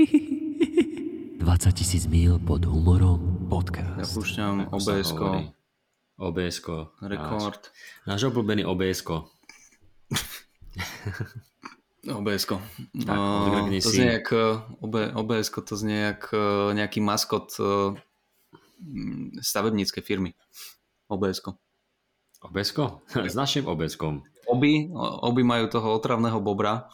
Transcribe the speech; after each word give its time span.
20 0.00 1.76
tisíc 1.76 2.08
mil 2.08 2.40
pod 2.40 2.64
humorom 2.64 3.20
podcast. 3.52 4.00
Ja 4.00 4.08
púšťam 4.08 4.72
obs. 4.72 5.12
OBS-ko. 6.20 6.96
rekord. 7.04 7.68
Náš, 8.08 8.08
náš 8.08 8.20
obľúbený 8.32 8.64
OBS-ko. 8.64 9.28
obs 12.16 12.44
Tak, 13.04 13.12
odgrkni 13.12 13.84
to 13.84 13.92
znie 13.92 14.10
jak 14.20 14.28
obs 14.80 15.48
to 15.52 15.74
znie 15.76 16.16
jak 16.16 16.32
nejaký 16.72 17.04
maskot 17.04 17.52
eh, 17.60 17.92
mm, 18.80 19.44
stavebníckej 19.44 20.00
firmy. 20.00 20.32
obs 21.12 21.44
OBS-ko? 22.40 23.04
S 23.28 23.36
našim 23.36 23.68
OBS-kom. 23.68 24.24
Oby, 24.48 24.88
oby 24.96 25.42
majú 25.44 25.68
toho 25.68 25.92
otravného 26.00 26.40
bobra. 26.40 26.88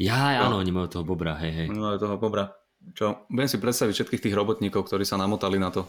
Ja, 0.00 0.44
áno, 0.44 0.60
oni 0.60 0.72
majú 0.74 0.88
toho 0.90 1.04
bobra, 1.06 1.38
hej, 1.40 1.52
hej. 1.52 1.68
Majú 1.70 1.96
toho 2.00 2.16
bobra. 2.18 2.54
Čo? 2.92 3.24
Budem 3.32 3.48
si 3.48 3.56
predstaviť 3.56 3.94
všetkých 3.96 4.22
tých 4.28 4.36
robotníkov, 4.36 4.84
ktorí 4.84 5.08
sa 5.08 5.16
namotali 5.16 5.56
na 5.56 5.72
to. 5.72 5.88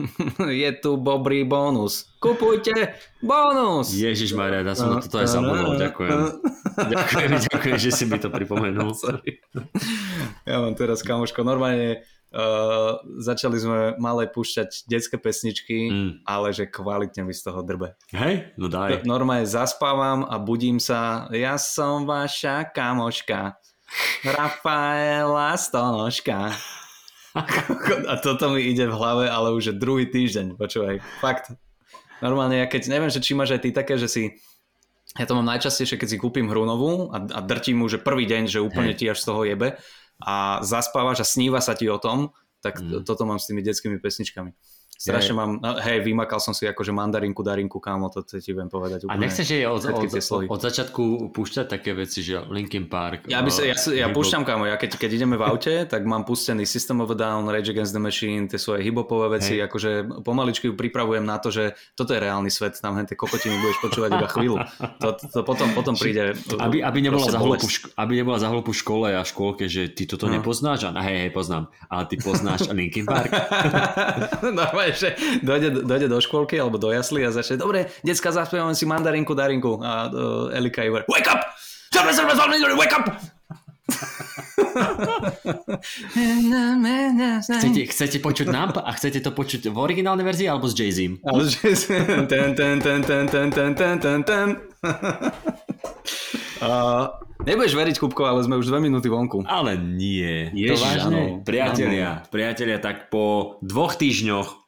Je 0.64 0.70
tu 0.80 0.96
bobrý 0.96 1.44
bonus. 1.44 2.08
Kupujte 2.16 2.96
bonus! 3.20 3.92
Ježiš 3.92 4.32
Maria, 4.32 4.64
ja 4.64 4.72
som 4.72 4.96
na 4.96 5.04
toto 5.04 5.20
aj 5.20 5.28
zabudol, 5.28 5.76
ďakujem. 5.76 6.18
Ďakujem, 6.72 7.30
ďakujem, 7.52 7.76
že 7.76 7.90
si 7.92 8.08
mi 8.08 8.16
to 8.16 8.32
pripomenul. 8.32 8.96
Sorry. 8.96 9.44
Ja 10.48 10.56
mám 10.56 10.72
teraz, 10.72 11.04
kamoško, 11.04 11.44
normálne 11.44 12.00
uh, 12.32 12.98
začali 13.20 13.56
sme 13.56 13.78
malé 14.00 14.26
púšťať 14.26 14.88
detské 14.88 15.16
pesničky, 15.20 15.78
Mm. 15.92 16.10
ale 16.24 16.50
že 16.52 16.66
kvalitne 16.66 17.28
mi 17.28 17.36
z 17.36 17.44
toho 17.46 17.60
drbe. 17.60 17.94
Hej, 18.10 18.56
no 18.56 18.66
daj. 18.66 19.04
Normálne 19.04 19.44
zaspávam 19.44 20.24
a 20.24 20.40
budím 20.40 20.80
sa, 20.80 21.28
ja 21.30 21.60
som 21.60 22.08
vaša 22.08 22.72
kamoška, 22.72 23.56
Rafaela 24.24 25.52
Stonožka. 25.56 26.52
A 28.12 28.14
toto 28.20 28.52
mi 28.52 28.60
ide 28.68 28.84
v 28.84 28.92
hlave, 28.92 29.24
ale 29.24 29.56
už 29.56 29.72
je 29.72 29.74
druhý 29.76 30.04
týždeň, 30.04 30.60
počúvaj, 30.60 31.00
fakt. 31.24 31.56
Normálne, 32.20 32.60
ja 32.60 32.68
keď, 32.68 32.92
neviem, 32.92 33.08
že 33.08 33.24
či 33.24 33.32
máš 33.32 33.56
aj 33.56 33.60
ty 33.64 33.70
také, 33.72 33.96
že 33.96 34.04
si, 34.04 34.22
ja 35.16 35.24
to 35.24 35.32
mám 35.32 35.48
najčastejšie, 35.48 35.96
keď 35.96 36.08
si 36.12 36.20
kúpim 36.20 36.44
hru 36.52 36.68
novú 36.68 37.08
a, 37.08 37.24
a 37.24 37.40
drtím 37.40 37.80
mu, 37.80 37.88
že 37.88 37.96
prvý 37.96 38.28
deň, 38.28 38.52
že 38.52 38.60
úplne 38.60 38.92
Hej. 38.92 38.98
ti 39.00 39.04
až 39.08 39.18
z 39.24 39.26
toho 39.32 39.42
jebe 39.48 39.80
a 40.26 40.62
zaspávaš 40.62 41.20
a 41.20 41.26
sníva 41.26 41.60
sa 41.60 41.74
ti 41.74 41.90
o 41.90 41.98
tom, 41.98 42.30
tak 42.62 42.78
Mm. 42.78 43.02
toto 43.02 43.26
mám 43.26 43.42
s 43.42 43.50
tými 43.50 43.58
detskými 43.62 43.98
pesničkami. 43.98 44.54
Strašne 45.02 45.34
mám, 45.34 45.50
no, 45.58 45.82
hej, 45.82 45.98
vymakal 46.00 46.38
som 46.38 46.54
si 46.54 46.62
akože 46.62 46.94
mandarinku, 46.94 47.42
darinku, 47.42 47.82
kámo, 47.82 48.06
to 48.06 48.22
ti 48.22 48.54
viem 48.54 48.70
povedať 48.70 49.02
A 49.02 49.10
úplne. 49.10 49.26
nechceš 49.26 49.46
jej 49.50 49.66
od, 49.66 49.82
od, 49.82 50.06
od 50.46 50.60
začiatku 50.62 51.02
púšťať 51.34 51.66
také 51.66 51.90
veci, 51.90 52.22
že 52.22 52.38
Linkin 52.46 52.86
Park. 52.86 53.26
Ja, 53.26 53.42
by 53.42 53.50
sa, 53.50 53.66
ja, 53.66 53.74
ja 53.74 54.06
púšťam, 54.14 54.46
kámo, 54.46 54.62
ja 54.62 54.78
keď, 54.78 54.94
keď 54.94 55.10
ideme 55.18 55.34
v 55.34 55.42
aute, 55.42 55.74
tak 55.92 56.06
mám 56.06 56.22
pustený 56.22 56.62
System 56.62 57.02
of 57.02 57.10
a 57.10 57.18
Down, 57.18 57.50
Rage 57.50 57.74
Against 57.74 57.90
the 57.90 57.98
Machine, 57.98 58.46
tie 58.46 58.62
svoje 58.62 58.86
hipopové 58.86 59.42
veci, 59.42 59.58
Hej. 59.58 59.66
akože 59.66 59.90
pomaličky 60.22 60.70
ju 60.70 60.78
pripravujem 60.78 61.26
na 61.26 61.42
to, 61.42 61.50
že 61.50 61.74
toto 61.98 62.14
je 62.14 62.22
reálny 62.22 62.46
svet, 62.46 62.78
tam 62.78 62.94
hen 62.94 63.10
tie 63.10 63.18
kokotiny 63.18 63.58
budeš 63.58 63.78
počúvať 63.82 64.10
iba 64.14 64.28
chvíľu. 64.30 64.56
To, 65.02 65.18
to, 65.18 65.24
to 65.26 65.40
potom, 65.42 65.74
potom 65.74 65.98
príde 65.98 66.38
Aby, 66.62 66.78
aby, 66.86 66.98
nebola 67.02 67.26
za 67.26 67.42
hlupu, 67.42 67.66
aby 67.98 68.12
nebola 68.14 68.38
za 68.38 68.46
hlupu 68.46 68.70
škole 68.70 69.10
a 69.18 69.26
škôlke, 69.26 69.66
že 69.66 69.90
ty 69.90 70.06
toto 70.06 70.30
No. 70.30 70.38
nepoznáš? 70.38 70.86
A 70.86 71.00
hej, 71.02 71.26
hej, 71.26 71.32
poznám. 71.34 71.66
Ale 71.90 72.06
ty 72.06 72.14
poznáš 72.16 72.70
Linkin 72.76 73.02
Park. 73.02 73.32
Normálne, 74.42 74.91
že 75.02 75.08
dojde, 75.40 75.84
dojde 75.84 76.06
do 76.08 76.18
škôlky 76.20 76.60
alebo 76.60 76.76
do 76.78 76.92
jasly 76.92 77.24
a 77.24 77.30
začne, 77.32 77.60
dobre, 77.60 77.88
decka, 78.04 78.32
zaspievame 78.32 78.76
si 78.76 78.84
mandarinku, 78.84 79.32
darinku 79.36 79.80
a 79.80 80.08
uh, 80.08 80.56
Elika 80.56 80.84
Iver, 80.84 81.08
wake 81.08 81.28
up! 81.28 81.42
Wake 82.76 82.96
up! 82.96 83.06
Chcete, 87.42 87.82
chcete 87.90 88.18
počuť 88.22 88.46
nám 88.48 88.72
a 88.78 88.90
chcete 88.94 89.20
to 89.20 89.34
počuť 89.34 89.68
v 89.68 89.76
originálnej 89.76 90.24
verzii 90.24 90.48
alebo 90.48 90.70
s 90.70 90.74
Jay-Z? 90.78 91.20
Ale 91.26 91.42
že 91.50 91.58
ten, 92.32 92.54
ten, 92.54 92.78
ten, 92.80 93.00
ten, 93.02 93.26
ten, 93.26 93.48
ten, 93.50 93.70
ten, 93.74 93.94
ten, 93.98 94.18
ten. 94.22 94.48
Uh, 96.62 97.10
nebudeš 97.42 97.74
veriť, 97.74 97.96
Kupko, 97.98 98.22
ale 98.22 98.46
sme 98.46 98.54
už 98.58 98.70
dve 98.70 98.78
minúty 98.78 99.10
vonku. 99.10 99.42
Ale 99.50 99.74
nie. 99.74 100.46
Ježiš, 100.54 100.78
to 100.78 100.86
vážne? 100.86 101.02
áno. 101.02 101.20
Priatelia, 101.42 102.22
priatelia, 102.30 102.78
tak 102.78 103.10
po 103.10 103.58
dvoch 103.66 103.98
týždňoch 103.98 104.61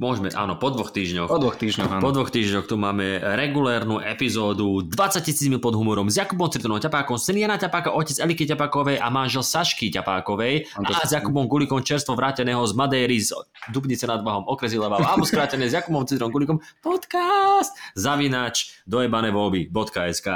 Môžeme, 0.00 0.32
áno, 0.32 0.56
po 0.56 0.72
dvoch 0.72 0.96
týždňoch. 0.96 1.28
Po 1.28 1.36
dvoch 1.36 1.60
týždňoch, 1.60 1.90
áno. 1.92 2.00
Po 2.00 2.08
dvoch 2.08 2.32
týždňoch 2.32 2.64
tu 2.64 2.80
máme 2.80 3.20
regulérnu 3.20 4.00
epizódu 4.00 4.80
20 4.80 4.96
tisíc 5.20 5.44
mil 5.52 5.60
pod 5.60 5.76
humorom 5.76 6.08
s 6.08 6.16
Jakubom 6.16 6.48
Citronom 6.48 6.80
Ťapákom, 6.80 7.20
syn 7.20 7.44
Jana 7.44 7.60
Ťapáka, 7.60 7.92
otec 7.92 8.16
Eliky 8.16 8.48
Ťapákovej 8.48 8.96
a 8.96 9.12
manžel 9.12 9.44
Sašky 9.44 9.92
Ťapákovej 9.92 10.72
a 10.72 11.04
s 11.04 11.12
Jakubom 11.12 11.44
Gulikom 11.44 11.84
čerstvo 11.84 12.16
vráteného 12.16 12.64
z 12.64 12.72
Madéry 12.72 13.20
z 13.20 13.36
Dubnice 13.68 14.08
nad 14.08 14.24
Váhom 14.24 14.48
okresy 14.48 14.80
Levava 14.80 15.04
alebo 15.04 15.28
skrátené 15.28 15.68
s 15.68 15.76
Jakubom 15.76 16.08
Citronom 16.08 16.32
Gulikom 16.32 16.64
podcast 16.80 17.76
zavinač 17.92 18.80
dojebané 18.88 19.28
voľby.sk. 19.36 20.28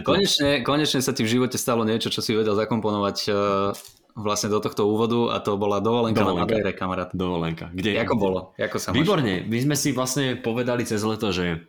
Konečne, 0.00 0.64
konečne 0.64 1.04
sa 1.04 1.12
ti 1.12 1.28
v 1.28 1.36
živote 1.36 1.60
stalo 1.60 1.84
niečo, 1.84 2.08
čo 2.08 2.24
si 2.24 2.32
vedel 2.32 2.56
zakomponovať 2.56 3.16
uh, 3.28 3.99
vlastne 4.20 4.48
do 4.48 4.58
tohto 4.58 4.84
úvodu 4.84 5.32
a 5.32 5.38
to 5.38 5.54
bola 5.54 5.78
dovolenka, 5.78 6.20
Dovolenka. 6.20 6.44
na 6.44 6.46
Madeire, 6.46 6.72
kamarát. 6.72 7.10
Dovolenka. 7.10 7.68
Kde, 7.70 7.96
Ako 7.96 8.14
bolo? 8.14 8.40
Ako 8.54 8.76
sa 8.76 8.90
máš? 8.90 8.96
Výborne, 8.96 9.42
my 9.42 9.58
sme 9.60 9.74
si 9.74 9.90
vlastne 9.90 10.34
povedali 10.34 10.82
cez 10.82 11.00
leto, 11.00 11.28
že 11.28 11.66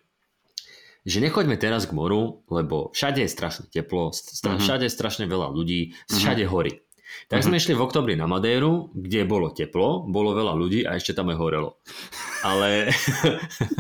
že 1.01 1.17
nechoďme 1.17 1.55
teraz 1.55 1.83
k 1.83 1.91
moru, 1.91 2.45
lebo 2.47 2.91
všade 2.91 3.19
je 3.19 3.27
strašne 3.27 3.65
teplo, 3.67 4.13
stra- 4.13 4.53
Mhm. 4.53 4.61
všade 4.61 4.83
je 4.85 4.93
strašne 4.93 5.25
veľa 5.25 5.49
ľudí, 5.49 5.97
všade 6.05 6.45
hory. 6.45 6.77
Tak 7.25 7.41
sme 7.41 7.57
išli 7.57 7.73
v 7.73 7.81
oktobri 7.81 8.13
na 8.13 8.23
Madéru, 8.23 8.93
kde 8.93 9.25
bolo 9.25 9.49
teplo, 9.49 10.05
bolo 10.05 10.31
veľa 10.31 10.53
ľudí 10.53 10.85
a 10.85 10.95
ešte 10.95 11.11
tam 11.11 11.27
aj 11.27 11.37
horelo. 11.37 11.69
Ale... 12.41 12.87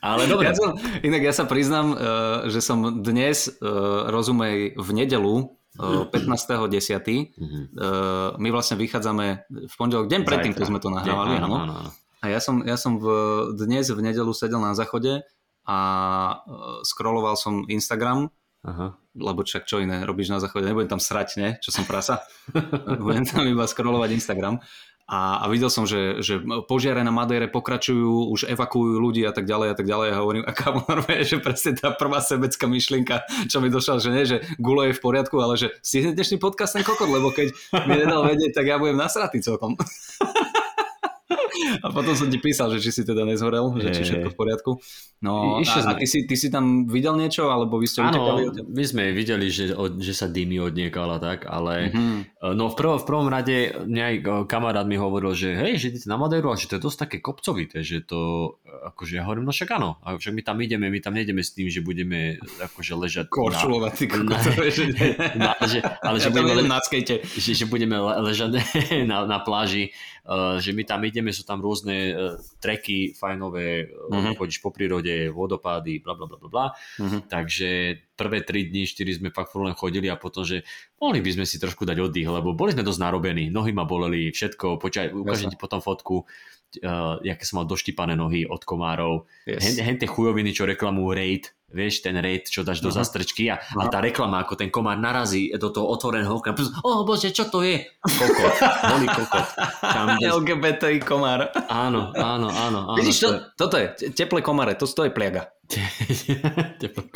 Ale 0.00 0.26
dobre. 0.26 0.46
Ja 0.46 0.54
som, 0.54 0.74
inak 1.00 1.22
ja 1.22 1.32
sa 1.32 1.44
priznám, 1.44 1.86
uh, 1.90 1.98
že 2.46 2.58
som 2.58 2.80
dnes, 2.96 3.50
uh, 3.52 4.08
rozumej, 4.08 4.74
v 4.74 4.88
nedelu, 4.94 5.34
15.10. 5.76 7.36
Mhm. 7.36 7.60
Uh, 7.76 8.32
my 8.40 8.48
vlastne 8.50 8.80
vychádzame 8.80 9.46
v 9.48 9.74
pondelok, 9.76 10.08
deň 10.08 10.22
predtým, 10.24 10.52
keď 10.56 10.64
sme 10.66 10.80
to 10.80 10.88
nahrávali, 10.88 11.36
áno, 11.36 11.46
áno. 11.46 11.56
áno, 11.56 11.74
áno. 11.84 11.90
A 12.24 12.32
ja 12.32 12.40
som, 12.40 12.64
ja 12.64 12.80
som 12.80 12.96
v, 12.96 13.06
dnes 13.54 13.86
v 13.92 14.00
nedelu 14.00 14.32
sedel 14.32 14.58
na 14.58 14.72
záchode 14.72 15.22
a 15.68 15.78
uh, 16.42 16.80
scrolloval 16.82 17.36
som 17.36 17.68
Instagram, 17.68 18.32
Aha. 18.66 18.98
lebo 19.14 19.46
čak 19.46 19.68
čo 19.68 19.78
iné 19.78 20.02
robíš 20.02 20.32
na 20.32 20.42
záchode, 20.42 20.66
nebudem 20.66 20.96
tam 20.96 21.02
srať, 21.02 21.28
ne? 21.38 21.48
Čo 21.62 21.70
som 21.70 21.84
prasa? 21.84 22.24
budem 23.04 23.28
tam 23.28 23.46
iba 23.46 23.68
scrollovať 23.68 24.10
Instagram. 24.16 24.58
A, 25.06 25.38
a 25.38 25.46
videl 25.46 25.70
som, 25.70 25.86
že, 25.86 26.18
že 26.18 26.42
požiare 26.66 27.06
na 27.06 27.14
Madére 27.14 27.46
pokračujú, 27.46 28.26
už 28.34 28.50
evakuujú 28.50 28.98
ľudí 28.98 29.22
a 29.22 29.30
tak 29.30 29.46
ďalej 29.46 29.68
a 29.70 29.76
tak 29.78 29.86
ďalej 29.86 30.08
a 30.10 30.18
hovorím, 30.18 30.42
a 30.42 30.50
kámo, 30.50 30.82
normálne, 30.82 31.22
že 31.22 31.38
presne 31.38 31.78
tá 31.78 31.94
prvá 31.94 32.18
sebecká 32.18 32.66
myšlienka, 32.66 33.22
čo 33.46 33.62
mi 33.62 33.70
došla, 33.70 34.02
že 34.02 34.10
nie, 34.10 34.26
že 34.26 34.42
gulo 34.58 34.82
je 34.82 34.98
v 34.98 35.02
poriadku, 35.02 35.38
ale 35.38 35.54
že 35.54 35.70
si 35.78 36.02
dnešný 36.02 36.42
podcast 36.42 36.74
ten 36.74 36.82
kokot, 36.82 37.06
lebo 37.06 37.30
keď 37.30 37.54
mi 37.86 38.02
nedal 38.02 38.26
vedieť, 38.26 38.50
tak 38.58 38.66
ja 38.66 38.82
budem 38.82 38.98
nasratý 38.98 39.38
celkom. 39.38 39.78
A 41.82 41.90
potom 41.90 42.14
som 42.14 42.26
ti 42.26 42.38
písal, 42.38 42.70
že 42.70 42.78
či 42.78 42.90
si 42.92 43.02
teda 43.02 43.24
nezhorel, 43.24 43.74
že 43.76 43.90
či 43.90 44.02
všetko 44.04 44.28
v 44.30 44.36
poriadku. 44.36 44.70
No 45.16 45.58
Išli 45.58 45.80
a, 45.82 45.90
a 45.90 45.98
ty, 45.98 46.04
si, 46.04 46.22
ty 46.22 46.34
si 46.34 46.46
tam 46.46 46.84
videl 46.84 47.16
niečo, 47.16 47.48
alebo 47.48 47.80
vy 47.80 47.88
ste? 47.88 47.98
Áno, 47.98 48.36
my 48.52 48.84
sme 48.84 49.10
videli, 49.10 49.48
že, 49.48 49.72
od, 49.72 49.96
že 49.96 50.12
sa 50.12 50.28
dymí 50.28 50.60
odniekal 50.60 51.08
a 51.08 51.18
tak, 51.18 51.48
ale 51.48 51.88
Mhm. 51.88 52.52
no 52.52 52.68
v, 52.68 52.76
prvom, 52.76 52.98
v 53.00 53.06
prvom 53.06 53.26
rade 53.26 53.56
e, 53.72 54.08
kamarát 54.44 54.84
mi 54.84 54.94
hovoril, 54.94 55.32
že 55.32 55.56
hej, 55.56 55.72
že 55.76 55.86
idete 55.88 56.06
na 56.06 56.14
Madeiru 56.14 56.52
a 56.52 56.56
že 56.56 56.68
to 56.68 56.76
je 56.76 56.84
dosť 56.84 56.98
také 57.00 57.16
kopcovité, 57.18 57.80
že 57.80 58.04
to, 58.04 58.20
e, 58.62 58.92
akože 58.92 59.16
ja 59.16 59.24
hovorím, 59.24 59.48
no 59.48 59.56
však 59.56 59.72
áno, 59.72 59.96
a 60.00 60.14
však 60.14 60.30
my 60.30 60.42
tam 60.42 60.60
ideme, 60.60 60.86
my 60.86 61.00
tam 61.00 61.16
nejdeme 61.16 61.40
s 61.40 61.50
tým, 61.50 61.66
že 61.66 61.80
budeme 61.80 62.36
akože 62.60 62.92
ležať 62.94 63.26
Korčulovať, 63.26 63.92
ty 63.94 64.04
kokot, 64.06 64.28
na, 64.28 64.36
to 64.36 64.50
vieš, 64.52 64.74
že 64.76 64.84
na, 65.40 65.50
že, 65.64 65.78
ale 65.80 66.16
Ja 66.18 66.28
budeme, 66.28 66.62
na 66.62 66.78
skate. 66.78 67.24
že, 67.24 67.50
že 67.52 67.64
budeme 67.64 67.96
le, 67.96 68.12
ležať 68.22 68.60
na, 69.10 69.24
na 69.24 69.38
pláži, 69.40 69.96
uh, 70.24 70.60
že 70.60 70.70
my 70.70 70.84
tam 70.84 71.00
ideme, 71.00 71.15
sú 71.30 71.46
tam 71.46 71.62
rôzne 71.62 71.96
uh, 72.12 72.36
treky 72.58 73.14
fajnové, 73.14 73.88
Mhm. 74.10 74.36
chodíš 74.36 74.58
po 74.60 74.74
prírode, 74.74 75.30
vodopády, 75.30 76.00
bla 76.02 76.18
bla 76.18 76.26
bla 76.26 76.38
bla. 76.48 76.66
Mhm. 76.98 77.30
Takže 77.30 77.68
prvé 78.16 78.40
3 78.42 78.66
dní, 78.68 78.88
4 78.88 79.12
sme 79.16 79.28
fakt 79.30 79.52
len 79.54 79.76
chodili 79.76 80.08
a 80.08 80.16
potom, 80.16 80.42
že 80.42 80.64
mohli 80.98 81.20
by 81.20 81.36
sme 81.36 81.44
si 81.44 81.60
trošku 81.60 81.84
dať 81.84 82.00
oddych, 82.00 82.26
lebo 82.26 82.56
boli 82.56 82.72
sme 82.72 82.82
dosť 82.82 83.00
narobení, 83.00 83.52
nohy 83.52 83.76
ma 83.76 83.84
boleli, 83.84 84.32
všetko, 84.32 84.80
počkaj, 84.80 85.12
ukážem 85.12 85.52
ti 85.52 85.58
potom 85.60 85.84
fotku, 85.84 86.24
uh, 86.82 87.16
jaké 87.20 87.44
som 87.44 87.62
mal 87.62 87.66
doštípané 87.66 88.12
nohy 88.14 88.44
od 88.44 88.62
komárov, 88.62 89.24
Yes. 89.46 89.62
hen, 89.62 89.74
hen 89.86 89.96
tie 89.96 90.10
chujoviny, 90.10 90.50
čo 90.50 90.66
reklamujú 90.66 91.14
Raid, 91.14 91.44
vieš, 91.70 92.02
ten 92.02 92.18
Raid, 92.18 92.50
čo 92.50 92.66
dáš 92.66 92.82
do 92.82 92.90
Aha. 92.90 92.98
zastrčky 92.98 93.46
a, 93.46 93.62
a 93.62 93.86
tá 93.86 94.02
reklama, 94.02 94.42
ako 94.42 94.58
ten 94.58 94.74
komár 94.74 94.98
narazí 94.98 95.54
do 95.54 95.70
toho 95.70 95.86
otvoreného 95.86 96.34
okna, 96.34 96.54
o 96.82 97.06
bože, 97.06 97.30
čo 97.30 97.46
to 97.46 97.62
je? 97.62 97.86
Kokot, 98.02 98.54
holý 98.90 99.06
kokot. 99.06 99.46
Tam, 99.82 100.18
kde... 100.18 100.26
LGBTI 100.34 100.98
komár. 101.06 101.54
Áno, 101.70 102.10
áno, 102.10 102.50
áno. 102.50 102.78
áno 102.90 102.98
Vidíš, 102.98 103.22
to, 103.22 103.28
to, 103.30 103.38
toto 103.54 103.74
je 103.78 103.86
te- 103.94 104.10
teplé 104.14 104.42
komáre, 104.42 104.74
to, 104.74 104.90
to 104.90 105.06
je 105.06 105.12
pliaga. 105.14 105.46
Teplo. 106.82 107.06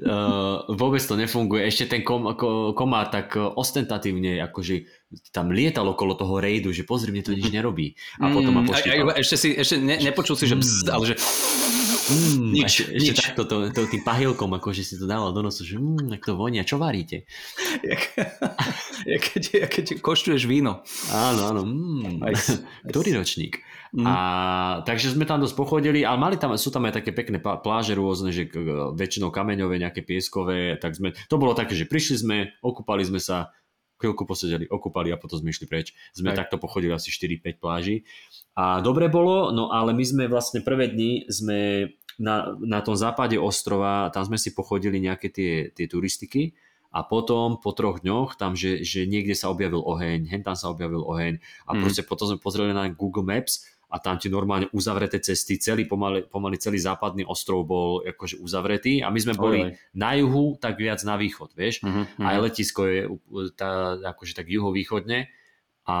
Uh, 0.00 0.64
vôbec 0.80 1.04
to 1.04 1.12
nefunguje. 1.12 1.68
Ešte 1.68 1.92
ten 1.92 2.00
kom, 2.00 2.32
ko, 2.32 2.72
komár 2.72 3.12
tak 3.12 3.36
ostentatívne 3.36 4.40
akože 4.48 4.88
tam 5.28 5.52
lietal 5.52 5.84
okolo 5.92 6.16
toho 6.16 6.40
rejdu, 6.40 6.72
že 6.72 6.88
pozri, 6.88 7.12
mne 7.12 7.20
to 7.20 7.36
nič 7.36 7.52
nerobí. 7.52 7.92
A 8.16 8.32
potom 8.32 8.56
ma 8.56 8.62
poštípal. 8.64 9.12
Ešte, 9.20 9.36
si, 9.36 9.48
ešte 9.52 9.76
ne, 9.76 10.00
nepočul 10.00 10.40
si, 10.40 10.48
že 10.48 10.56
bzz, 10.56 10.88
ale 10.88 11.04
že 11.12 11.14
mm, 12.10 12.50
nič, 12.50 12.66
ešte, 12.66 12.82
nič. 12.90 13.08
ešte 13.14 13.22
takto 13.22 13.42
to, 13.46 13.56
to, 13.70 13.80
tým 13.86 14.02
pahilkom, 14.02 14.50
akože 14.58 14.82
si 14.82 14.98
to 14.98 15.06
dával 15.06 15.30
do 15.30 15.40
nosu, 15.46 15.62
že 15.62 15.78
mm, 15.78 16.18
ak 16.18 16.22
to 16.26 16.34
vonia, 16.34 16.66
čo 16.66 16.76
varíte? 16.76 17.24
Jak, 17.86 18.02
jak, 19.14 19.22
keď, 19.22 19.42
jak 19.62 19.70
keď 19.70 19.86
koštuješ 20.02 20.44
víno. 20.50 20.82
Áno, 21.14 21.42
áno. 21.54 21.62
Mm, 21.64 22.20
ktorý 22.90 23.22
ročník? 23.22 23.62
Mm. 23.90 24.06
A, 24.06 24.14
takže 24.86 25.10
sme 25.10 25.26
tam 25.26 25.42
dosť 25.42 25.56
pochodili, 25.58 26.06
ale 26.06 26.18
mali 26.18 26.36
tam, 26.38 26.54
sú 26.54 26.70
tam 26.70 26.86
aj 26.86 27.02
také 27.02 27.10
pekné 27.10 27.42
pláže 27.42 27.98
rôzne, 27.98 28.30
že 28.30 28.46
väčšinou 28.94 29.34
kameňové, 29.34 29.82
nejaké 29.82 30.06
pieskové, 30.06 30.78
tak 30.78 30.94
sme, 30.94 31.10
to 31.26 31.36
bolo 31.38 31.58
také, 31.58 31.74
že 31.74 31.90
prišli 31.90 32.16
sme, 32.22 32.36
okúpali 32.62 33.02
sme 33.02 33.18
sa, 33.18 33.50
chvíľku 34.00 34.24
posedeli, 34.24 34.64
okúpali 34.64 35.12
a 35.12 35.20
potom 35.20 35.44
sme 35.44 35.52
išli 35.52 35.68
preč. 35.68 35.92
Sme 36.16 36.32
aj. 36.32 36.46
takto 36.46 36.56
pochodili 36.56 36.96
asi 36.96 37.12
4-5 37.12 37.60
pláží. 37.60 38.08
A 38.56 38.80
dobre 38.80 39.12
bolo, 39.12 39.52
no 39.52 39.68
ale 39.68 39.92
my 39.92 40.04
sme 40.06 40.24
vlastne 40.26 40.64
prvé 40.64 40.88
dni 40.88 41.28
sme 41.28 41.92
na, 42.18 42.56
na 42.58 42.80
tom 42.80 42.98
západe 42.98 43.38
ostrova, 43.38 44.10
tam 44.10 44.26
sme 44.26 44.40
si 44.40 44.50
pochodili 44.56 44.98
nejaké 44.98 45.28
tie, 45.30 45.52
tie 45.70 45.86
turistiky 45.86 46.56
a 46.90 47.06
potom 47.06 47.62
po 47.62 47.70
troch 47.70 48.02
dňoch 48.02 48.34
tam, 48.34 48.58
že, 48.58 48.82
že 48.82 49.06
niekde 49.06 49.38
sa 49.38 49.52
objavil 49.52 49.78
oheň, 49.78 50.26
hen 50.26 50.42
tam 50.42 50.58
sa 50.58 50.74
objavil 50.74 51.06
oheň 51.06 51.38
a 51.68 51.70
mm. 51.76 51.80
proste 51.84 52.02
potom 52.02 52.26
sme 52.26 52.42
pozreli 52.42 52.74
na 52.74 52.90
Google 52.90 53.22
Maps 53.22 53.62
a 53.90 53.98
tam 53.98 54.18
ti 54.22 54.30
normálne 54.30 54.70
uzavreté 54.70 55.18
cesty, 55.18 55.58
celý 55.58 55.86
pomaly, 55.86 56.22
pomaly 56.30 56.62
celý 56.62 56.78
západný 56.78 57.26
ostrov 57.26 57.66
bol 57.66 58.02
akože 58.06 58.38
uzavretý 58.38 59.02
a 59.02 59.10
my 59.10 59.18
sme 59.18 59.34
boli 59.34 59.66
Ojej. 59.66 59.74
na 59.98 60.14
juhu, 60.14 60.54
tak 60.62 60.78
viac 60.78 61.02
na 61.02 61.18
východ, 61.18 61.50
vieš. 61.58 61.82
Uh-huh, 61.82 62.06
uh-huh. 62.06 62.22
Aj 62.22 62.38
letisko 62.38 62.86
je 62.86 63.00
tá, 63.58 63.98
akože 64.14 64.38
tak 64.38 64.46
juhovýchodne 64.46 65.26
a 65.90 65.96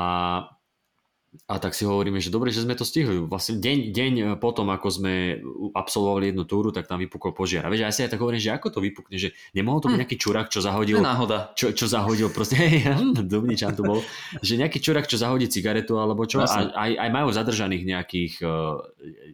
a 1.46 1.62
tak 1.62 1.78
si 1.78 1.86
hovoríme, 1.86 2.18
že 2.18 2.34
dobre, 2.34 2.50
že 2.50 2.66
sme 2.66 2.74
to 2.74 2.82
stihli. 2.82 3.22
Vlastne 3.22 3.62
deň, 3.62 3.78
deň 3.94 4.12
potom, 4.42 4.66
ako 4.74 4.88
sme 4.90 5.38
absolvovali 5.78 6.34
jednu 6.34 6.42
túru, 6.42 6.74
tak 6.74 6.90
tam 6.90 6.98
vypukol 6.98 7.30
požiar. 7.30 7.62
A 7.62 7.70
vieš, 7.70 7.86
ja 7.86 7.94
si 7.94 8.02
aj 8.02 8.10
tak 8.10 8.22
hovorím, 8.22 8.42
že 8.42 8.50
ako 8.50 8.74
to 8.74 8.80
vypukne, 8.82 9.14
že 9.14 9.30
nemohol 9.54 9.78
to 9.78 9.86
byť 9.86 9.94
hm. 9.94 10.02
nejaký 10.02 10.16
čurak, 10.18 10.50
čo 10.50 10.58
zahodil... 10.58 10.98
náhoda. 10.98 11.54
Čo, 11.54 11.70
čo 11.70 11.86
zahodil 11.86 12.34
proste, 12.34 12.58
hej, 12.62 12.82
Dubničan 13.14 13.78
tu 13.78 13.86
bol, 13.86 14.02
že 14.42 14.58
nejaký 14.58 14.82
čurak, 14.82 15.06
čo 15.06 15.22
zahodí 15.22 15.46
cigaretu 15.46 16.02
alebo 16.02 16.26
čo. 16.26 16.42
A 16.42 16.66
aj, 16.66 16.92
aj 16.98 17.10
majú 17.14 17.30
zadržaných 17.30 17.82
nejakých 17.86 18.32
uh, 18.42 18.82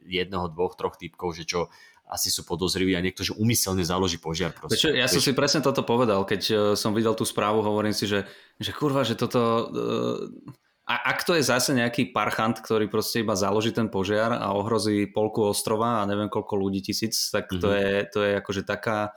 jednoho, 0.04 0.52
dvoch, 0.52 0.76
troch 0.76 1.00
typkov, 1.00 1.32
že 1.32 1.48
čo 1.48 1.72
asi 2.06 2.28
sú 2.28 2.44
podozriví 2.44 2.93
a 2.93 3.00
niekto, 3.00 3.25
že 3.25 3.32
umyselne 3.34 3.82
založí 3.82 4.20
požiar. 4.20 4.52
Proste. 4.52 4.78
Čo, 4.78 4.88
ja 4.93 5.08
som 5.08 5.19
si 5.19 5.32
presne 5.32 5.64
toto 5.64 5.81
povedal, 5.81 6.28
keď 6.28 6.43
uh, 6.52 6.58
som 6.76 6.93
videl 6.93 7.16
tú 7.16 7.25
správu, 7.25 7.64
hovorím 7.64 7.96
si, 7.96 8.04
že, 8.04 8.28
že 8.60 8.76
kurva, 8.76 9.00
že 9.00 9.16
toto... 9.16 9.40
Uh, 9.72 10.64
a 10.87 10.94
ak 11.11 11.27
to 11.27 11.35
je 11.35 11.43
zase 11.43 11.75
nejaký 11.75 12.15
parchant, 12.15 12.62
ktorý 12.62 12.87
proste 12.87 13.27
iba 13.27 13.35
založí 13.35 13.75
ten 13.75 13.91
požiar 13.91 14.31
a 14.31 14.55
ohrozí 14.55 15.11
polku 15.11 15.43
ostrova 15.43 16.03
a 16.03 16.06
neviem 16.06 16.31
koľko 16.31 16.55
ľudí 16.55 16.79
tisíc, 16.79 17.35
tak 17.35 17.50
to, 17.50 17.59
mm-hmm. 17.59 17.83
je, 17.83 17.94
to 18.15 18.19
je 18.23 18.33
akože 18.38 18.62
taká, 18.62 19.11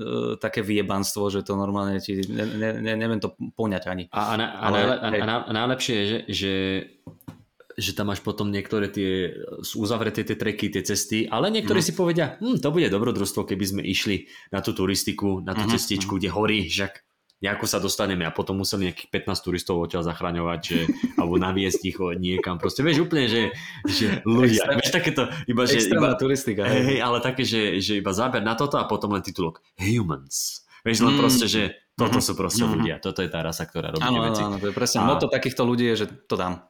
uh, 0.00 0.40
také 0.40 0.64
vyjebanstvo, 0.64 1.28
že 1.28 1.44
to 1.44 1.60
normálne 1.60 2.00
ti, 2.00 2.24
ne, 2.24 2.72
ne, 2.72 2.92
neviem 2.96 3.20
to 3.20 3.36
poňať 3.36 3.82
ani. 3.92 4.04
A, 4.16 4.32
a, 4.32 4.34
na, 4.40 4.46
a, 4.48 4.64
Ale, 4.64 4.78
a, 4.80 4.96
a, 4.96 5.08
a, 5.20 5.36
a 5.44 5.50
najlepšie 5.52 5.94
je, 5.94 6.04
že, 6.08 6.18
že 6.32 6.52
že 7.80 7.96
tam 7.96 8.12
máš 8.12 8.20
potom 8.20 8.52
niektoré 8.52 8.92
tie, 8.92 9.32
sú 9.64 9.86
uzavreté 9.88 10.20
tie 10.26 10.36
treky, 10.36 10.68
tie 10.68 10.84
cesty, 10.84 11.24
ale 11.24 11.48
niektorí 11.48 11.80
no. 11.80 11.86
si 11.86 11.96
povedia, 11.96 12.36
hm, 12.36 12.60
to 12.60 12.68
bude 12.68 12.92
dobrodružstvo, 12.92 13.48
keby 13.48 13.64
sme 13.64 13.82
išli 13.86 14.28
na 14.52 14.60
tú 14.60 14.76
turistiku, 14.76 15.40
na 15.40 15.56
tú 15.56 15.64
uh-huh, 15.64 15.74
cestičku, 15.74 16.18
uh-huh. 16.18 16.20
kde 16.20 16.28
horí, 16.34 16.58
žak 16.68 17.00
nejako 17.40 17.64
sa 17.64 17.80
dostaneme 17.80 18.28
a 18.28 18.32
potom 18.32 18.60
museli 18.60 18.92
nejakých 18.92 19.24
15 19.24 19.44
turistov 19.44 19.80
odtiaľ 19.80 20.04
zachraňovať, 20.04 20.60
že, 20.60 20.78
alebo 21.16 21.40
naviesť 21.40 21.80
ich 21.88 21.96
niekam. 21.96 22.60
Proste 22.60 22.84
vieš 22.84 23.08
úplne, 23.08 23.32
že, 23.32 23.56
že 23.88 24.20
ľudia, 24.28 24.68
Extrém, 24.68 24.76
vieš 24.76 24.92
takéto, 24.92 25.22
iba, 25.48 25.62
že, 25.64 25.80
iba, 25.88 26.12
turistika. 26.20 26.68
Hej, 26.68 26.82
hej, 26.84 26.98
ale 27.00 27.24
také, 27.24 27.48
že, 27.48 27.80
že 27.80 27.96
iba 28.04 28.12
záber 28.12 28.44
na 28.44 28.52
toto 28.52 28.76
a 28.76 28.84
potom 28.84 29.16
len 29.16 29.24
titulok 29.24 29.64
Humans. 29.80 30.68
Vieš, 30.84 30.98
len 31.00 31.16
mm. 31.16 31.20
proste, 31.20 31.46
že 31.48 31.62
toto 31.96 32.20
mm. 32.20 32.24
sú 32.24 32.32
proste 32.36 32.64
mm. 32.64 32.70
ľudia. 32.76 32.94
Toto 33.00 33.20
je 33.24 33.28
tá 33.32 33.40
rasa, 33.40 33.64
ktorá 33.64 33.92
robí 33.92 34.04
áno, 34.04 34.20
veci. 34.28 34.44
Áno, 34.44 34.56
to 34.60 34.68
je 34.68 34.74
presne. 34.76 35.00
A... 35.00 35.08
Moto 35.08 35.28
takýchto 35.28 35.64
ľudí 35.64 35.88
je, 35.92 36.04
že 36.04 36.06
to 36.28 36.36
dám. 36.36 36.64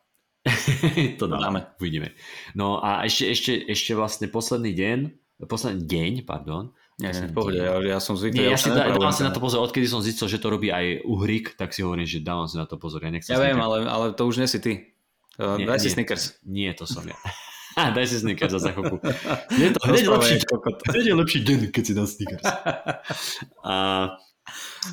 to 1.21 1.27
dáme. 1.27 1.67
Uvidíme. 1.83 2.15
No 2.55 2.79
a 2.79 3.05
ešte, 3.07 3.31
ešte, 3.31 3.53
ešte 3.71 3.93
vlastne 3.99 4.27
posledný 4.31 4.73
deň, 4.75 4.99
posledný 5.47 5.83
deň, 5.85 6.13
pardon, 6.27 6.75
nie, 7.01 7.33
pohode, 7.33 7.57
ja, 7.57 7.81
ja 7.81 7.99
som 7.99 8.15
zvykol. 8.15 8.37
Nie, 8.37 8.53
ja, 8.53 8.55
ja 8.55 8.59
si 8.61 8.69
dá, 8.69 8.93
dávam 8.93 9.11
si 9.11 9.25
na 9.25 9.33
to 9.33 9.41
pozor, 9.41 9.65
odkedy 9.65 9.89
som 9.89 10.05
zistil, 10.05 10.29
že 10.29 10.37
to 10.37 10.53
robí 10.53 10.69
aj 10.69 11.01
Uhrik, 11.09 11.57
tak 11.57 11.73
si 11.73 11.81
hovorím, 11.81 12.05
že 12.05 12.21
dávam 12.21 12.45
si 12.45 12.61
na 12.61 12.69
to 12.69 12.77
pozor. 12.77 13.01
Ja, 13.01 13.11
nechcem 13.11 13.33
ja 13.33 13.41
viem, 13.41 13.57
ale, 13.57 13.89
ale 13.89 14.05
to 14.13 14.29
už 14.29 14.39
nie 14.39 14.49
si 14.49 14.61
ty. 14.61 14.93
Uh, 15.41 15.57
nie, 15.57 15.65
daj 15.65 15.81
si 15.81 15.89
nie, 15.89 15.95
Snickers. 15.97 16.25
Nie, 16.45 16.71
to 16.77 16.85
som 16.85 17.03
ja. 17.09 17.17
daj 17.97 18.05
si 18.05 18.21
Snickers 18.21 18.53
za 18.53 18.71
chvíľku. 18.77 19.01
Je 19.61 19.73
to 19.73 19.81
hneď 19.89 20.05
lepší, 20.13 20.37
hneď 20.93 21.05
je 21.09 21.15
lepší 21.17 21.39
deň, 21.41 21.59
keď 21.73 21.83
si 21.83 21.93
dá 21.97 22.05
Snickers. 22.05 22.45
A, 23.65 23.75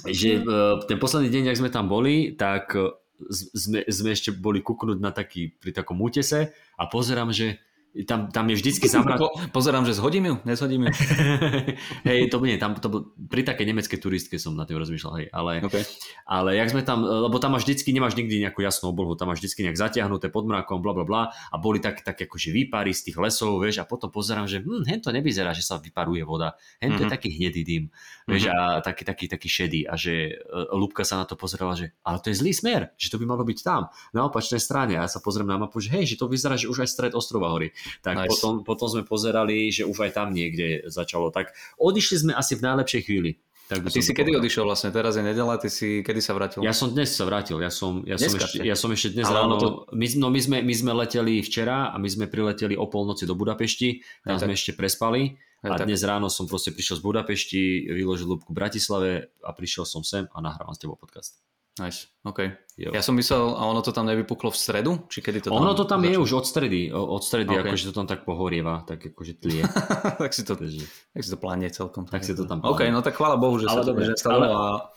že 0.07 0.39
uh, 0.39 0.79
ten 0.87 0.95
posledný 0.95 1.27
deň, 1.27 1.43
ak 1.51 1.59
sme 1.59 1.69
tam 1.73 1.91
boli, 1.91 2.31
tak 2.39 2.71
uh, 2.79 2.95
sme, 3.27 3.83
sme 3.89 4.09
ešte 4.13 4.31
boli 4.31 4.63
kuknúť 4.63 4.97
na 5.03 5.11
taký, 5.11 5.51
pri 5.57 5.75
takom 5.75 5.99
útese 5.99 6.55
a 6.77 6.83
pozerám, 6.87 7.33
že 7.33 7.59
tam, 8.05 8.29
tam 8.29 8.45
je 8.51 8.55
vždycky 8.59 8.85
zamrak... 8.85 9.17
Po, 9.17 9.33
pozerám, 9.49 9.87
že 9.87 9.97
zhodím 9.97 10.29
ju, 10.29 10.35
nezhodím 10.45 10.85
ju. 10.85 10.93
hej, 12.09 12.29
to 12.29 12.37
nie, 12.43 12.59
tam 12.61 12.77
to 12.77 13.09
pri 13.17 13.41
takej 13.41 13.65
nemeckej 13.65 13.97
turistke 13.97 14.35
som 14.37 14.53
na 14.53 14.67
tým 14.69 14.77
rozmýšľal, 14.77 15.13
hej, 15.23 15.27
ale, 15.33 15.63
okay. 15.65 15.81
ale 16.29 16.59
jak 16.59 16.69
sme 16.69 16.85
tam, 16.85 17.01
lebo 17.01 17.39
tam 17.41 17.57
máš 17.57 17.65
vždycky, 17.65 17.95
nemáš 17.95 18.13
nikdy 18.19 18.43
nejakú 18.45 18.61
jasnú 18.61 18.93
oblohu, 18.93 19.17
tam 19.17 19.33
máš 19.33 19.41
vždycky 19.41 19.65
nejak 19.65 19.79
zatiahnuté 19.79 20.29
pod 20.29 20.45
mrakom, 20.45 20.83
bla 20.83 20.93
bla 20.93 21.05
bla 21.07 21.21
a 21.31 21.55
boli 21.57 21.81
tak, 21.81 22.05
tak 22.05 22.19
akože 22.19 22.53
výpary 22.53 22.93
z 22.93 23.09
tých 23.09 23.17
lesov, 23.17 23.57
vieš, 23.63 23.81
a 23.81 23.89
potom 23.89 24.11
pozerám, 24.11 24.45
že 24.45 24.61
hm, 24.61 24.85
hen 24.85 24.99
to 25.01 25.09
nevyzerá, 25.09 25.55
že 25.55 25.65
sa 25.65 25.79
vyparuje 25.81 26.21
voda, 26.27 26.59
hen 26.77 26.93
to 26.93 27.01
mm-hmm. 27.01 27.01
je 27.01 27.07
mhm. 27.07 27.15
taký 27.15 27.29
hnedý 27.33 27.61
dým, 27.63 27.83
vieš, 28.27 28.51
mm-hmm. 28.51 28.77
a 28.77 28.83
taký, 28.83 29.03
taký, 29.07 29.25
taký 29.31 29.47
šedý 29.49 29.81
a 29.87 29.95
že 29.95 30.37
uh, 30.37 30.75
Lúbka 30.75 31.07
sa 31.07 31.17
na 31.17 31.25
to 31.25 31.39
pozerala, 31.39 31.73
že 31.73 31.95
ale 32.03 32.19
to 32.19 32.29
je 32.29 32.37
zlý 32.43 32.51
smer, 32.51 32.91
že 32.99 33.09
to 33.09 33.17
by 33.17 33.25
malo 33.25 33.47
byť 33.47 33.59
tam, 33.63 33.89
na 34.11 34.27
opačnej 34.27 34.59
strane 34.59 34.99
a 34.99 35.07
ja 35.07 35.09
sa 35.09 35.23
pozriem 35.23 35.47
na 35.47 35.57
mapu, 35.57 35.79
že 35.79 35.95
hej, 35.95 36.13
že 36.13 36.19
to 36.19 36.27
vyzerá, 36.27 36.59
že 36.59 36.67
už 36.67 36.83
aj 36.83 36.89
stred 36.89 37.13
ostrova 37.15 37.49
horí 37.49 37.71
tak 38.05 38.15
nice. 38.17 38.29
potom, 38.29 38.63
potom 38.63 38.87
sme 38.87 39.03
pozerali, 39.03 39.69
že 39.69 39.83
už 39.83 40.09
aj 40.09 40.11
tam 40.15 40.33
niekde 40.33 40.87
začalo. 40.87 41.31
Tak 41.31 41.53
odišli 41.77 42.15
sme 42.27 42.31
asi 42.33 42.55
v 42.57 42.65
najlepšej 42.65 43.01
chvíli. 43.07 43.31
Tak 43.67 43.83
a 43.83 43.91
ty 43.91 43.99
si 43.99 44.15
kedy 44.15 44.31
odišiel 44.39 44.63
vlastne? 44.63 44.95
Teraz 44.95 45.19
je 45.19 45.23
nedela, 45.27 45.59
ty 45.59 45.67
si 45.67 45.99
kedy 45.99 46.23
sa 46.23 46.31
vrátil? 46.31 46.63
Ja 46.63 46.71
som 46.71 46.95
dnes 46.95 47.11
sa 47.11 47.27
vrátil, 47.27 47.59
ja 47.59 47.67
som, 47.67 47.99
ja 48.07 48.15
som, 48.15 48.31
ešte, 48.39 48.63
ja 48.63 48.79
som 48.79 48.87
ešte 48.95 49.11
dnes 49.11 49.27
Ale 49.27 49.43
ráno, 49.43 49.59
to... 49.59 49.67
my, 49.91 50.07
no 50.23 50.31
my, 50.31 50.39
sme, 50.39 50.57
my 50.63 50.71
sme 50.71 50.91
leteli 50.95 51.43
včera 51.43 51.91
a 51.91 51.99
my 51.99 52.07
sme 52.07 52.31
prileteli 52.31 52.79
o 52.79 52.87
polnoci 52.87 53.27
do 53.27 53.35
Budapešti, 53.35 54.23
tam 54.23 54.39
aj 54.39 54.47
sme 54.47 54.55
tak. 54.55 54.59
ešte 54.63 54.71
prespali 54.71 55.35
aj 55.67 55.69
a 55.73 55.77
tak. 55.83 55.87
dnes 55.91 55.99
ráno 56.07 56.31
som 56.31 56.47
proste 56.47 56.71
prišiel 56.71 57.01
z 57.01 57.03
Budapešti, 57.03 57.63
vyložil 57.91 58.31
lúbku 58.31 58.55
v 58.55 58.57
Bratislave 58.61 59.11
a 59.43 59.51
prišiel 59.51 59.83
som 59.83 59.99
sem 59.99 60.31
a 60.31 60.37
nahrávam 60.39 60.71
s 60.71 60.79
tebou 60.79 60.95
podcast. 60.95 61.46
Nice, 61.77 62.09
OK. 62.25 62.39
Jo. 62.77 62.93
Ja 62.93 63.01
som 63.01 63.17
myslel, 63.17 63.57
a 63.57 63.65
ono 63.65 63.81
to 63.81 63.89
tam 63.89 64.05
nevypuklo 64.05 64.53
v 64.53 64.57
stredu? 64.57 64.91
Či 65.09 65.25
kedy 65.25 65.45
to 65.45 65.47
tam 65.49 65.65
ono 65.65 65.73
to 65.73 65.85
tam 65.85 66.05
začalo? 66.05 66.13
je 66.13 66.17
už 66.21 66.31
od 66.37 66.45
stredy, 66.45 66.81
od 66.93 67.21
stredy, 67.25 67.53
okay. 67.53 67.73
akože 67.73 67.83
to 67.89 67.93
tam 67.93 68.05
tak 68.05 68.21
pohorieva, 68.21 68.85
tak 68.85 69.01
akože 69.13 69.33
tlie. 69.41 69.65
tak, 70.21 70.29
si 70.33 70.45
to, 70.45 70.53
tak 70.57 71.21
si 71.21 71.29
to 71.29 71.37
plánie 71.41 71.73
celkom. 71.73 72.05
Tak 72.05 72.21
si 72.21 72.37
to 72.37 72.45
tam 72.45 72.61
plánie. 72.61 72.73
OK, 72.73 72.81
no 72.93 73.01
tak 73.01 73.17
chvála 73.17 73.37
Bohu, 73.37 73.57
že 73.57 73.65
ale 73.65 73.81
sa, 73.81 73.85
dobre, 73.85 74.03
že 74.05 74.13
sa 74.13 74.29
ale, 74.29 74.45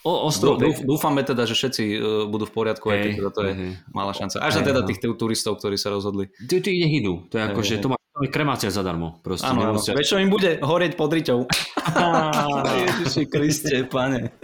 o, 0.04 0.12
ostrov, 0.28 0.60
dúf, 0.60 0.76
dúfame 0.84 1.24
teda, 1.24 1.48
že 1.48 1.56
všetci 1.56 1.84
uh, 1.84 2.00
budú 2.28 2.44
v 2.48 2.52
poriadku, 2.52 2.84
hey, 2.92 2.92
aj 2.92 3.00
keď 3.00 3.12
teda 3.16 3.30
to 3.32 3.40
je 3.44 3.52
hey, 3.56 3.72
malá 3.96 4.12
šanca. 4.12 4.36
Až 4.44 4.52
hey, 4.60 4.64
teda 4.68 4.80
no. 4.84 4.86
tých 4.88 5.00
turistov, 5.00 5.56
ktorí 5.56 5.76
sa 5.80 5.88
rozhodli. 5.88 6.28
Tí, 6.36 6.60
tí 6.60 6.80
nech 6.84 7.00
idú, 7.00 7.28
to 7.32 7.40
je 7.40 7.44
akože, 7.48 7.72
hey. 7.76 7.82
to 7.84 7.88
má 7.92 7.96
kremácia 8.28 8.68
zadarmo. 8.68 9.24
Proste, 9.24 9.48
áno, 9.48 9.72
áno. 9.72 9.80
Vieš, 9.80 10.08
čo 10.12 10.20
im 10.20 10.28
bude? 10.28 10.60
Horieť 10.60 11.00
pod 11.00 11.16
riťou. 11.16 11.48
Ježiši 12.84 13.24
Kriste, 13.24 13.88
pane. 13.88 14.36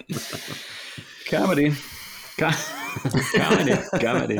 Kamery. 1.28 1.95
Ka- 2.36 2.52
kamene, 3.40 3.80
kamene. 3.96 4.36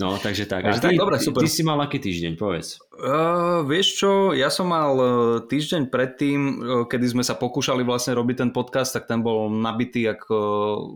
No, 0.00 0.16
takže 0.16 0.48
tak. 0.48 0.64
Takže 0.64 0.80
ty, 0.80 0.86
tak, 0.92 1.00
dobre, 1.00 1.16
super. 1.20 1.44
Ty 1.44 1.48
si 1.48 1.60
mal 1.60 1.76
aký 1.80 2.00
týždeň, 2.00 2.40
povedz. 2.40 2.80
Uh, 2.96 3.64
vieš 3.68 4.00
čo, 4.00 4.10
ja 4.32 4.48
som 4.48 4.72
mal 4.72 4.96
týždeň 5.44 5.92
predtým, 5.92 6.40
kedy 6.88 7.06
sme 7.12 7.24
sa 7.24 7.36
pokúšali 7.36 7.84
vlastne 7.84 8.16
robiť 8.16 8.36
ten 8.44 8.50
podcast, 8.52 8.96
tak 8.96 9.04
ten 9.04 9.20
bol 9.20 9.52
nabitý 9.52 10.08
ako 10.08 10.36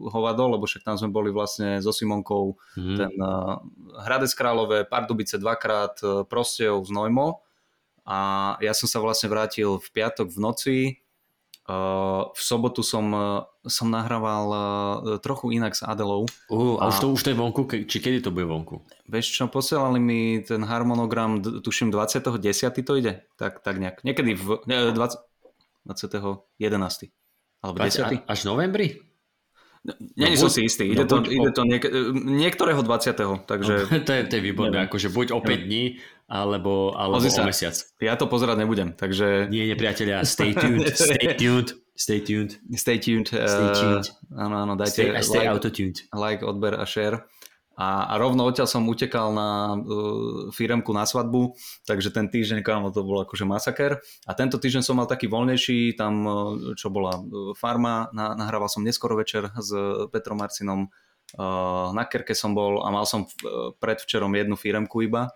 hovado, 0.08 0.48
lebo 0.48 0.64
však 0.64 0.88
tam 0.88 0.96
sme 0.96 1.12
boli 1.12 1.28
vlastne 1.28 1.84
so 1.84 1.92
Simonkou 1.92 2.56
mm-hmm. 2.56 2.96
ten 2.96 3.12
uh, 3.20 3.60
Hradec 4.04 4.32
Králové, 4.32 4.88
Pardubice 4.88 5.36
dvakrát, 5.36 6.00
Prostejov, 6.32 6.88
Znojmo. 6.88 7.44
A 8.02 8.18
ja 8.58 8.74
som 8.74 8.90
sa 8.90 8.98
vlastne 8.98 9.30
vrátil 9.30 9.78
v 9.78 9.88
piatok 9.94 10.26
v 10.32 10.38
noci, 10.42 10.78
v 12.32 12.40
sobotu 12.40 12.82
som, 12.82 13.08
som 13.64 13.86
nahrával 13.88 14.46
trochu 15.22 15.54
inak 15.54 15.78
s 15.78 15.86
Adelou. 15.86 16.26
Uh, 16.50 16.76
a, 16.82 16.86
a 16.86 16.90
už 16.90 16.96
to, 16.98 17.06
už 17.14 17.22
to 17.22 17.30
je 17.30 17.36
vonku? 17.38 17.62
Či 17.66 17.96
kedy 18.02 18.18
to 18.24 18.30
bude 18.34 18.44
vonku? 18.50 18.82
Vieš 19.06 19.26
čo, 19.30 19.44
posielali 19.46 20.02
mi 20.02 20.42
ten 20.42 20.64
harmonogram, 20.66 21.38
tuším 21.42 21.94
20.10. 21.94 22.38
to 22.82 22.92
ide? 22.98 23.24
Tak, 23.38 23.62
tak 23.62 23.78
nejak. 23.78 24.02
Niekedy 24.02 24.34
v... 24.34 24.64
Ne, 24.66 24.90
20, 24.90 25.18
20. 25.86 26.42
11. 26.58 27.10
alebo 27.62 27.76
Až, 27.78 27.90
10. 27.94 28.26
až 28.26 28.40
novembri? 28.44 29.12
Není 30.14 30.38
No 30.38 30.46
som 30.46 30.50
si 30.50 30.62
istý, 30.62 30.94
no 30.94 31.02
ide 31.02 31.04
to, 31.10 31.18
buď 31.18 31.26
ide 31.26 31.50
to 31.50 31.62
niek- 31.66 31.90
niektorého 32.14 32.86
20. 32.86 33.18
Takže 33.50 33.74
to, 34.06 34.10
je, 34.14 34.22
to 34.30 34.32
je 34.38 34.42
výborné, 34.42 34.78
Neviem. 34.78 34.86
akože 34.86 35.08
buď 35.10 35.26
o 35.34 35.40
5 35.42 35.66
dní, 35.66 35.98
alebo, 36.32 36.96
alebo 36.96 37.20
Pozri 37.20 37.28
o 37.28 37.36
sa. 37.36 37.44
mesiac. 37.44 37.76
ja 38.00 38.16
to 38.16 38.24
pozerať 38.24 38.64
nebudem, 38.64 38.96
takže 38.96 39.52
Nie, 39.52 39.68
nepriatelia, 39.68 40.24
stay 40.24 40.56
tuned, 40.60 40.88
stay 40.96 41.36
tuned, 41.36 41.76
stay 41.92 42.24
tuned, 42.24 42.56
stay 42.72 42.96
tuned. 42.96 43.28
Stay 43.28 43.68
eh, 43.68 43.76
tuned. 43.76 44.06
Áno, 44.32 44.54
áno, 44.64 44.72
stay, 44.88 45.12
dajte 45.12 45.28
stay 45.28 45.44
like, 45.44 45.52
auto-tuned. 45.52 45.98
like, 46.16 46.40
odber 46.40 46.80
a 46.80 46.88
share. 46.88 47.28
A, 47.72 48.04
a 48.04 48.14
rovno 48.20 48.44
odtiaľ 48.44 48.68
som 48.68 48.84
utekal 48.84 49.32
na 49.32 49.76
uh, 49.76 50.52
firemku 50.52 50.92
na 50.92 51.08
svadbu, 51.08 51.56
takže 51.88 52.12
ten 52.12 52.28
týždeň, 52.28 52.60
kámo, 52.60 52.92
to 52.92 53.00
bol 53.00 53.24
akože 53.24 53.48
masaker. 53.48 53.96
A 54.28 54.32
tento 54.36 54.60
týždeň 54.60 54.84
som 54.84 55.00
mal 55.00 55.08
taký 55.08 55.24
voľnejší, 55.28 55.96
tam, 55.96 56.14
uh, 56.24 56.36
čo 56.76 56.92
bola 56.92 57.16
uh, 57.16 57.56
farma, 57.56 58.12
na, 58.12 58.36
nahrával 58.36 58.68
som 58.68 58.84
neskoro 58.84 59.16
večer 59.16 59.48
s 59.56 59.72
Petrom 60.12 60.36
Marcinom, 60.44 60.84
uh, 60.84 61.88
na 61.96 62.04
Kerke 62.04 62.36
som 62.36 62.52
bol 62.52 62.84
a 62.84 62.92
mal 62.92 63.08
som 63.08 63.24
uh, 63.24 63.72
predvčerom 63.80 64.32
jednu 64.36 64.56
firemku 64.56 65.08
iba. 65.08 65.32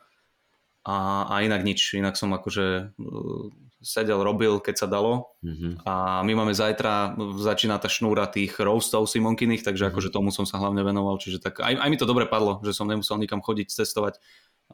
A, 0.87 1.27
a 1.27 1.35
inak 1.43 1.67
nič, 1.67 1.99
inak 1.99 2.15
som 2.15 2.31
akože 2.31 2.95
uh, 2.95 3.51
sedel, 3.83 4.23
robil, 4.23 4.63
keď 4.63 4.75
sa 4.83 4.87
dalo. 4.87 5.35
Mhm. 5.43 5.83
A 5.87 6.23
my 6.23 6.33
máme 6.35 6.55
zajtra, 6.55 7.19
začína 7.43 7.83
tá 7.83 7.91
šnúra 7.91 8.31
tých 8.31 8.55
roastov 8.63 9.11
Simonkyných, 9.11 9.67
takže 9.67 9.91
akože 9.91 10.15
tomu 10.15 10.31
som 10.31 10.47
sa 10.47 10.63
hlavne 10.63 10.87
venoval, 10.87 11.19
čiže 11.19 11.43
tak 11.43 11.59
aj, 11.59 11.75
aj 11.79 11.89
mi 11.91 11.99
to 11.99 12.07
dobre 12.07 12.31
padlo, 12.31 12.63
že 12.63 12.71
som 12.71 12.87
nemusel 12.87 13.19
nikam 13.19 13.43
chodiť, 13.43 13.67
cestovať 13.71 14.23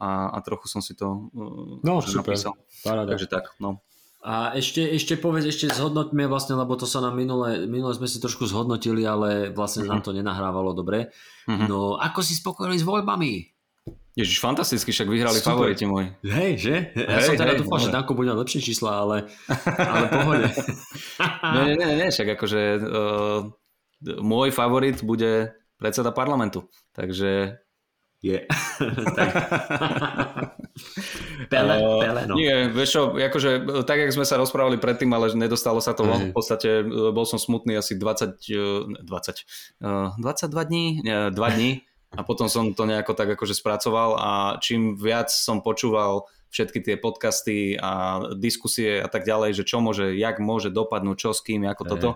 a, 0.01 0.33
a 0.33 0.39
trochu 0.41 0.69
som 0.69 0.81
si 0.81 0.93
to 0.93 1.33
uh, 1.33 1.81
No, 1.85 2.01
super. 2.05 2.33
napísal. 2.33 2.57
Paráda. 2.85 3.13
Takže 3.13 3.29
tak, 3.29 3.53
no. 3.61 3.81
A 4.23 4.55
ešte, 4.55 4.87
ešte 4.87 5.19
povedz, 5.19 5.51
ešte 5.51 5.67
zhodnoťme 5.75 6.31
vlastne, 6.31 6.55
lebo 6.55 6.79
to 6.79 6.87
sa 6.87 7.03
nám 7.03 7.19
minule, 7.19 7.67
minule 7.67 7.91
sme 7.91 8.07
si 8.07 8.23
trošku 8.23 8.47
zhodnotili, 8.47 9.03
ale 9.03 9.51
vlastne 9.51 9.83
nám 9.83 9.99
to 10.07 10.15
nenahrávalo 10.15 10.79
dobre. 10.79 11.11
Mhm. 11.51 11.67
No, 11.67 11.99
ako 11.99 12.23
si 12.23 12.39
spokojili 12.39 12.79
s 12.79 12.87
voľbami? 12.87 13.52
Ježiš, 14.13 14.45
fantasticky, 14.45 14.93
však 14.93 15.09
vyhrali 15.09 15.41
Super. 15.41 15.57
favoriti 15.57 15.89
môj. 15.89 16.13
Hej, 16.21 16.53
že? 16.61 16.75
Ja 16.93 17.17
Hej, 17.17 17.33
som 17.33 17.41
teda 17.41 17.57
hej, 17.57 17.65
dúfal, 17.65 17.81
že. 17.81 17.89
Danko 17.89 18.13
bude 18.13 18.37
lepšie 18.37 18.61
čísla, 18.61 19.01
ale, 19.01 19.17
ale 19.97 20.07
pohode. 20.13 20.53
Nie, 21.57 21.73
nie, 21.73 21.77
nie, 21.81 21.97
nie, 21.97 22.09
však 22.13 22.37
akože 22.37 22.61
uh, 22.85 23.49
môj 24.21 24.53
favorit 24.53 25.01
bude 25.01 25.57
predseda 25.81 26.13
parlamentu, 26.13 26.69
takže 26.93 27.57
Je. 28.23 28.39
Pele, 31.53 31.75
Eh, 31.75 32.01
pele, 32.01 32.21
no. 32.27 32.35
Nie, 32.39 32.71
vieš 32.71 32.91
čo, 32.97 33.03
akože, 33.13 33.51
tak, 33.85 33.99
jak 33.99 34.15
sme 34.15 34.25
sa 34.25 34.41
rozprávali 34.41 34.81
predtým, 34.81 35.11
ale 35.13 35.35
nedostalo 35.37 35.83
sa 35.83 35.93
to 35.93 36.07
von. 36.07 36.31
V 36.31 36.37
podstate 36.37 36.81
e, 36.81 36.85
bol 37.13 37.27
som 37.29 37.37
smutný 37.37 37.77
asi 37.77 37.99
20, 37.99 38.41
e, 38.49 39.05
20, 39.05 39.45
e, 39.83 40.23
22 40.23 40.69
dní, 40.71 40.87
nie, 41.05 41.19
2 41.35 41.57
dní 41.57 41.71
a 42.13 42.21
potom 42.23 42.47
som 42.47 42.73
to 42.73 42.85
nejako 42.85 43.17
tak 43.17 43.33
akože 43.33 43.57
spracoval 43.57 44.17
a 44.17 44.31
čím 44.61 44.95
viac 44.95 45.33
som 45.33 45.65
počúval 45.65 46.29
všetky 46.53 46.85
tie 46.85 46.97
podcasty 47.01 47.81
a 47.81 48.21
diskusie 48.37 49.01
a 49.01 49.09
tak 49.09 49.25
ďalej, 49.25 49.57
že 49.57 49.65
čo 49.65 49.81
môže, 49.81 50.13
jak 50.13 50.37
môže 50.37 50.69
dopadnúť, 50.69 51.17
čo 51.17 51.31
s 51.33 51.41
kým, 51.41 51.65
ako 51.65 51.83
toto, 51.89 52.09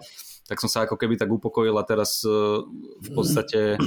tak 0.44 0.60
som 0.60 0.68
sa 0.68 0.84
ako 0.84 1.00
keby 1.00 1.16
tak 1.16 1.32
upokojil 1.32 1.72
a 1.74 1.88
teraz 1.88 2.20
e, 2.20 2.28
v 3.00 3.08
podstate 3.16 3.80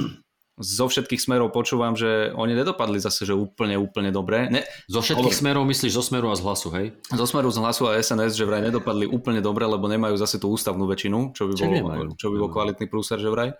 zo 0.60 0.84
všetkých 0.90 1.22
smerov 1.22 1.54
počúvam, 1.56 1.96
že 1.96 2.34
oni 2.36 2.52
nedopadli 2.52 3.00
zase, 3.00 3.24
že 3.24 3.32
úplne, 3.32 3.80
úplne 3.80 4.12
dobre. 4.12 4.44
Ne, 4.52 4.66
Zo 4.92 5.00
všetkých 5.00 5.32
Hovor. 5.32 5.40
smerov 5.40 5.64
myslíš 5.64 5.96
zo 5.96 6.04
smeru 6.04 6.28
a 6.28 6.36
z 6.36 6.42
hlasu, 6.44 6.68
hej? 6.76 6.86
zo 7.08 7.24
Smeru 7.24 7.48
z 7.48 7.58
hlasu 7.64 7.88
a 7.88 7.96
SNS, 7.96 8.36
že 8.36 8.44
vraj 8.44 8.60
nedopadli 8.60 9.08
úplne 9.08 9.40
dobre, 9.40 9.64
lebo 9.64 9.88
nemajú 9.88 10.20
zase 10.20 10.36
tú 10.36 10.52
ústavnú 10.52 10.84
väčšinu, 10.84 11.32
čo 11.32 11.48
by 11.48 11.52
Čo 11.56 11.64
bol, 11.64 11.72
nemajú. 11.72 12.02
čo 12.18 12.26
by 12.28 12.36
bol 12.36 12.50
kvalitný 12.52 12.86
prúser, 12.92 13.16
že 13.16 13.32
vraj. 13.32 13.56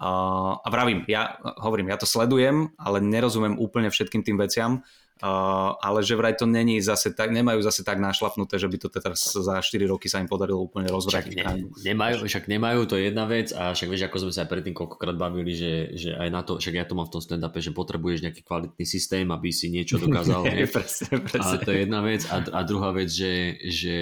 A, 0.00 0.10
a 0.58 0.68
vravím, 0.68 1.06
ja 1.06 1.38
hovorím, 1.62 1.88
ja 1.88 1.96
to 1.96 2.04
sledujem, 2.04 2.74
ale 2.76 2.98
nerozumiem 2.98 3.56
úplne 3.56 3.88
všetkým 3.88 4.22
tým 4.22 4.36
veciam, 4.36 4.82
a, 5.22 5.30
ale 5.78 6.02
že 6.02 6.18
vraj 6.18 6.34
to 6.34 6.44
není 6.44 6.82
zase 6.82 7.14
tak, 7.14 7.30
nemajú 7.30 7.62
zase 7.62 7.86
tak 7.86 8.02
našlapnuté, 8.02 8.58
že 8.58 8.66
by 8.66 8.76
to 8.76 8.90
teraz 8.90 9.30
za 9.30 9.62
4 9.62 9.78
roky 9.86 10.10
sa 10.10 10.18
im 10.18 10.26
podarilo 10.26 10.66
úplne 10.66 10.90
Však, 10.90 10.96
rozvratiť. 10.98 11.32
ne, 11.32 11.42
krajinu. 11.46 11.66
nemajú, 11.80 12.16
však 12.26 12.44
nemajú, 12.50 12.80
to 12.90 12.94
je 12.98 13.02
jedna 13.08 13.24
vec 13.24 13.54
a 13.54 13.70
však 13.72 13.88
vieš, 13.88 14.02
ako 14.10 14.16
sme 14.26 14.32
sa 14.34 14.42
aj 14.42 14.50
predtým 14.50 14.74
koľkokrát 14.74 15.14
bavili, 15.14 15.54
že, 15.54 15.94
že 15.94 16.10
aj 16.18 16.28
na 16.34 16.42
to, 16.42 16.58
však 16.58 16.74
ja 16.74 16.84
to 16.84 16.98
mám 16.98 17.06
v 17.06 17.14
tom 17.14 17.22
stand-upe, 17.22 17.62
že 17.62 17.70
potrebuješ 17.70 18.26
nejaký 18.26 18.42
kvalitný 18.42 18.84
systém, 18.84 19.24
aby 19.30 19.48
si 19.54 19.70
niečo 19.70 20.02
dokázal. 20.02 20.42
Nie, 20.50 20.66
nie? 20.66 20.68
presne, 20.68 21.06
A 21.14 21.22
presne. 21.22 21.56
to 21.62 21.70
je 21.70 21.78
jedna 21.86 22.00
vec. 22.02 22.26
A, 22.28 22.36
a 22.50 22.60
druhá 22.66 22.90
vec, 22.90 23.08
že, 23.08 23.32
že 23.70 23.96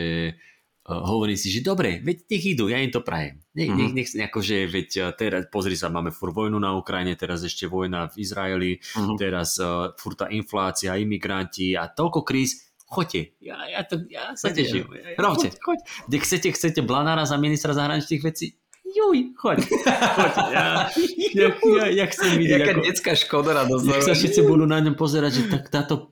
uh, 0.87 1.03
hovorí 1.07 1.35
si, 1.35 1.49
že 1.49 1.63
dobre, 1.63 2.03
veď 2.03 2.27
nech 2.27 2.45
idú, 2.45 2.67
ja 2.67 2.79
im 2.79 2.91
to 2.91 3.03
prajem. 3.03 3.39
Nech, 3.53 3.69
Mhm. 3.69 3.79
nech, 3.79 3.93
nech, 3.93 4.09
akože, 4.29 4.57
veď 4.67 4.89
uh, 4.99 5.05
teraz, 5.13 5.47
pozri 5.53 5.77
sa, 5.77 5.93
máme 5.93 6.11
fur 6.11 6.33
vojnu 6.33 6.57
na 6.57 6.73
Ukrajine, 6.75 7.15
teraz 7.15 7.45
ešte 7.45 7.69
vojna 7.69 8.09
v 8.11 8.15
Izraeli, 8.23 8.71
Mhm. 8.99 9.15
teraz 9.19 9.59
uh, 9.61 9.93
fur 9.99 10.17
tá 10.17 10.27
inflácia, 10.33 10.97
imigranti 10.97 11.77
a 11.77 11.87
toľko 11.87 12.25
kríz. 12.25 12.73
Choďte, 12.93 13.41
ja, 13.41 13.57
ja, 13.73 13.81
to, 13.89 14.05
ja 14.13 14.37
sa 14.37 14.53
teším. 14.53 14.85
Ja, 14.93 15.17
ja, 15.17 15.21
robte. 15.21 15.49
Choď, 15.49 15.57
choď. 15.65 15.79
Kde 16.13 16.17
chcete, 16.21 16.49
chcete 16.53 16.81
Blanára 16.85 17.25
za 17.25 17.41
ministra 17.41 17.73
zahraničných 17.73 18.21
vecí? 18.21 18.61
Juj, 18.93 19.33
choď. 19.41 19.65
choď. 20.21 20.33
Ja, 20.53 20.93
ja, 21.33 21.49
ja, 21.57 21.85
ja 21.89 22.05
chcem 22.13 22.37
vidieť, 22.37 22.61
Jaká 22.61 22.73
ako, 22.77 22.85
detská 22.85 23.13
škoda 23.17 23.57
na 23.57 23.65
jak 23.65 24.05
sa 24.05 24.13
všetci 24.13 24.45
budú 24.45 24.69
na 24.69 24.85
ňom 24.85 24.93
pozerať, 24.93 25.41
že 25.41 25.43
tak 25.49 25.73
táto 25.73 26.12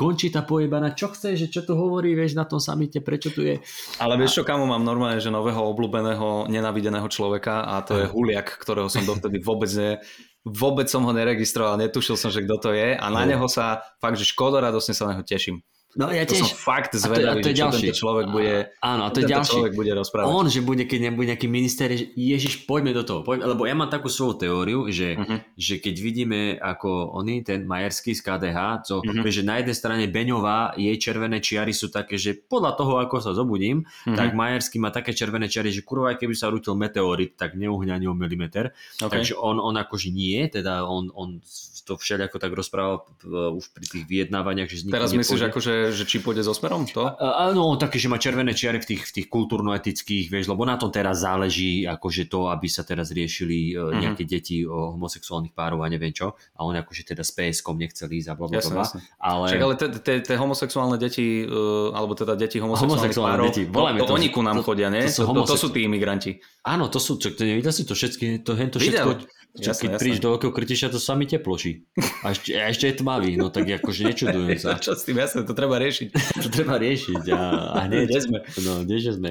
končí 0.00 0.32
tá 0.32 0.40
pojebaná, 0.40 0.96
čo 0.96 1.12
chce, 1.12 1.36
že 1.36 1.52
čo 1.52 1.60
tu 1.60 1.76
hovorí, 1.76 2.16
vieš, 2.16 2.32
na 2.32 2.48
tom 2.48 2.56
samite, 2.56 3.04
prečo 3.04 3.28
tu 3.28 3.44
je. 3.44 3.60
Ale 4.00 4.16
vieš 4.16 4.40
čo, 4.40 4.48
kamo 4.48 4.64
mám 4.64 4.80
normálne, 4.80 5.20
že 5.20 5.28
nového 5.28 5.60
obľúbeného, 5.60 6.48
nenavideného 6.48 7.04
človeka 7.12 7.68
a 7.68 7.84
to 7.84 8.00
je 8.00 8.08
Huliak, 8.08 8.48
ktorého 8.56 8.88
som 8.88 9.04
dovtedy 9.04 9.44
vôbec 9.48 9.68
ne, 9.76 10.00
vôbec 10.48 10.88
som 10.88 11.04
ho 11.04 11.12
neregistroval, 11.12 11.76
netušil 11.76 12.16
som, 12.16 12.32
že 12.32 12.40
kto 12.48 12.56
to 12.56 12.70
je 12.72 12.96
a 12.96 13.06
na 13.12 13.28
neho 13.28 13.44
sa 13.44 13.84
fakt, 14.00 14.16
že 14.16 14.24
škoda 14.24 14.64
radosne 14.64 14.96
sa 14.96 15.04
na 15.04 15.20
neho 15.20 15.24
teším. 15.28 15.60
No 15.92 16.06
ja 16.06 16.22
To 16.22 16.34
som 16.36 16.46
fakt 16.46 16.92
a 16.92 16.92
to 16.92 16.96
a 16.96 17.02
zvedavý, 17.02 17.42
to 17.42 17.50
je 17.50 17.58
ďalší. 17.58 17.82
tento 17.84 17.98
človek 17.98 18.26
bude, 18.28 18.54
áno, 18.78 19.02
a 19.02 19.10
to 19.10 19.18
je 19.18 19.26
ďalší. 19.26 19.50
človek 19.52 19.72
bude 19.74 19.90
rozprávať. 19.92 20.30
On, 20.30 20.46
že 20.46 20.60
bude, 20.60 20.84
keď 20.84 20.98
nebude 21.04 21.26
nejaký 21.28 21.46
minister, 21.46 21.90
že 21.90 22.14
Ježiš, 22.14 22.62
poďme 22.64 22.92
do 22.92 23.02
toho. 23.02 23.20
Poďme, 23.20 23.50
lebo 23.50 23.64
ja 23.64 23.74
mám 23.74 23.88
takú 23.88 24.06
svoju 24.06 24.38
teóriu, 24.40 24.86
že, 24.88 25.18
Mhm. 25.18 25.36
že 25.52 25.74
keď 25.76 25.94
vidíme 25.96 26.40
ako 26.56 26.88
oni, 27.12 27.42
ten 27.42 27.64
Majerský 27.64 28.12
z 28.12 28.22
KDH, 28.22 28.58
Mhm. 29.02 29.18
vieš, 29.18 29.36
že 29.36 29.44
na 29.44 29.58
jednej 29.58 29.74
strane 29.74 30.04
Beňová, 30.06 30.72
jej 30.74 30.94
červené 30.96 31.38
čiary 31.38 31.72
sú 31.72 31.88
také, 31.88 32.14
že 32.14 32.38
podľa 32.38 32.72
toho, 32.76 32.92
ako 32.96 33.18
sa 33.18 33.32
zobudím, 33.32 33.82
Mhm. 34.06 34.14
tak 34.14 34.30
Majerský 34.32 34.78
má 34.78 34.88
také 34.88 35.10
červené 35.10 35.46
čiary, 35.46 35.68
že 35.68 35.82
kurva, 35.82 36.14
keby 36.14 36.32
sa 36.32 36.46
rútil 36.46 36.72
meteorit, 36.72 37.34
tak 37.34 37.54
neuhňa 37.54 37.92
ani 37.92 38.06
o 38.06 38.14
milimeter. 38.14 38.70
OK. 38.96 39.10
Takže 39.10 39.34
on, 39.34 39.58
on 39.58 39.74
akože 39.74 40.08
nie, 40.08 40.46
teda 40.46 40.82
on, 40.82 41.10
on 41.10 41.42
to 41.80 41.96
všelijako 41.96 42.38
tak 42.38 42.52
rozprával 42.52 43.02
uh, 43.24 43.50
už 43.50 43.72
pri 43.72 43.82
tých 43.82 44.04
vyjednávaniach, 44.06 44.68
že 44.68 44.86
Teraz 44.86 45.10
myslíš, 45.10 45.50
akože, 45.50 45.72
že 45.88 46.04
či 46.04 46.18
pôjde 46.18 46.40
so 46.40 46.52
smerom? 46.52 46.84
To? 46.90 47.08
Áno, 47.16 47.64
on 47.66 47.76
taký, 47.76 47.96
že 47.96 48.06
má 48.06 48.16
červené 48.16 48.52
čiary 48.52 48.78
v 48.78 48.86
tých, 48.86 49.02
v 49.02 49.12
tých 49.14 49.26
kultúrno-etických, 49.26 50.28
vieš, 50.28 50.46
lebo 50.46 50.62
na 50.62 50.74
tom 50.74 50.88
teraz 50.88 51.20
záleží, 51.20 51.84
akože 51.84 52.26
to, 52.26 52.48
aby 52.48 52.66
sa 52.66 52.82
teraz 52.82 53.08
riešili 53.10 53.72
Mhm. 53.72 53.96
nejaké 53.96 54.24
deti 54.24 54.62
o 54.62 54.92
homosexuálnych 54.92 55.52
párov 55.52 55.80
a 55.80 55.88
neviem 55.88 56.10
čo. 56.10 56.32
A 56.52 56.62
on 56.62 56.74
akože 56.74 57.02
teda 57.06 57.22
s 57.22 57.30
PSK 57.30 57.72
nechcel 57.74 58.08
ísť 58.10 58.28
a 58.28 58.34
bla 58.34 58.46
bla 58.46 58.56
Jasné, 58.56 58.72
bla. 58.72 58.84
jasné. 58.84 59.00
Ale, 59.16 59.44
Však 59.48 59.62
ale 59.62 59.74
tie 60.20 60.36
homosexuálne 60.36 60.96
deti, 60.96 61.26
uh, 61.42 61.90
alebo 61.92 62.12
teda 62.12 62.34
deti 62.34 62.58
homosexuálnych 62.58 63.14
párov, 63.14 63.46
deti, 63.48 63.62
to, 63.64 63.80
to, 63.96 64.04
to- 64.04 64.14
oni 64.14 64.28
ku 64.28 64.40
nám 64.40 64.60
to- 64.60 64.66
chodia, 64.66 64.88
nie? 64.88 65.02
to 65.02 65.14
sú 65.14 65.24
To, 65.24 65.46
to, 65.46 65.54
to 65.56 65.68
tí 65.70 65.80
imigranti. 65.84 66.42
áno, 66.66 66.88
to 66.88 66.98
sú, 66.98 67.16
čo, 67.16 67.30
to 67.30 67.42
nevidel 67.42 67.70
si 67.70 67.84
to 67.84 67.94
všetky, 67.94 68.42
to, 68.42 68.52
Videl. 68.52 69.14
všetko, 69.16 69.39
čo, 69.58 69.74
Jasné, 69.74 69.82
keď 69.82 69.90
jasné. 69.90 70.02
prídeš 70.06 70.20
do 70.22 70.30
veľkého 70.30 70.52
krytiša, 70.54 70.94
to 70.94 71.02
sami 71.02 71.26
teploší. 71.26 71.82
A 72.22 72.30
ešte, 72.30 72.54
a 72.54 72.70
ešte 72.70 72.86
je 72.86 72.94
tmavý, 73.02 73.34
no 73.34 73.50
tak 73.50 73.66
akože 73.66 74.06
nečudujem 74.06 74.54
sa. 74.62 74.78
Čo 74.84 74.94
s 74.94 75.02
tým 75.02 75.18
jasné, 75.18 75.42
to 75.42 75.58
treba 75.58 75.82
riešiť. 75.82 76.08
To 76.46 76.48
treba 76.54 76.78
riešiť 76.78 77.22
a, 77.34 77.40
a 77.74 77.78
hneď. 77.90 78.06
Kde 78.06 78.20
sme? 78.22 78.38
No, 78.62 78.72
kdeže 78.86 79.18
sme. 79.18 79.30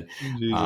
A, 0.52 0.64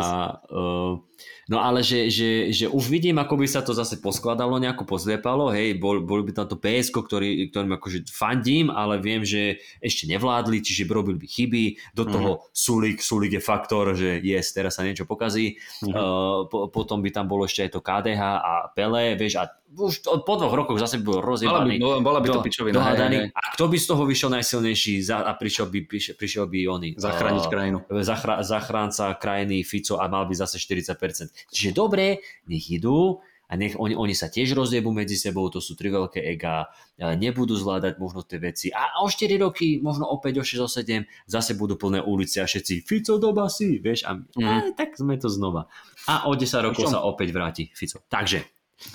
uh, 0.50 0.98
no 1.48 1.60
ale 1.60 1.84
že, 1.84 2.08
že, 2.08 2.52
že 2.54 2.66
už 2.72 2.86
vidím, 2.88 3.20
ako 3.20 3.40
by 3.40 3.48
sa 3.48 3.62
to 3.64 3.76
zase 3.76 4.00
poskladalo, 4.00 4.60
nejako 4.60 4.84
pozliepalo, 4.88 5.52
hej, 5.52 5.76
bol, 5.80 6.00
bol 6.04 6.24
by 6.24 6.32
tam 6.32 6.48
to 6.48 6.56
PSK, 6.60 6.96
ktorý, 7.04 7.30
ktorým 7.52 7.76
akože 7.76 8.08
fandím, 8.12 8.72
ale 8.72 9.00
viem, 9.00 9.24
že 9.24 9.60
ešte 9.80 10.08
nevládli, 10.08 10.64
čiže 10.64 10.88
robili 10.88 11.20
by 11.20 11.28
chyby, 11.28 11.64
do 11.96 12.04
toho 12.06 12.30
Sulik, 12.54 13.04
Sulik 13.04 13.36
je 13.36 13.42
faktor, 13.44 13.96
že 13.96 14.20
yes, 14.24 14.54
teraz 14.54 14.78
sa 14.80 14.86
niečo 14.86 15.04
pokazí, 15.04 15.56
Mhm. 15.84 15.92
uh, 15.94 16.40
po, 16.48 16.68
potom 16.72 17.02
by 17.04 17.10
tam 17.12 17.26
bolo 17.28 17.44
ešte 17.44 17.68
aj 17.68 17.72
to 17.76 17.82
KDH 17.84 18.22
a 18.22 18.54
Pele, 18.76 19.16
vieš, 19.16 19.40
a 19.40 19.50
už 19.74 19.94
to- 20.00 20.22
po 20.22 20.34
dvoch 20.36 20.54
rokoch 20.54 20.78
zase 20.78 20.98
bol 20.98 21.18
Bola 21.18 21.26
by, 21.26 21.30
rozjebaný. 21.30 21.76
bola, 22.00 22.20
by 22.22 22.28
to 22.28 22.40
do- 22.40 22.46
pičovina. 22.46 22.78
hej, 22.80 22.98
hej. 23.00 23.28
A 23.30 23.40
kto 23.54 23.66
by 23.66 23.78
z 23.78 23.86
toho 23.90 24.04
vyšiel 24.06 24.30
najsilnejší 24.32 24.94
za, 25.02 25.26
a 25.26 25.34
prišiel 25.34 25.68
by, 25.68 25.80
prišiel, 25.84 26.14
prišiel 26.14 26.46
by 26.46 26.60
oni? 26.68 26.90
Zachrániť 26.96 27.44
Uh, 27.44 27.50
krajinu. 27.50 27.78
zachra- 28.02 28.42
zachránca 28.42 29.14
krajiny 29.16 29.62
Fico 29.62 29.98
a 29.98 30.06
mal 30.06 30.24
by 30.24 30.36
zase 30.36 30.58
40%. 30.58 31.34
Čiže 31.50 31.72
dobre, 31.72 32.22
nech 32.46 32.70
idú 32.70 33.20
a 33.44 33.54
nech 33.54 33.76
oni, 33.76 33.94
oni 33.94 34.16
sa 34.16 34.32
tiež 34.32 34.56
rozjebú 34.56 34.90
medzi 34.90 35.14
sebou, 35.14 35.46
to 35.52 35.60
sú 35.60 35.76
tri 35.76 35.92
veľké 35.92 36.26
ega, 36.26 36.74
nebudú 36.98 37.54
zvládať 37.54 38.00
možno 38.00 38.24
tie 38.24 38.40
veci 38.40 38.72
a 38.72 39.04
o 39.04 39.06
4 39.06 39.38
roky, 39.38 39.78
možno 39.78 40.10
opäť 40.10 40.42
o 40.42 40.44
6, 40.48 40.58
o 40.58 40.70
7, 40.72 41.06
zase 41.28 41.54
budú 41.54 41.76
plné 41.76 42.02
ulice 42.02 42.42
a 42.42 42.48
všetci 42.50 42.82
Fico 42.82 43.20
do 43.22 43.30
basy, 43.30 43.78
vieš, 43.78 44.08
a, 44.08 44.18
mm. 44.18 44.42
a 44.42 44.54
tak 44.74 44.98
sme 44.98 45.20
to 45.22 45.30
znova. 45.30 45.70
A 46.08 46.26
o 46.26 46.34
10 46.34 46.66
rokov 46.66 46.90
sa 46.90 47.04
opäť 47.06 47.30
vráti 47.30 47.70
Fico. 47.76 48.02
Takže. 48.08 48.42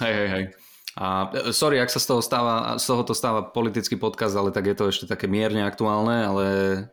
Hej, 0.03 0.15
hej, 0.17 0.29
hej. 0.29 0.45
A 0.99 1.31
e, 1.31 1.55
sorry, 1.55 1.79
ak 1.79 1.95
sa 1.95 2.03
z 2.03 2.07
toho 2.11 2.19
stáva, 2.19 2.75
z 2.75 2.85
toho 2.91 3.07
to 3.07 3.15
stáva 3.15 3.47
politický 3.47 3.95
podkaz, 3.95 4.35
ale 4.35 4.51
tak 4.51 4.67
je 4.67 4.75
to 4.75 4.85
ešte 4.91 5.07
také 5.07 5.31
mierne 5.31 5.63
aktuálne, 5.63 6.27
ale... 6.27 6.45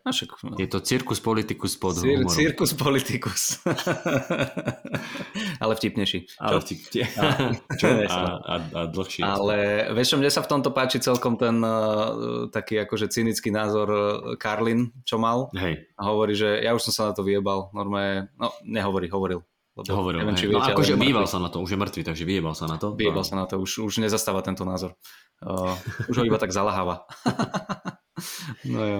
A 0.05 0.13
však, 0.13 0.29
no. 0.45 0.53
Je 0.61 0.69
to 0.69 0.77
cirkus 0.77 1.17
politikus 1.17 1.73
pod 1.73 1.97
Cir- 1.97 2.21
humorom. 2.21 2.29
Cirkus 2.29 2.71
politikus. 2.77 3.41
ale 5.63 5.73
vtipnejší. 5.73 6.37
Ale 6.37 6.61
vtipne. 6.61 7.03
A, 7.17 7.25
čo? 7.81 7.85
a, 8.13 8.21
a, 8.45 8.55
a 8.61 8.81
dlhší. 8.93 9.25
Ale 9.25 9.89
vieš 9.97 10.21
mne 10.21 10.29
sa 10.29 10.45
v 10.45 10.53
tomto 10.53 10.69
páči 10.69 11.01
celkom 11.01 11.33
ten 11.41 11.57
uh, 11.65 12.45
taký 12.53 12.85
akože 12.85 13.09
cynický 13.09 13.49
názor 13.49 13.89
Karlin, 14.37 14.93
čo 15.01 15.17
mal. 15.17 15.49
Hej. 15.57 15.81
A 15.97 16.13
hovorí, 16.13 16.37
že 16.37 16.61
ja 16.61 16.77
už 16.77 16.85
som 16.87 16.93
sa 16.93 17.03
na 17.09 17.13
to 17.17 17.25
vyjebal. 17.25 17.73
Normálne, 17.73 18.29
no 18.37 18.53
nehovorí, 18.61 19.09
hovoril 19.09 19.41
lebo 19.75 19.91
Hovoril, 19.91 20.23
neviem, 20.23 20.39
či 20.39 20.47
no 20.47 20.55
viete, 20.55 20.71
no 20.71 20.75
akože 20.79 20.93
vyjebal 20.95 21.27
sa 21.27 21.37
na 21.43 21.51
to, 21.51 21.59
už 21.59 21.75
je 21.75 21.79
mŕtvý, 21.83 22.01
takže 22.07 22.23
vyjebal 22.23 22.55
sa 22.55 22.65
na 22.71 22.79
to. 22.79 22.95
Vyjebal 22.95 23.23
no. 23.23 23.27
sa 23.27 23.35
na 23.35 23.43
to, 23.43 23.59
už, 23.59 23.83
už 23.83 23.99
nezastáva 23.99 24.39
tento 24.39 24.63
názor. 24.63 24.95
Uh, 25.43 25.75
už 26.07 26.15
ho 26.15 26.23
iba 26.23 26.39
tak 26.39 26.55
zalaháva. 26.55 27.03
no 28.71 28.81
jo. 28.87 28.99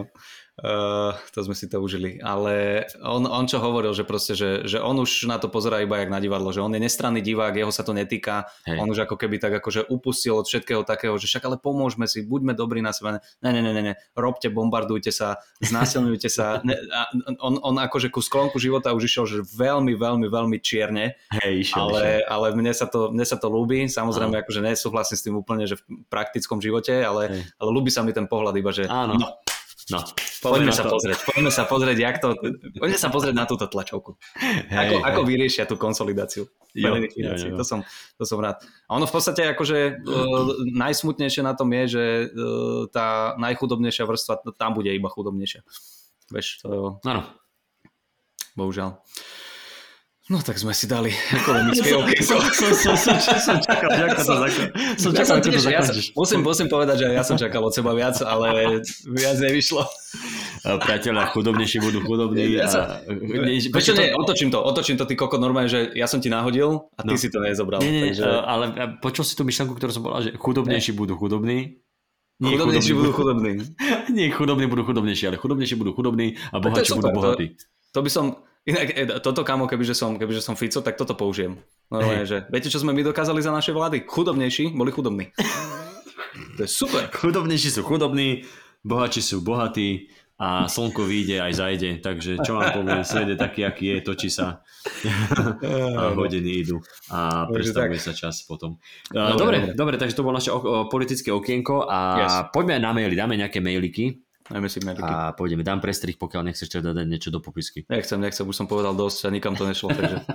Uh, 0.56 1.12
to 1.36 1.44
sme 1.44 1.52
si 1.52 1.68
to 1.68 1.84
užili. 1.84 2.16
Ale 2.24 2.88
on, 3.04 3.28
on 3.28 3.44
čo 3.44 3.60
hovoril, 3.60 3.92
že 3.92 4.08
proste, 4.08 4.40
že, 4.40 4.64
že 4.64 4.80
on 4.80 4.96
už 5.04 5.28
na 5.28 5.36
to 5.36 5.52
pozerá 5.52 5.84
iba 5.84 6.00
jak 6.00 6.08
na 6.08 6.24
divadlo, 6.24 6.56
že 6.56 6.64
on 6.64 6.72
je 6.72 6.80
nestranný 6.80 7.20
divák, 7.20 7.60
jeho 7.60 7.76
sa 7.76 7.84
to 7.84 7.92
netýka, 7.92 8.48
Hej. 8.64 8.80
on 8.80 8.88
už 8.88 9.04
ako 9.04 9.20
keby 9.20 9.36
tak 9.36 9.52
akože 9.60 9.92
upustil 9.92 10.40
od 10.40 10.48
všetkého 10.48 10.88
takého, 10.88 11.20
že 11.20 11.28
však 11.28 11.44
ale 11.44 11.58
pomôžme 11.60 12.08
si, 12.08 12.24
buďme 12.24 12.56
dobrí 12.56 12.80
na 12.80 12.96
sebe. 12.96 13.20
Ne, 13.44 13.52
ne, 13.52 13.60
ne, 13.60 13.76
ne, 13.76 13.84
ne. 13.84 13.94
robte, 14.16 14.48
bombardujte 14.48 15.12
sa, 15.12 15.44
znásilňujte 15.60 16.32
sa. 16.32 16.64
Ne, 16.64 16.80
a 16.88 17.12
on, 17.44 17.60
on 17.60 17.76
akože 17.76 18.08
ku 18.08 18.24
sklonku 18.24 18.56
života 18.56 18.96
už 18.96 19.12
išiel, 19.12 19.28
že 19.28 19.44
veľmi, 19.44 19.92
veľmi, 20.00 20.32
veľmi 20.32 20.58
čierne, 20.64 21.20
Hej, 21.36 21.68
išiel, 21.68 21.92
ale, 21.92 22.00
išiel. 22.00 22.32
ale 22.32 22.48
mne 22.56 22.72
sa 22.72 22.88
to, 22.88 23.12
mne 23.12 23.28
sa 23.28 23.36
to 23.36 23.52
ľúbi, 23.52 23.92
samozrejme, 23.92 24.40
akože 24.40 24.64
nesúhlasím 24.64 25.20
s 25.20 25.26
tým 25.28 25.36
úplne, 25.36 25.68
že 25.68 25.76
v 25.84 26.08
praktickom 26.08 26.64
živote, 26.64 26.96
ale, 27.04 27.44
ale 27.60 27.70
ľúbi 27.76 27.92
sa 27.92 28.08
mi 28.08 28.16
ten 28.16 28.24
pohľad 28.24 28.56
iba, 28.56 28.72
že 28.72 28.88
Áno. 28.88 29.20
no, 29.20 29.28
No, 29.86 30.02
poďme 30.42 30.74
sa 30.74 30.82
to. 30.82 30.98
pozrieť, 30.98 31.20
poďme 31.30 31.52
sa 31.54 31.64
pozrieť, 31.70 31.98
jak 32.02 32.18
to, 32.18 32.34
poďme 32.82 32.98
sa 32.98 33.14
pozrieť 33.14 33.36
na 33.38 33.46
túto 33.46 33.70
tlačovku. 33.70 34.18
Hej, 34.34 34.82
ako, 34.82 34.96
hej. 34.98 35.04
ako 35.06 35.22
vyriešia 35.22 35.64
tú 35.70 35.78
konsolidáciu. 35.78 36.50
Jo, 36.74 36.98
jo, 36.98 37.34
jo. 37.38 37.54
To, 37.54 37.62
som, 37.62 37.86
to 38.18 38.26
som 38.26 38.42
rád. 38.42 38.66
A 38.90 38.98
ono 38.98 39.06
v 39.06 39.14
podstate 39.14 39.46
akože 39.46 40.02
uh, 40.02 40.58
najsmutnejšie 40.74 41.46
na 41.46 41.54
tom 41.54 41.70
je, 41.70 41.84
že 42.02 42.04
uh, 42.34 42.90
tá 42.90 43.38
najchudobnejšia 43.38 44.10
vrstva, 44.10 44.42
tam 44.58 44.74
bude 44.74 44.90
iba 44.90 45.06
chudobnejšia. 45.06 45.62
Vieš, 46.34 46.66
to... 46.66 46.98
Áno. 47.06 47.22
Bohužiaľ. 48.58 49.06
No 50.26 50.42
tak 50.42 50.58
sme 50.58 50.74
si 50.74 50.90
dali 50.90 51.14
ekonomické 51.14 51.94
okienko. 52.02 52.42
Som, 52.50 52.98
som, 52.98 52.98
som, 52.98 53.38
som 53.38 53.58
čakal, 53.62 53.94
ako 53.94 54.22
to 54.26 54.34
Som 54.98 55.12
čakal, 55.14 55.38
ako 55.38 55.50
to 55.54 55.62
zakončíš. 55.62 56.06
musím, 56.18 56.40
musím 56.42 56.66
povedať, 56.66 57.06
že 57.06 57.08
ja 57.14 57.22
som 57.22 57.38
čakal 57.38 57.62
od 57.62 57.70
seba 57.70 57.94
viac, 57.94 58.18
ale 58.26 58.82
viac 59.06 59.38
nevyšlo. 59.38 59.86
Priatelia, 60.82 61.30
chudobnejší 61.30 61.78
budú 61.78 62.02
chudobní. 62.02 62.58
Ja 62.58 62.66
sa... 62.66 63.06
Prečo 63.70 63.94
nie, 63.94 64.18
otočím 64.18 64.50
to, 64.50 64.66
otočím 64.66 64.98
to, 64.98 65.06
ty 65.06 65.14
koko, 65.14 65.38
normálne, 65.38 65.70
že 65.70 65.94
ja 65.94 66.10
som 66.10 66.18
ti 66.18 66.34
nahodil 66.34 66.90
a 66.98 67.06
ty 67.06 67.14
no. 67.14 67.22
si 67.22 67.30
to 67.30 67.38
nezobral. 67.38 67.86
Nie, 67.86 67.94
nie, 67.94 68.04
takže... 68.18 68.26
ale 68.26 68.64
počul 69.06 69.30
si 69.30 69.38
tú 69.38 69.46
myšlenku, 69.46 69.78
ktorú 69.78 69.94
som 69.94 70.02
povedal, 70.02 70.26
že 70.26 70.32
chudobnejší 70.42 70.98
budú 70.98 71.22
chudobní, 71.22 71.86
nie 72.42 72.58
chudobnejší 72.60 72.94
budú 72.98 73.12
chudobní. 73.16 73.52
Nie 74.16 74.28
chudobní 74.28 74.68
budú 74.68 74.84
chudobnejší, 74.84 75.32
ale 75.32 75.38
chudobnejší 75.40 75.80
budú 75.80 75.96
chudobní 75.96 76.36
a 76.52 76.60
bohatší 76.60 77.00
budú 77.00 77.16
bohatí. 77.16 77.56
To, 77.56 77.64
to 77.96 78.00
by 78.04 78.10
som, 78.12 78.26
Inak 78.66 78.88
e, 78.98 79.04
toto 79.22 79.46
kamo, 79.46 79.70
kebyže 79.70 79.94
som, 79.94 80.18
kebyže 80.18 80.42
som 80.42 80.58
Fico, 80.58 80.82
tak 80.82 80.98
toto 80.98 81.14
použijem. 81.14 81.62
Normálne, 81.94 82.26
že 82.26 82.50
viete, 82.50 82.74
čo 82.74 82.82
sme 82.82 82.98
my 82.98 83.06
dokázali 83.06 83.38
za 83.38 83.54
naše 83.54 83.70
vlády? 83.70 84.10
Chudobnejší 84.10 84.74
boli 84.74 84.90
chudobní. 84.90 85.30
To 86.58 86.60
je 86.66 86.70
super. 86.70 87.06
Chudobnejší 87.22 87.70
sú 87.70 87.86
chudobní, 87.86 88.42
bohatší 88.82 89.22
sú 89.22 89.46
bohatí 89.46 90.10
a 90.36 90.68
slnko 90.68 91.08
vyjde 91.08 91.40
aj 91.40 91.54
zajde, 91.56 91.90
takže 92.04 92.44
čo 92.44 92.60
vám 92.60 92.76
poviem, 92.76 93.08
svet 93.08 93.32
je 93.32 93.38
taký, 93.40 93.64
aký 93.64 93.86
je, 93.88 93.98
točí 94.04 94.28
sa 94.28 94.60
a 95.96 96.12
hodiny 96.12 96.60
idú 96.60 96.84
a 97.08 97.48
predstavuje 97.48 97.96
sa 97.96 98.12
čas 98.12 98.44
potom. 98.44 98.76
Dobre, 99.08 99.40
dobre, 99.40 99.58
dobre, 99.72 99.96
takže 99.96 100.12
to 100.12 100.28
bolo 100.28 100.36
naše 100.36 100.52
politické 100.92 101.32
okienko 101.32 101.88
a 101.88 102.00
yes. 102.20 102.34
poďme 102.52 102.84
na 102.84 102.92
maily, 102.92 103.16
dáme 103.16 103.40
nejaké 103.40 103.64
mailiky. 103.64 104.25
Najmä 104.46 104.70
si 104.70 104.78
mediky. 104.86 105.10
A 105.10 105.34
pôjdeme, 105.34 105.66
dám 105.66 105.82
prestrih, 105.82 106.22
pokiaľ 106.22 106.54
nechceš 106.54 106.70
teda 106.70 106.94
dať 106.94 107.08
niečo 107.10 107.34
do 107.34 107.42
popisky. 107.42 107.82
Nechcem, 107.90 108.22
nechcem, 108.22 108.46
už 108.46 108.54
som 108.54 108.70
povedal 108.70 108.94
dosť 108.94 109.26
a 109.26 109.34
nikam 109.34 109.58
to 109.58 109.66
nešlo, 109.66 109.90
takže... 109.90 110.22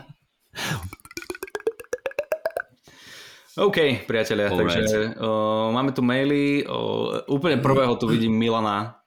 OK, 3.66 4.06
priatelia, 4.10 4.50
All 4.50 4.58
takže 4.58 4.80
right. 4.82 5.14
uh, 5.20 5.70
máme 5.70 5.94
tu 5.94 6.02
maily. 6.02 6.66
Uh, 6.66 7.22
úplne 7.30 7.62
prvého 7.62 7.94
tu 7.98 8.10
vidím 8.10 8.34
Milana, 8.34 8.98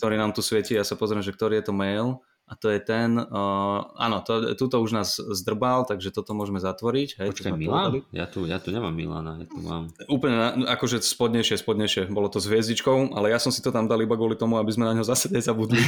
ktorý 0.00 0.20
nám 0.20 0.36
tu 0.36 0.44
svieti. 0.44 0.76
Ja 0.76 0.84
sa 0.84 0.96
pozriem, 0.96 1.24
že 1.24 1.32
ktorý 1.32 1.60
je 1.60 1.64
to 1.68 1.74
mail 1.76 2.20
a 2.50 2.58
to 2.58 2.66
je 2.66 2.82
ten, 2.82 3.14
uh, 3.14 3.78
áno, 3.94 4.26
to, 4.26 4.58
tuto 4.58 4.82
už 4.82 4.90
nás 4.90 5.22
zdrbal, 5.22 5.86
takže 5.86 6.10
toto 6.10 6.34
môžeme 6.34 6.58
zatvoriť. 6.58 7.22
Hej, 7.22 7.28
Počkaj, 7.30 7.54
Milan? 7.54 8.02
Ja 8.10 8.26
tu, 8.26 8.42
ja 8.42 8.58
tu 8.58 8.74
nemám 8.74 8.90
Milana, 8.90 9.38
ja 9.38 9.46
tu 9.46 9.62
mám... 9.62 9.94
Úplne, 10.10 10.66
akože 10.66 10.98
spodnejšie, 10.98 11.62
spodnejšie, 11.62 12.10
bolo 12.10 12.26
to 12.26 12.42
s 12.42 12.50
hviezdičkou, 12.50 13.14
ale 13.14 13.30
ja 13.30 13.38
som 13.38 13.54
si 13.54 13.62
to 13.62 13.70
tam 13.70 13.86
dal 13.86 14.02
iba 14.02 14.18
kvôli 14.18 14.34
tomu, 14.34 14.58
aby 14.58 14.74
sme 14.74 14.90
na 14.90 14.98
ňo 14.98 15.06
zase 15.06 15.30
nezabudli. 15.30 15.78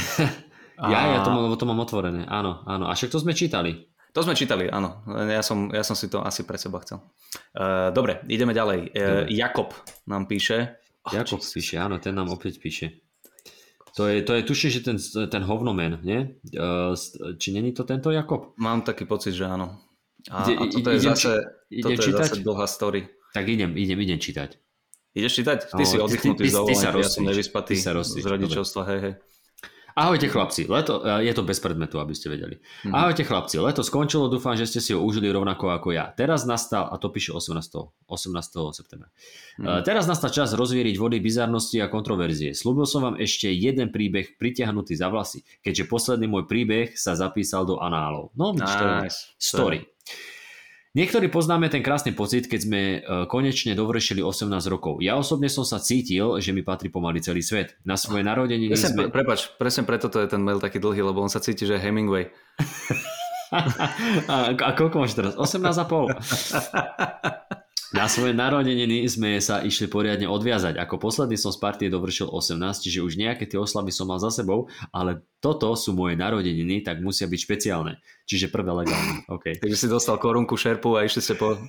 A... 0.79 0.89
Ja, 0.89 1.05
ja 1.05 1.19
to, 1.21 1.29
lebo 1.29 1.53
to 1.53 1.69
mám 1.69 1.77
otvorené, 1.85 2.25
áno, 2.25 2.65
áno. 2.65 2.89
A 2.89 2.97
však 2.97 3.13
to 3.13 3.21
sme 3.21 3.37
čítali. 3.37 3.93
To 4.09 4.25
sme 4.25 4.33
čítali, 4.33 4.65
áno. 4.65 5.05
Ja 5.05 5.45
som, 5.45 5.69
ja 5.69 5.85
som 5.85 5.93
si 5.93 6.09
to 6.09 6.25
asi 6.25 6.49
pre 6.49 6.57
seba 6.57 6.81
chcel. 6.81 6.97
Uh, 7.53 7.93
dobre, 7.93 8.25
ideme 8.25 8.57
ďalej. 8.57 8.89
Uh, 8.89 9.29
Jakob 9.29 9.69
nám 10.09 10.25
píše. 10.25 10.81
Oh, 11.05 11.13
Jakob 11.13 11.45
Jesus. 11.45 11.53
píše, 11.53 11.77
áno, 11.77 12.01
ten 12.01 12.17
nám 12.17 12.33
opäť 12.33 12.57
píše. 12.57 13.05
To 13.93 14.09
je, 14.09 14.25
to 14.25 14.33
je 14.33 14.41
tuším, 14.41 14.69
že 14.73 14.79
ten, 14.81 14.97
ten 15.29 15.43
hovnomen, 15.45 16.01
nie? 16.01 16.41
Či 17.37 17.49
není 17.53 17.77
to 17.77 17.85
tento 17.85 18.09
Jakob? 18.09 18.57
Mám 18.57 18.81
taký 18.81 19.05
pocit, 19.05 19.37
že 19.37 19.45
áno. 19.45 19.77
A, 20.33 20.49
Ide, 20.49 20.55
a 20.57 20.63
toto 20.65 20.89
je, 20.89 20.99
zase, 21.03 21.31
toto 21.69 21.93
je 21.93 21.97
čítať? 21.99 22.29
zase 22.31 22.41
dlhá 22.41 22.65
story. 22.65 23.05
Tak 23.37 23.45
idem, 23.45 23.77
idem, 23.77 23.99
idem 24.01 24.17
čítať. 24.17 24.57
Ideš 25.13 25.33
čítať? 25.37 25.57
Ty 25.77 25.83
no, 25.83 25.89
si 25.89 25.97
oddychnutý 26.01 26.49
z 26.49 26.53
dovolenky, 26.57 27.01
ja 27.05 27.11
som 27.11 27.21
nevyspatý 27.21 27.75
z 27.77 28.25
rodičovstva, 28.25 28.81
hej, 28.89 28.99
hej. 29.03 29.13
Ahojte 29.93 30.25
chlapci, 30.25 30.65
leto, 30.65 31.05
e, 31.05 31.29
je 31.29 31.33
to 31.37 31.45
bez 31.45 31.61
predmetu, 31.61 32.01
aby 32.01 32.17
ste 32.17 32.33
vedeli. 32.33 32.57
Mm-hmm. 32.57 32.93
Ahojte 32.97 33.23
chlapci, 33.23 33.61
leto 33.61 33.85
skončilo, 33.85 34.25
dúfam, 34.25 34.57
že 34.57 34.65
ste 34.65 34.79
si 34.81 34.91
ho 34.97 34.99
užili 34.99 35.29
rovnako 35.29 35.69
ako 35.69 35.93
ja. 35.93 36.09
Teraz 36.17 36.49
nastal, 36.49 36.89
a 36.89 36.97
to 36.97 37.13
píše 37.13 37.29
18. 37.29 38.09
18. 38.09 38.73
septembra. 38.73 39.13
Mm-hmm. 39.61 39.85
Teraz 39.85 40.09
nastal 40.09 40.33
čas 40.33 40.57
rozvieriť 40.57 40.97
vody 40.97 41.21
bizarnosti 41.21 41.77
a 41.77 41.93
kontroverzie. 41.93 42.57
Slúbil 42.57 42.89
som 42.89 43.05
vám 43.05 43.15
ešte 43.21 43.53
jeden 43.53 43.93
príbeh 43.93 44.33
pritiahnutý 44.41 44.97
za 44.97 45.13
vlasy, 45.13 45.45
keďže 45.61 45.85
posledný 45.85 46.25
môj 46.25 46.49
príbeh 46.49 46.97
sa 46.97 47.13
zapísal 47.13 47.69
do 47.69 47.77
análov. 47.77 48.33
No, 48.33 48.57
nice. 48.57 49.37
story. 49.37 49.85
Niektorí 50.93 51.25
poznáme 51.33 51.73
ten 51.73 51.81
krásny 51.81 52.13
pocit, 52.13 52.45
keď 52.45 52.59
sme 52.61 52.81
e, 53.01 53.25
konečne 53.25 53.73
dovršili 53.73 54.21
18 54.21 54.45
rokov. 54.69 55.01
Ja 55.01 55.17
osobne 55.17 55.49
som 55.49 55.65
sa 55.65 55.81
cítil, 55.81 56.37
že 56.37 56.53
mi 56.53 56.61
patrí 56.61 56.93
pomaly 56.93 57.17
celý 57.17 57.41
svet. 57.41 57.81
Na 57.81 57.97
svoje 57.97 58.21
narodeniny 58.21 58.77
presne, 58.77 58.93
sme... 58.93 59.09
Prepač, 59.09 59.49
presne 59.57 59.89
preto 59.89 60.05
to 60.13 60.21
je 60.21 60.29
ten 60.29 60.45
mail 60.45 60.61
taký 60.61 60.77
dlhý, 60.77 61.01
lebo 61.01 61.17
on 61.25 61.33
sa 61.33 61.41
cíti, 61.41 61.65
že 61.65 61.81
Hemingway. 61.81 62.29
a, 64.29 64.53
a 64.53 64.69
koľko 64.77 65.01
máš 65.01 65.17
teraz? 65.17 65.33
18,5. 65.33 66.13
Na 67.93 68.09
svoje 68.09 68.33
narodeniny 68.33 69.05
sme 69.05 69.37
sa 69.37 69.61
išli 69.61 69.85
poriadne 69.85 70.25
odviazať. 70.25 70.81
Ako 70.81 70.97
posledný 70.97 71.37
som 71.37 71.53
z 71.53 71.61
partie 71.61 71.93
dovršil 71.93 72.25
18, 72.25 72.57
čiže 72.81 73.05
už 73.05 73.21
nejaké 73.21 73.45
tie 73.45 73.61
oslavy 73.61 73.93
som 73.93 74.09
mal 74.09 74.17
za 74.17 74.33
sebou, 74.33 74.65
ale 74.89 75.21
toto 75.37 75.69
sú 75.77 75.93
moje 75.93 76.17
narodeniny, 76.17 76.81
tak 76.81 77.05
musia 77.05 77.29
byť 77.29 77.39
špeciálne. 77.45 78.01
Čiže 78.23 78.47
prvé 78.47 78.71
legálne. 78.71 79.27
Okay. 79.27 79.59
Takže 79.59 79.75
si 79.75 79.87
dostal 79.91 80.15
korunku 80.15 80.55
šerpu 80.55 80.95
a 80.95 81.03
išli 81.03 81.19
ste 81.19 81.35
po, 81.35 81.59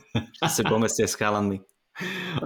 po 0.70 0.76
meste 0.78 1.02
s 1.02 1.18
chalanmi. 1.18 1.58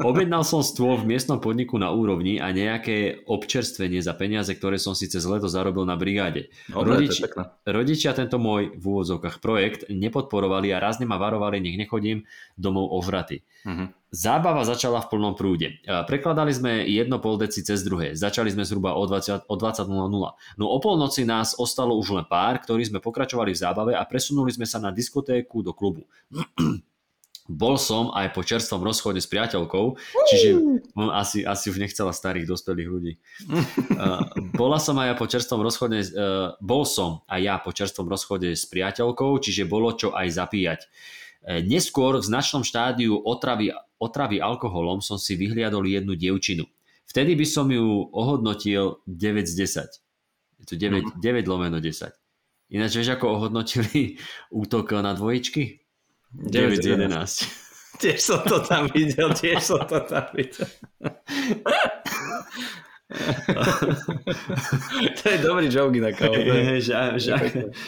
Objednal 0.04 0.44
som 0.44 0.60
stôl 0.60 1.00
v 1.00 1.16
miestnom 1.16 1.40
podniku 1.40 1.80
na 1.80 1.88
úrovni 1.88 2.36
a 2.36 2.52
nejaké 2.52 3.24
občerstvenie 3.24 4.04
za 4.04 4.12
peniaze, 4.12 4.52
ktoré 4.52 4.76
som 4.76 4.92
si 4.92 5.08
cez 5.08 5.24
leto 5.24 5.48
zarobil 5.48 5.88
na 5.88 5.96
brigáde. 5.96 6.52
No, 6.68 6.84
Rodič, 6.84 7.24
rodičia 7.64 8.12
tento 8.12 8.36
môj 8.36 8.76
v 8.76 8.84
úvodzovkách 8.84 9.40
projekt 9.40 9.88
nepodporovali 9.88 10.68
a 10.76 10.82
rázne 10.84 11.08
ma 11.08 11.16
varovali, 11.16 11.64
nech 11.64 11.80
nechodím 11.80 12.28
domov 12.60 12.92
o 12.92 13.00
vraty. 13.00 13.40
Uh-huh. 13.64 13.88
Zábava 14.08 14.64
začala 14.68 15.04
v 15.04 15.16
plnom 15.16 15.36
prúde. 15.36 15.80
Prekladali 15.84 16.52
sme 16.52 16.84
jedno 16.88 17.20
pol 17.20 17.36
deci 17.36 17.60
cez 17.60 17.84
druhé. 17.84 18.16
Začali 18.16 18.48
sme 18.48 18.64
zhruba 18.64 18.96
o 18.96 19.04
20.00. 19.04 19.48
O 19.48 19.54
20 19.56 20.56
no 20.56 20.64
o 20.64 20.78
polnoci 20.80 21.28
nás 21.28 21.52
ostalo 21.56 21.96
už 21.96 22.16
len 22.16 22.24
pár, 22.24 22.60
ktorí 22.60 22.88
sme 22.88 23.04
pokračovali 23.04 23.52
v 23.52 23.60
zábave 23.60 23.92
a 23.92 24.04
presunuli 24.08 24.48
sme 24.52 24.64
sa 24.64 24.80
na 24.80 24.92
diskotéku 24.92 25.60
do 25.60 25.76
klubu. 25.76 26.08
Bol 27.48 27.80
som 27.80 28.12
aj 28.12 28.36
po 28.36 28.44
čerstvom 28.44 28.84
rozchode 28.84 29.24
s 29.24 29.28
priateľkou, 29.32 29.96
čiže 30.28 30.48
asi, 31.16 31.48
asi 31.48 31.72
už 31.72 31.80
nechcela 31.80 32.12
starých 32.12 32.44
dospelých 32.44 32.88
ľudí. 32.92 33.12
Uh, 33.96 34.20
bola 34.60 34.76
som 34.76 35.00
aj 35.00 35.06
ja 35.08 35.14
po 35.16 35.24
čerstvom 35.24 35.64
rozchode, 35.64 35.96
uh, 36.12 36.52
bol 36.60 36.84
som 36.84 37.24
aj 37.24 37.40
ja 37.40 37.56
po 37.56 37.72
čerstvom 37.72 38.04
rozchode 38.04 38.52
s 38.52 38.68
priateľkou, 38.68 39.40
čiže 39.40 39.64
bolo 39.64 39.96
čo 39.96 40.12
aj 40.12 40.28
zapíjať. 40.28 40.80
Uh, 41.40 41.64
neskôr 41.64 42.20
v 42.20 42.28
značnom 42.28 42.60
štádiu 42.68 43.16
otravy, 43.16 43.72
otravy 43.96 44.44
alkoholom 44.44 45.00
som 45.00 45.16
si 45.16 45.32
vyhliadol 45.32 45.88
jednu 45.88 46.20
dievčinu. 46.20 46.68
Vtedy 47.08 47.32
by 47.32 47.46
som 47.48 47.72
ju 47.72 48.12
ohodnotil 48.12 49.00
9 49.08 49.48
z 49.48 49.54
10. 49.56 50.04
Je 50.60 50.64
to 50.68 50.76
9, 50.76 51.16
mm. 51.16 51.24
9 51.24 51.48
lomeno 51.48 51.80
10. 51.80 52.12
Ináč 52.68 53.00
vieš, 53.00 53.16
ako 53.16 53.40
ohodnotili 53.40 54.20
útok 54.52 55.00
na 55.00 55.16
dvojičky? 55.16 55.87
9 56.32 56.82
z 56.82 56.86
11. 56.86 57.48
Tiež 57.98 58.18
som 58.22 58.40
to 58.46 58.62
tam 58.62 58.86
videl, 58.94 59.34
tiež 59.34 59.58
som 59.58 59.82
to 59.88 59.98
tam 60.06 60.30
videl. 60.30 60.68
to 65.18 65.24
je 65.24 65.38
dobrý 65.40 65.66
joke 65.72 65.98
na 65.98 66.12
kávu. 66.12 66.36
že, 66.78 66.94
že, 67.18 67.32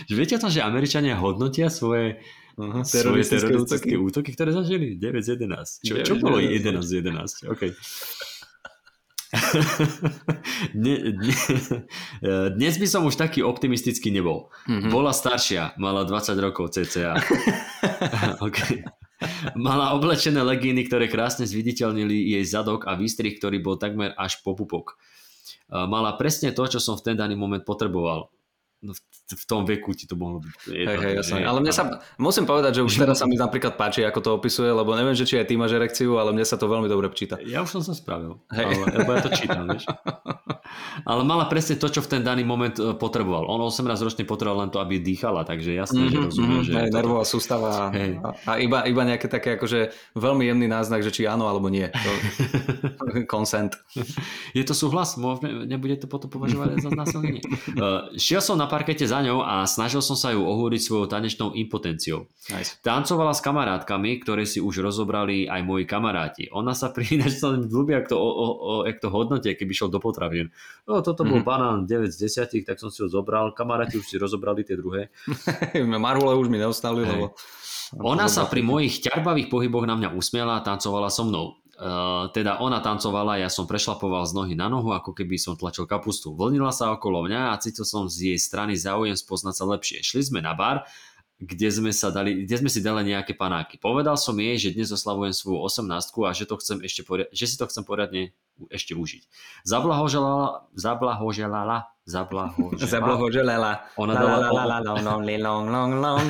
že, 0.08 0.14
viete 0.16 0.34
o 0.34 0.42
tom, 0.42 0.50
že 0.50 0.64
Američania 0.64 1.14
hodnotia 1.14 1.68
svoje, 1.68 2.18
uh-huh, 2.56 2.82
svoje 2.82 3.28
teroristické 3.28 3.94
útoky? 4.00 4.32
útoky, 4.32 4.34
ktoré 4.34 4.50
zažili? 4.56 4.96
9 4.96 5.20
z 5.20 5.28
11. 5.36 5.86
Čo, 5.86 5.94
9 6.00 6.08
čo 6.08 6.14
bolo 6.18 6.40
11 6.40 6.80
z 6.80 6.92
11? 7.06 7.52
Okay. 7.52 7.70
Dnes 12.56 12.74
by 12.78 12.86
som 12.86 13.06
už 13.06 13.14
taký 13.14 13.46
optimistický 13.46 14.10
nebol. 14.10 14.50
Mm-hmm. 14.66 14.90
Bola 14.90 15.14
staršia, 15.14 15.78
mala 15.78 16.02
20 16.02 16.34
rokov 16.40 16.74
cca. 16.74 17.14
okay. 18.46 18.82
Mala 19.52 19.92
oblečené 19.92 20.40
legíny, 20.40 20.88
ktoré 20.88 21.04
krásne 21.06 21.44
zviditeľnili 21.44 22.32
jej 22.36 22.44
zadok 22.48 22.88
a 22.88 22.96
výstrih, 22.96 23.36
ktorý 23.36 23.60
bol 23.60 23.76
takmer 23.76 24.16
až 24.16 24.40
po 24.40 24.56
pupok. 24.56 24.96
Mala 25.70 26.16
presne 26.16 26.50
to, 26.56 26.66
čo 26.66 26.80
som 26.82 26.96
v 26.96 27.12
ten 27.12 27.16
daný 27.20 27.36
moment 27.36 27.62
potreboval 27.62 28.32
v, 28.80 29.00
v 29.36 29.44
tom 29.44 29.68
veku 29.68 29.92
ti 29.92 30.08
to 30.08 30.16
mohlo 30.16 30.40
byť. 30.40 30.54
Hej, 30.72 30.96
hej, 30.96 31.12
jasne. 31.20 31.44
Ale 31.44 31.60
mne 31.60 31.72
sa, 31.72 32.00
musím 32.16 32.48
povedať, 32.48 32.80
že 32.80 32.82
už 32.82 32.96
teraz 33.04 33.20
sa 33.20 33.28
mi 33.28 33.36
napríklad 33.36 33.76
páči, 33.76 34.02
ako 34.08 34.20
to 34.24 34.30
opisuje, 34.32 34.72
lebo 34.72 34.96
neviem, 34.96 35.12
že 35.12 35.28
či 35.28 35.36
aj 35.36 35.52
ty 35.52 35.54
máš 35.60 35.76
erekciu, 35.76 36.16
ale 36.16 36.32
mne 36.32 36.48
sa 36.48 36.56
to 36.56 36.64
veľmi 36.64 36.88
dobre 36.88 37.12
číta. 37.12 37.36
Ja 37.44 37.60
už 37.60 37.80
som 37.80 37.82
sa 37.84 37.92
spravil, 37.92 38.40
hej. 38.56 38.64
Ale, 38.64 39.04
lebo 39.04 39.10
ja 39.12 39.20
to 39.20 39.30
čítam, 39.36 39.68
vieš. 39.68 39.84
Ale 41.02 41.26
mala 41.26 41.50
presne 41.50 41.74
to, 41.74 41.90
čo 41.90 41.98
v 42.04 42.10
ten 42.18 42.22
daný 42.22 42.46
moment 42.46 42.74
e, 42.78 42.94
potreboval. 42.94 43.50
On 43.50 43.58
18 43.58 43.90
ročne 44.06 44.22
potreboval 44.22 44.66
len 44.66 44.70
to, 44.70 44.78
aby 44.78 45.02
dýchala, 45.02 45.42
takže 45.42 45.74
jasne, 45.74 46.06
mm-hmm, 46.06 46.14
že 46.14 46.18
mhm, 46.18 46.26
rozumiem. 46.30 46.50
Mm-hmm, 46.50 46.66
že 46.66 46.72
hej, 46.78 46.90
nervová 46.94 47.24
sústava 47.26 47.90
hej. 47.90 48.22
a, 48.22 48.52
iba, 48.62 48.86
iba 48.86 49.02
nejaké 49.02 49.26
také 49.26 49.58
akože 49.58 49.90
veľmi 50.14 50.46
jemný 50.46 50.66
náznak, 50.70 51.02
že 51.02 51.10
či 51.10 51.22
áno 51.26 51.50
alebo 51.50 51.66
nie. 51.66 51.90
To, 51.90 52.12
consent. 53.34 53.74
Je 54.54 54.62
to 54.62 54.74
súhlas? 54.76 55.18
Môžeme, 55.18 55.66
nebude 55.66 55.98
to 55.98 56.06
potom 56.06 56.30
považovať 56.30 56.78
za 56.78 56.90
násilnenie. 56.94 57.42
Uh, 57.74 58.14
šiel 58.14 58.38
som 58.38 58.54
na 58.54 58.69
parkete 58.70 59.02
za 59.04 59.18
ňou 59.18 59.42
a 59.42 59.66
snažil 59.66 59.98
som 59.98 60.14
sa 60.14 60.30
ju 60.30 60.40
ohúriť 60.40 60.78
svojou 60.78 61.10
tanečnou 61.10 61.50
impotenciou. 61.58 62.30
Nice. 62.54 62.78
Tancovala 62.80 63.34
s 63.34 63.42
kamarátkami, 63.42 64.22
ktoré 64.22 64.46
si 64.46 64.62
už 64.62 64.80
rozobrali 64.80 65.50
aj 65.50 65.60
moji 65.66 65.84
kamaráti. 65.90 66.46
Ona 66.54 66.72
sa 66.78 66.94
pri 66.94 67.18
sa 67.34 67.50
ľúbi, 67.50 67.98
ak 67.98 68.06
to, 68.06 68.16
o, 68.16 68.30
o, 68.30 68.46
o, 68.54 68.72
jak 68.86 69.02
to 69.02 69.10
hodnotie, 69.10 69.58
keby 69.58 69.74
šiel 69.74 69.90
do 69.90 69.98
potravín. 69.98 70.54
No, 70.86 71.02
toto 71.02 71.26
bol 71.26 71.42
mm-hmm. 71.42 71.50
banán 71.50 71.78
9 71.90 72.14
z 72.14 72.46
10, 72.48 72.62
tak 72.62 72.78
som 72.78 72.94
si 72.94 73.02
ho 73.02 73.10
zobral. 73.10 73.50
Kamaráti 73.50 73.98
už 73.98 74.06
si 74.06 74.16
rozobrali 74.16 74.62
tie 74.62 74.78
druhé. 74.78 75.10
Marhule 75.98 76.38
už 76.38 76.46
mi 76.46 76.62
neostali, 76.62 77.02
lebo... 77.02 77.34
Ona 77.98 78.30
sa 78.30 78.46
pri 78.46 78.62
mojich 78.62 79.02
ťarbavých 79.02 79.50
pohyboch 79.50 79.82
na 79.82 79.98
mňa 79.98 80.14
usmiela 80.14 80.62
a 80.62 80.64
tancovala 80.64 81.10
so 81.10 81.26
mnou. 81.26 81.58
Uh, 81.80 82.28
teda 82.36 82.60
ona 82.60 82.84
tancovala, 82.84 83.40
ja 83.40 83.48
som 83.48 83.64
prešlapoval 83.64 84.28
z 84.28 84.36
nohy 84.36 84.52
na 84.52 84.68
nohu, 84.68 84.92
ako 84.92 85.16
keby 85.16 85.40
som 85.40 85.56
tlačil 85.56 85.88
kapustu. 85.88 86.36
Vlnila 86.36 86.76
sa 86.76 86.92
okolo 86.92 87.24
mňa 87.24 87.56
a 87.56 87.60
cítil 87.60 87.88
som 87.88 88.04
z 88.04 88.36
jej 88.36 88.38
strany 88.38 88.76
záujem 88.76 89.16
spoznať 89.16 89.54
sa 89.56 89.64
lepšie. 89.64 90.04
Šli 90.04 90.28
sme 90.28 90.44
na 90.44 90.52
bar, 90.52 90.84
kde 91.40 91.72
sme, 91.72 91.88
sa 91.96 92.12
dali, 92.12 92.44
kde 92.44 92.60
sme 92.60 92.68
si 92.68 92.84
dali 92.84 93.00
nejaké 93.08 93.32
panáky. 93.32 93.80
Povedal 93.80 94.20
som 94.20 94.36
jej, 94.36 94.60
že 94.60 94.76
dnes 94.76 94.92
oslavujem 94.92 95.32
svoju 95.32 95.56
18 95.56 95.88
a 96.28 96.32
že, 96.36 96.44
to 96.44 96.60
chcem 96.60 96.84
ešte 96.84 97.00
poriadne, 97.00 97.32
že 97.32 97.48
si 97.48 97.56
to 97.56 97.64
chcem 97.64 97.80
poriadne 97.80 98.36
ešte 98.68 98.92
užiť. 98.92 99.24
Zablahoželala, 99.64 100.68
zablahoželala, 100.76 101.96
zablahoželala. 102.04 102.76
Zablahoželala. 102.92 103.72
Ona 103.96 104.12
dala... 104.12 104.52
La, 104.52 104.64
la, 104.68 104.78
la, 104.84 105.00
long, 105.00 105.24
long, 105.24 105.64
long, 105.64 105.92
long. 105.96 106.26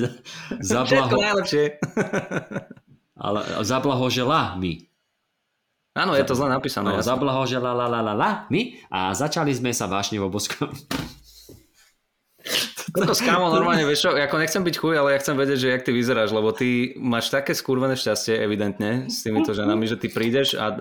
Zablaho... 0.64 1.12
Všetko 1.12 1.16
najlepšie. 1.20 1.64
ale 3.18 3.44
zablahožela 3.66 4.56
mi. 4.56 4.88
Áno, 5.98 6.14
je 6.14 6.22
to 6.22 6.38
zle 6.38 6.46
napísané. 6.46 6.94
No, 6.94 7.02
zablahožela 7.02 7.74
la, 7.74 7.90
la, 7.90 8.00
la, 8.00 8.14
la, 8.14 8.30
mi 8.54 8.78
a 8.86 9.10
začali 9.10 9.50
sme 9.50 9.74
sa 9.74 9.90
vášne 9.90 10.22
boskom. 10.22 10.70
Toto 12.94 13.12
s 13.12 13.20
kámo 13.20 13.52
normálne, 13.52 13.84
vieš 13.84 14.08
čo, 14.08 14.10
ako 14.16 14.40
nechcem 14.40 14.64
byť 14.64 14.74
chuj, 14.80 14.94
ale 14.96 15.12
ja 15.12 15.20
chcem 15.20 15.36
vedieť, 15.36 15.58
že 15.60 15.68
jak 15.68 15.84
ty 15.84 15.90
vyzeráš, 15.92 16.32
lebo 16.32 16.54
ty 16.56 16.96
máš 16.96 17.28
také 17.28 17.52
skurvené 17.52 17.98
šťastie, 17.98 18.40
evidentne, 18.40 19.12
s 19.12 19.20
týmito 19.20 19.52
ženami, 19.52 19.84
že 19.84 20.00
ty 20.00 20.08
prídeš 20.08 20.56
a 20.56 20.80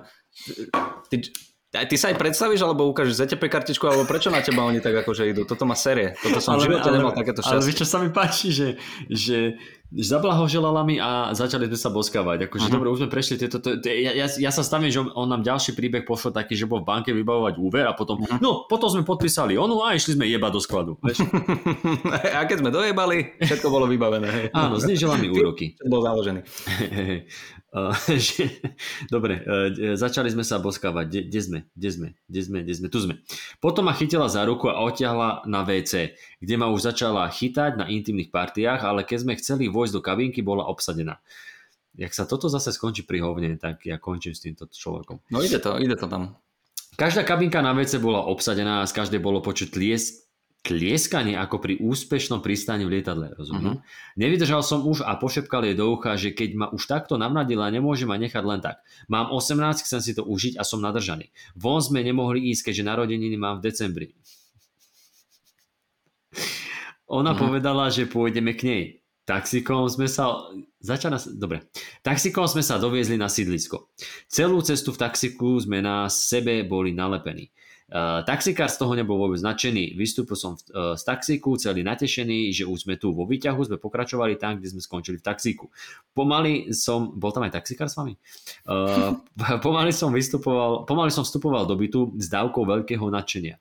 ty, 1.12 1.28
ty 1.76 1.96
sa 2.00 2.10
aj 2.10 2.16
predstavíš, 2.16 2.64
alebo 2.64 2.88
ukážeš 2.88 3.28
ZTP 3.28 3.52
kartičku, 3.52 3.84
alebo 3.84 4.08
prečo 4.08 4.32
na 4.32 4.40
teba 4.40 4.64
oni 4.64 4.80
tak 4.80 4.96
akože 5.04 5.28
idú? 5.28 5.44
Toto 5.44 5.68
má 5.68 5.76
série. 5.76 6.16
Toto 6.24 6.40
som 6.40 6.56
ale, 6.56 6.64
v 6.64 6.66
živote 6.72 6.90
ale, 6.90 6.96
nemal 6.96 7.12
takéto 7.12 7.44
šťastie. 7.44 7.60
Ale 7.60 7.68
vieš, 7.68 7.78
čo 7.84 7.88
sa 7.88 7.98
mi 8.00 8.10
páči, 8.10 8.48
že, 8.56 8.70
že 9.12 9.60
zablahoželala 9.94 10.84
mi 10.84 11.00
a 11.00 11.32
začali 11.32 11.72
sme 11.72 11.80
sa 11.80 11.88
boskávať. 11.88 12.52
Akože 12.52 12.68
uh-huh. 12.68 12.76
dobre, 12.76 12.88
už 12.92 13.08
sme 13.08 13.10
prešli 13.12 13.40
tieto, 13.40 13.64
to, 13.64 13.80
to, 13.80 13.88
ja, 13.88 14.12
ja, 14.12 14.28
ja, 14.28 14.52
sa 14.52 14.64
stavím, 14.64 14.92
že 14.92 15.00
on, 15.00 15.28
nám 15.32 15.48
ďalší 15.48 15.80
príbeh 15.80 16.04
pošlo 16.04 16.36
taký, 16.36 16.60
že 16.60 16.68
bol 16.68 16.84
v 16.84 16.90
banke 16.92 17.16
vybavovať 17.16 17.56
úver 17.56 17.88
a 17.88 17.96
potom, 17.96 18.20
uh-huh. 18.20 18.44
no, 18.44 18.68
potom 18.68 18.92
sme 18.92 19.08
podpísali 19.08 19.56
onu 19.56 19.80
a 19.80 19.96
išli 19.96 20.20
sme 20.20 20.28
jebať 20.28 20.52
do 20.52 20.62
skladu. 20.62 20.92
a 22.38 22.44
keď 22.44 22.58
sme 22.60 22.70
dojebali, 22.72 23.40
všetko 23.40 23.68
bolo 23.72 23.88
vybavené. 23.88 24.52
Áno, 24.52 24.76
znižila 24.76 25.16
mi 25.16 25.32
úroky. 25.32 25.80
bol 25.92 26.04
založený. 26.04 26.44
dobre, 29.14 29.34
e, 29.44 29.96
začali 29.96 30.30
sme 30.32 30.44
sa 30.44 30.58
boskávať. 30.58 31.28
Kde 31.30 31.40
sme? 31.42 31.60
Kde 31.76 31.90
sme? 31.92 32.08
Kde 32.26 32.42
sme? 32.42 32.58
Kde 32.64 32.74
sme? 32.74 32.88
Tu 32.90 33.00
sme. 33.04 33.14
Potom 33.60 33.86
ma 33.86 33.94
chytila 33.94 34.32
za 34.32 34.44
ruku 34.48 34.72
a 34.72 34.82
odtiahla 34.82 35.46
na 35.46 35.62
WC, 35.68 36.16
kde 36.38 36.56
ma 36.56 36.70
už 36.70 36.94
začala 36.94 37.26
chytať 37.30 37.82
na 37.82 37.86
intimných 37.90 38.30
partiách, 38.30 38.86
ale 38.86 39.02
keď 39.02 39.18
sme 39.26 39.40
chceli 39.40 39.66
vojsť 39.70 39.94
do 39.98 40.02
kabinky, 40.02 40.46
bola 40.46 40.70
obsadená. 40.70 41.18
Jak 41.98 42.14
sa 42.14 42.30
toto 42.30 42.46
zase 42.46 42.70
skončí 42.70 43.02
pri 43.10 43.26
hovne, 43.26 43.58
tak 43.58 43.82
ja 43.90 43.98
končím 43.98 44.38
s 44.38 44.46
týmto 44.46 44.70
človekom. 44.70 45.18
No 45.34 45.42
ide 45.42 45.58
to, 45.58 45.82
ide 45.82 45.98
to 45.98 46.06
tam. 46.06 46.38
Každá 46.98 47.26
kabinka 47.26 47.62
na 47.62 47.74
WC 47.74 47.98
bola 47.98 48.26
obsadená 48.26 48.86
a 48.86 48.90
z 48.90 48.94
každej 48.94 49.22
bolo 49.22 49.42
počuť 49.42 49.74
tlies, 49.74 50.28
tlieskanie 50.66 51.38
ako 51.38 51.62
pri 51.62 51.74
úspešnom 51.82 52.42
pristáni 52.42 52.84
v 52.84 53.00
lietadle, 53.00 53.34
rozumiem? 53.38 53.78
Uh-huh. 53.78 54.18
Nevydržal 54.20 54.66
som 54.66 54.84
už 54.84 55.06
a 55.06 55.16
pošepkal 55.16 55.64
jej 55.64 55.78
do 55.78 55.94
ucha, 55.94 56.18
že 56.20 56.34
keď 56.34 56.50
ma 56.58 56.68
už 56.74 56.90
takto 56.90 57.16
navnadila, 57.16 57.70
nemôže 57.70 58.10
ma 58.10 58.18
nechať 58.18 58.44
len 58.44 58.60
tak. 58.60 58.82
Mám 59.08 59.30
18, 59.32 59.86
chcem 59.86 60.02
si 60.02 60.12
to 60.18 60.26
užiť 60.26 60.58
a 60.58 60.66
som 60.66 60.82
nadržaný. 60.84 61.30
Von 61.56 61.80
sme 61.80 62.02
nemohli 62.02 62.50
ísť, 62.52 62.70
keďže 62.70 62.84
narodeniny 62.84 63.38
mám 63.40 63.62
v 63.62 63.72
decembri. 63.72 64.08
Ona 67.08 67.32
uh-huh. 67.32 67.40
povedala, 67.40 67.88
že 67.88 68.08
pôjdeme 68.08 68.54
k 68.56 68.62
nej. 68.68 68.84
Taxikom 69.28 69.88
sme 69.92 70.08
sa... 70.08 70.48
Začala... 70.80 71.20
Dobre. 71.20 71.68
Taxikom 72.00 72.48
sme 72.48 72.64
sa 72.64 72.80
doviezli 72.80 73.20
na 73.20 73.28
sídlisko. 73.28 73.92
Celú 74.32 74.64
cestu 74.64 74.96
v 74.96 75.04
taxiku 75.04 75.60
sme 75.60 75.84
na 75.84 76.08
sebe 76.08 76.64
boli 76.64 76.96
nalepení. 76.96 77.52
Uh, 77.88 78.20
taxikár 78.28 78.68
z 78.68 78.84
toho 78.84 79.00
nebol 79.00 79.16
vôbec 79.16 79.40
značený. 79.40 79.96
Vystúpil 79.96 80.36
som 80.36 80.60
uh, 80.76 81.00
z 81.00 81.04
taxíku, 81.08 81.56
celý 81.56 81.88
natešený, 81.88 82.52
že 82.52 82.68
už 82.68 82.84
sme 82.84 83.00
tu 83.00 83.16
vo 83.16 83.24
výťahu, 83.24 83.64
sme 83.64 83.80
pokračovali 83.80 84.36
tam, 84.36 84.60
kde 84.60 84.76
sme 84.76 84.84
skončili 84.84 85.16
v 85.16 85.24
taxíku. 85.24 85.72
Pomaly 86.12 86.76
som, 86.76 87.16
bol 87.16 87.32
tam 87.32 87.48
aj 87.48 87.56
taxikár 87.56 87.88
s 87.88 87.96
vami? 87.96 88.20
Uh, 88.68 89.16
pomaly 89.64 89.96
som 89.96 90.12
vystupoval, 90.12 90.84
pomaly 90.84 91.16
som 91.16 91.24
vstupoval 91.24 91.64
do 91.64 91.80
bytu 91.80 92.12
s 92.20 92.28
dávkou 92.28 92.68
veľkého 92.68 93.08
nadšenia. 93.08 93.56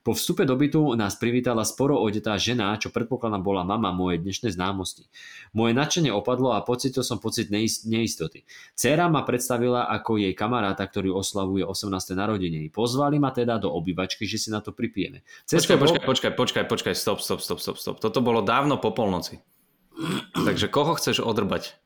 Po 0.00 0.16
vstupe 0.16 0.48
do 0.48 0.56
bytu 0.56 0.96
nás 0.96 1.20
privítala 1.20 1.60
sporo 1.60 2.00
odetá 2.00 2.40
žena, 2.40 2.72
čo 2.80 2.88
predpokladám 2.88 3.44
bola 3.44 3.68
mama 3.68 3.92
mojej 3.92 4.24
dnešnej 4.24 4.56
známosti. 4.56 5.12
Moje 5.52 5.76
nadšenie 5.76 6.08
opadlo 6.08 6.56
a 6.56 6.64
pocitil 6.64 7.04
som 7.04 7.20
pocit 7.20 7.52
neistoty. 7.52 8.48
Cera 8.72 9.12
ma 9.12 9.20
predstavila 9.28 9.92
ako 9.92 10.16
jej 10.16 10.32
kamaráta, 10.32 10.88
ktorý 10.88 11.12
oslavuje 11.12 11.68
18. 11.68 12.16
narodeniny. 12.16 12.72
Pozvali 12.72 13.20
ma 13.20 13.28
teda 13.28 13.60
do 13.60 13.68
obývačky, 13.68 14.24
že 14.24 14.40
si 14.40 14.48
na 14.48 14.64
to 14.64 14.72
pripijeme. 14.72 15.20
Počkaj, 15.44 15.76
počkaj, 15.76 16.02
počkaj, 16.08 16.32
počkaj, 16.32 16.64
počkaj, 16.64 16.94
stop, 16.96 17.20
stop, 17.20 17.44
stop, 17.44 17.60
stop, 17.60 17.76
stop. 17.76 17.96
Toto 18.00 18.24
bolo 18.24 18.40
dávno 18.40 18.80
po 18.80 18.96
polnoci. 18.96 19.44
Takže 20.48 20.72
koho 20.72 20.96
chceš 20.96 21.20
odrbať? 21.20 21.76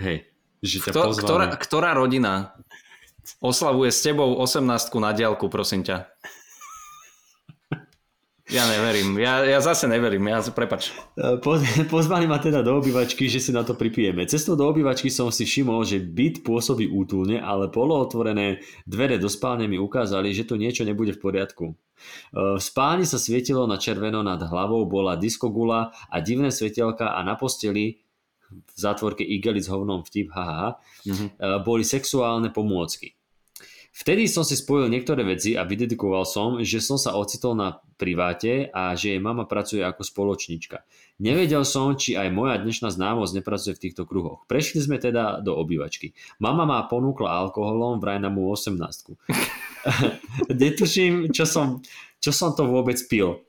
Hej, 0.00 0.24
že 0.64 0.88
ťa 0.88 0.90
Kto, 0.90 1.02
ktorá, 1.20 1.46
ktorá 1.52 1.90
rodina 1.92 2.56
oslavuje 3.44 3.92
s 3.92 4.00
tebou 4.00 4.40
18 4.40 4.64
na 4.98 5.12
diálku, 5.12 5.52
prosím 5.52 5.84
ťa? 5.84 6.08
Ja 8.48 8.64
neverím, 8.64 9.20
ja, 9.20 9.44
ja 9.44 9.60
zase 9.60 9.84
neverím, 9.84 10.24
ja 10.32 10.40
prepač. 10.48 10.88
Po, 11.44 11.60
pozvali 11.92 12.24
ma 12.24 12.40
teda 12.40 12.64
do 12.64 12.80
obývačky, 12.80 13.28
že 13.28 13.44
si 13.44 13.52
na 13.52 13.60
to 13.60 13.76
pripijeme. 13.76 14.24
Cestou 14.24 14.56
do 14.56 14.64
obývačky 14.64 15.12
som 15.12 15.28
si 15.28 15.44
všimol, 15.44 15.84
že 15.84 16.00
byt 16.00 16.40
pôsobí 16.48 16.88
útulne, 16.88 17.44
ale 17.44 17.68
polootvorené 17.68 18.64
dvere 18.88 19.20
do 19.20 19.28
spálne 19.28 19.68
mi 19.68 19.76
ukázali, 19.76 20.32
že 20.32 20.48
tu 20.48 20.56
niečo 20.56 20.88
nebude 20.88 21.12
v 21.12 21.20
poriadku. 21.20 21.64
E, 21.68 21.74
v 22.56 22.62
spálni 22.62 23.04
sa 23.04 23.20
svietilo 23.20 23.68
na 23.68 23.76
červeno 23.76 24.24
nad 24.24 24.40
hlavou, 24.40 24.88
bola 24.88 25.20
diskogula 25.20 25.92
a 26.08 26.16
divné 26.24 26.48
svetelka 26.48 27.12
a 27.12 27.20
na 27.20 27.36
posteli 27.36 28.00
v 28.48 28.76
zátvorke 28.80 29.28
igelic 29.28 29.68
hovnom 29.68 30.00
vtip, 30.08 30.32
haha, 30.32 30.80
mm-hmm. 31.04 31.60
boli 31.68 31.84
sexuálne 31.84 32.48
pomôcky. 32.48 33.17
Vtedy 33.98 34.30
som 34.30 34.46
si 34.46 34.54
spojil 34.54 34.86
niektoré 34.86 35.26
veci 35.26 35.58
a 35.58 35.66
vydedikoval 35.66 36.22
som, 36.22 36.62
že 36.62 36.78
som 36.78 36.94
sa 36.94 37.18
ocitol 37.18 37.58
na 37.58 37.82
priváte 37.98 38.70
a 38.70 38.94
že 38.94 39.10
jej 39.10 39.18
mama 39.18 39.42
pracuje 39.42 39.82
ako 39.82 40.06
spoločnička. 40.06 40.86
Nevedel 41.18 41.66
som, 41.66 41.98
či 41.98 42.14
aj 42.14 42.30
moja 42.30 42.62
dnešná 42.62 42.94
známosť 42.94 43.42
nepracuje 43.42 43.74
v 43.74 43.82
týchto 43.90 44.06
kruhoch. 44.06 44.46
Prešli 44.46 44.86
sme 44.86 45.02
teda 45.02 45.42
do 45.42 45.50
obývačky. 45.58 46.14
Mama 46.38 46.62
ma 46.62 46.86
ponúkla 46.86 47.26
alkoholom, 47.42 47.98
vraj 47.98 48.22
na 48.22 48.30
mu 48.30 48.46
18. 48.54 48.78
Netuším, 50.62 51.34
čo 51.34 51.42
som, 51.42 51.82
čo 52.22 52.30
som 52.30 52.54
to 52.54 52.70
vôbec 52.70 53.02
pil. 53.10 53.42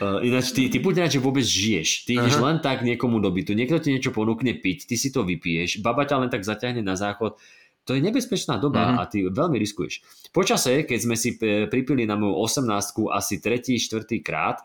Uh, 0.00 0.24
ináč 0.24 0.56
ty, 0.56 0.72
ty 0.72 0.80
buď 0.80 1.12
že 1.12 1.20
vôbec 1.20 1.44
žiješ. 1.44 2.08
Ty 2.08 2.16
ideš 2.16 2.40
len 2.40 2.64
tak 2.64 2.80
niekomu 2.80 3.20
do 3.20 3.28
bytu, 3.28 3.52
niekto 3.52 3.76
ti 3.76 3.92
niečo 3.92 4.08
ponúkne 4.08 4.56
piť, 4.56 4.88
ty 4.88 4.96
si 4.96 5.12
to 5.12 5.20
vypiješ, 5.20 5.84
baba 5.84 6.08
ťa 6.08 6.16
len 6.26 6.30
tak 6.32 6.48
zaťahne 6.48 6.80
na 6.80 6.96
záchod 6.96 7.36
to 7.82 7.98
je 7.98 8.00
nebezpečná 8.00 8.62
doba 8.62 8.94
mm-hmm. 8.94 9.00
a 9.00 9.10
ty 9.10 9.18
veľmi 9.26 9.58
riskuješ. 9.58 10.02
Počase, 10.30 10.86
keď 10.86 10.98
sme 11.02 11.16
si 11.18 11.34
e, 11.34 11.66
pripili 11.66 12.06
na 12.06 12.14
moju 12.14 12.38
18 12.46 12.66
asi 13.10 13.42
tretí, 13.42 13.74
štvrtý 13.78 14.22
krát, 14.22 14.62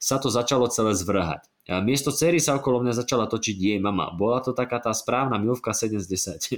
sa 0.00 0.16
to 0.16 0.32
začalo 0.32 0.70
celé 0.72 0.96
zvrhať. 0.96 1.44
A 1.70 1.78
miesto 1.78 2.10
cery 2.10 2.42
sa 2.42 2.58
okolo 2.58 2.82
mňa 2.82 3.04
začala 3.04 3.30
točiť 3.30 3.54
jej 3.54 3.78
mama. 3.78 4.10
Bola 4.10 4.42
to 4.42 4.50
taká 4.50 4.82
tá 4.82 4.90
správna 4.90 5.38
milvka 5.38 5.70
7 5.70 6.02
z 6.02 6.06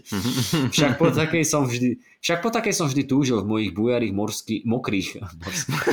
10. 0.00 0.72
však, 0.72 0.96
po 0.96 1.12
takej 1.20 1.44
som 1.44 1.68
vždy, 1.68 2.00
však 2.22 2.38
po 2.40 2.48
takej 2.48 2.72
som 2.72 2.88
vždy 2.88 3.04
túžil 3.04 3.44
v 3.44 3.50
mojich 3.50 3.70
bujarých 3.76 4.12
morských, 4.14 4.62
mokrých. 4.64 5.20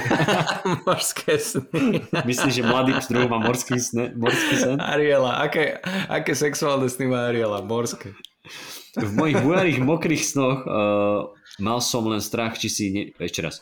Morské 0.87 1.35
sny. 1.35 2.05
Myslíš, 2.23 2.53
že 2.53 2.63
mladý 2.63 2.95
pštruh 3.01 3.27
má 3.27 3.43
morský, 3.43 3.81
sne, 3.81 4.15
morský 4.15 4.55
sen? 4.55 4.77
Ariela, 4.79 5.43
aké, 5.43 5.83
aké 6.07 6.31
sexuálne 6.31 6.87
sny 6.87 7.11
má 7.11 7.27
Ariela? 7.27 7.59
Morské. 7.59 8.15
V 8.95 9.11
mojich 9.13 9.39
bujarých 9.43 9.79
mokrých 9.83 10.23
snoch 10.23 10.63
uh, 10.65 11.31
mal 11.59 11.79
som 11.83 12.07
len 12.07 12.23
strach, 12.23 12.55
či 12.55 12.67
si... 12.71 12.83
Ne... 12.89 13.01
Ešte 13.19 13.43
raz. 13.43 13.55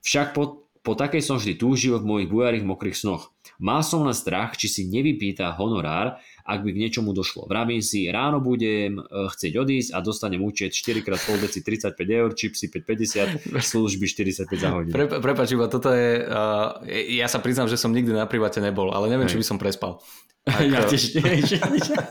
Však 0.00 0.32
po, 0.32 0.64
po 0.80 0.92
takej 0.96 1.20
som 1.20 1.36
vždy 1.36 1.60
túžil 1.60 1.98
v 2.00 2.08
mojich 2.08 2.28
bujarých 2.30 2.64
mokrých 2.64 2.96
snoch. 2.96 3.34
Mal 3.60 3.84
som 3.84 4.06
len 4.06 4.16
strach, 4.16 4.56
či 4.56 4.70
si 4.70 4.88
nevypýta 4.88 5.52
honorár, 5.60 6.16
ak 6.44 6.60
by 6.64 6.70
k 6.72 6.78
niečomu 6.88 7.12
došlo. 7.12 7.46
Vravím 7.46 7.82
si, 7.84 8.08
ráno 8.08 8.40
budem 8.42 9.00
uh, 9.00 9.28
chcieť 9.30 9.52
odísť 9.56 9.90
a 9.94 9.98
dostanem 10.00 10.40
účet 10.40 10.72
4 10.72 11.04
x 11.04 11.08
pol 11.26 11.36
deci 11.40 11.60
35 11.64 11.96
eur, 11.96 12.30
čipsy 12.34 12.66
5,50, 12.72 13.50
služby 13.72 14.04
45 14.08 14.46
za 14.56 14.68
hodinu. 14.72 14.94
Pre, 14.94 15.04
prepač, 15.20 15.52
iba 15.52 15.66
toto 15.66 15.92
je... 15.92 16.24
Uh, 16.24 16.84
ja 17.12 17.26
sa 17.28 17.42
priznám, 17.42 17.68
že 17.68 17.76
som 17.76 17.92
nikdy 17.92 18.12
na 18.14 18.24
private 18.24 18.62
nebol, 18.62 18.92
ale 18.92 19.12
neviem, 19.12 19.28
Hej. 19.28 19.36
či 19.36 19.40
by 19.40 19.46
som 19.46 19.58
prespal. 19.60 20.00
Ako... 20.48 20.72
Ja 20.72 20.80
tiež, 20.88 21.02
že, 21.44 21.56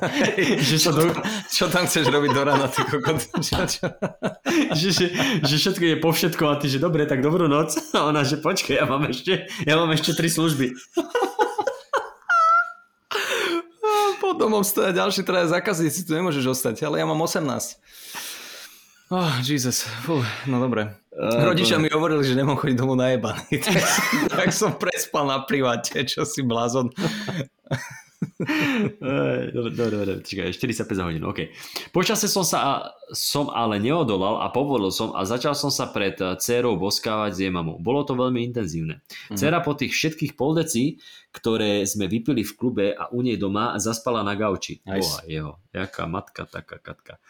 že 0.70 0.76
čo, 0.78 0.94
do... 0.94 1.10
čo 1.50 1.66
tam 1.66 1.90
chceš 1.90 2.14
robiť 2.14 2.32
do 2.32 2.42
rána, 2.46 2.70
ty 2.70 2.86
kokot? 2.86 3.18
Čo, 3.42 3.66
čo? 3.66 3.86
že, 4.78 4.90
že, 4.94 5.06
že 5.42 5.56
všetko 5.58 5.84
je 5.84 5.96
po 5.98 6.14
všetko 6.14 6.44
a 6.46 6.56
ty, 6.62 6.70
že 6.70 6.78
dobre, 6.78 7.10
tak 7.10 7.26
dobrú 7.26 7.50
noc. 7.50 7.74
A 7.98 8.06
ona, 8.06 8.22
že 8.22 8.38
počkej, 8.38 8.78
ja 8.78 8.86
mám 8.86 9.10
ešte, 9.10 9.50
ja 9.66 9.74
mám 9.82 9.90
ešte 9.90 10.14
tri 10.14 10.30
služby. 10.30 10.78
Pod 14.30 14.38
domom 14.38 14.62
stoja 14.62 14.94
ďalší 14.94 15.26
traja 15.26 15.50
zákazníci, 15.58 16.06
tu 16.06 16.14
nemôžeš 16.14 16.54
ostať, 16.54 16.86
ale 16.86 17.02
ja 17.02 17.06
mám 17.10 17.18
18. 17.18 17.50
Oh, 19.10 19.34
Jesus. 19.42 19.90
Fú, 20.06 20.22
no 20.46 20.62
dobre. 20.62 21.02
Uh, 21.10 21.50
Rodičia 21.50 21.82
mi 21.82 21.90
hovorili, 21.90 22.22
že 22.22 22.38
nemám 22.38 22.54
chodiť 22.62 22.78
domov 22.78 23.02
najebaný. 23.02 23.58
tak, 23.66 23.90
tak 24.30 24.50
som 24.54 24.78
prespal 24.78 25.26
na 25.26 25.42
priváte, 25.42 26.06
čo 26.06 26.30
si 26.30 26.46
blázon 26.46 26.94
dobre, 29.56 29.72
dobre, 29.72 29.96
dobre, 29.96 30.14
čakaj, 30.24 30.52
45 30.56 30.92
za 30.92 31.04
hodinu, 31.08 31.32
ok. 31.32 31.40
Počasie 31.96 32.28
som 32.28 32.44
sa 32.44 32.92
som 33.10 33.50
ale 33.50 33.82
neodolal 33.82 34.42
a 34.46 34.54
povolil 34.54 34.94
som 34.94 35.18
a 35.18 35.26
začal 35.26 35.58
som 35.58 35.74
sa 35.74 35.90
pred 35.90 36.14
eh, 36.22 36.38
dcerou 36.38 36.78
boskávať 36.78 37.32
s 37.34 37.40
jej 37.42 37.52
mamou. 37.52 37.82
Bolo 37.82 38.06
to 38.06 38.14
veľmi 38.14 38.46
intenzívne. 38.46 39.02
Mm. 39.34 39.38
Dcera 39.38 39.60
po 39.66 39.74
tých 39.74 39.94
všetkých 39.94 40.38
poldecí, 40.38 41.02
ktoré 41.34 41.86
sme 41.86 42.10
vypili 42.10 42.46
v 42.46 42.54
klube 42.54 42.88
a 42.94 43.10
u 43.10 43.22
nej 43.22 43.38
doma, 43.38 43.78
zaspala 43.82 44.22
na 44.22 44.34
gauči. 44.38 44.82
Nice. 44.86 45.06
Boha 45.06 45.20
jeho, 45.26 45.52
jaká 45.74 46.06
matka, 46.10 46.46
taká 46.46 46.78
katka. 46.82 47.22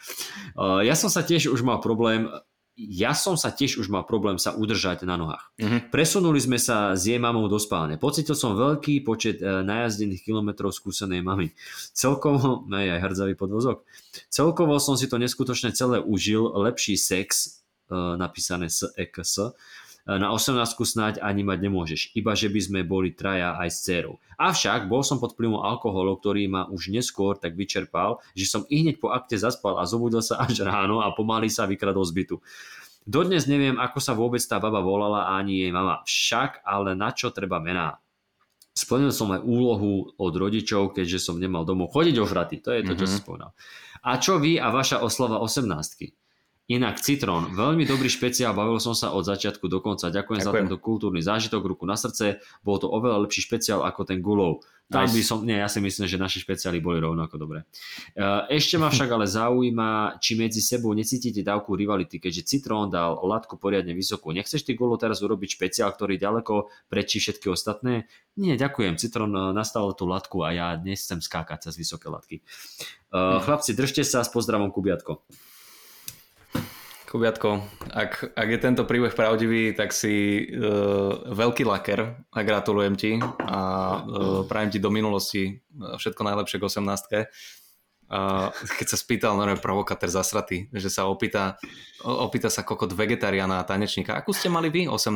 Uh, 0.55 0.83
ja 0.83 0.95
som 0.95 1.11
sa 1.11 1.23
tiež 1.23 1.51
už 1.51 1.63
mal 1.63 1.83
problém 1.83 2.31
ja 2.79 3.11
som 3.11 3.35
sa 3.35 3.51
tiež 3.51 3.75
už 3.75 3.91
mal 3.91 4.07
problém 4.07 4.39
sa 4.39 4.55
udržať 4.55 5.03
na 5.03 5.19
nohách. 5.19 5.51
Uh-huh. 5.59 5.83
Presunuli 5.91 6.39
sme 6.39 6.55
sa 6.55 6.95
s 6.95 7.03
jej 7.03 7.19
mamou 7.19 7.51
do 7.51 7.59
spálne. 7.59 7.99
Pocitil 7.99 8.39
som 8.39 8.55
veľký 8.55 9.03
počet 9.03 9.43
e, 9.43 9.67
najazdených 9.67 10.23
kilometrov 10.23 10.71
skúsenej 10.71 11.19
mamy. 11.19 11.51
Celkovo, 11.91 12.63
aj, 12.71 12.87
aj 12.87 12.99
hrdzavý 13.03 13.35
podvozok, 13.35 13.83
celkovo 14.31 14.79
som 14.79 14.95
si 14.95 15.11
to 15.11 15.19
neskutočne 15.19 15.75
celé 15.75 15.99
užil, 15.99 16.47
lepší 16.55 16.95
sex, 16.95 17.59
e, 17.91 17.95
napísané 18.15 18.71
s 18.71 18.87
EKS, 18.95 19.51
na 20.07 20.31
18 20.33 20.55
snáď 20.79 21.13
ani 21.19 21.43
mať 21.45 21.59
nemôžeš, 21.65 22.01
iba 22.17 22.33
že 22.33 22.49
by 22.49 22.59
sme 22.59 22.79
boli 22.87 23.13
traja 23.13 23.59
aj 23.59 23.69
s 23.69 23.77
dcerou. 23.85 24.17
Avšak 24.39 24.89
bol 24.89 25.03
som 25.05 25.21
pod 25.21 25.35
vplyvom 25.35 25.61
alkoholu, 25.61 26.17
ktorý 26.17 26.47
ma 26.49 26.65
už 26.71 26.89
neskôr 26.89 27.35
tak 27.35 27.53
vyčerpal, 27.53 28.17
že 28.33 28.49
som 28.49 28.65
i 28.71 28.81
hneď 28.81 28.97
po 28.97 29.11
akte 29.13 29.37
zaspal 29.37 29.77
a 29.77 29.85
zobudil 29.85 30.23
sa 30.23 30.41
až 30.41 30.65
ráno 30.65 31.03
a 31.03 31.13
pomaly 31.13 31.51
sa 31.51 31.69
vykradol 31.69 32.07
z 32.07 32.15
bytu. 32.15 32.35
Dodnes 33.09 33.49
neviem, 33.49 33.77
ako 33.77 33.97
sa 34.01 34.13
vôbec 34.13 34.41
tá 34.41 34.61
baba 34.61 34.81
volala 34.85 35.33
ani 35.33 35.65
jej 35.65 35.71
mama. 35.73 36.05
Však, 36.05 36.61
ale 36.61 36.93
na 36.93 37.09
čo 37.09 37.33
treba 37.33 37.57
mená? 37.57 37.97
Splnil 38.77 39.11
som 39.11 39.33
aj 39.33 39.43
úlohu 39.43 40.13
od 40.15 40.33
rodičov, 40.33 40.95
keďže 40.95 41.19
som 41.19 41.35
nemal 41.41 41.67
domov 41.67 41.91
chodiť 41.91 42.15
ožratý. 42.21 42.63
To 42.63 42.71
je 42.71 42.85
to, 42.85 42.93
čo 42.95 43.05
mm-hmm. 43.05 43.11
si 43.11 43.17
spomínal. 43.19 43.51
A 44.05 44.15
čo 44.21 44.39
vy 44.39 44.55
a 44.55 44.71
vaša 44.71 45.03
oslava 45.03 45.41
18 45.43 46.28
Inak 46.69 47.01
Citrón, 47.01 47.49
veľmi 47.57 47.81
dobrý 47.81 48.05
špeciál, 48.05 48.53
bavil 48.53 48.77
som 48.77 48.93
sa 48.93 49.09
od 49.09 49.25
začiatku 49.25 49.65
do 49.65 49.81
konca. 49.81 50.13
Ďakujem, 50.13 50.45
Ďakujem. 50.45 50.45
za 50.45 50.51
tento 50.53 50.77
kultúrny 50.77 51.17
zážitok, 51.17 51.65
ruku 51.65 51.89
na 51.89 51.97
srdce. 51.97 52.45
Bol 52.61 52.77
to 52.77 52.85
oveľa 52.85 53.25
lepší 53.25 53.41
špeciál 53.41 53.81
ako 53.81 54.05
ten 54.05 54.21
Gulov. 54.21 54.61
Tam 54.85 55.09
nice. 55.09 55.17
by 55.17 55.21
som, 55.25 55.37
nie, 55.41 55.57
ja 55.57 55.65
si 55.65 55.81
myslím, 55.81 56.05
že 56.05 56.21
naše 56.21 56.37
špeciály 56.45 56.77
boli 56.77 57.01
rovnako 57.01 57.41
dobré. 57.41 57.65
Ešte 58.53 58.77
ma 58.77 58.93
však 58.93 59.09
ale 59.09 59.25
zaujíma, 59.25 60.21
či 60.21 60.37
medzi 60.37 60.61
sebou 60.61 60.93
necítite 60.93 61.41
dávku 61.41 61.73
rivality, 61.73 62.21
keďže 62.21 62.45
Citrón 62.45 62.93
dal 62.93 63.17
latku 63.17 63.57
poriadne 63.57 63.97
vysokú. 63.97 64.29
Nechceš 64.29 64.61
ty 64.61 64.77
Gulov 64.77 65.01
teraz 65.01 65.25
urobiť 65.25 65.57
špeciál, 65.57 65.89
ktorý 65.89 66.21
ďaleko 66.21 66.69
prečí 66.85 67.17
všetky 67.17 67.49
ostatné? 67.49 68.05
Nie, 68.37 68.61
ďakujem. 68.61 69.01
Citrón 69.01 69.33
eh, 69.33 69.57
nastavil 69.57 69.97
tú 69.97 70.05
latku 70.05 70.45
a 70.45 70.53
ja 70.53 70.67
nechcem 70.77 71.17
skákať 71.17 71.69
cez 71.69 71.81
vysoké 71.81 72.13
latky. 72.13 72.45
Uh, 73.09 73.41
chlapci, 73.41 73.73
držte 73.73 74.05
sa 74.05 74.21
s 74.21 74.29
pozdravom 74.29 74.69
Kubiatko. 74.69 75.25
Kubiatko, 77.09 77.65
ak, 77.89 78.37
ak 78.37 78.47
je 78.53 78.59
tento 78.61 78.85
príbeh 78.85 79.09
pravdivý, 79.17 79.73
tak 79.73 79.97
si 79.97 80.45
uh, 80.45 81.33
veľký 81.33 81.65
laker 81.65 82.21
a 82.29 82.39
gratulujem 82.45 82.93
ti 82.93 83.17
a 83.49 83.59
uh, 84.05 84.45
prajem 84.45 84.77
ti 84.77 84.77
do 84.77 84.93
minulosti 84.93 85.57
všetko 85.73 86.21
najlepšie 86.21 86.61
k 86.61 86.63
18. 86.69 88.13
Uh, 88.13 88.53
keď 88.53 88.87
sa 88.93 88.97
spýtal 89.01 89.33
no 89.33 89.41
provokatér 89.57 90.13
zasratý, 90.13 90.69
že 90.69 90.93
sa 90.93 91.09
opýta, 91.09 91.57
opýta 92.05 92.53
sa 92.53 92.61
kokot 92.61 92.93
vegetariána 92.93 93.57
a 93.57 93.65
tanečníka, 93.65 94.13
akú 94.13 94.29
ste 94.29 94.53
mali 94.53 94.69
vy 94.69 94.85
18 94.85 95.09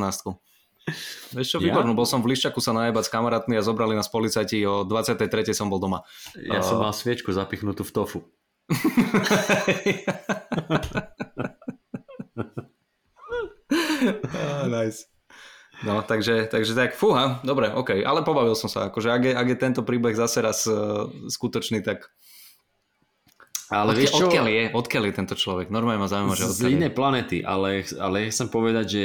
Vieš 1.37 1.47
čo, 1.47 1.57
výbornú, 1.61 1.93
ja? 1.93 1.97
bol 2.01 2.09
som 2.09 2.25
v 2.25 2.33
Liščaku 2.33 2.59
sa 2.59 2.73
najebať 2.73 3.05
s 3.05 3.13
kamarátmi 3.13 3.53
a 3.55 3.61
zobrali 3.61 3.93
nás 3.93 4.09
policajti, 4.09 4.65
o 4.65 4.81
23. 4.83 5.29
som 5.53 5.69
bol 5.69 5.77
doma. 5.79 6.01
Ja 6.41 6.59
uh, 6.59 6.65
som 6.65 6.81
mal 6.81 6.91
sviečku 6.91 7.31
zapichnutú 7.31 7.85
v 7.85 7.91
tofu. 7.93 8.25
ah, 14.11 14.65
nice. 14.67 15.07
No, 15.83 15.99
takže, 16.05 16.47
takže 16.47 16.77
tak, 16.77 16.95
fúha, 16.95 17.43
dobre, 17.43 17.67
ok, 17.67 18.05
ale 18.07 18.23
pobavil 18.23 18.55
som 18.55 18.71
sa, 18.71 18.87
akože 18.87 19.09
ak 19.11 19.23
je, 19.25 19.33
ak 19.35 19.47
je 19.51 19.57
tento 19.57 19.81
príbeh 19.83 20.15
zase 20.15 20.39
raz 20.39 20.63
uh, 20.69 21.11
skutočný, 21.27 21.83
tak 21.83 22.07
ale 23.73 23.97
Odkiaľ, 23.97 24.01
vieš 24.05 24.11
čo? 24.13 24.25
Odkiaľ 24.29 24.47
je? 24.47 24.63
Odkiaľ 24.69 25.03
je 25.09 25.13
tento 25.17 25.35
človek? 25.39 25.67
Normálne 25.73 26.05
ma 26.05 26.09
zaujíma, 26.11 26.37
že 26.37 26.45
odkiaľ 26.45 26.69
Z 26.69 26.75
inej 26.77 26.93
planety, 26.93 27.37
ale, 27.41 27.81
ale 27.97 28.29
chcem 28.29 28.47
povedať, 28.53 28.85
že 28.85 29.03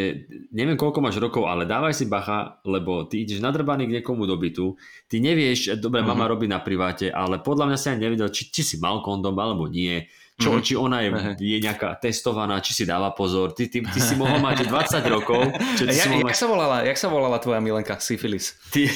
neviem 0.52 0.76
koľko 0.76 1.00
máš 1.00 1.16
rokov, 1.16 1.48
ale 1.48 1.64
dávaj 1.64 1.96
si 1.96 2.04
bacha, 2.04 2.60
lebo 2.68 3.08
ty 3.08 3.24
ideš 3.24 3.40
nadrbaný 3.40 3.88
k 3.88 3.94
niekomu 3.98 4.28
do 4.28 4.36
bytu, 4.36 4.76
ty 5.08 5.24
nevieš, 5.24 5.80
dobre, 5.80 6.04
uh-huh. 6.04 6.12
mama 6.12 6.28
robí 6.28 6.44
na 6.44 6.60
priváte, 6.60 7.08
ale 7.08 7.40
podľa 7.40 7.72
mňa 7.72 7.78
si 7.80 7.86
ani 7.88 8.00
nevedel, 8.04 8.28
či, 8.28 8.52
či 8.52 8.60
si 8.60 8.76
mal 8.76 9.00
kondom 9.00 9.32
alebo 9.40 9.70
nie, 9.72 10.04
čo, 10.38 10.54
mm-hmm. 10.54 10.66
či 10.70 10.74
ona 10.78 11.02
je, 11.02 11.10
je 11.42 11.58
nejaká 11.58 11.98
testovaná, 11.98 12.62
či 12.62 12.70
si 12.70 12.84
dáva 12.86 13.10
pozor. 13.10 13.58
Ty, 13.58 13.66
ty, 13.66 13.82
ty 13.82 13.98
si 13.98 14.14
mohol 14.14 14.38
mať 14.38 14.64
20 14.70 15.02
rokov. 15.10 15.50
Čo 15.74 15.84
ty 15.90 15.98
ja, 15.98 16.06
si 16.06 16.08
mohol 16.14 16.30
jak, 16.30 16.30
mať... 16.30 16.38
sa 16.38 16.46
volala, 16.46 16.76
jak 16.86 16.98
sa 16.98 17.08
volala 17.10 17.38
tvoja 17.42 17.58
milenka? 17.58 17.98
Syfilis. 17.98 18.54
Ty, 18.70 18.86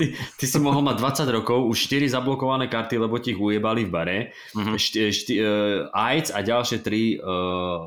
ty, 0.00 0.16
ty 0.16 0.44
si 0.48 0.56
mohol 0.56 0.80
mať 0.80 0.96
20 1.28 1.36
rokov, 1.36 1.68
už 1.68 1.76
4 1.92 2.16
zablokované 2.16 2.72
karty, 2.72 2.96
lebo 2.96 3.20
ti 3.20 3.36
ich 3.36 3.40
ujebali 3.40 3.84
v 3.84 3.90
bare, 3.92 4.18
mm-hmm. 4.56 4.76
št, 4.80 4.94
št, 5.12 5.28
uh, 5.36 5.92
AIDS 5.92 6.32
a 6.32 6.40
ďalšie 6.40 6.80
3 6.80 6.88
uh, 6.88 6.96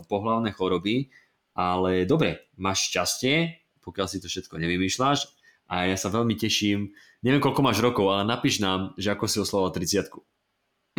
pohlavné 0.06 0.54
choroby. 0.54 1.10
Ale 1.58 2.06
dobre, 2.06 2.54
máš 2.62 2.94
šťastie, 2.94 3.58
pokiaľ 3.82 4.06
si 4.06 4.22
to 4.22 4.30
všetko 4.30 4.62
nevymýšľaš 4.62 5.34
a 5.70 5.90
ja 5.90 5.98
sa 5.98 6.14
veľmi 6.14 6.38
teším. 6.38 6.94
Neviem, 7.26 7.42
koľko 7.42 7.62
máš 7.66 7.82
rokov, 7.82 8.10
ale 8.10 8.26
napíš 8.26 8.62
nám, 8.62 8.94
že 9.02 9.14
ako 9.14 9.26
si 9.26 9.38
oslavoval 9.42 9.74
30 9.74 10.14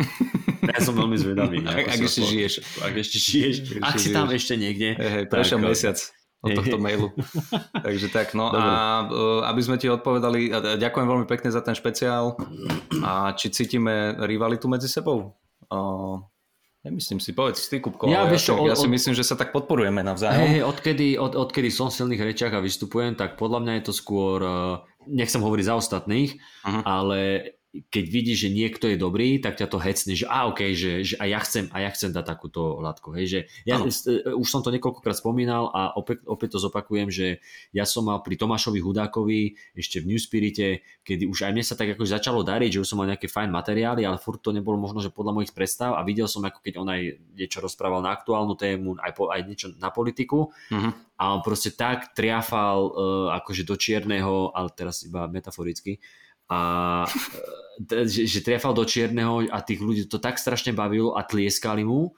ja 0.73 0.79
som 0.81 0.93
veľmi 0.93 1.17
zvedavý. 1.17 1.57
Ak, 1.65 1.97
ak 1.97 1.99
ešte 2.01 2.21
žiješ. 2.25 2.53
Ak 2.81 2.93
ešte 2.93 3.17
žiješ. 3.17 3.55
Ak, 3.81 3.93
ak 3.93 4.01
si 4.01 4.09
tam 4.13 4.27
ešte 4.29 4.53
niekde. 4.57 4.97
Hey, 4.97 5.09
hey, 5.09 5.23
prešiel 5.25 5.61
tak, 5.61 5.67
mesiac 5.71 5.97
od 6.41 6.49
tohto 6.57 6.77
mailu. 6.81 7.13
Takže 7.85 8.07
tak, 8.09 8.33
no 8.33 8.49
Dobre. 8.49 8.65
a 8.65 8.73
aby 9.53 9.61
sme 9.61 9.77
ti 9.77 9.85
odpovedali, 9.85 10.49
ďakujem 10.81 11.07
veľmi 11.07 11.25
pekne 11.29 11.53
za 11.53 11.61
ten 11.61 11.77
špeciál 11.77 12.33
a 13.05 13.37
či 13.37 13.53
cítime 13.53 14.17
rivalitu 14.25 14.65
medzi 14.65 14.89
sebou? 14.89 15.37
Uh, 15.69 16.17
Nemyslím 16.81 17.21
si, 17.21 17.37
povedz 17.37 17.69
ty, 17.69 17.77
Kupko, 17.77 18.09
ja, 18.09 18.25
ja, 18.25 18.33
čo, 18.41 18.57
ja 18.65 18.73
si 18.73 18.89
od, 18.89 18.93
myslím, 18.97 19.13
že 19.13 19.21
sa 19.21 19.37
tak 19.37 19.53
podporujeme 19.53 20.01
navzájom. 20.01 20.41
Hey, 20.41 20.65
odkedy, 20.65 21.13
od, 21.13 21.37
odkedy 21.37 21.69
som 21.69 21.93
v 21.93 22.01
silných 22.01 22.33
rečiach 22.33 22.57
a 22.57 22.65
vystupujem, 22.65 23.13
tak 23.13 23.37
podľa 23.37 23.61
mňa 23.61 23.73
je 23.77 23.83
to 23.85 23.93
skôr, 23.93 24.41
nechcem 25.05 25.45
hovoriť 25.45 25.65
za 25.69 25.77
ostatných, 25.77 26.41
uh-huh. 26.41 26.81
ale 26.81 27.53
keď 27.71 28.05
vidíš, 28.11 28.37
že 28.47 28.49
niekto 28.51 28.85
je 28.91 28.99
dobrý, 28.99 29.39
tak 29.39 29.55
ťa 29.55 29.71
to 29.71 29.79
hecne, 29.79 30.11
že 30.11 30.27
a 30.27 30.43
okay, 30.51 30.75
že, 30.75 31.07
že 31.07 31.15
a 31.15 31.23
ja 31.23 31.39
chcem, 31.39 31.71
a 31.71 31.87
ja 31.87 31.89
chcem 31.95 32.11
dať 32.11 32.25
takúto 32.27 32.83
látku. 32.83 33.15
Hej, 33.15 33.25
že 33.31 33.39
ja, 33.63 33.79
ano. 33.79 33.87
E, 33.87 34.35
už 34.35 34.47
som 34.51 34.59
to 34.59 34.75
niekoľkokrát 34.75 35.15
spomínal 35.15 35.71
a 35.71 35.95
opäť, 35.95 36.19
opäť 36.27 36.59
to 36.59 36.67
zopakujem, 36.67 37.07
že 37.07 37.39
ja 37.71 37.87
som 37.87 38.11
mal 38.11 38.19
pri 38.19 38.35
Tomášovi 38.35 38.83
Hudákovi 38.83 39.55
ešte 39.71 40.03
v 40.03 40.11
New 40.11 40.19
Spirite, 40.19 40.83
kedy 41.07 41.23
už 41.31 41.47
aj 41.47 41.51
mne 41.55 41.63
sa 41.63 41.79
tak 41.79 41.95
ako 41.95 42.03
začalo 42.03 42.43
dariť, 42.43 42.75
že 42.75 42.81
už 42.83 42.89
som 42.91 42.99
mal 42.99 43.07
nejaké 43.07 43.31
fajn 43.31 43.47
materiály, 43.47 44.03
ale 44.03 44.19
furt 44.19 44.43
to 44.43 44.51
nebolo 44.51 44.75
možno, 44.75 44.99
že 44.99 45.07
podľa 45.07 45.39
mojich 45.39 45.55
predstav 45.55 45.95
a 45.95 46.03
videl 46.03 46.27
som, 46.27 46.43
ako 46.43 46.59
keď 46.59 46.75
on 46.75 46.91
aj 46.91 47.23
niečo 47.39 47.63
rozprával 47.63 48.03
na 48.03 48.11
aktuálnu 48.11 48.59
tému, 48.59 48.99
aj, 48.99 49.11
po, 49.15 49.31
aj 49.31 49.47
niečo 49.47 49.71
na 49.79 49.95
politiku 49.95 50.51
uh-huh. 50.51 50.91
a 51.15 51.23
on 51.31 51.39
proste 51.39 51.71
tak 51.71 52.11
triafal 52.11 52.91
uh, 52.91 52.91
akože 53.39 53.63
do 53.63 53.79
čierneho, 53.79 54.51
ale 54.51 54.67
teraz 54.75 55.07
iba 55.07 55.23
metaforicky, 55.31 56.03
a 56.51 56.59
e, 57.79 58.03
že, 58.03 58.27
že 58.27 58.43
trefal 58.43 58.75
do 58.75 58.83
čierneho 58.83 59.47
a 59.47 59.63
tých 59.63 59.79
ľudí 59.79 60.03
to 60.11 60.19
tak 60.19 60.35
strašne 60.35 60.75
bavilo 60.75 61.15
a 61.15 61.23
tlieskali 61.23 61.87
mu 61.87 62.11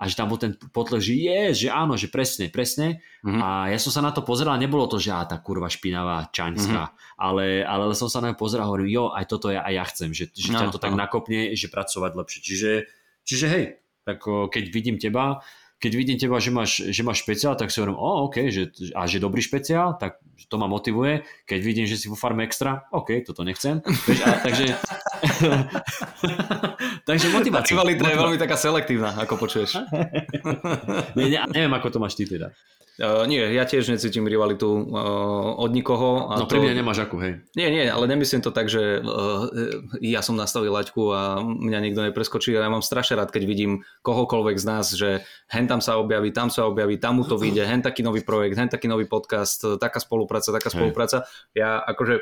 a 0.00 0.08
že 0.08 0.16
tam 0.16 0.32
bol 0.32 0.40
ten 0.40 0.56
potlesk, 0.56 1.12
že 1.12 1.14
je, 1.16 1.40
že 1.52 1.68
áno, 1.68 1.92
že 1.92 2.08
presne, 2.08 2.48
presne. 2.48 3.04
Mm-hmm. 3.20 3.40
A 3.44 3.48
ja 3.68 3.76
som 3.76 3.92
sa 3.92 4.00
na 4.00 4.16
to 4.16 4.24
pozeral, 4.24 4.56
nebolo 4.56 4.88
to, 4.88 4.96
že 4.96 5.12
á, 5.12 5.28
tá 5.28 5.36
kurva 5.44 5.68
špinavá 5.68 6.32
čaňská, 6.32 6.82
mm-hmm. 6.88 7.20
ale, 7.20 7.60
ale 7.60 7.92
som 7.92 8.08
sa 8.08 8.24
na 8.24 8.32
to 8.32 8.40
pozeral 8.40 8.64
a 8.64 8.70
hovorím, 8.72 8.96
jo, 8.96 9.04
aj 9.12 9.28
toto 9.28 9.52
ja, 9.52 9.60
aj 9.60 9.74
ja 9.76 9.84
chcem, 9.92 10.08
že, 10.16 10.32
že 10.32 10.56
no, 10.56 10.64
ťa 10.64 10.72
to 10.72 10.80
no. 10.80 10.84
tak 10.88 10.96
nakopne, 10.96 11.52
že 11.52 11.68
pracovať 11.68 12.16
lepšie. 12.16 12.40
Čiže, 12.40 12.72
čiže 13.28 13.46
hej, 13.52 13.64
tak 14.08 14.24
keď 14.24 14.64
vidím 14.72 14.96
teba, 14.96 15.44
keď 15.80 15.92
vidím 15.96 16.20
teba, 16.20 16.36
že 16.36 16.52
máš, 16.52 16.84
že 16.92 17.00
máš 17.00 17.24
špeciál, 17.24 17.56
tak 17.56 17.72
si 17.72 17.80
hovorím, 17.80 17.96
o, 17.96 18.28
OK, 18.28 18.52
že, 18.52 18.68
a 18.92 19.08
že 19.08 19.16
dobrý 19.16 19.40
špeciál, 19.40 19.96
tak 19.96 20.20
to 20.52 20.60
ma 20.60 20.68
motivuje. 20.68 21.24
Keď 21.48 21.60
vidím, 21.64 21.88
že 21.88 21.96
si 21.96 22.12
vo 22.12 22.20
farme 22.20 22.44
extra, 22.44 22.84
OK, 22.92 23.24
toto 23.24 23.48
nechcem. 23.48 23.80
Vieš, 23.80 24.20
a, 24.28 24.44
takže, 24.44 24.76
takže 27.08 27.26
motivácia. 27.32 27.74
Rivalita 27.74 28.08
je 28.08 28.16
veľmi 28.16 28.38
taká 28.40 28.56
selektívna, 28.56 29.16
ako 29.16 29.40
počuješ. 29.40 29.80
nie, 31.16 31.26
ne, 31.32 31.38
neviem, 31.50 31.72
ako 31.72 31.88
to 31.94 31.98
máš 31.98 32.16
ty 32.16 32.28
teda. 32.28 32.52
Uh, 33.00 33.24
nie, 33.24 33.40
ja 33.40 33.64
tiež 33.64 33.88
necítim 33.88 34.28
rivalitu 34.28 34.68
uh, 34.68 35.56
od 35.56 35.72
nikoho. 35.72 36.28
A 36.28 36.36
no 36.36 36.44
to... 36.44 36.52
pri 36.52 36.68
mňa 36.68 36.84
nemáš 36.84 37.00
akú, 37.00 37.16
hej. 37.16 37.40
Nie, 37.56 37.72
nie, 37.72 37.88
ale 37.88 38.04
nemyslím 38.04 38.44
to 38.44 38.52
tak, 38.52 38.68
že 38.68 39.00
uh, 39.00 39.48
ja 40.04 40.20
som 40.20 40.36
nastavil 40.36 40.68
laťku 40.68 41.08
a 41.08 41.40
mňa 41.40 41.80
nikto 41.80 42.04
nepreskočí. 42.04 42.52
Ja 42.52 42.68
mám 42.68 42.84
strašne 42.84 43.16
rád, 43.16 43.32
keď 43.32 43.48
vidím 43.48 43.88
kohokoľvek 44.04 44.56
z 44.60 44.64
nás, 44.68 44.92
že 44.92 45.24
hen 45.48 45.64
tam 45.64 45.80
sa 45.80 45.96
objaví, 45.96 46.28
tam 46.28 46.52
sa 46.52 46.68
objaví, 46.68 47.00
tam 47.00 47.16
mu 47.16 47.24
to 47.24 47.40
vyjde, 47.40 47.64
hen 47.64 47.80
taký 47.80 48.04
nový 48.04 48.20
projekt, 48.20 48.60
hen 48.60 48.68
taký 48.68 48.84
nový 48.84 49.08
podcast, 49.08 49.64
taká 49.80 49.96
spolupráca, 49.96 50.52
taká 50.52 50.68
spolupráca. 50.68 51.24
Hej. 51.56 51.64
Ja 51.64 51.80
akože 51.80 52.20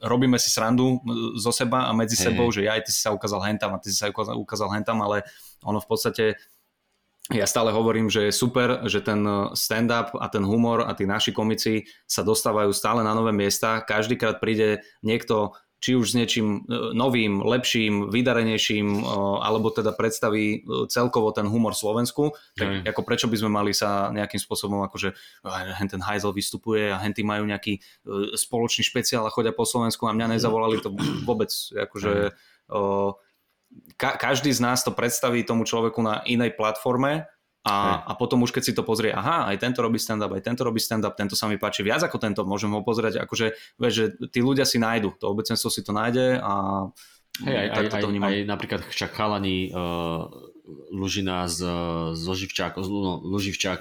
robíme 0.00 0.40
si 0.40 0.48
srandu 0.48 1.00
zo 1.36 1.52
seba 1.52 1.86
a 1.86 1.92
medzi 1.92 2.16
hey, 2.16 2.32
sebou, 2.32 2.48
že 2.48 2.64
ja 2.64 2.74
aj 2.74 2.88
ty 2.88 2.90
si 2.92 3.00
sa 3.04 3.12
ukázal 3.12 3.44
hentam 3.44 3.76
a 3.76 3.78
ty 3.78 3.92
si 3.92 4.00
sa 4.00 4.08
ukázal, 4.08 4.34
ukázal 4.40 4.72
hentam, 4.72 4.96
ale 5.04 5.28
ono 5.60 5.76
v 5.78 5.88
podstate 5.88 6.24
ja 7.26 7.42
stále 7.42 7.74
hovorím, 7.74 8.06
že 8.06 8.30
je 8.30 8.32
super, 8.32 8.86
že 8.86 9.02
ten 9.02 9.18
stand-up 9.50 10.14
a 10.14 10.30
ten 10.30 10.46
humor 10.46 10.86
a 10.86 10.94
tí 10.94 11.10
naši 11.10 11.34
komici 11.34 11.82
sa 12.06 12.22
dostávajú 12.22 12.70
stále 12.70 13.02
na 13.02 13.18
nové 13.18 13.34
miesta. 13.34 13.82
Každýkrát 13.82 14.38
príde 14.38 14.86
niekto, 15.02 15.58
či 15.86 15.94
už 15.94 16.10
s 16.10 16.18
niečím 16.18 16.66
e, 16.66 16.90
novým, 16.98 17.38
lepším, 17.46 18.10
vydarenejším, 18.10 18.86
e, 18.90 19.00
alebo 19.38 19.70
teda 19.70 19.94
predstaví 19.94 20.66
e, 20.66 20.90
celkovo 20.90 21.30
ten 21.30 21.46
humor 21.46 21.78
Slovensku, 21.78 22.34
tak 22.58 22.82
mm. 22.82 22.90
ako 22.90 23.06
prečo 23.06 23.30
by 23.30 23.38
sme 23.38 23.54
mali 23.54 23.70
sa 23.70 24.10
nejakým 24.10 24.42
spôsobom, 24.42 24.82
akože 24.82 25.14
hen 25.46 25.86
ten 25.86 26.02
Heisel 26.02 26.34
vystupuje 26.34 26.90
a 26.90 26.98
henty 26.98 27.22
majú 27.22 27.46
nejaký 27.46 27.78
spoločný 28.34 28.82
špeciál 28.82 29.22
a 29.22 29.30
chodia 29.30 29.54
po 29.54 29.62
Slovensku 29.62 30.10
a 30.10 30.16
mňa 30.16 30.34
nezavolali 30.34 30.82
to 30.82 30.90
vôbec, 31.22 31.54
akože... 31.70 32.34
Ka- 33.98 34.16
každý 34.16 34.54
z 34.54 34.62
nás 34.62 34.86
to 34.86 34.94
predstaví 34.94 35.42
tomu 35.42 35.66
človeku 35.66 35.98
na 36.00 36.22
inej 36.26 36.54
platforme 36.54 37.28
a, 37.66 38.06
a 38.06 38.12
potom 38.14 38.46
už 38.46 38.54
keď 38.54 38.62
si 38.62 38.72
to 38.72 38.86
pozrie, 38.86 39.10
aha, 39.10 39.50
aj 39.50 39.58
tento 39.58 39.82
robí 39.82 39.98
stand-up, 39.98 40.30
aj 40.30 40.42
tento 40.46 40.62
robí 40.62 40.78
stand-up, 40.78 41.18
tento 41.18 41.34
sa 41.34 41.50
mi 41.50 41.58
páči 41.58 41.82
viac 41.82 42.06
ako 42.06 42.22
tento, 42.22 42.46
môžem 42.46 42.70
ho 42.70 42.86
pozrieť, 42.86 43.26
akože, 43.26 43.76
vieš, 43.82 43.92
že 43.92 44.04
tí 44.30 44.38
ľudia 44.38 44.62
si 44.62 44.78
nájdu, 44.78 45.18
to 45.18 45.26
obecenstvo 45.26 45.66
si 45.66 45.82
to 45.82 45.90
nájde 45.90 46.38
a 46.38 46.52
Hej, 47.36 47.52
aj, 47.52 47.68
aj, 47.68 48.00
aj, 48.00 48.04
aj 48.16 48.36
napríklad 48.48 48.80
však 48.88 49.12
chalani 49.12 49.68
uh, 49.68 50.24
Lužina 50.90 51.46
z, 51.46 51.62
z 52.16 52.22
Loživčák, 52.26 52.74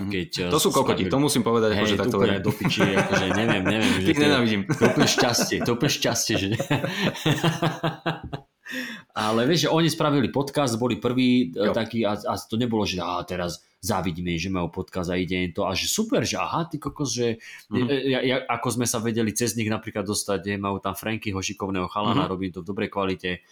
no, 0.03 0.05
mhm. 0.05 0.11
keď... 0.13 0.29
To 0.53 0.61
sú 0.61 0.69
kokoti, 0.69 1.09
to 1.09 1.17
musím 1.17 1.41
povedať, 1.41 1.73
hej, 1.73 1.81
akože 1.81 1.95
takto 1.97 2.17
úplne 2.21 2.43
do 2.45 2.51
piči, 2.53 2.83
akože 2.83 3.25
neviem, 3.33 3.63
neviem. 3.65 3.91
Že 4.05 4.13
nenávidím. 4.21 4.61
To 4.69 4.81
je 4.85 4.89
úplne 4.93 5.09
šťastie, 5.09 5.57
to 5.65 5.67
je 5.71 5.75
úplne 5.79 5.93
šťastie, 5.93 6.35
že... 6.37 6.47
Ale 9.15 9.45
vieš, 9.45 9.69
že 9.69 9.73
oni 9.73 9.89
spravili 9.89 10.33
podcast, 10.33 10.77
boli 10.81 10.97
prví 10.97 11.53
e, 11.53 11.69
jo. 11.69 11.73
takí 11.73 12.01
a, 12.01 12.17
a 12.17 12.33
to 12.35 12.57
nebolo, 12.57 12.81
že 12.83 12.97
á, 12.97 13.21
teraz 13.23 13.61
závidíme, 13.85 14.33
že 14.41 14.49
majú 14.49 14.73
podcast 14.73 15.13
a 15.13 15.15
ide 15.15 15.37
im 15.45 15.53
to 15.53 15.69
a 15.69 15.77
že 15.77 15.85
super, 15.85 16.25
že 16.25 16.41
aha, 16.41 16.65
ty 16.65 16.81
kokos, 16.81 17.13
že 17.13 17.37
mm-hmm. 17.69 17.87
ja, 18.09 18.19
ja, 18.25 18.37
ako 18.49 18.81
sme 18.81 18.89
sa 18.89 18.97
vedeli 18.97 19.29
cez 19.37 19.53
nich 19.53 19.69
napríklad 19.69 20.01
dostať, 20.01 20.57
majú 20.57 20.81
tam 20.81 20.97
Frankyho 20.97 21.37
šikovného 21.37 21.85
chalana, 21.85 22.25
mm-hmm. 22.25 22.33
robí 22.33 22.49
to 22.49 22.65
v 22.65 22.69
dobrej 22.73 22.89
kvalite, 22.89 23.45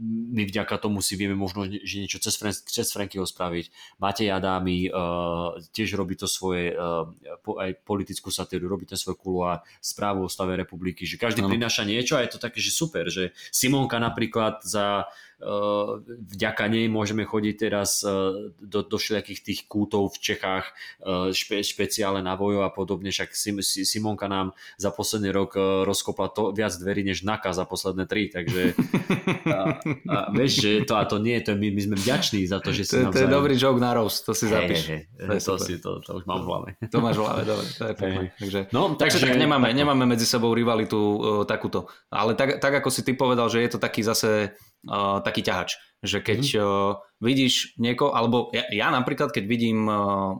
my 0.00 0.44
vďaka 0.44 0.76
tomu 0.76 1.00
si 1.00 1.16
vieme 1.16 1.32
možno 1.32 1.64
že 1.66 2.04
niečo 2.04 2.20
cez, 2.20 2.36
Fran- 2.36 2.52
cez 2.52 2.88
Frankyho 2.92 3.24
spraviť. 3.24 3.96
Matej 4.00 4.28
Adámy 4.28 4.92
uh, 4.92 5.56
tiež 5.72 5.96
robí 5.96 6.16
to 6.16 6.28
svoje, 6.28 6.76
uh, 6.76 7.08
po, 7.40 7.56
aj 7.56 7.80
politickú 7.82 8.28
satíru, 8.28 8.68
robí 8.68 8.84
ten 8.84 9.00
svoj 9.00 9.16
kuloár, 9.16 9.64
správu 9.80 10.28
o 10.28 10.32
stave 10.32 10.56
republiky, 10.56 11.08
že 11.08 11.16
každý 11.16 11.40
no. 11.40 11.48
prináša 11.48 11.88
niečo 11.88 12.20
a 12.20 12.24
je 12.24 12.30
to 12.36 12.42
také, 12.42 12.60
že 12.60 12.72
super, 12.72 13.08
že 13.08 13.32
Simonka 13.48 13.96
napríklad 13.96 14.60
za 14.62 15.08
vďaka 15.36 16.64
nej 16.72 16.88
môžeme 16.88 17.28
chodiť 17.28 17.54
teraz 17.60 18.00
uh, 18.00 18.52
do, 18.56 18.80
do 18.80 18.96
všelijakých 18.96 19.40
tých 19.44 19.60
kútov 19.68 20.16
v 20.16 20.32
Čechách, 20.32 20.64
uh, 21.04 21.28
špe, 21.32 21.60
špeciále 21.60 22.24
na 22.24 22.34
vojo 22.40 22.64
a 22.64 22.72
podobne, 22.72 23.12
však 23.12 23.36
Sim, 23.36 23.60
Simonka 23.60 24.32
nám 24.32 24.56
za 24.80 24.88
posledný 24.88 25.28
rok 25.32 25.56
rozkopla 25.84 26.32
to 26.32 26.56
viac 26.56 26.72
dverí 26.72 27.04
než 27.04 27.22
Naka 27.22 27.52
za 27.52 27.68
posledné 27.68 28.08
tri, 28.08 28.32
takže 28.32 28.72
a, 29.56 29.80
a 30.08 30.16
vieš, 30.32 30.52
že 30.64 30.70
to 30.88 30.96
a 30.96 31.04
to 31.04 31.20
nie, 31.20 31.36
to 31.44 31.52
my, 31.52 31.68
my 31.70 31.80
sme 31.84 31.96
vďační 31.96 32.46
za 32.48 32.58
to, 32.60 32.72
že 32.72 32.82
si 32.84 32.96
to, 32.96 33.12
to 33.12 33.24
je 33.24 33.28
dobrý 33.28 33.54
joke 33.58 33.80
na 33.80 33.92
roast, 33.92 34.24
to 34.24 34.32
si 34.32 34.48
zapíš. 34.48 34.88
Hey, 34.88 35.00
hey, 35.20 35.40
to, 35.40 35.58
si, 35.60 35.78
to, 35.78 36.00
to 36.00 36.10
už 36.16 36.24
mám 36.24 36.42
v 36.42 36.46
hlave. 36.46 36.68
To 36.96 37.02
máš 37.02 37.18
v 37.18 37.22
hlave, 37.28 37.42
dobre, 37.44 37.66
to 37.76 37.84
je 37.84 37.94
pekné. 37.94 38.22
Hey. 38.24 38.38
Takže, 38.40 38.60
no, 38.72 38.82
takže, 38.94 39.18
takže 39.20 39.34
tak 39.36 39.42
nemáme, 39.42 39.68
nemáme 39.74 40.04
medzi 40.08 40.24
sebou 40.24 40.54
rivalitu 40.54 40.96
uh, 40.96 41.18
takúto. 41.44 41.90
Ale 42.08 42.32
tak, 42.38 42.62
tak, 42.62 42.80
ako 42.80 42.88
si 42.88 43.04
ty 43.04 43.12
povedal, 43.12 43.50
že 43.52 43.60
je 43.60 43.70
to 43.76 43.78
taký 43.82 44.00
zase 44.06 44.56
uh, 44.86 45.20
taký 45.22 45.42
ťahač, 45.44 45.78
že 46.02 46.18
keď 46.22 46.42
mm. 46.42 46.58
uh, 46.62 47.02
vidíš 47.20 47.76
niekoho, 47.76 48.14
alebo 48.14 48.50
ja, 48.54 48.66
ja 48.70 48.88
napríklad, 48.90 49.30
keď 49.30 49.44
vidím 49.46 49.86
uh, 49.86 50.38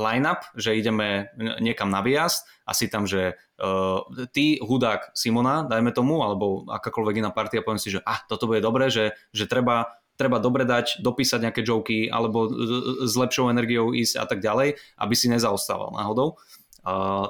line-up, 0.00 0.48
že 0.56 0.78
ideme 0.78 1.28
niekam 1.60 1.92
na 1.92 2.00
výjazd 2.00 2.46
a 2.64 2.72
si 2.72 2.88
tam, 2.88 3.04
že 3.04 3.36
uh, 3.60 4.00
ty, 4.32 4.56
hudák 4.62 5.12
Simona, 5.12 5.68
dajme 5.68 5.92
tomu, 5.92 6.24
alebo 6.24 6.64
akákoľvek 6.70 7.20
iná 7.20 7.30
partia, 7.34 7.60
poviem 7.60 7.82
si, 7.82 7.92
že 7.92 8.00
ah, 8.06 8.22
toto 8.24 8.48
bude 8.48 8.64
dobré, 8.64 8.88
že, 8.88 9.12
že 9.34 9.44
treba 9.44 10.00
treba 10.20 10.36
dobre 10.36 10.68
dať, 10.68 11.00
dopísať 11.00 11.48
nejaké 11.48 11.64
joky 11.64 12.04
alebo 12.12 12.52
s 13.08 13.16
lepšou 13.16 13.48
energiou 13.48 13.96
ísť 13.96 14.20
a 14.20 14.28
tak 14.28 14.44
ďalej, 14.44 14.76
aby 15.00 15.14
si 15.16 15.32
nezaostával 15.32 15.96
náhodou. 15.96 16.36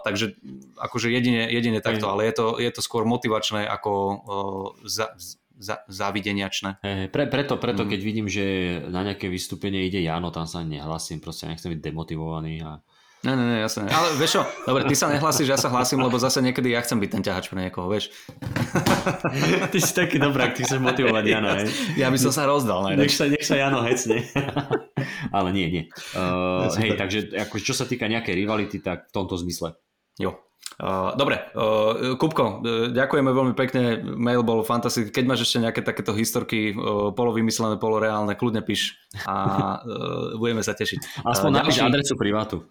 Takže 0.06 0.38
akože 0.78 1.10
jedine, 1.10 1.50
jedine 1.50 1.82
takto, 1.82 2.06
ale 2.06 2.30
je 2.30 2.34
to, 2.38 2.46
je 2.62 2.70
to 2.70 2.80
skôr 2.80 3.02
motivačné 3.02 3.66
ako 3.66 3.92
uh, 3.92 4.66
za, 4.86 5.10
za, 5.58 5.82
závideniačné. 5.90 6.78
Hey, 6.80 7.10
pre, 7.10 7.26
preto, 7.26 7.58
preto 7.58 7.82
mm. 7.82 7.88
keď 7.90 8.00
vidím, 8.00 8.26
že 8.30 8.44
na 8.86 9.02
nejaké 9.02 9.26
vystúpenie 9.26 9.90
ide 9.90 10.00
Jano, 10.00 10.30
tam 10.30 10.46
sa 10.46 10.62
nehlasím, 10.62 11.18
proste 11.18 11.50
nechcem 11.50 11.74
byť 11.74 11.80
demotivovaný 11.82 12.62
a 12.62 12.78
Ne, 13.20 13.36
ne, 13.36 13.44
ne, 13.44 13.58
jasné. 13.60 13.84
Ale 13.92 14.16
vieš 14.16 14.40
čo, 14.40 14.42
dobre, 14.64 14.88
ty 14.88 14.96
sa 14.96 15.12
nehlasíš, 15.12 15.52
ja 15.52 15.60
sa 15.60 15.68
hlasím, 15.68 16.00
lebo 16.00 16.16
zase 16.16 16.40
niekedy 16.40 16.72
ja 16.72 16.80
chcem 16.80 16.96
byť 16.96 17.10
ten 17.12 17.20
ťahač 17.20 17.52
pre 17.52 17.68
niekoho, 17.68 17.92
vieš. 17.92 18.08
Ty 19.68 19.76
si 19.76 19.92
taký 19.92 20.16
dobrák, 20.16 20.56
ty 20.56 20.64
chceš 20.64 20.80
motivovať 20.80 21.24
Jana, 21.28 21.60
hej? 21.60 21.68
Ja 22.00 22.08
by 22.08 22.16
som 22.16 22.32
sa 22.32 22.48
rozdal. 22.48 22.80
Ne, 22.88 23.04
nech, 23.04 23.12
sa, 23.12 23.28
nech 23.28 23.44
sa 23.44 23.60
Jano 23.60 23.84
hecne. 23.84 24.24
Ale 25.36 25.52
nie, 25.52 25.68
nie. 25.68 25.84
Uh, 26.16 26.72
hej, 26.80 26.96
takže 26.96 27.36
ako, 27.36 27.60
čo 27.60 27.76
sa 27.76 27.84
týka 27.84 28.08
nejakej 28.08 28.32
rivality, 28.32 28.80
tak 28.80 29.12
v 29.12 29.12
tomto 29.12 29.36
zmysle. 29.36 29.76
Jo, 30.16 30.40
Uh, 30.80 31.12
dobre, 31.12 31.36
uh, 31.60 32.16
Kupko, 32.16 32.64
uh, 32.64 32.88
ďakujeme 32.88 33.28
veľmi 33.36 33.52
pekne, 33.52 34.00
mail 34.00 34.40
bol 34.40 34.64
fantastický. 34.64 35.12
Keď 35.12 35.24
máš 35.28 35.44
ešte 35.44 35.60
nejaké 35.60 35.84
takéto 35.84 36.16
historky 36.16 36.72
uh, 36.72 37.12
polovymyslené, 37.12 37.76
poloreálne, 37.76 38.32
kľudne 38.32 38.64
píš 38.64 38.96
a 39.28 39.36
uh, 39.76 40.40
budeme 40.40 40.64
sa 40.64 40.72
tešiť. 40.72 41.20
Aspoň 41.20 41.50
uh, 41.52 41.56
napíš 41.60 41.84
adresu 41.84 42.16
privátu. 42.16 42.64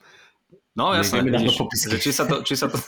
No 0.78 0.94
jasne, 0.94 1.26
vidíš, 1.26 1.66
že 1.90 1.98
či 1.98 2.12
sa 2.14 2.24
to... 2.30 2.46
Či 2.46 2.56
sa 2.56 2.68
to... 2.70 2.78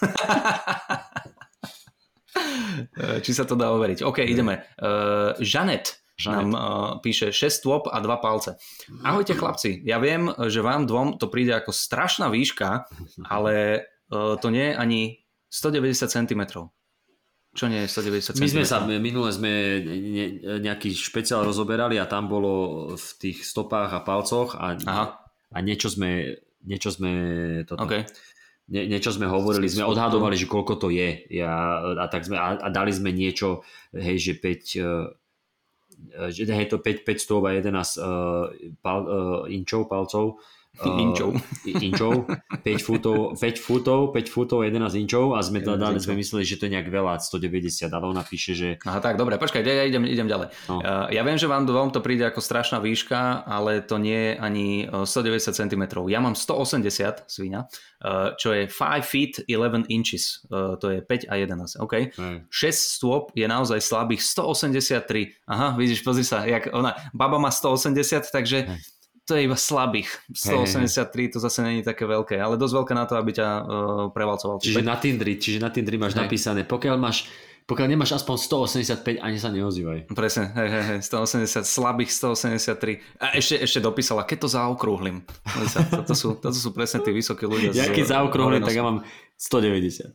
či 3.26 3.32
sa 3.34 3.44
to 3.44 3.56
dá 3.58 3.74
overiť. 3.74 4.06
OK, 4.06 4.22
ideme. 4.24 4.64
Uh, 4.78 5.34
Žanet 5.42 6.02
nám 6.22 6.50
uh, 6.54 6.62
píše 7.02 7.34
6 7.34 7.50
stôp 7.50 7.90
a 7.90 7.98
2 7.98 8.06
palce. 8.22 8.54
Ahojte 9.02 9.34
chlapci, 9.34 9.82
ja 9.82 9.98
viem, 9.98 10.30
že 10.48 10.62
vám 10.62 10.86
dvom 10.86 11.18
to 11.18 11.26
príde 11.34 11.58
ako 11.58 11.74
strašná 11.74 12.30
výška, 12.30 12.86
ale 13.26 13.86
uh, 14.14 14.38
to 14.38 14.54
nie 14.54 14.70
je 14.72 14.74
ani 14.78 15.02
190 15.50 16.08
cm. 16.08 16.42
Čo 17.52 17.68
nie 17.68 17.84
je 17.84 17.88
190 17.92 18.38
cm? 18.38 18.44
My 18.46 18.48
sme 18.48 18.64
sa, 18.64 18.78
minule 18.86 19.30
sme 19.36 19.52
nejaký 20.64 20.96
špeciál 20.96 21.44
rozoberali 21.44 22.00
a 22.00 22.08
tam 22.08 22.32
bolo 22.32 22.54
v 22.96 23.08
tých 23.20 23.44
stopách 23.44 23.92
a 23.92 24.00
palcoch 24.06 24.56
a, 24.56 24.80
Aha. 24.80 25.06
a 25.52 25.58
niečo 25.60 25.92
sme 25.92 26.40
niečo 26.66 26.90
sme 26.94 27.12
toto, 27.66 27.86
okay. 27.86 28.06
nie, 28.70 28.86
niečo 28.90 29.14
sme 29.14 29.30
hovorili, 29.30 29.70
sme 29.70 29.88
odhadovali, 29.88 30.36
že 30.38 30.50
koľko 30.50 30.74
to 30.78 30.88
je 30.94 31.26
ja, 31.30 31.82
a, 31.82 32.06
tak 32.08 32.26
sme, 32.26 32.38
a, 32.38 32.58
a 32.58 32.68
dali 32.70 32.94
sme 32.94 33.14
niečo, 33.14 33.66
hej, 33.94 34.18
že 34.18 34.34
5 34.38 34.82
uh, 34.82 35.08
že 36.34 36.50
hej, 36.50 36.68
to 36.72 36.82
5, 36.82 37.06
5 37.06 37.22
stôv 37.22 37.46
a 37.46 37.54
11 37.54 37.78
uh, 38.02 38.50
pal, 38.82 39.00
uh, 39.06 39.44
inčov, 39.46 39.86
palcov 39.86 40.42
Uh, 40.80 41.04
inčov. 41.04 41.36
inčov, 41.68 42.32
5 42.64 42.64
futov, 42.80 43.36
5 43.36 43.60
futov, 43.60 44.16
5 44.16 44.32
futov, 44.32 44.64
11 44.64 45.04
inčov 45.04 45.36
a 45.36 45.44
sme 45.44 45.60
teda 45.60 46.00
sme 46.00 46.16
mysleli, 46.16 46.48
že 46.48 46.56
to 46.56 46.72
je 46.72 46.80
nejak 46.80 46.88
veľa, 46.88 47.20
190, 47.20 47.92
ale 47.92 48.06
ona 48.08 48.24
píše, 48.24 48.56
že... 48.56 48.70
Aha, 48.88 49.04
tak, 49.04 49.20
dobre, 49.20 49.36
počkaj, 49.36 49.60
ja 49.68 49.84
idem, 49.84 50.08
idem 50.08 50.32
ďalej. 50.32 50.48
No. 50.72 50.80
Uh, 50.80 51.12
ja 51.12 51.28
viem, 51.28 51.36
že 51.36 51.52
vám 51.52 51.68
dvom 51.68 51.92
to 51.92 52.00
príde 52.00 52.24
ako 52.24 52.40
strašná 52.40 52.80
výška, 52.80 53.44
ale 53.44 53.84
to 53.84 54.00
nie 54.00 54.16
je 54.16 54.32
ani 54.40 54.68
190 54.88 55.52
cm. 55.52 55.84
Ja 56.08 56.24
mám 56.24 56.40
180 56.40 57.28
svíňa, 57.28 57.68
uh, 57.68 58.32
čo 58.40 58.56
je 58.56 58.72
5 58.72 59.04
feet 59.04 59.44
11 59.52 59.92
inches, 59.92 60.40
uh, 60.56 60.80
to 60.80 60.88
je 60.88 61.04
5 61.04 61.28
a 61.28 61.36
11, 61.36 61.84
OK? 61.84 62.16
Hmm. 62.16 62.48
6 62.48 62.96
stôp 62.96 63.36
je 63.36 63.44
naozaj 63.44 63.84
slabých 63.84 64.24
183. 64.24 65.36
Aha, 65.52 65.76
vidíš, 65.76 66.00
pozri 66.00 66.24
sa, 66.24 66.48
jak 66.48 66.72
ona, 66.72 66.96
baba 67.12 67.36
má 67.36 67.52
180, 67.52 68.32
takže... 68.32 68.72
Hmm 68.72 69.01
to 69.32 69.40
je 69.40 69.48
iba 69.48 69.56
slabých. 69.56 70.12
183 70.36 70.92
hey, 70.92 71.28
to 71.32 71.40
zase 71.40 71.64
není 71.64 71.80
také 71.88 72.04
veľké, 72.04 72.36
ale 72.36 72.60
dosť 72.60 72.74
veľké 72.84 72.94
na 73.00 73.08
to, 73.08 73.16
aby 73.16 73.32
ťa 73.32 73.48
uh, 73.48 73.64
prevalcoval. 74.12 74.60
Čiže 74.60 74.84
na 74.84 75.00
Tindri, 75.00 75.40
čiže 75.40 75.64
na 75.64 75.72
Tindri 75.72 75.96
máš 75.96 76.20
hey. 76.20 76.28
napísané, 76.28 76.68
pokiaľ 76.68 77.00
máš 77.00 77.32
pokiaľ 77.62 77.88
nemáš 77.88 78.20
aspoň 78.20 78.36
185, 79.00 79.24
ani 79.24 79.38
sa 79.40 79.48
neozývaj. 79.48 80.12
Presne, 80.12 80.52
hej, 80.60 80.68
hej, 80.68 80.84
hej, 80.92 81.00
180, 81.08 81.64
slabých 81.64 82.12
183. 82.12 83.00
A 83.22 83.38
ešte, 83.38 83.56
ešte 83.64 83.80
dopísala, 83.80 84.28
keď 84.28 84.44
to 84.44 84.48
zaokrúhlim. 84.52 85.24
Toto 86.04 86.12
sú, 86.12 86.36
toto 86.36 86.58
sú 86.58 86.76
presne 86.76 87.00
tí 87.00 87.16
vysokí 87.16 87.48
ľudia. 87.48 87.72
Ja 87.80 87.88
keď 87.88 88.20
zaokrúhlim, 88.20 88.60
tak 88.60 88.76
ja 88.76 88.84
mám 88.84 89.08
190. 89.42 90.14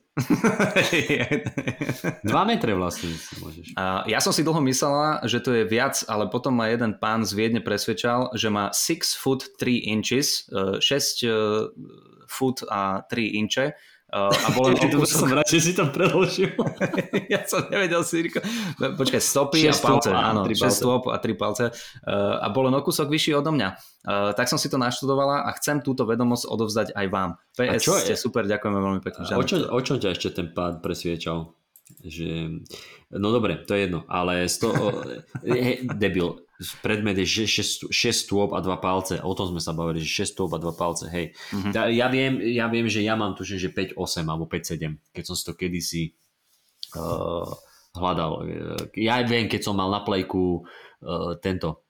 2 2.23 2.23
metre 2.51 2.79
vlastne 2.79 3.11
môžeš. 3.43 3.75
A 3.75 4.07
ja 4.07 4.23
som 4.23 4.31
si 4.31 4.47
dlho 4.47 4.63
myslela, 4.63 5.27
že 5.27 5.43
to 5.43 5.51
je 5.51 5.67
viac, 5.67 5.99
ale 6.07 6.31
potom 6.31 6.55
ma 6.55 6.71
jeden 6.71 6.95
pán 6.95 7.27
z 7.27 7.35
Viedne 7.35 7.59
presvedčal, 7.59 8.31
že 8.39 8.55
má 8.55 8.71
6 8.71 9.19
foot 9.19 9.59
3 9.59 9.83
inches, 9.99 10.47
6 10.47 10.79
e, 10.79 11.27
e, 11.27 11.31
foot 12.31 12.63
a 12.71 13.03
3 13.11 13.43
inče 13.43 13.75
Uh, 14.07 14.31
a 14.31 14.55
bolo 14.55 14.71
len 14.71 14.79
to 14.95 15.03
som 15.03 15.27
rád, 15.27 15.51
že 15.51 15.59
si 15.59 15.73
tam 15.75 15.91
preložil. 15.91 16.55
ja 17.33 17.43
som 17.43 17.67
nevedel 17.67 18.07
si 18.07 18.31
Počkaj, 18.79 19.19
stopy 19.19 19.67
a 19.67 19.75
palce. 19.75 20.15
Áno, 20.15 20.47
6 20.47 20.63
stop 20.71 21.11
a 21.11 21.19
3 21.19 21.35
palce. 21.35 21.75
Uh, 22.07 22.39
a 22.39 22.47
bolo 22.55 22.71
no 22.71 22.79
kúsok 22.87 23.11
vyšší 23.11 23.35
odo 23.35 23.51
mňa. 23.51 23.69
Uh, 24.07 24.31
tak 24.39 24.47
som 24.47 24.63
si 24.63 24.71
to 24.71 24.79
naštudovala 24.79 25.43
a 25.43 25.51
chcem 25.59 25.83
túto 25.83 26.07
vedomosť 26.07 26.47
odovzdať 26.47 26.89
aj 26.95 27.07
vám. 27.11 27.31
PS, 27.59 28.07
ste 28.07 28.15
super, 28.15 28.47
ďakujeme 28.47 28.79
veľmi 28.79 29.01
pekne. 29.03 29.27
O 29.35 29.43
čo, 29.43 29.67
o 29.67 29.81
čo 29.83 29.99
ťa 29.99 30.15
ešte 30.15 30.39
ten 30.39 30.55
pád 30.55 30.79
presviečal? 30.87 31.51
Že... 31.87 32.61
No 33.15 33.31
dobre, 33.31 33.63
to 33.63 33.75
je 33.75 33.87
jedno, 33.87 34.03
ale 34.11 34.51
sto... 34.51 34.75
he, 35.47 35.87
debil, 35.95 36.43
predmet 36.83 37.19
je 37.23 37.47
6, 37.47 37.93
6 37.93 38.27
stôp 38.27 38.51
a 38.57 38.61
2 38.65 38.69
palce. 38.83 39.15
O 39.23 39.37
tom 39.39 39.55
sme 39.55 39.63
sa 39.63 39.77
bavili, 39.77 40.03
že 40.03 40.27
6 40.27 40.35
stôp 40.35 40.51
a 40.57 40.59
2 40.59 40.73
palce, 40.75 41.07
hej. 41.13 41.37
Mm-hmm. 41.55 41.73
Ja, 41.73 41.83
ja, 41.87 42.07
viem, 42.11 42.35
ja 42.43 42.67
viem, 42.67 42.91
že 42.91 43.07
ja 43.07 43.15
mám 43.15 43.39
tuším, 43.39 43.59
že 43.61 43.71
5-8 43.71 44.27
alebo 44.27 44.51
5-7, 44.51 45.15
keď 45.15 45.25
som 45.25 45.35
si 45.39 45.45
to 45.47 45.53
kedysi 45.55 46.03
uh, 46.99 47.47
hľadal. 47.95 48.47
Ja 48.99 49.23
viem, 49.23 49.47
keď 49.47 49.61
som 49.63 49.79
mal 49.79 49.93
na 49.93 50.03
plejku 50.03 50.65
uh, 50.65 51.39
tento 51.39 51.86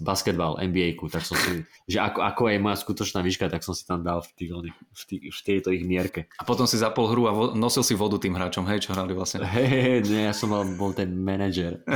basketbal, 0.00 0.56
NBA, 0.62 0.94
tak 1.10 1.26
som 1.26 1.36
si, 1.38 1.64
že 1.86 1.98
ako, 1.98 2.22
ako 2.22 2.48
je 2.48 2.58
moja 2.62 2.76
skutočná 2.78 3.22
výška, 3.22 3.50
tak 3.50 3.64
som 3.66 3.74
si 3.74 3.84
tam 3.84 4.02
dal 4.02 4.22
v, 4.22 4.28
tých, 4.38 4.50
v, 4.72 5.02
tých, 5.06 5.22
v 5.34 5.40
tejto 5.44 5.70
ich 5.74 5.84
mierke. 5.84 6.26
A 6.38 6.44
potom 6.46 6.66
si 6.66 6.78
zapol 6.78 7.08
hru 7.10 7.28
a 7.28 7.32
vo, 7.34 7.54
nosil 7.54 7.82
si 7.82 7.94
vodu 7.98 8.18
tým 8.18 8.34
hráčom, 8.34 8.66
hej, 8.70 8.80
čo 8.86 8.92
hrali 8.94 9.12
vlastne. 9.12 9.44
Hej, 9.44 9.68
hey, 9.68 10.02
nie, 10.06 10.22
ja 10.26 10.34
som 10.34 10.50
mal, 10.54 10.64
bol 10.78 10.94
ten 10.94 11.10
manažer. 11.12 11.82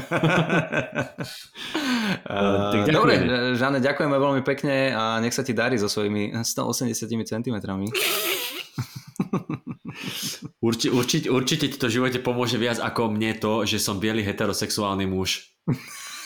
uh, 2.26 2.84
dobre, 2.90 3.14
Žane, 3.56 3.80
ďakujeme 3.80 4.18
veľmi 4.18 4.42
pekne 4.42 4.92
a 4.92 5.20
nech 5.22 5.34
sa 5.34 5.46
ti 5.46 5.54
darí 5.54 5.78
so 5.78 5.86
svojimi 5.86 6.34
180 6.42 7.08
cm. 7.08 7.56
Urči, 10.62 10.88
určite, 10.88 11.28
určite 11.28 11.68
ti 11.68 11.76
to 11.76 11.90
v 11.90 12.00
živote 12.00 12.18
pomôže 12.22 12.56
viac 12.56 12.80
ako 12.80 13.12
mne 13.12 13.36
to, 13.38 13.66
že 13.68 13.82
som 13.82 14.00
biely 14.00 14.24
heterosexuálny 14.24 15.10
muž. 15.10 15.52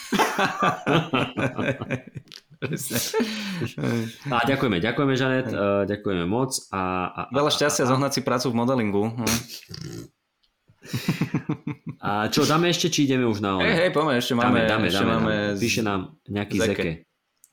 a 4.32 4.36
ďakujeme, 4.46 4.80
ďakujeme 4.80 5.16
Žanet, 5.16 5.52
uh, 5.52 5.84
ďakujeme 5.84 6.24
moc. 6.24 6.56
A, 6.72 7.10
a, 7.10 7.28
Veľa 7.34 7.50
šťastia 7.52 7.84
a, 7.84 7.86
a, 7.86 7.88
zohnať 7.94 8.12
si 8.16 8.20
prácu 8.24 8.50
v 8.50 8.54
modelingu. 8.56 9.12
No. 9.12 9.24
A 11.98 12.30
čo, 12.30 12.46
dáme 12.46 12.70
ešte, 12.70 12.86
či 12.86 13.10
ideme 13.10 13.26
už 13.26 13.42
na 13.42 13.58
Hej, 13.58 13.74
hej, 13.74 13.90
poďme, 13.90 14.22
ešte 14.22 14.38
máme. 14.38 14.62
Dáme, 14.62 14.70
dáme, 14.70 14.86
ešte 14.86 15.02
dáme, 15.02 15.18
máme 15.18 15.34
dáme. 15.34 15.58
Píše 15.58 15.82
nám 15.82 16.14
nejaký 16.30 16.62
zeke. 16.62 16.70
zeke. 16.70 16.90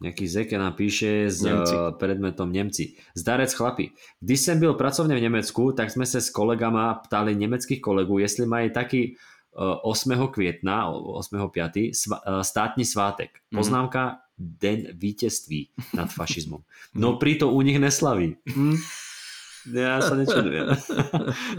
Nejaký 0.04 0.26
zeke 0.28 0.60
nám 0.60 0.76
píše 0.76 1.32
s 1.32 1.40
Nemci. 1.42 1.74
Eh, 1.74 1.96
predmetom 1.96 2.52
Nemci. 2.52 3.00
Zdarec 3.16 3.56
chlapi. 3.56 3.96
Když 4.20 4.40
som 4.40 4.60
byl 4.60 4.76
pracovne 4.76 5.16
v 5.16 5.24
Nemecku, 5.24 5.72
tak 5.72 5.90
sme 5.90 6.04
sa 6.04 6.20
s 6.20 6.28
kolegama 6.28 7.00
ptali 7.08 7.32
nemeckých 7.40 7.80
kolegu, 7.80 8.20
jestli 8.20 8.44
majú 8.44 8.68
taký 8.76 9.16
8. 9.56 10.28
května, 10.28 10.92
8.5. 10.92 11.92
státní 12.42 12.86
svátek. 12.86 13.30
Mhm. 13.52 13.60
Poznámka 13.60 14.18
Den 14.38 14.88
vítězství 14.94 15.70
nad 15.94 16.10
fašizmom. 16.18 16.62
No 16.94 17.18
pri 17.22 17.36
to 17.36 17.50
u 17.54 17.62
nich 17.62 17.80
neslaví. 17.80 18.36
Ja 19.64 20.04
sa 20.04 20.20
nečudujem. 20.20 20.76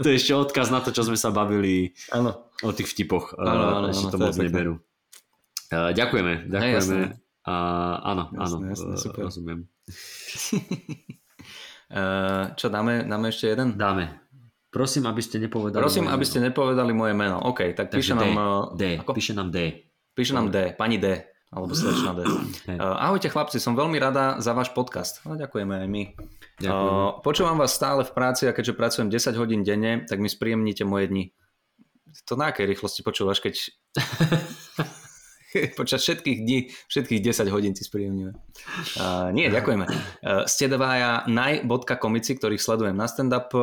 to 0.03 0.13
je 0.13 0.21
ešte 0.21 0.37
odkaz 0.37 0.69
na 0.69 0.77
to, 0.77 0.93
čo 0.93 1.01
sme 1.07 1.17
sa 1.17 1.33
bavili 1.33 1.97
ano. 2.13 2.53
o 2.61 2.69
tých 2.69 2.93
vtipoch. 2.93 3.33
Ano, 3.33 3.81
ano, 3.81 3.87
ešte 3.89 4.05
ano, 4.05 4.13
to 4.13 4.17
moc 4.21 4.35
neberú. 4.37 4.73
Ďakujeme, 5.73 6.45
ďakujeme. 6.45 6.95
Ne, 7.01 7.17
áno, 7.49 8.29
jasné, 8.29 8.37
áno, 8.37 8.55
jasné, 8.69 8.93
super. 9.01 9.25
rozumiem. 9.25 9.65
čo 12.59 12.67
dáme, 12.69 13.09
dáme 13.09 13.33
ešte 13.33 13.49
jeden? 13.49 13.73
Dáme. 13.73 14.24
Prosím, 14.75 15.07
aby 15.07 15.23
ste 15.23 15.39
nepovedali 15.39 15.79
Prosím, 15.79 16.11
aby 16.11 16.27
ste 16.27 16.43
nepovedali 16.43 16.91
moje 16.91 17.15
meno. 17.15 17.39
OK, 17.47 17.71
tak 17.71 17.95
Takže 17.95 17.95
píše 17.95 18.13
D, 18.19 18.23
nám... 18.27 18.75
D, 18.75 18.83
ako? 18.99 19.11
píše 19.15 19.31
nám 19.31 19.47
D. 19.47 19.57
Píše 20.11 20.35
nám 20.35 20.51
D, 20.51 20.75
pani 20.75 20.99
D, 20.99 21.15
alebo 21.47 21.71
slečna 21.71 22.11
D. 22.11 22.27
Uh, 22.27 22.75
ahojte 23.07 23.31
chlapci, 23.31 23.63
som 23.63 23.71
veľmi 23.71 23.95
rada 23.95 24.35
za 24.43 24.51
váš 24.51 24.75
podcast. 24.75 25.23
No, 25.23 25.39
ďakujeme 25.39 25.79
aj 25.79 25.87
my. 25.87 26.03
Uh, 26.67 27.23
počúvam 27.23 27.55
vás 27.55 27.71
stále 27.71 28.03
v 28.03 28.11
práci 28.11 28.51
a 28.51 28.55
keďže 28.55 28.75
pracujem 28.75 29.07
10 29.07 29.39
hodín 29.39 29.63
denne, 29.63 30.03
tak 30.03 30.19
mi 30.19 30.27
spríjemnite 30.27 30.83
moje 30.83 31.07
dni. 31.07 31.31
To 32.27 32.35
na 32.35 32.51
akej 32.51 32.67
rýchlosti 32.67 32.99
počúvaš, 32.99 33.39
keď... 33.39 33.55
počas 35.79 36.03
všetkých 36.03 36.37
dní, 36.43 36.67
všetkých 36.91 37.21
10 37.31 37.47
hodín 37.47 37.71
si 37.79 37.87
spríjemňuje. 37.87 38.31
Uh, 38.99 39.31
nie, 39.31 39.47
ďakujeme. 39.47 39.87
Uh, 39.87 40.43
ste 40.43 40.67
dvaja 40.67 41.23
naj.komici, 41.31 42.35
ktorých 42.35 42.59
sledujem 42.59 42.95
na 42.99 43.07
stand-up 43.07 43.55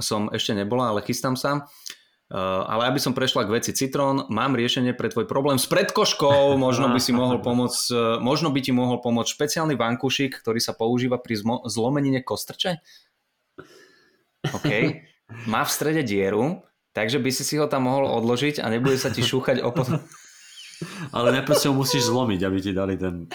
som 0.00 0.32
ešte 0.32 0.56
nebola, 0.56 0.94
ale 0.94 1.04
chystám 1.04 1.38
sa. 1.38 1.68
Uh, 2.32 2.64
ale 2.66 2.88
aby 2.88 2.98
som 2.98 3.12
prešla 3.12 3.44
k 3.44 3.52
veci 3.52 3.76
Citrón, 3.76 4.26
mám 4.32 4.56
riešenie 4.56 4.96
pre 4.96 5.12
tvoj 5.12 5.28
problém 5.28 5.60
s 5.60 5.68
predkoškou, 5.68 6.56
možno 6.66 6.88
by 6.88 6.98
si 6.98 7.12
mohol 7.12 7.44
pomôcť, 7.44 7.84
uh, 7.92 8.16
možno 8.18 8.48
by 8.48 8.64
ti 8.64 8.72
mohol 8.72 8.98
pomôcť 9.04 9.28
špeciálny 9.28 9.76
vankušik, 9.76 10.40
ktorý 10.40 10.56
sa 10.56 10.72
používa 10.72 11.20
pri 11.20 11.36
zmo- 11.36 11.62
zlomenine 11.68 12.24
kostrče. 12.24 12.80
OK. 14.50 14.70
Má 15.46 15.62
v 15.68 15.70
strede 15.72 16.00
dieru, 16.00 16.64
takže 16.96 17.20
by 17.20 17.30
si 17.32 17.44
si 17.44 17.60
ho 17.60 17.68
tam 17.68 17.92
mohol 17.92 18.08
odložiť 18.08 18.64
a 18.64 18.72
nebude 18.72 18.96
sa 18.96 19.12
ti 19.12 19.20
šúchať 19.20 19.60
opod... 19.60 19.88
Ale 21.14 21.28
najprv 21.40 21.56
si 21.56 21.66
ho 21.70 21.74
musíš 21.74 22.10
zlomiť, 22.10 22.40
aby 22.44 22.58
ti 22.60 22.72
dali 22.74 22.98
ten 22.98 23.30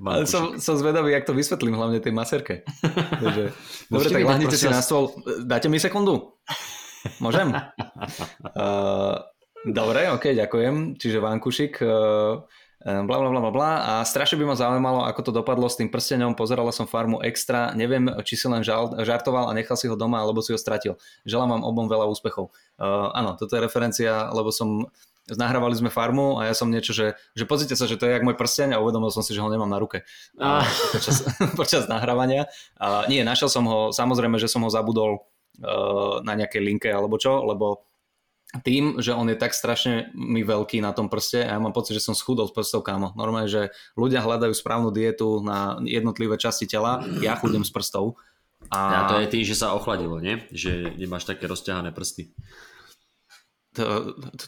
Ale 0.00 0.26
som, 0.28 0.56
som 0.62 0.74
zvedavý, 0.78 1.12
jak 1.12 1.26
to 1.26 1.34
vysvetlím 1.34 1.74
hlavne 1.74 1.98
tej 1.98 2.14
maserke. 2.14 2.62
Takže, 3.20 3.50
dobre, 3.92 4.08
tak 4.10 4.24
lahnite 4.24 4.56
si 4.56 4.68
na 4.70 4.80
stôl. 4.80 5.12
Dáte 5.44 5.66
mi 5.66 5.82
sekundu? 5.82 6.38
Môžem? 7.20 7.52
Uh, 8.56 9.20
dobre, 9.78 10.08
ok, 10.14 10.32
ďakujem. 10.32 10.96
Čiže 10.96 11.18
vankušik, 11.20 11.82
uh, 11.84 12.40
bla, 12.84 13.16
bla, 13.20 13.30
bla, 13.30 13.52
bla. 13.52 13.70
A 13.80 13.92
strašne 14.06 14.40
by 14.40 14.54
ma 14.54 14.56
zaujímalo, 14.56 15.04
ako 15.04 15.20
to 15.28 15.32
dopadlo 15.32 15.68
s 15.68 15.76
tým 15.76 15.92
prstenom. 15.92 16.38
Pozerala 16.38 16.72
som 16.72 16.88
farmu 16.88 17.20
extra. 17.20 17.72
Neviem, 17.76 18.08
či 18.24 18.40
si 18.40 18.46
len 18.48 18.64
žal, 18.64 18.96
žartoval 19.04 19.50
a 19.50 19.56
nechal 19.56 19.76
si 19.76 19.90
ho 19.90 19.96
doma, 19.98 20.22
alebo 20.22 20.40
si 20.40 20.54
ho 20.54 20.58
stratil. 20.60 20.96
Želám 21.28 21.60
vám 21.60 21.62
obom 21.66 21.86
veľa 21.90 22.08
úspechov. 22.08 22.54
Uh, 22.80 23.12
áno, 23.12 23.36
toto 23.36 23.56
je 23.56 23.64
referencia, 23.64 24.32
lebo 24.32 24.48
som 24.48 24.88
nahrávali 25.32 25.72
sme 25.72 25.88
farmu 25.88 26.36
a 26.36 26.52
ja 26.52 26.54
som 26.54 26.68
niečo, 26.68 26.92
že, 26.92 27.16
že 27.32 27.48
pozrite 27.48 27.72
sa, 27.72 27.88
že 27.88 27.96
to 27.96 28.04
je 28.04 28.12
jak 28.12 28.26
môj 28.26 28.36
prsteň 28.36 28.76
a 28.76 28.82
uvedomil 28.84 29.08
som 29.08 29.24
si, 29.24 29.32
že 29.32 29.40
ho 29.40 29.48
nemám 29.48 29.72
na 29.72 29.80
ruke 29.80 30.04
a, 30.36 30.60
počas, 30.94 31.24
počas 31.60 31.82
nahrávania. 31.88 32.44
A 32.76 33.08
nie, 33.08 33.24
našiel 33.24 33.48
som 33.48 33.64
ho, 33.64 33.88
samozrejme, 33.88 34.36
že 34.36 34.52
som 34.52 34.60
ho 34.60 34.70
zabudol 34.70 35.24
uh, 35.64 36.20
na 36.20 36.36
nejakej 36.36 36.60
linke 36.60 36.88
alebo 36.92 37.16
čo, 37.16 37.40
lebo 37.40 37.88
tým, 38.62 39.02
že 39.02 39.10
on 39.16 39.26
je 39.26 39.34
tak 39.34 39.50
strašne 39.50 40.14
mi 40.14 40.46
veľký 40.46 40.78
na 40.78 40.94
tom 40.94 41.10
prste 41.10 41.42
a 41.42 41.56
ja 41.56 41.58
mám 41.58 41.74
pocit, 41.74 41.98
že 41.98 42.04
som 42.04 42.14
schudol 42.14 42.46
s 42.46 42.54
prstov 42.54 42.86
kámo. 42.86 43.10
Normálne, 43.18 43.50
že 43.50 43.74
ľudia 43.98 44.22
hľadajú 44.22 44.54
správnu 44.54 44.94
dietu 44.94 45.42
na 45.42 45.82
jednotlivé 45.82 46.38
časti 46.38 46.70
tela, 46.70 47.02
ja 47.18 47.34
chudem 47.34 47.66
s 47.66 47.74
prstov. 47.74 48.14
A... 48.70 48.78
a 48.78 49.00
to 49.10 49.18
je 49.18 49.26
tým, 49.26 49.42
že 49.42 49.58
sa 49.58 49.74
ochladilo, 49.74 50.22
nie? 50.22 50.38
Že 50.54 50.94
nemáš 51.02 51.26
také 51.26 51.50
rozťahané 51.50 51.90
prsty 51.90 52.30
to, 53.74 53.84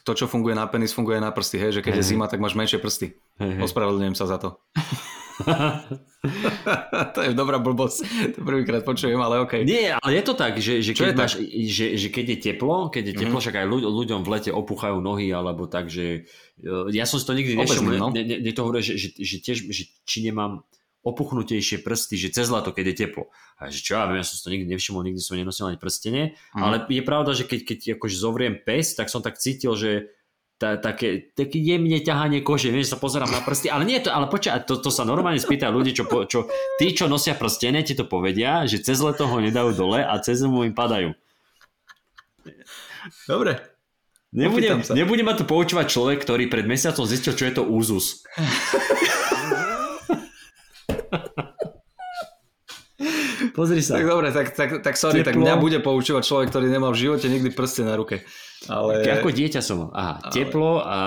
to, 0.06 0.12
čo 0.14 0.30
funguje 0.30 0.54
na 0.54 0.70
penis, 0.70 0.94
funguje 0.94 1.18
na 1.18 1.34
prsty, 1.34 1.58
hej, 1.58 1.72
že 1.78 1.80
keď 1.82 1.98
hey. 1.98 2.00
je 2.00 2.08
zima, 2.14 2.30
tak 2.30 2.38
máš 2.38 2.54
menšie 2.54 2.78
prsty. 2.78 3.18
Hey, 3.36 3.58
hey. 3.58 3.62
Ospravedlňujem 3.66 4.16
sa 4.16 4.30
za 4.30 4.38
to. 4.38 4.62
to 7.14 7.20
je 7.20 7.36
dobrá 7.36 7.60
blbosť, 7.60 7.98
to 8.32 8.40
prvýkrát 8.40 8.82
počujem, 8.82 9.20
ale 9.20 9.44
okej. 9.44 9.62
Okay. 9.62 9.68
Nie, 9.68 9.88
ale 10.00 10.12
je 10.16 10.24
to 10.24 10.32
tak, 10.32 10.56
že, 10.56 10.80
že, 10.80 10.96
keď, 10.96 11.12
máš, 11.12 11.36
že, 11.44 12.00
že 12.00 12.08
keď 12.08 12.24
je 12.32 12.38
teplo, 12.40 12.88
keď 12.88 13.12
je 13.12 13.14
teplo, 13.20 13.36
mm-hmm. 13.36 13.44
však 13.44 13.56
aj 13.60 13.66
ľuď, 13.68 13.82
ľuďom 13.84 14.20
v 14.24 14.28
lete 14.32 14.50
opúchajú 14.54 14.96
nohy, 15.04 15.28
alebo 15.36 15.68
tak, 15.68 15.92
že 15.92 16.24
e, 16.56 16.70
ja 16.96 17.04
som 17.04 17.20
si 17.20 17.28
to 17.28 17.36
nikdy 17.36 17.52
nešiel, 17.52 17.84
no? 18.00 18.08
ne, 18.10 18.24
ne, 18.24 18.36
ne 18.40 18.52
to 18.52 18.64
hovorí, 18.64 18.80
že, 18.80 18.96
že, 18.96 19.12
že 19.12 19.36
tiež, 19.44 19.58
že, 19.68 19.92
či 20.08 20.24
nemám 20.24 20.64
opuchnutejšie 21.06 21.86
prsty, 21.86 22.18
že 22.18 22.34
cez 22.34 22.50
lato, 22.50 22.74
keď 22.74 22.84
je 22.90 22.96
teplo. 23.06 23.30
A 23.62 23.70
že 23.70 23.78
čo 23.78 23.94
ja 23.94 24.10
viem, 24.10 24.18
ja 24.18 24.26
som 24.26 24.42
to 24.42 24.50
nikdy 24.50 24.66
nevšimol, 24.74 25.06
nikdy 25.06 25.22
som 25.22 25.38
nenosil 25.38 25.70
ani 25.70 25.78
prstenie, 25.78 26.34
mm. 26.50 26.58
ale 26.58 26.82
je 26.90 27.02
pravda, 27.06 27.30
že 27.30 27.46
keď, 27.46 27.60
keď 27.62 27.78
akože 28.02 28.16
zovriem 28.18 28.58
pes, 28.58 28.98
tak 28.98 29.06
som 29.06 29.22
tak 29.22 29.38
cítil, 29.38 29.78
že 29.78 30.10
tá, 30.56 30.80
také, 30.80 31.30
také 31.36 31.60
jemne 31.60 32.00
ťahanie 32.00 32.40
kože, 32.40 32.72
vieš, 32.72 32.96
sa 32.96 32.98
pozerám 32.98 33.28
na 33.28 33.44
prsty, 33.44 33.68
ale 33.68 33.84
nie 33.84 34.00
to, 34.00 34.08
ale 34.08 34.26
počkaj, 34.26 34.64
to, 34.64 34.80
to 34.80 34.88
sa 34.88 35.04
normálne 35.04 35.38
spýta 35.38 35.68
ľudí, 35.68 35.92
čo, 35.92 36.08
čo, 36.26 36.48
tí, 36.80 36.96
čo 36.96 37.12
nosia 37.12 37.36
prstenie, 37.36 37.84
ti 37.84 37.92
to 37.92 38.08
povedia, 38.08 38.64
že 38.64 38.80
cez 38.80 38.98
leto 38.98 39.28
ho 39.28 39.36
nedajú 39.38 39.76
dole 39.76 40.00
a 40.00 40.16
cez 40.18 40.42
zimu 40.42 40.64
im 40.64 40.74
padajú. 40.74 41.12
Dobre. 43.28 43.60
Nebudem, 44.36 44.82
nebudem 44.92 45.24
ma 45.24 45.38
tu 45.38 45.46
poučovať 45.48 45.86
človek, 45.86 46.18
ktorý 46.20 46.50
pred 46.50 46.66
mesiacom 46.68 47.08
zistil, 47.08 47.32
čo 47.32 47.46
je 47.46 47.54
to 47.56 47.62
úzus. 47.64 48.26
Pozri 53.52 53.84
sa. 53.84 54.00
Tak 54.00 54.08
dobre, 54.08 54.32
tak, 54.32 54.56
tak, 54.56 54.70
tak 54.80 54.94
sorry, 54.96 55.20
teplo. 55.20 55.28
tak 55.28 55.36
mňa 55.36 55.54
bude 55.60 55.78
poučovať 55.84 56.22
človek, 56.24 56.48
ktorý 56.48 56.72
nemal 56.72 56.96
v 56.96 57.08
živote 57.08 57.28
nikdy 57.28 57.52
prste 57.52 57.84
na 57.84 57.92
ruke. 57.96 58.24
Ale... 58.72 59.04
Ako 59.20 59.28
dieťa 59.28 59.60
som. 59.60 59.92
Aha, 59.92 60.24
ale... 60.24 60.32
teplo 60.32 60.80
a 60.80 60.98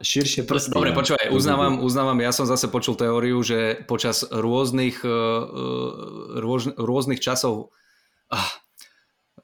širšie 0.00 0.48
prsty. 0.48 0.72
Dobre, 0.72 0.96
počúvaj, 0.96 1.28
uznávam, 1.28 1.84
uznávam, 1.84 2.16
ja 2.24 2.32
som 2.32 2.48
zase 2.48 2.72
počul 2.72 2.96
teóriu, 2.96 3.44
že 3.44 3.84
počas 3.84 4.24
rôznych, 4.24 5.04
uh, 5.04 6.40
rôz, 6.40 6.72
rôznych 6.80 7.20
časov 7.20 7.76
uh, 8.32 8.52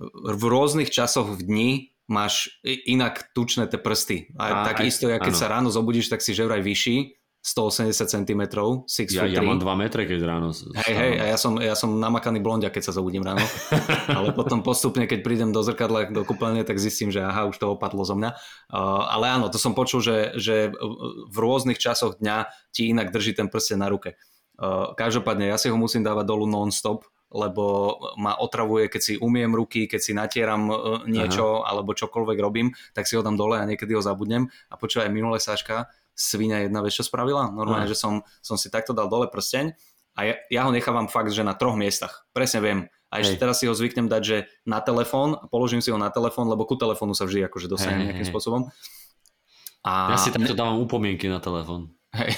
v 0.01 0.43
rôznych 0.49 0.89
časoch 0.89 1.37
v 1.37 1.41
dni 1.45 1.71
máš 2.09 2.59
inak 2.65 3.31
tučné 3.37 3.69
tie 3.69 3.77
prsty. 3.77 4.33
A, 4.41 4.65
a 4.65 4.73
tak 4.73 4.83
isto, 4.83 5.07
ja 5.07 5.21
keď 5.21 5.35
áno. 5.37 5.41
sa 5.41 5.47
ráno 5.53 5.69
zobudíš, 5.69 6.09
tak 6.09 6.25
si 6.25 6.33
že 6.33 6.49
vraj 6.49 6.65
vyšší 6.65 7.20
180 7.41 8.05
cm, 8.05 8.43
6 8.85 9.17
ja, 9.17 9.25
ja 9.25 9.41
mám 9.41 9.57
2 9.57 9.65
metre, 9.81 10.05
keď 10.05 10.21
ráno 10.29 10.53
Hej, 10.53 10.93
hej, 10.93 11.13
a 11.17 11.25
ja 11.33 11.39
som, 11.41 11.57
ja 11.57 11.73
som 11.73 11.97
namakaný 11.97 12.45
blondia, 12.45 12.69
keď 12.69 12.93
sa 12.93 12.93
zobudím 12.93 13.25
ráno. 13.25 13.41
ale 14.19 14.37
potom 14.37 14.61
postupne, 14.61 15.09
keď 15.09 15.25
prídem 15.25 15.49
do 15.49 15.65
zrkadla, 15.65 16.13
do 16.13 16.21
kúpeľne, 16.29 16.61
tak 16.69 16.77
zistím, 16.77 17.09
že 17.09 17.25
aha, 17.25 17.49
už 17.49 17.57
to 17.57 17.73
opadlo 17.73 18.05
zo 18.05 18.13
mňa. 18.13 18.37
Uh, 18.69 19.09
ale 19.09 19.33
áno, 19.33 19.49
to 19.49 19.57
som 19.57 19.73
počul, 19.73 20.05
že, 20.05 20.37
že 20.37 20.69
v 21.33 21.37
rôznych 21.41 21.81
časoch 21.81 22.21
dňa 22.21 22.45
ti 22.77 22.93
inak 22.93 23.09
drží 23.09 23.33
ten 23.33 23.49
prste 23.49 23.73
na 23.73 23.89
ruke. 23.89 24.21
Uh, 24.61 24.93
každopádne, 24.93 25.49
ja 25.49 25.57
si 25.57 25.73
ho 25.73 25.77
musím 25.81 26.05
dávať 26.05 26.29
dolu 26.29 26.45
non-stop, 26.45 27.09
lebo 27.33 27.97
ma 28.21 28.37
otravuje, 28.37 28.93
keď 28.93 29.01
si 29.01 29.15
umiem 29.17 29.57
ruky, 29.57 29.89
keď 29.89 30.01
si 30.05 30.13
natieram 30.13 30.69
uh, 30.69 30.77
niečo 31.09 31.65
Aha. 31.65 31.73
alebo 31.73 31.97
čokoľvek 31.97 32.37
robím, 32.37 32.69
tak 32.93 33.09
si 33.09 33.17
ho 33.17 33.25
dám 33.25 33.41
dole 33.41 33.57
a 33.57 33.65
niekedy 33.65 33.97
ho 33.97 34.05
zabudnem. 34.05 34.45
A 34.69 34.77
počúvaj, 34.77 35.09
minulé 35.09 35.41
Saška, 35.41 35.89
svinia 36.21 36.61
jedna 36.61 36.85
vec, 36.85 36.93
čo 36.93 37.01
spravila. 37.01 37.49
Normálne, 37.49 37.89
že 37.89 37.97
som, 37.97 38.21
som 38.45 38.61
si 38.61 38.69
takto 38.69 38.93
dal 38.93 39.09
dole 39.09 39.33
prsteň 39.33 39.73
a 40.21 40.29
ja, 40.29 40.35
ja 40.53 40.61
ho 40.69 40.71
nechávam 40.75 41.09
fakt, 41.09 41.33
že 41.33 41.41
na 41.41 41.57
troch 41.57 41.81
miestach. 41.81 42.29
Presne 42.37 42.61
viem. 42.61 42.81
A 43.11 43.25
ešte 43.25 43.41
Hej. 43.41 43.43
teraz 43.43 43.57
si 43.59 43.67
ho 43.67 43.75
zvyknem 43.75 44.07
dať, 44.07 44.23
že 44.23 44.47
na 44.69 44.79
telefón, 44.85 45.35
položím 45.51 45.83
si 45.83 45.91
ho 45.91 45.99
na 45.99 46.13
telefón, 46.15 46.47
lebo 46.47 46.63
ku 46.69 46.79
telefónu 46.79 47.17
sa 47.17 47.27
vždy 47.27 47.49
akože 47.51 47.67
dostane 47.67 48.07
nejakým 48.07 48.23
hej. 48.23 48.31
spôsobom. 48.31 48.71
A... 49.83 50.15
Ja 50.15 50.19
si 50.21 50.31
takto 50.31 50.55
dávam 50.55 50.79
upomienky 50.79 51.27
na 51.27 51.41
telefón. 51.43 51.97
Hej. 52.15 52.37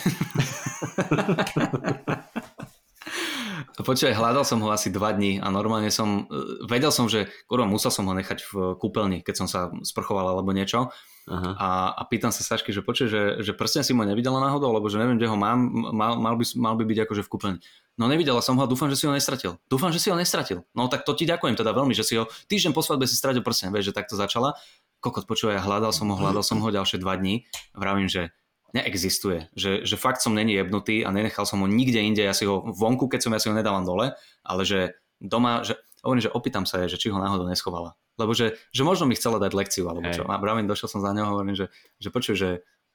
Počúvaj, 3.83 4.15
hľadal 4.15 4.45
som 4.47 4.63
ho 4.63 4.71
asi 4.71 4.95
dva 4.95 5.11
dní 5.11 5.43
a 5.43 5.51
normálne 5.51 5.91
som, 5.91 6.29
e, 6.31 6.69
vedel 6.71 6.95
som, 6.95 7.11
že 7.11 7.27
kurva, 7.51 7.67
musel 7.67 7.91
som 7.91 8.07
ho 8.07 8.15
nechať 8.15 8.39
v 8.47 8.79
kúpeľni, 8.79 9.27
keď 9.27 9.35
som 9.43 9.49
sa 9.51 9.75
sprchoval 9.83 10.29
alebo 10.29 10.55
niečo. 10.55 10.93
Aha. 11.31 11.51
A, 11.55 11.69
a 11.95 12.03
pýtam 12.11 12.35
sa 12.35 12.43
Sašky, 12.43 12.75
že 12.75 12.83
počuj, 12.83 13.07
že, 13.07 13.23
že 13.47 13.53
prsten 13.55 13.87
si 13.87 13.95
mu 13.95 14.03
nevidela 14.03 14.43
náhodou, 14.43 14.75
lebo 14.75 14.91
že 14.91 14.99
neviem, 14.99 15.15
kde 15.15 15.31
ho 15.31 15.39
mám, 15.39 15.71
mal, 15.95 16.19
mal, 16.19 16.35
by, 16.35 16.45
mal 16.59 16.75
by 16.75 16.83
byť 16.83 16.99
akože 17.07 17.23
v 17.23 17.31
kúpeľni. 17.31 17.59
No 17.95 18.11
nevidela 18.11 18.43
som 18.43 18.59
ho 18.59 18.63
a 18.65 18.71
dúfam, 18.71 18.91
že 18.91 18.99
si 18.99 19.07
ho 19.07 19.15
nestratil. 19.15 19.55
Dúfam, 19.71 19.95
že 19.95 20.03
si 20.03 20.11
ho 20.11 20.19
nestratil. 20.19 20.67
No 20.75 20.91
tak 20.91 21.07
to 21.07 21.15
ti 21.15 21.23
ďakujem 21.23 21.55
teda 21.55 21.71
veľmi, 21.71 21.95
že 21.95 22.03
si 22.03 22.19
ho 22.19 22.27
týždeň 22.27 22.75
po 22.75 22.83
svadbe 22.83 23.07
si 23.07 23.15
stratil 23.15 23.45
prsten, 23.45 23.71
vieš, 23.71 23.93
že 23.93 24.03
takto 24.03 24.19
začala. 24.19 24.59
Kokot, 24.99 25.31
počúvaj, 25.31 25.63
hľadal 25.63 25.95
som 25.95 26.11
ho, 26.11 26.17
hľadal 26.19 26.43
som 26.43 26.59
ho 26.59 26.69
ďalšie 26.75 26.99
dva 26.99 27.15
dní. 27.15 27.47
Vravím, 27.77 28.11
že 28.11 28.35
neexistuje. 28.75 29.53
Že, 29.55 29.85
že 29.85 29.97
fakt 30.01 30.25
som 30.25 30.33
není 30.33 30.57
jebnutý 30.57 31.05
a 31.05 31.13
nenechal 31.13 31.45
som 31.45 31.61
ho 31.61 31.69
nikde 31.69 32.01
inde. 32.01 32.25
Ja 32.25 32.35
si 32.35 32.49
ho 32.49 32.65
vonku, 32.65 33.07
keď 33.07 33.21
som 33.29 33.33
ja 33.37 33.39
si 33.39 33.53
ho 33.53 33.55
nedávam 33.55 33.85
dole, 33.85 34.17
ale 34.43 34.63
že 34.65 34.97
doma, 35.21 35.63
že 35.63 35.79
hovorím, 36.03 36.25
že 36.27 36.35
opýtam 36.35 36.65
sa 36.67 36.83
je, 36.83 36.97
že 36.97 36.99
či 36.99 37.13
ho 37.13 37.21
náhodou 37.21 37.47
neschovala. 37.47 37.95
Lebo 38.21 38.37
že, 38.37 38.61
že 38.71 38.83
možno 38.85 39.09
mi 39.09 39.17
chcela 39.17 39.41
dať 39.41 39.53
lekciu, 39.57 39.89
alebo 39.89 40.09
hey. 40.09 40.17
čo. 40.17 40.29
A 40.29 40.37
bravím, 40.37 40.69
došiel 40.69 40.89
som 40.89 41.01
za 41.01 41.13
ňou 41.17 41.25
a 41.25 41.33
hovorím, 41.33 41.57
že, 41.57 41.73
že 41.97 42.09
počuj, 42.13 42.37
že 42.37 42.49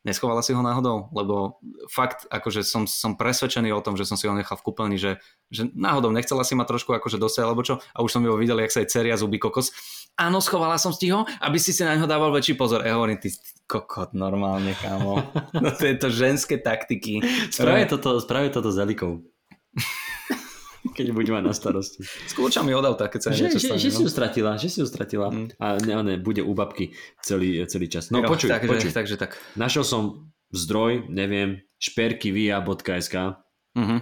neschovala 0.07 0.39
si 0.39 0.55
ho 0.55 0.63
náhodou, 0.63 1.11
lebo 1.11 1.59
fakt, 1.91 2.29
akože 2.31 2.63
som, 2.63 2.87
som 2.87 3.19
presvedčený 3.19 3.75
o 3.75 3.83
tom, 3.83 3.99
že 3.99 4.07
som 4.07 4.15
si 4.15 4.29
ho 4.29 4.31
nechal 4.31 4.55
v 4.55 4.65
kúpeľni, 4.69 4.95
že, 4.95 5.19
že 5.51 5.67
náhodou 5.75 6.15
nechcela 6.15 6.47
si 6.47 6.53
ma 6.53 6.63
trošku 6.63 6.95
akože 6.95 7.19
dosiať, 7.19 7.43
alebo 7.43 7.65
čo, 7.65 7.83
a 7.91 7.99
už 7.99 8.15
som 8.15 8.23
ju 8.23 8.31
videl, 8.39 8.55
jak 8.63 8.71
sa 8.71 8.79
jej 8.85 8.89
ceria 8.89 9.19
zuby 9.19 9.41
kokos. 9.41 9.75
Áno, 10.15 10.39
schovala 10.39 10.79
som 10.79 10.95
si 10.95 11.11
ho, 11.11 11.27
aby 11.43 11.59
si 11.59 11.75
si 11.75 11.83
na 11.83 11.99
ňo 11.99 12.07
dával 12.07 12.31
väčší 12.31 12.55
pozor. 12.55 12.87
Ja 12.87 12.97
hovorím, 12.97 13.19
ty 13.19 13.35
kokot, 13.67 14.15
normálne, 14.15 14.73
kámo. 14.79 15.19
No 15.63 15.69
to 15.75 15.83
je 15.89 15.95
to 15.99 16.07
ženské 16.09 16.61
taktiky. 16.61 17.19
Spraví 17.51 17.89
toto, 17.89 18.21
spraví 18.21 18.49
toto 18.49 18.71
s 18.71 18.77
Elikou 18.79 19.21
keď 20.97 21.13
bude 21.13 21.29
mať 21.29 21.43
na 21.45 21.53
starosti. 21.53 22.01
S 22.01 22.33
kľúčami 22.33 22.73
od 22.73 22.81
auta, 22.81 23.05
keď 23.05 23.21
sa 23.21 23.29
že, 23.29 23.45
niečo 23.45 23.61
stane. 23.61 23.77
Že, 23.77 23.85
že 23.85 23.89
si 23.93 24.01
no. 24.01 24.05
ju 24.05 24.09
stratila, 24.09 24.51
že 24.57 24.67
si 24.73 24.77
ju 24.81 24.87
stratila. 24.89 25.29
Mm. 25.29 25.47
A 25.61 25.65
ne, 25.77 25.93
ne, 26.01 26.15
bude 26.17 26.41
u 26.41 26.57
babky 26.57 26.97
celý, 27.21 27.61
celý 27.69 27.85
čas. 27.85 28.09
No, 28.09 28.25
jo, 28.25 28.33
počuj, 28.33 28.49
tak, 28.49 28.65
počuj. 28.65 28.89
takže 28.89 29.21
tak. 29.21 29.37
Našiel 29.53 29.85
som 29.85 30.33
zdroj, 30.49 31.05
neviem, 31.13 31.61
šperkyvia.sk 31.77 33.15
mm-hmm. 33.77 33.99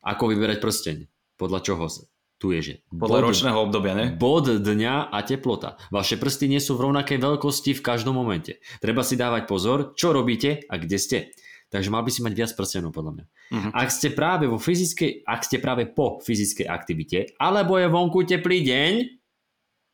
Ako 0.00 0.32
vyberať 0.32 0.58
prsteň? 0.64 0.96
Podľa 1.36 1.60
čoho 1.60 1.84
sa? 1.92 2.08
Tu 2.40 2.56
je, 2.56 2.60
že... 2.64 2.74
Podľa 2.88 3.20
bod, 3.20 3.26
ročného 3.28 3.58
obdobia, 3.60 3.92
ne? 3.92 4.06
Bod 4.16 4.48
dňa 4.48 5.12
a 5.12 5.18
teplota. 5.20 5.76
Vaše 5.92 6.16
prsty 6.16 6.48
nie 6.48 6.56
sú 6.56 6.72
v 6.80 6.88
rovnakej 6.88 7.20
veľkosti 7.20 7.76
v 7.76 7.84
každom 7.84 8.16
momente. 8.16 8.64
Treba 8.80 9.04
si 9.04 9.20
dávať 9.20 9.44
pozor, 9.44 9.92
čo 9.92 10.16
robíte 10.16 10.64
a 10.72 10.80
kde 10.80 10.96
ste. 10.96 11.18
Takže 11.70 11.86
mal 11.86 12.02
by 12.02 12.10
si 12.10 12.20
mať 12.26 12.34
viac 12.34 12.50
prstenov 12.58 12.90
podľa 12.90 13.12
mňa. 13.14 13.24
Uh-huh. 13.30 13.70
Ak 13.78 13.94
ste 13.94 14.10
práve 14.10 14.50
vo 14.50 14.58
fyzickej, 14.58 15.22
ak 15.22 15.46
ste 15.46 15.62
práve 15.62 15.86
po 15.86 16.18
fyzickej 16.18 16.66
aktivite, 16.66 17.18
alebo 17.38 17.78
je 17.78 17.86
vonku 17.86 18.26
teplý 18.26 18.66
deň, 18.66 18.92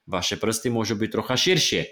vaše 0.08 0.40
prsty 0.40 0.72
môžu 0.72 0.96
byť 0.96 1.08
trocha 1.12 1.36
širšie. 1.36 1.82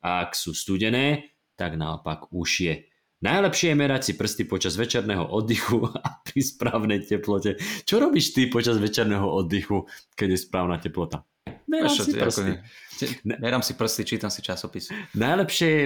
A 0.00 0.24
ak 0.24 0.32
sú 0.32 0.56
studené, 0.56 1.36
tak 1.52 1.76
naopak 1.76 2.32
užšie. 2.32 2.88
Najlepšie 3.16 3.72
je 3.72 3.76
merať 3.76 4.02
si 4.08 4.12
prsty 4.12 4.44
počas 4.44 4.76
večerného 4.76 5.24
oddychu 5.24 5.84
a 6.04 6.20
pri 6.24 6.40
správnej 6.40 7.04
teplote. 7.04 7.60
Čo 7.84 8.00
robíš 8.00 8.32
ty 8.32 8.48
počas 8.48 8.80
večerného 8.80 9.24
oddychu, 9.24 9.84
keď 10.16 10.36
je 10.36 10.38
správna 10.40 10.76
teplota? 10.80 11.24
Merám 11.66 11.90
si 11.92 12.12
prsty. 12.14 12.52
Merám 13.26 13.62
si 13.64 13.72
prsty, 13.74 14.02
čítam 14.06 14.30
si 14.30 14.40
časopis. 14.40 14.88
Najlepšie 15.18 15.68
je, 15.68 15.84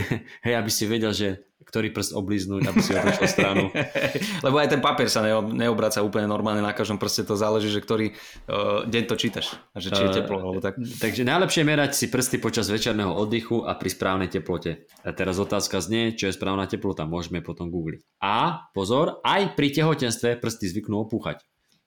hej, 0.46 0.54
aby 0.54 0.70
si 0.70 0.84
vedel, 0.84 1.10
že 1.16 1.51
ktorý 1.72 1.88
prst 1.88 2.12
obliznúť, 2.12 2.68
aby 2.68 2.80
si 2.84 2.92
otočil 2.92 3.24
stranu. 3.32 3.72
Lebo 4.44 4.60
aj 4.60 4.76
ten 4.76 4.84
papier 4.84 5.08
sa 5.08 5.24
neobraca 5.40 6.04
úplne 6.04 6.28
normálne 6.28 6.60
na 6.60 6.76
každom 6.76 7.00
prste, 7.00 7.24
to 7.24 7.32
záleží, 7.32 7.72
že 7.72 7.80
ktorý 7.80 8.12
uh, 8.12 8.84
deň 8.84 9.04
to 9.08 9.16
čítaš, 9.16 9.56
a 9.72 9.80
že 9.80 9.88
či 9.88 10.04
je 10.04 10.20
teplo, 10.20 10.36
alebo 10.36 10.60
tak. 10.60 10.76
Takže 10.76 11.24
najlepšie 11.24 11.64
merať 11.64 11.96
si 11.96 12.12
prsty 12.12 12.44
počas 12.44 12.68
večerného 12.68 13.16
oddychu 13.16 13.64
a 13.64 13.72
pri 13.72 13.88
správnej 13.88 14.28
teplote. 14.28 14.84
A 15.00 15.16
teraz 15.16 15.40
otázka 15.40 15.80
znie, 15.80 16.12
čo 16.12 16.28
je 16.28 16.36
správna 16.36 16.68
teplota, 16.68 17.08
môžeme 17.08 17.40
potom 17.40 17.72
googliť. 17.72 18.04
A 18.20 18.68
pozor, 18.76 19.24
aj 19.24 19.56
pri 19.56 19.72
tehotenstve 19.72 20.36
prsty 20.44 20.68
zvyknú 20.68 21.08
opúchať. 21.08 21.40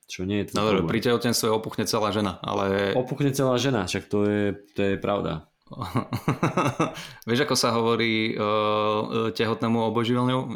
Čo 0.09 0.25
nie 0.25 0.41
je 0.41 0.53
to 0.53 0.61
no, 0.61 0.85
pri 0.85 1.01
tehotenstve 1.01 1.49
opuchne 1.49 1.85
celá 1.85 2.09
žena, 2.09 2.41
ale... 2.41 2.93
Opuchne 2.97 3.33
celá 3.33 3.57
žena, 3.61 3.85
však 3.85 4.05
to 4.09 4.19
je, 4.25 4.43
to 4.73 4.81
je 4.81 4.95
pravda. 4.97 5.49
Vieš, 7.27 7.39
ako 7.49 7.55
sa 7.57 7.73
hovorí 7.73 8.37
uh, 8.37 9.33
tehotnému 9.33 9.81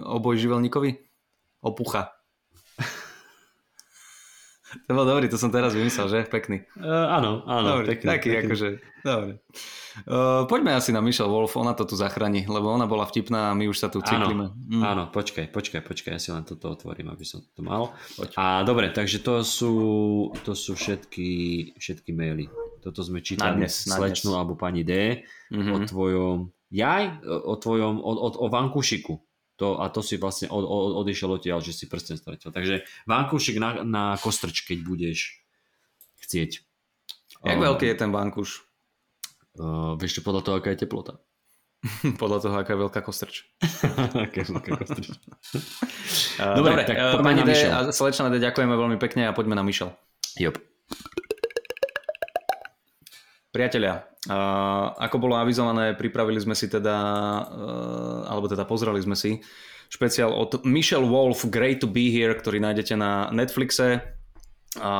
obojživelníkovi? 0.06 0.92
Opucha. 1.66 2.19
To 4.70 4.92
bol 4.94 5.06
dobrý, 5.06 5.26
to 5.30 5.38
som 5.42 5.50
teraz 5.50 5.74
vymyslel, 5.74 6.08
že? 6.10 6.20
Pekný. 6.30 6.66
Uh, 6.78 7.10
áno, 7.10 7.42
áno. 7.50 7.82
Dobrý, 7.82 7.98
pekný, 7.98 8.08
taký 8.08 8.30
pekný. 8.30 8.42
akože, 8.46 8.68
dobre. 9.04 9.32
Uh, 10.08 10.48
poďme 10.48 10.78
asi 10.78 10.96
na 10.96 11.04
Michelle 11.04 11.28
Wolf, 11.28 11.58
ona 11.60 11.76
to 11.76 11.84
tu 11.84 12.00
zachráni, 12.00 12.48
lebo 12.48 12.72
ona 12.72 12.88
bola 12.88 13.04
vtipná 13.04 13.52
a 13.52 13.58
my 13.58 13.68
už 13.68 13.78
sa 13.82 13.92
tu 13.92 14.00
cyklíme. 14.00 14.46
Áno, 14.48 14.56
mm. 14.56 14.84
áno, 14.86 15.04
počkaj, 15.12 15.52
počkaj, 15.52 15.82
počkaj, 15.84 16.12
ja 16.16 16.22
si 16.22 16.30
len 16.32 16.48
toto 16.48 16.72
otvorím, 16.72 17.12
aby 17.12 17.26
som 17.28 17.44
to 17.54 17.62
mal. 17.66 17.92
Poď. 18.16 18.38
A 18.40 18.64
dobre, 18.64 18.94
takže 18.94 19.20
to 19.20 19.44
sú, 19.44 19.74
to 20.48 20.56
sú 20.56 20.78
všetky, 20.80 21.30
všetky 21.76 22.16
maily. 22.16 22.48
Toto 22.80 23.04
sme 23.04 23.20
čítali 23.20 23.60
dnes, 23.60 23.84
slečnú 23.84 24.40
alebo 24.40 24.56
pani 24.56 24.88
D 24.88 25.26
mm-hmm. 25.52 25.74
o 25.76 25.78
tvojom, 25.84 26.38
jaj, 26.72 27.28
o 27.28 27.54
tvojom, 27.60 28.00
o, 28.00 28.12
o, 28.16 28.28
o 28.40 28.48
Vankúšiku. 28.48 29.20
To, 29.60 29.76
a 29.84 29.92
to 29.92 30.00
si 30.00 30.16
vlastne 30.16 30.48
od, 30.48 30.64
od, 30.64 31.04
odišiel 31.04 31.36
odtiaľ, 31.36 31.60
že 31.60 31.76
si 31.76 31.92
prsten 31.92 32.16
stratil. 32.16 32.56
Takže 32.56 32.88
Vankúšik 33.04 33.60
na, 33.60 33.84
na 33.84 34.04
kostrč, 34.16 34.64
keď 34.64 34.88
budeš 34.88 35.44
chcieť. 36.24 36.64
Jak 37.44 37.60
um, 37.60 37.64
veľký 37.68 37.92
je 37.92 37.96
ten 38.00 38.12
Vankúš? 38.12 38.64
Uh, 39.60 40.00
vieš 40.00 40.20
čo, 40.20 40.22
podľa 40.24 40.42
toho, 40.48 40.56
aká 40.64 40.72
je 40.72 40.88
teplota. 40.88 41.20
podľa 42.24 42.40
toho, 42.40 42.56
aká 42.56 42.72
je 42.76 42.80
veľká 42.88 43.00
kostrč. 43.04 43.52
aká 44.28 44.38
je 44.44 44.48
veľká 44.48 44.72
kostrč. 44.80 45.08
uh, 46.40 46.56
dobre, 46.56 46.80
dobre 46.80 46.84
tak 46.88 46.96
uh, 46.96 47.20
pani 47.20 47.44
D 47.44 47.52
a 47.68 47.92
slečna 47.92 48.32
D, 48.32 48.40
ďakujeme 48.40 48.72
veľmi 48.72 48.96
pekne 48.96 49.28
a 49.28 49.36
poďme 49.36 49.60
na 49.60 49.64
Michel. 49.68 49.92
Jop. 50.40 50.56
Priatelia, 53.52 54.09
ako 55.00 55.16
bolo 55.16 55.40
avizované, 55.40 55.96
pripravili 55.96 56.44
sme 56.44 56.52
si 56.52 56.68
teda, 56.68 56.98
uh, 57.48 58.28
alebo 58.28 58.52
teda 58.52 58.68
pozreli 58.68 59.00
sme 59.00 59.16
si 59.16 59.40
špeciál 59.88 60.36
od 60.36 60.60
Michelle 60.68 61.08
Wolf 61.08 61.48
Great 61.48 61.80
to 61.80 61.88
be 61.88 62.12
here, 62.12 62.36
ktorý 62.36 62.60
nájdete 62.60 63.00
na 63.00 63.32
Netflixe. 63.32 64.04
A 64.78 64.94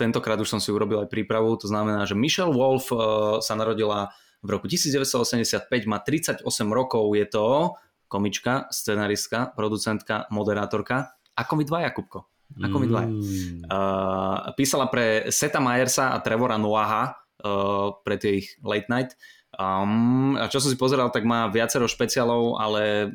tentokrát 0.00 0.40
už 0.40 0.48
som 0.48 0.58
si 0.64 0.72
urobil 0.72 1.04
aj 1.04 1.12
prípravu, 1.12 1.54
to 1.60 1.68
znamená, 1.68 2.08
že 2.08 2.16
Michelle 2.16 2.56
Wolf 2.56 2.88
uh, 2.88 3.38
sa 3.44 3.52
narodila 3.52 4.08
v 4.42 4.48
roku 4.58 4.66
1985, 4.66 5.68
má 5.86 6.00
38 6.00 6.42
rokov, 6.72 7.04
je 7.14 7.26
to 7.28 7.76
komička, 8.10 8.66
scenaristka, 8.72 9.52
producentka, 9.54 10.26
moderátorka. 10.32 11.14
Ako 11.36 11.60
my 11.60 11.64
dva, 11.68 11.88
Jakubko? 11.88 12.28
Ako 12.60 12.76
my 12.80 12.86
dva. 12.88 13.02
Mm. 13.08 13.64
Uh, 13.64 14.52
písala 14.52 14.88
pre 14.92 15.32
Seta 15.32 15.62
Myersa 15.62 16.12
a 16.12 16.20
Trevora 16.20 16.60
Noaha, 16.60 17.21
uh, 17.44 17.94
pre 18.02 18.16
tie 18.18 18.42
ich 18.42 18.56
late 18.62 18.88
night. 18.88 19.14
Um, 19.52 20.34
a 20.40 20.48
čo 20.48 20.64
som 20.64 20.72
si 20.72 20.80
pozeral, 20.80 21.12
tak 21.12 21.28
má 21.28 21.50
viacero 21.52 21.84
špeciálov, 21.84 22.56
ale 22.56 23.10
uh, 23.10 23.12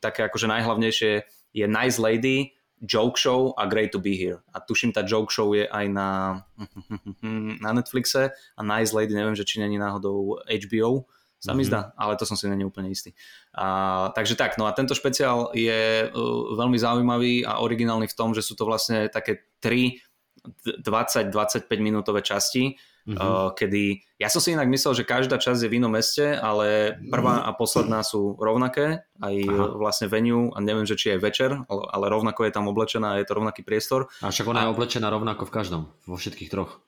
také 0.00 0.24
akože 0.26 0.48
najhlavnejšie 0.48 1.12
je 1.52 1.66
Nice 1.66 2.00
Lady, 2.00 2.56
Joke 2.80 3.20
Show 3.20 3.52
a 3.60 3.68
Great 3.68 3.92
to 3.92 4.00
be 4.00 4.16
here. 4.16 4.40
A 4.56 4.64
tuším, 4.64 4.96
tá 4.96 5.04
Joke 5.04 5.28
Show 5.28 5.52
je 5.52 5.68
aj 5.68 5.86
na, 5.92 6.40
na 7.64 7.70
Netflixe 7.76 8.32
a 8.32 8.60
Nice 8.64 8.96
Lady, 8.96 9.12
neviem, 9.12 9.36
že 9.36 9.44
či 9.44 9.60
není 9.60 9.76
náhodou 9.76 10.40
HBO, 10.48 11.04
sa 11.40 11.56
mi 11.56 11.64
mm-hmm. 11.64 11.72
zdá, 11.72 11.80
ale 11.96 12.20
to 12.20 12.28
som 12.28 12.36
si 12.36 12.44
není 12.52 12.68
úplne 12.68 12.92
istý. 12.92 13.16
A, 13.56 14.12
takže 14.12 14.36
tak, 14.36 14.60
no 14.60 14.68
a 14.68 14.76
tento 14.76 14.92
špeciál 14.92 15.48
je 15.56 16.04
uh, 16.04 16.12
veľmi 16.52 16.76
zaujímavý 16.76 17.48
a 17.48 17.64
originálny 17.64 18.12
v 18.12 18.16
tom, 18.16 18.36
že 18.36 18.44
sú 18.44 18.52
to 18.56 18.68
vlastne 18.68 19.08
také 19.08 19.48
3 19.64 19.96
20-25 20.40 21.68
minútové 21.80 22.24
časti, 22.24 22.76
mm-hmm. 23.06 23.56
kedy 23.56 23.82
ja 24.20 24.28
som 24.28 24.44
si 24.44 24.52
inak 24.52 24.68
myslel, 24.68 24.92
že 25.00 25.08
každá 25.08 25.40
časť 25.40 25.64
je 25.64 25.70
v 25.72 25.76
inom 25.80 25.96
meste, 25.96 26.36
ale 26.36 26.98
prvá 27.08 27.40
a 27.44 27.50
posledná 27.56 28.04
sú 28.04 28.36
rovnaké, 28.36 29.08
aj 29.16 29.34
Aha. 29.48 29.66
vlastne 29.80 30.06
venue 30.12 30.52
a 30.52 30.60
neviem, 30.60 30.84
že 30.84 31.00
či 31.00 31.16
je 31.16 31.22
večer, 31.22 31.56
ale 31.68 32.04
rovnako 32.12 32.44
je 32.44 32.52
tam 32.52 32.68
oblečená 32.68 33.16
a 33.16 33.18
je 33.20 33.24
to 33.24 33.40
rovnaký 33.40 33.64
priestor. 33.64 34.12
A 34.20 34.28
však 34.28 34.44
ona 34.44 34.60
a... 34.60 34.68
je 34.68 34.72
oblečená 34.76 35.08
rovnako 35.08 35.48
v 35.48 35.54
každom, 35.56 35.82
vo 36.04 36.16
všetkých 36.20 36.52
troch. 36.52 36.84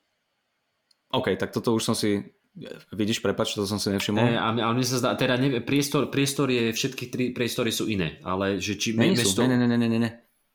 OK, 1.12 1.36
tak 1.40 1.52
toto 1.56 1.72
už 1.72 1.84
som 1.88 1.96
si 1.96 2.20
Vidíš, 2.92 3.24
prepač, 3.24 3.56
to 3.56 3.64
som 3.64 3.80
si 3.80 3.88
nevšimol. 3.88 4.28
Ne, 4.28 4.36
a, 4.36 4.52
mne 4.52 4.84
sa 4.84 5.00
zdá, 5.00 5.16
teda 5.16 5.40
nevie, 5.40 5.64
priestor, 5.64 6.12
priestor 6.12 6.52
je, 6.52 6.76
všetky 6.76 7.08
tri 7.08 7.24
priestory 7.32 7.72
sú 7.72 7.88
iné, 7.88 8.20
ale 8.28 8.60
že 8.60 8.76
či... 8.76 8.92
Nie, 8.92 9.16
mesto... 9.16 9.40
ne, 9.48 9.56
ne, 9.56 9.64
ne, 9.64 9.80
ne, 9.80 9.88
ne. 9.88 10.10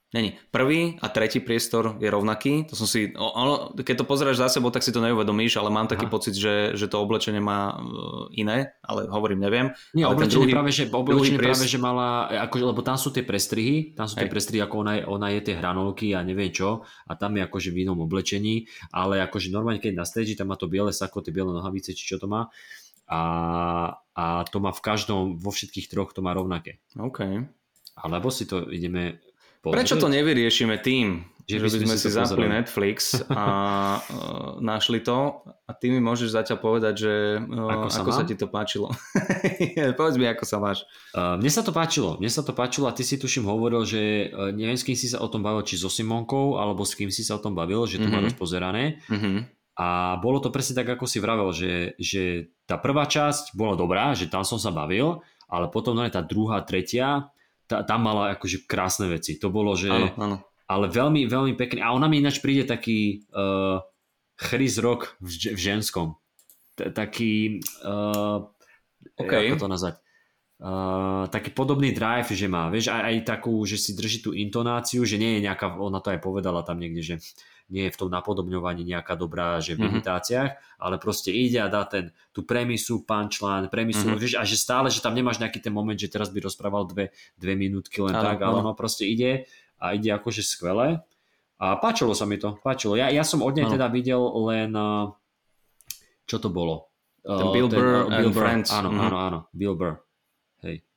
Není. 0.08 0.40
Prvý 0.56 0.96
a 1.04 1.12
tretí 1.12 1.44
priestor 1.44 2.00
je 2.00 2.08
rovnaký. 2.08 2.64
To 2.72 2.80
som 2.80 2.88
si, 2.88 3.12
ono, 3.20 3.76
keď 3.76 3.96
to 4.00 4.06
pozeráš 4.08 4.40
za 4.40 4.48
sebou, 4.48 4.72
tak 4.72 4.80
si 4.80 4.96
to 4.96 5.04
neuvedomíš, 5.04 5.60
ale 5.60 5.68
mám 5.68 5.92
taký 5.92 6.08
Aha. 6.08 6.14
pocit, 6.16 6.32
že, 6.32 6.80
že 6.80 6.88
to 6.88 7.04
oblečenie 7.04 7.44
má 7.44 7.76
uh, 7.76 8.32
iné, 8.32 8.72
ale 8.88 9.04
hovorím, 9.12 9.44
neviem. 9.44 9.76
Nie, 9.92 10.08
ale 10.08 10.16
oblečenie, 10.16 10.48
druhý, 10.48 10.56
práve, 10.56 10.72
že, 10.72 10.88
oblečenie 10.88 11.36
priest... 11.36 11.60
práve, 11.60 11.66
že 11.68 11.76
mala, 11.76 12.32
ako, 12.40 12.72
lebo 12.72 12.80
tam 12.88 12.96
sú 12.96 13.12
tie 13.12 13.28
prestrihy, 13.28 14.00
tam 14.00 14.08
sú 14.08 14.16
tie 14.16 14.32
Hej. 14.32 14.34
prestrihy, 14.34 14.64
ako 14.64 14.76
ona, 14.80 14.94
je, 14.96 15.04
ona 15.12 15.28
je 15.36 15.40
tie 15.44 15.56
hranolky 15.60 16.16
a 16.16 16.24
neviem 16.24 16.56
čo, 16.56 16.88
a 16.88 17.12
tam 17.20 17.36
je 17.36 17.44
akože 17.44 17.76
v 17.76 17.84
inom 17.84 18.00
oblečení, 18.00 18.64
ale 18.96 19.20
akože 19.28 19.52
normálne, 19.52 19.84
keď 19.84 19.92
na 19.92 20.08
stage, 20.08 20.40
tam 20.40 20.56
má 20.56 20.56
to 20.56 20.72
biele 20.72 20.96
sako, 20.96 21.20
tie 21.20 21.36
biele 21.36 21.52
nohavice, 21.52 21.92
či 21.92 22.16
čo 22.16 22.16
to 22.16 22.32
má, 22.32 22.48
a, 23.12 23.22
a 24.16 24.26
to 24.48 24.64
má 24.64 24.72
v 24.72 24.80
každom, 24.80 25.36
vo 25.36 25.52
všetkých 25.52 25.92
troch 25.92 26.16
to 26.16 26.24
má 26.24 26.32
rovnaké. 26.32 26.80
OK. 26.96 27.44
Alebo 28.00 28.32
si 28.32 28.48
to 28.48 28.72
ideme 28.72 29.20
pozrieť. 29.62 29.78
Prečo 29.78 29.96
to 29.98 30.08
nevyriešime 30.08 30.78
tým, 30.80 31.26
že, 31.48 31.64
by 31.64 31.70
sme 31.72 31.96
si 31.96 32.10
zapli 32.12 32.44
Netflix 32.44 33.16
a 33.32 33.44
uh, 34.04 34.60
našli 34.60 35.00
to 35.00 35.48
a 35.48 35.72
ty 35.72 35.88
mi 35.88 36.04
môžeš 36.04 36.36
zatiaľ 36.36 36.60
povedať, 36.60 36.94
že 37.08 37.14
uh, 37.40 37.72
ako, 37.72 37.88
sa, 37.88 38.00
ako 38.04 38.12
sa 38.12 38.24
ti 38.28 38.36
to 38.36 38.52
páčilo. 38.52 38.92
Povedz 40.00 40.20
mi, 40.20 40.28
ako 40.28 40.44
sa 40.44 40.60
máš. 40.60 40.84
Uh, 41.16 41.40
mne 41.40 41.48
sa 41.48 41.64
to 41.64 41.72
páčilo, 41.72 42.20
mne 42.20 42.28
sa 42.28 42.44
to 42.44 42.52
páčilo 42.52 42.92
a 42.92 42.96
ty 42.96 43.08
si 43.08 43.16
tuším 43.16 43.48
hovoril, 43.48 43.88
že 43.88 44.28
uh, 44.28 44.52
neviem 44.52 44.76
s 44.76 44.84
kým 44.84 45.00
si 45.00 45.08
sa 45.08 45.24
o 45.24 45.32
tom 45.32 45.40
bavil, 45.40 45.64
či 45.64 45.80
so 45.80 45.88
Simonkou, 45.88 46.60
alebo 46.60 46.84
s 46.84 47.00
kým 47.00 47.08
si 47.08 47.24
sa 47.24 47.40
o 47.40 47.44
tom 47.44 47.56
bavil, 47.56 47.88
že 47.88 48.04
to 48.04 48.12
mm-hmm. 48.12 48.12
má 48.12 48.28
rozpozerané. 48.28 49.00
Mm-hmm. 49.08 49.38
A 49.78 50.18
bolo 50.20 50.44
to 50.44 50.52
presne 50.52 50.76
tak, 50.76 50.90
ako 50.90 51.06
si 51.08 51.22
vravel, 51.24 51.54
že, 51.54 51.96
že 52.02 52.50
tá 52.68 52.76
prvá 52.76 53.08
časť 53.08 53.56
bola 53.56 53.78
dobrá, 53.78 54.12
že 54.18 54.28
tam 54.28 54.42
som 54.42 54.58
sa 54.60 54.74
bavil, 54.74 55.22
ale 55.48 55.72
potom 55.72 55.96
no, 55.96 56.04
tá 56.10 56.20
druhá, 56.20 56.60
tretia, 56.66 57.30
tá, 57.68 57.84
tam 57.84 58.08
mala 58.08 58.34
akože 58.40 58.66
krásne 58.66 59.12
veci. 59.12 59.36
To 59.38 59.52
bolo, 59.52 59.76
že... 59.76 59.92
Áno, 59.92 60.10
áno. 60.18 60.38
Ale 60.68 60.92
veľmi, 60.92 61.28
veľmi 61.32 61.54
pekný. 61.56 61.80
A 61.80 61.96
ona 61.96 62.12
mi 62.12 62.20
ináč 62.20 62.44
príde 62.44 62.68
taký 62.68 63.24
uh, 63.32 63.80
Chris 64.36 64.76
Rock 64.80 65.16
v, 65.24 65.56
v 65.56 65.60
ženskom. 65.60 66.20
T- 66.76 66.92
taký... 66.92 67.64
Uh, 67.84 68.48
okay. 69.16 69.52
Ako 69.56 69.64
to 69.64 69.72
nazvať? 69.72 69.96
Uh, 70.58 71.30
taký 71.30 71.54
podobný 71.54 71.94
drive, 71.94 72.34
že 72.34 72.50
má, 72.50 72.74
vieš, 72.74 72.90
aj, 72.90 73.02
aj 73.06 73.16
takú, 73.30 73.62
že 73.62 73.78
si 73.78 73.94
drží 73.94 74.26
tú 74.26 74.34
intonáciu, 74.34 75.06
že 75.06 75.22
nie 75.22 75.38
je 75.38 75.46
nejaká, 75.46 75.78
ona 75.78 76.02
to 76.02 76.10
aj 76.10 76.18
povedala 76.18 76.66
tam 76.66 76.82
niekde, 76.82 77.06
že 77.06 77.16
nie 77.68 77.88
je 77.88 77.94
v 77.94 78.00
tom 78.00 78.10
napodobňovaní 78.10 78.88
nejaká 78.88 79.20
dobrá, 79.20 79.60
že 79.60 79.76
v 79.76 79.84
mm-hmm. 79.84 79.92
imitáciách, 80.00 80.52
ale 80.80 80.96
proste 81.04 81.36
ide 81.36 81.60
a 81.60 81.68
dá 81.68 81.84
ten, 81.84 82.16
tú 82.32 82.48
premisu, 82.48 83.04
punchline, 83.04 83.68
premisu, 83.68 84.08
mm-hmm. 84.08 84.20
vieš, 84.20 84.34
a 84.40 84.48
že 84.48 84.56
stále, 84.56 84.88
že 84.88 85.04
tam 85.04 85.12
nemáš 85.12 85.44
nejaký 85.44 85.60
ten 85.60 85.76
moment, 85.76 86.00
že 86.00 86.08
teraz 86.08 86.32
by 86.32 86.48
rozprával 86.48 86.88
dve, 86.88 87.12
dve 87.36 87.54
minútky 87.60 88.00
len 88.00 88.16
ano, 88.16 88.24
tak, 88.24 88.40
ale 88.40 88.64
ono 88.64 88.72
proste 88.72 89.04
ide 89.04 89.52
a 89.78 89.92
ide 89.92 90.16
akože 90.16 90.42
skvelé. 90.48 91.04
A 91.58 91.76
páčilo 91.82 92.14
sa 92.16 92.30
mi 92.30 92.40
to, 92.40 92.56
páčilo. 92.62 92.96
Ja, 92.96 93.10
ja 93.10 93.26
som 93.26 93.44
od 93.44 93.52
nej 93.58 93.66
ano. 93.66 93.74
teda 93.76 93.90
videl 93.92 94.22
len, 94.48 94.72
čo 96.24 96.38
to 96.40 96.48
bolo? 96.54 96.88
Ten 97.26 97.52
Bill 97.52 97.68
Burr 97.68 98.08
Bill 98.08 98.32
Burr, 98.32 98.44
Friends. 98.48 98.72
Áno, 98.72 98.94
mm-hmm. 98.94 99.06
áno, 99.12 99.18
áno, 99.20 99.40
Bill 99.52 99.76
Burr. 99.76 100.00
Hej. 100.64 100.88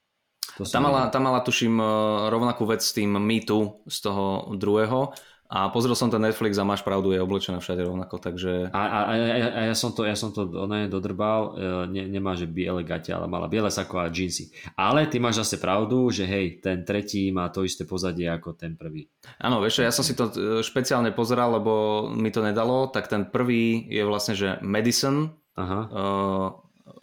To 0.55 0.69
tam, 0.69 0.87
mala, 0.87 1.11
tam 1.11 1.27
mala, 1.27 1.41
tuším, 1.43 1.81
rovnakú 2.31 2.69
vec 2.69 2.85
s 2.85 2.95
tým 2.95 3.17
Me 3.19 3.43
Too 3.43 3.83
z 3.89 3.99
toho 4.05 4.55
druhého 4.55 5.11
A 5.51 5.67
pozrel 5.75 5.99
som 5.99 6.07
ten 6.07 6.23
Netflix 6.23 6.55
a 6.57 6.65
máš 6.65 6.87
pravdu, 6.87 7.11
je 7.11 7.19
oblečená 7.19 7.59
všade 7.59 7.83
rovnako, 7.83 8.23
takže... 8.23 8.71
A, 8.71 8.83
a, 8.87 9.01
a, 9.11 9.15
a 9.51 9.61
ja 9.67 9.75
som 9.75 9.91
to, 9.91 10.07
ja 10.07 10.15
som 10.15 10.31
to 10.31 10.47
ne, 10.71 10.87
dodrbal, 10.87 11.59
e, 11.59 11.91
ne, 11.91 12.07
nemá, 12.07 12.39
že 12.39 12.47
biele 12.47 12.87
gate, 12.87 13.11
ale 13.11 13.27
mala 13.27 13.51
biele 13.51 13.67
sako 13.67 13.99
a 13.99 14.15
jeansy. 14.15 14.55
Ale 14.79 15.11
ty 15.11 15.19
máš 15.19 15.43
zase 15.43 15.59
pravdu, 15.59 16.07
že 16.15 16.23
hej, 16.23 16.63
ten 16.63 16.87
tretí 16.87 17.35
má 17.35 17.51
to 17.51 17.67
isté 17.67 17.83
pozadie 17.83 18.31
ako 18.31 18.55
ten 18.55 18.79
prvý. 18.79 19.11
Áno, 19.43 19.59
vieš 19.59 19.83
ja 19.83 19.91
som 19.91 20.07
si 20.07 20.15
to 20.15 20.31
e, 20.31 20.63
špeciálne 20.63 21.11
pozeral, 21.11 21.59
lebo 21.59 22.07
mi 22.15 22.31
to 22.31 22.47
nedalo, 22.47 22.87
tak 22.87 23.11
ten 23.11 23.27
prvý 23.27 23.91
je 23.91 24.07
vlastne, 24.07 24.39
že 24.39 24.63
Madison, 24.63 25.35
Aha. 25.59 25.81
Uh, 25.91 26.49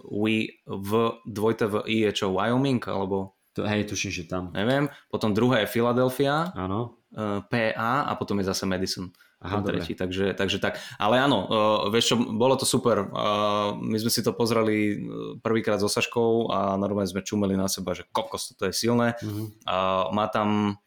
we, 0.08 0.64
v, 0.66 0.92
dvojte 1.28 1.68
v 1.68 1.76
I 1.86 1.98
je 2.10 2.24
čo, 2.24 2.32
Wyoming, 2.32 2.82
alebo... 2.88 3.36
To, 3.58 3.66
hej, 3.66 3.90
tuším, 3.90 4.14
že 4.14 4.30
tam. 4.30 4.54
Neviem. 4.54 4.86
Potom 5.10 5.34
druhá 5.34 5.66
je 5.66 5.74
Philadelphia. 5.74 6.54
Áno. 6.54 7.02
Eh, 7.18 7.40
PA 7.50 8.06
a 8.06 8.14
potom 8.14 8.38
je 8.38 8.46
zase 8.46 8.70
Madison. 8.70 9.10
Aha, 9.42 9.62
tretí, 9.62 9.94
takže, 9.98 10.34
takže 10.38 10.58
tak. 10.58 10.82
Ale 10.98 11.22
áno, 11.22 11.46
uh, 11.46 11.94
vieš 11.94 12.10
čo, 12.10 12.16
bolo 12.18 12.58
to 12.58 12.66
super. 12.66 13.06
Uh, 13.06 13.78
my 13.78 13.94
sme 14.02 14.10
si 14.10 14.26
to 14.26 14.34
pozreli 14.34 14.98
prvýkrát 15.46 15.78
so 15.78 15.86
Saškou 15.86 16.50
a 16.50 16.74
normálne 16.74 17.06
sme 17.06 17.22
čumeli 17.22 17.54
na 17.54 17.70
seba, 17.70 17.94
že 17.94 18.10
kokos, 18.10 18.58
to 18.58 18.66
je 18.66 18.74
silné. 18.74 19.14
Uh-huh. 19.22 19.54
Uh, 19.62 20.10
má 20.10 20.26
tam 20.26 20.82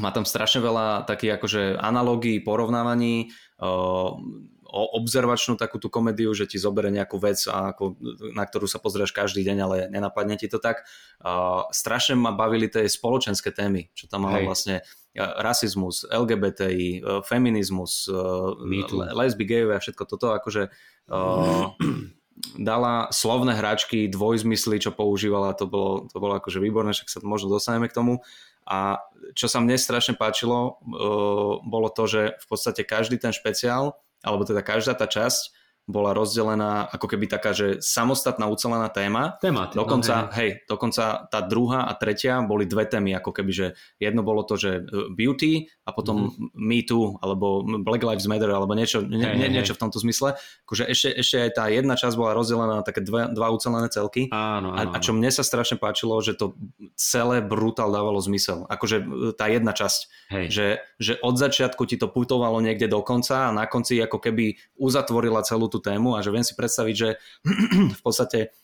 má 0.00 0.08
tam 0.08 0.24
strašne 0.24 0.64
veľa 0.64 1.04
takých 1.04 1.36
akože 1.36 1.62
analógií, 1.76 2.40
porovnávaní, 2.40 3.28
uh, 3.60 4.16
obzervačnú 4.76 5.56
takú 5.56 5.80
tú 5.80 5.88
komédiu, 5.88 6.36
že 6.36 6.44
ti 6.44 6.60
zoberie 6.60 6.92
nejakú 6.92 7.16
vec, 7.16 7.40
a 7.48 7.72
ako, 7.72 7.96
na 8.36 8.44
ktorú 8.44 8.68
sa 8.68 8.76
pozrieš 8.76 9.16
každý 9.16 9.46
deň, 9.46 9.58
ale 9.62 9.76
nenapadne 9.88 10.36
ti 10.36 10.50
to 10.50 10.60
tak. 10.60 10.84
Uh, 11.22 11.64
strašne 11.72 12.18
ma 12.18 12.36
bavili 12.36 12.68
tie 12.68 12.84
spoločenské 12.84 13.50
témy, 13.50 13.88
čo 13.96 14.10
tam 14.10 14.28
malo 14.28 14.44
vlastne 14.44 14.84
rasizmus, 15.16 16.04
LGBTI, 16.12 17.00
feminizmus, 17.24 18.08
lesby, 19.16 19.44
gejové 19.48 19.74
a 19.76 19.82
všetko 19.82 20.04
toto, 20.04 20.36
akože 20.36 20.68
uh, 21.08 21.72
dala 22.70 23.08
slovné 23.08 23.56
hračky, 23.56 24.12
dvojzmysly, 24.12 24.76
čo 24.76 24.92
používala, 24.92 25.56
to 25.56 25.64
bolo, 25.64 26.04
to 26.12 26.20
bolo 26.20 26.36
akože 26.36 26.60
výborné, 26.60 26.92
však 26.92 27.08
sa 27.08 27.18
možno 27.24 27.48
dostaneme 27.48 27.88
k 27.88 27.96
tomu. 27.96 28.20
A 28.66 28.98
čo 29.38 29.46
sa 29.46 29.62
mne 29.62 29.78
strašne 29.78 30.18
páčilo, 30.18 30.76
uh, 30.84 31.62
bolo 31.64 31.88
to, 31.88 32.04
že 32.04 32.22
v 32.36 32.46
podstate 32.46 32.84
každý 32.84 33.16
ten 33.16 33.32
špeciál 33.32 33.96
alebo 34.26 34.42
teda 34.42 34.60
každá 34.66 34.98
tá 34.98 35.06
časť 35.06 35.54
bola 35.86 36.10
rozdelená 36.10 36.90
ako 36.90 37.06
keby 37.14 37.30
taká, 37.30 37.54
že 37.54 37.78
samostatná 37.78 38.50
ucelená 38.50 38.90
téma. 38.90 39.38
Téma. 39.38 39.70
Dokonca, 39.70 40.28
no, 40.28 40.34
hej. 40.34 40.38
hej, 40.38 40.50
dokonca 40.66 41.30
tá 41.30 41.40
druhá 41.46 41.86
a 41.86 41.94
tretia 41.94 42.42
boli 42.42 42.66
dve 42.66 42.90
témy, 42.90 43.14
ako 43.14 43.30
keby, 43.30 43.52
že 43.54 43.66
jedno 44.02 44.26
bolo 44.26 44.42
to, 44.42 44.58
že 44.58 44.82
e, 44.82 45.14
beauty 45.14 45.70
a 45.86 45.94
potom 45.94 46.34
mm-hmm. 46.34 46.58
Me 46.58 46.82
Too, 46.82 47.22
alebo 47.22 47.62
Black 47.62 48.02
Lives 48.02 48.26
Matter, 48.26 48.50
alebo 48.50 48.74
niečo, 48.74 49.06
hej, 49.06 49.14
nie, 49.14 49.46
hej, 49.46 49.50
niečo 49.54 49.78
v 49.78 49.82
tomto 49.86 50.02
zmysle. 50.02 50.34
Akože 50.66 50.90
ešte, 50.90 51.08
ešte 51.22 51.36
aj 51.46 51.50
tá 51.54 51.64
jedna 51.70 51.94
časť 51.94 52.18
bola 52.18 52.34
rozdelená 52.34 52.82
na 52.82 52.84
také 52.84 53.06
dva, 53.06 53.30
dva 53.30 53.54
ucelené 53.54 53.86
celky. 53.86 54.26
Áno, 54.34 54.74
áno, 54.74 54.90
a, 54.90 54.98
a 54.98 54.98
čo 54.98 55.14
mne 55.14 55.30
sa 55.30 55.46
strašne 55.46 55.78
páčilo, 55.78 56.18
že 56.18 56.34
to 56.34 56.58
celé 56.98 57.38
brutál 57.38 57.94
dávalo 57.94 58.18
zmysel. 58.18 58.66
Akože 58.66 58.96
e, 58.98 59.04
tá 59.38 59.46
jedna 59.46 59.70
časť. 59.70 60.00
Hej. 60.34 60.46
Že, 60.50 60.66
že 60.98 61.12
od 61.22 61.34
začiatku 61.38 61.86
ti 61.86 61.94
to 61.94 62.10
putovalo 62.10 62.58
niekde 62.58 62.90
do 62.90 62.98
konca 63.06 63.46
a 63.46 63.54
na 63.54 63.70
konci 63.70 64.02
ako 64.02 64.18
keby 64.18 64.58
uzatvorila 64.74 65.46
celú 65.46 65.70
tú 65.70 65.75
tému 65.80 66.16
a 66.16 66.22
že 66.24 66.32
viem 66.32 66.44
si 66.46 66.54
predstaviť, 66.56 66.94
že 66.94 67.08
v 67.98 68.02
podstate 68.02 68.54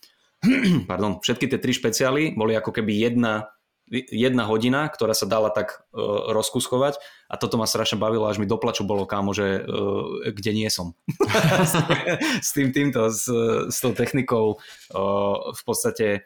pardon, 0.91 1.23
všetky 1.23 1.47
tie 1.47 1.59
tri 1.63 1.73
špeciály 1.73 2.35
boli 2.35 2.59
ako 2.59 2.75
keby 2.75 2.93
jedna 2.93 3.53
jedna 3.93 4.49
hodina, 4.49 4.89
ktorá 4.89 5.13
sa 5.13 5.29
dala 5.29 5.53
tak 5.53 5.85
uh, 5.93 6.33
rozkuskovať 6.33 6.97
a 7.29 7.37
toto 7.37 7.61
ma 7.61 7.69
strašne 7.69 8.01
bavilo, 8.01 8.25
až 8.25 8.41
mi 8.41 8.49
doplaču 8.49 8.89
bolo 8.89 9.05
kámo, 9.05 9.37
že 9.37 9.61
uh, 9.61 10.33
kde 10.33 10.53
nie 10.57 10.69
som. 10.73 10.97
s 12.47 12.51
tým 12.57 12.73
týmto, 12.73 13.13
s, 13.13 13.29
s 13.69 13.79
tou 13.85 13.93
technikou 13.93 14.57
uh, 14.57 15.53
v 15.53 15.63
podstate 15.67 16.25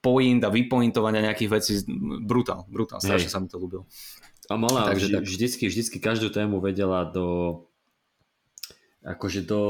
point 0.00 0.40
a 0.40 0.48
vypointovania 0.48 1.28
nejakých 1.28 1.50
vecí 1.50 1.72
brutál, 2.24 2.64
brutál, 2.72 3.04
strašne 3.04 3.28
Hej. 3.28 3.34
sa 3.34 3.42
mi 3.42 3.50
to 3.52 3.60
ľúbilo. 3.60 3.84
A 4.48 4.56
mala 4.56 4.88
Takže, 4.90 5.12
vždy, 5.12 5.16
vždycky, 5.28 5.64
vždycky 5.68 5.96
každú 6.00 6.32
tému 6.32 6.62
vedela 6.62 7.04
do 7.04 7.68
akože 9.02 9.42
to 9.42 9.60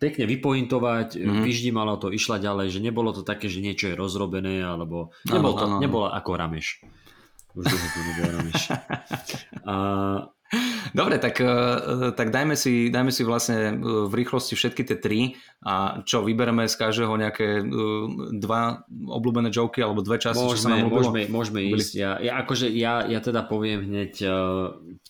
pekne 0.00 0.24
vypointovať, 0.24 1.20
mm-hmm. 1.20 1.44
vyždímala 1.44 2.00
to, 2.00 2.08
išla 2.08 2.40
ďalej, 2.40 2.72
že 2.72 2.80
nebolo 2.80 3.12
to 3.12 3.22
také, 3.22 3.52
že 3.52 3.60
niečo 3.60 3.92
je 3.92 3.94
rozrobené, 3.94 4.64
alebo 4.64 5.12
nebolo 5.28 5.54
to, 5.54 5.66
nebola 5.78 6.08
ako 6.16 6.30
rameš. 6.40 6.80
Už 7.52 7.68
to 7.68 8.00
nebolo 8.00 8.30
rameš. 8.40 8.60
A, 9.68 9.74
Dobre, 10.90 11.22
tak, 11.22 11.38
eh, 11.38 12.10
tak 12.18 12.34
dajme, 12.34 12.58
si, 12.58 12.90
dajme 12.90 13.14
si 13.14 13.22
vlastne 13.22 13.58
eh, 13.70 13.76
v 14.10 14.12
rýchlosti 14.12 14.58
všetky 14.58 14.82
tie 14.82 14.98
tri 14.98 15.20
a 15.62 16.02
čo, 16.02 16.26
vybereme 16.26 16.66
z 16.66 16.74
každého 16.74 17.14
nejaké 17.14 17.62
dva 18.42 18.82
obľúbené 18.90 19.54
joky 19.54 19.78
alebo 19.78 20.02
dve 20.02 20.18
časti, 20.18 20.42
môžeme, 20.42 20.58
čo 20.58 20.64
sa 20.66 20.70
nám 20.74 20.90
môžeme, 20.90 21.20
môžeme 21.30 21.60
ísť. 21.70 21.92
Ja, 21.94 22.18
ja, 22.18 22.42
akože 22.42 22.66
ja, 22.66 23.06
ja 23.06 23.22
teda 23.22 23.46
poviem 23.46 23.86
hneď 23.86 24.26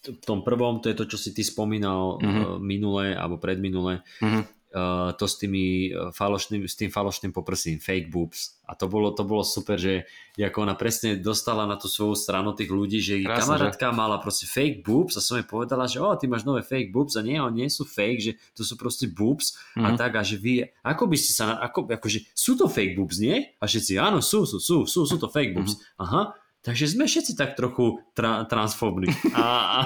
v 0.03 0.25
tom 0.29 0.45
prvom, 0.45 0.85
to 0.85 0.93
je 0.93 0.97
to, 0.99 1.05
čo 1.09 1.17
si 1.17 1.33
ty 1.33 1.41
spomínal 1.41 2.21
uh-huh. 2.21 2.61
minule 2.61 3.17
alebo 3.17 3.41
predminule. 3.41 4.05
Uh-huh 4.21 4.45
uh, 4.73 5.13
to 5.15 5.25
s, 5.29 5.37
tými 5.37 5.93
eh, 5.93 6.11
falošným, 6.11 6.65
s 6.65 6.75
tým 6.75 6.89
falošným 6.89 7.31
poprsím, 7.31 7.79
fake 7.79 8.09
boobs. 8.09 8.57
A 8.65 8.73
to 8.73 8.89
bolo, 8.89 9.13
to 9.13 9.23
bolo 9.23 9.45
super, 9.45 9.77
že 9.77 10.09
ako 10.41 10.65
ona 10.65 10.73
presne 10.73 11.21
dostala 11.21 11.69
na 11.69 11.77
tú 11.77 11.93
svoju 11.93 12.17
stranu 12.17 12.57
tých 12.57 12.73
ľudí, 12.73 13.05
že 13.05 13.21
jej 13.21 13.29
kamarátka 13.29 13.93
že? 13.93 13.97
mala 13.97 14.17
proste 14.17 14.49
fake 14.49 14.81
boobs 14.81 15.13
a 15.17 15.21
som 15.21 15.37
jej 15.37 15.45
povedala, 15.45 15.85
že 15.85 16.01
o, 16.01 16.09
ty 16.17 16.25
máš 16.25 16.49
nové 16.49 16.65
fake 16.65 16.89
boobs 16.89 17.13
a 17.21 17.23
nie, 17.23 17.37
oni 17.37 17.67
nie 17.67 17.69
sú 17.69 17.85
fake, 17.85 18.21
že 18.21 18.33
to 18.57 18.65
sú 18.65 18.81
proste 18.81 19.13
boobs 19.13 19.53
mm-hmm. 19.77 19.85
a 19.85 19.89
mhm. 19.93 19.99
tak 20.01 20.13
a 20.17 20.23
že 20.25 20.41
vy, 20.41 20.65
ako 20.81 21.05
by 21.05 21.17
ste 21.21 21.33
sa, 21.37 21.61
ako, 21.61 21.85
akože 21.93 22.33
sú 22.33 22.57
to 22.57 22.65
fake 22.65 22.97
boobs, 22.97 23.21
nie? 23.21 23.53
A 23.61 23.69
všetci, 23.69 24.01
áno, 24.01 24.25
sú, 24.25 24.49
sú, 24.49 24.57
sú, 24.57 24.89
sú, 24.89 25.05
sú 25.05 25.17
to 25.21 25.29
fake 25.29 25.53
boobs. 25.53 25.77
Mm-hmm. 25.77 26.03
Aha, 26.09 26.23
Takže 26.63 26.95
sme 26.95 27.11
všetci 27.11 27.35
tak 27.35 27.59
trochu 27.59 27.99
tra- 28.15 28.47
transfóbni. 28.47 29.11
A, 29.35 29.43
a, 29.43 29.81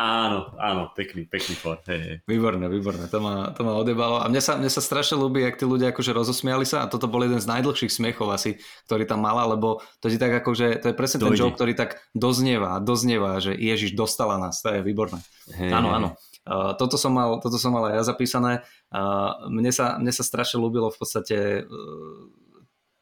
áno, 0.00 0.56
áno, 0.56 0.82
pekný, 0.96 1.28
pekný 1.28 1.52
for. 1.52 1.84
Hej, 1.84 2.00
hej. 2.00 2.16
Výborné, 2.24 2.64
výborné, 2.72 3.12
to 3.12 3.20
ma, 3.20 3.52
to 3.52 3.60
ma 3.60 3.76
odebalo. 3.76 4.24
A 4.24 4.24
mne 4.32 4.40
sa, 4.40 4.56
mne 4.56 4.72
sa 4.72 4.80
strašne 4.80 5.20
ľúbi, 5.20 5.44
ak 5.44 5.60
tí 5.60 5.68
ľudia 5.68 5.92
akože 5.92 6.16
rozosmiali 6.16 6.64
sa 6.64 6.88
a 6.88 6.90
toto 6.90 7.12
bol 7.12 7.20
jeden 7.28 7.36
z 7.36 7.52
najdlhších 7.52 7.92
smiechov 7.92 8.32
asi, 8.32 8.56
ktorý 8.88 9.04
tam 9.04 9.20
mala, 9.20 9.52
lebo 9.52 9.84
to 10.00 10.08
je 10.08 10.16
tak 10.16 10.32
akože, 10.32 10.80
to 10.80 10.86
je 10.88 10.94
presne 10.96 11.20
Dojde. 11.20 11.28
ten 11.28 11.40
joke, 11.44 11.56
ktorý 11.60 11.76
tak 11.76 12.00
doznieva, 12.16 12.80
doznieva, 12.80 13.36
že 13.44 13.52
Ježiš 13.52 13.92
dostala 13.92 14.40
nás, 14.40 14.64
to 14.64 14.72
je 14.72 14.80
výborné. 14.80 15.20
Hej, 15.60 15.76
áno, 15.76 15.88
áno. 15.92 16.08
Uh, 16.48 16.72
toto, 16.80 16.96
som 16.96 17.12
mal, 17.12 17.36
toto 17.44 17.60
som 17.60 17.76
mal 17.76 17.92
aj 17.92 18.00
ja 18.00 18.04
zapísané. 18.08 18.64
Uh, 18.88 19.36
mne, 19.52 19.68
sa, 19.68 20.00
mne 20.00 20.08
sa 20.08 20.24
strašne 20.24 20.56
ľúbilo 20.56 20.88
v 20.88 20.96
podstate 20.96 21.36
uh, 21.68 22.37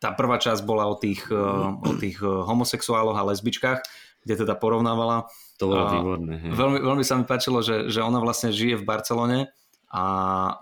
tá 0.07 0.15
prvá 0.15 0.39
časť 0.39 0.63
bola 0.63 0.87
o 0.87 0.95
tých, 0.95 1.27
eh, 1.27 1.35
o 1.83 1.93
tých 1.99 2.23
eh, 2.23 2.31
homosexuáloch 2.31 3.19
a 3.19 3.27
lesbičkách, 3.27 3.83
kde 4.23 4.35
teda 4.47 4.55
porovnávala. 4.55 5.27
To 5.59 5.75
bolo 5.75 5.85
výborné. 5.91 6.35
Hej. 6.47 6.51
Veľmi, 6.55 6.79
veľmi 6.79 7.03
sa 7.03 7.19
mi 7.19 7.27
páčilo, 7.27 7.59
že, 7.67 7.91
že 7.91 8.07
ona 8.07 8.23
vlastne 8.23 8.55
žije 8.55 8.79
v 8.79 8.85
Barcelone 8.87 9.39
a 9.87 10.03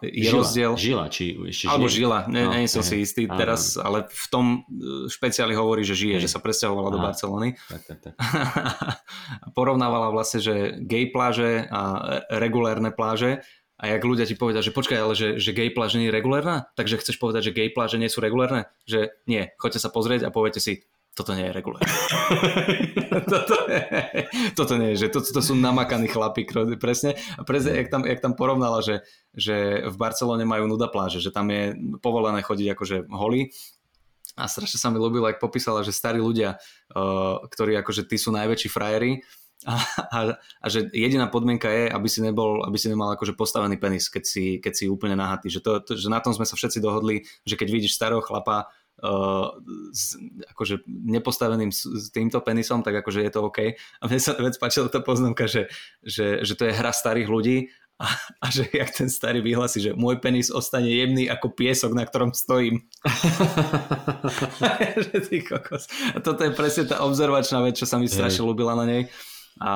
je 0.05 0.31
žila, 0.31 0.41
rozdiel... 0.41 0.73
Žila, 0.77 1.05
či 1.09 1.35
ešte 1.49 1.65
Alebo 1.67 1.89
žije? 1.89 1.97
žila, 2.05 2.19
ne, 2.29 2.43
no, 2.45 2.53
nie 2.55 2.69
som 2.69 2.85
si 2.85 3.01
istý 3.03 3.25
áno, 3.25 3.41
teraz, 3.41 3.75
ale 3.77 4.09
v 4.09 4.27
tom 4.33 4.47
eh, 4.65 5.13
špeciáli 5.13 5.53
hovorí, 5.53 5.85
že 5.85 5.93
žije, 5.93 6.17
hej. 6.17 6.25
že 6.25 6.33
sa 6.33 6.41
presťahovala 6.41 6.89
Aha. 6.89 6.95
do 6.97 7.01
Barcelony. 7.05 7.49
Tak, 7.69 7.83
tak, 7.85 7.99
tak. 8.01 8.15
Porovnávala 9.59 10.09
vlastne, 10.09 10.41
že 10.41 10.81
gay 10.81 11.13
pláže 11.13 11.69
a 11.69 11.81
regulérne 12.33 12.97
pláže 12.97 13.45
a 13.75 13.91
jak 13.91 14.07
ľudia 14.07 14.25
ti 14.25 14.39
povedia, 14.39 14.63
že 14.63 14.71
počkaj, 14.71 14.99
ale 14.99 15.15
že, 15.19 15.29
že 15.43 15.51
gay 15.51 15.67
pláž 15.67 15.99
nie 15.99 16.07
je 16.07 16.15
regulárna, 16.15 16.71
takže 16.79 17.03
chceš 17.03 17.19
povedať, 17.19 17.51
že 17.51 17.57
gay 17.57 17.69
pláže 17.75 17.99
nie 17.99 18.07
sú 18.07 18.23
regulárne? 18.23 18.71
Že 18.87 19.11
nie, 19.27 19.51
choďte 19.59 19.83
sa 19.83 19.91
pozrieť 19.91 20.27
a 20.27 20.35
poviete 20.35 20.63
si, 20.63 20.87
toto 21.15 21.35
nie 21.35 21.51
je 21.51 21.55
regulárne. 21.55 21.91
toto, 23.31 23.55
toto 24.55 24.75
nie 24.79 24.95
je, 24.95 25.07
že 25.07 25.09
to, 25.11 25.23
to 25.23 25.41
sú 25.43 25.59
namakaní 25.59 26.07
chlapi, 26.07 26.47
presne. 26.79 27.19
A 27.35 27.43
presne, 27.43 27.75
jak 27.75 27.91
tam, 27.91 28.07
jak 28.07 28.23
tam 28.23 28.39
porovnala, 28.39 28.79
že, 28.83 29.03
že 29.35 29.87
v 29.87 29.97
Barcelone 29.99 30.47
majú 30.47 30.71
nuda 30.71 30.87
pláže, 30.87 31.19
že 31.19 31.35
tam 31.35 31.51
je 31.51 31.75
povolené 31.99 32.43
chodiť 32.43 32.67
akože 32.79 32.97
holí, 33.11 33.51
a 34.35 34.51
strašne 34.51 34.83
sa 34.83 34.91
mi 34.91 34.99
ľúbilo, 34.99 35.31
ak 35.31 35.39
popísala, 35.39 35.87
že 35.87 35.95
starí 35.95 36.19
ľudia, 36.19 36.59
uh, 36.59 37.39
ktorí 37.47 37.79
akože 37.79 38.03
tí 38.11 38.19
sú 38.19 38.35
najväčší 38.35 38.67
frajeri, 38.67 39.23
a, 39.65 39.75
a, 40.13 40.19
a 40.37 40.67
že 40.69 40.93
jediná 40.93 41.33
podmienka 41.33 41.73
je, 41.73 41.89
aby 41.89 42.09
si, 42.09 42.21
nebol, 42.21 42.61
aby 42.69 42.77
si 42.77 42.93
nemal 42.93 43.17
akože 43.17 43.33
postavený 43.33 43.81
penis, 43.81 44.13
keď 44.13 44.25
si, 44.25 44.45
keď 44.61 44.73
si 44.77 44.85
úplne 44.93 45.17
nahatý. 45.17 45.49
Že, 45.49 45.61
to, 45.65 45.71
to, 45.81 45.91
že 45.97 46.13
na 46.13 46.21
tom 46.21 46.37
sme 46.37 46.45
sa 46.45 46.53
všetci 46.53 46.85
dohodli, 46.85 47.25
že 47.49 47.57
keď 47.57 47.69
vidíš 47.73 47.97
starého 47.97 48.21
chlapa 48.21 48.69
uh, 49.01 49.57
s 49.97 50.21
akože 50.53 50.85
nepostaveným 50.87 51.73
s, 51.73 51.89
týmto 52.13 52.45
penisom, 52.45 52.85
tak 52.85 53.01
akože 53.01 53.25
je 53.25 53.33
to 53.33 53.41
OK. 53.49 53.73
A 53.73 54.05
mne 54.05 54.21
sa 54.21 54.37
vec 54.37 54.61
páčila 54.61 54.93
tá 54.93 55.01
poznámka, 55.01 55.49
že, 55.49 55.73
že, 56.05 56.45
že 56.45 56.55
to 56.55 56.69
je 56.69 56.77
hra 56.77 56.93
starých 56.93 57.33
ľudí 57.33 57.73
a, 57.97 58.11
a 58.45 58.47
že 58.53 58.69
jak 58.69 58.91
ten 58.93 59.09
starý 59.09 59.41
vyhlasí, 59.41 59.81
že 59.81 59.97
môj 59.97 60.21
penis 60.21 60.53
ostane 60.53 60.93
jemný 60.93 61.31
ako 61.31 61.57
piesok, 61.57 61.97
na 61.97 62.05
ktorom 62.05 62.37
stojím. 62.37 62.85
že 65.09 65.25
ty 65.25 65.41
kokos. 65.41 65.89
A 66.13 66.21
toto 66.21 66.45
je 66.45 66.53
presne 66.53 66.85
tá 66.85 67.01
obzervačná 67.01 67.65
vec, 67.65 67.81
čo 67.81 67.89
sa 67.89 67.97
mi 67.97 68.13
strašne 68.13 68.45
ľúbila 68.45 68.77
na 68.77 68.85
nej 68.85 69.05
A, 69.63 69.75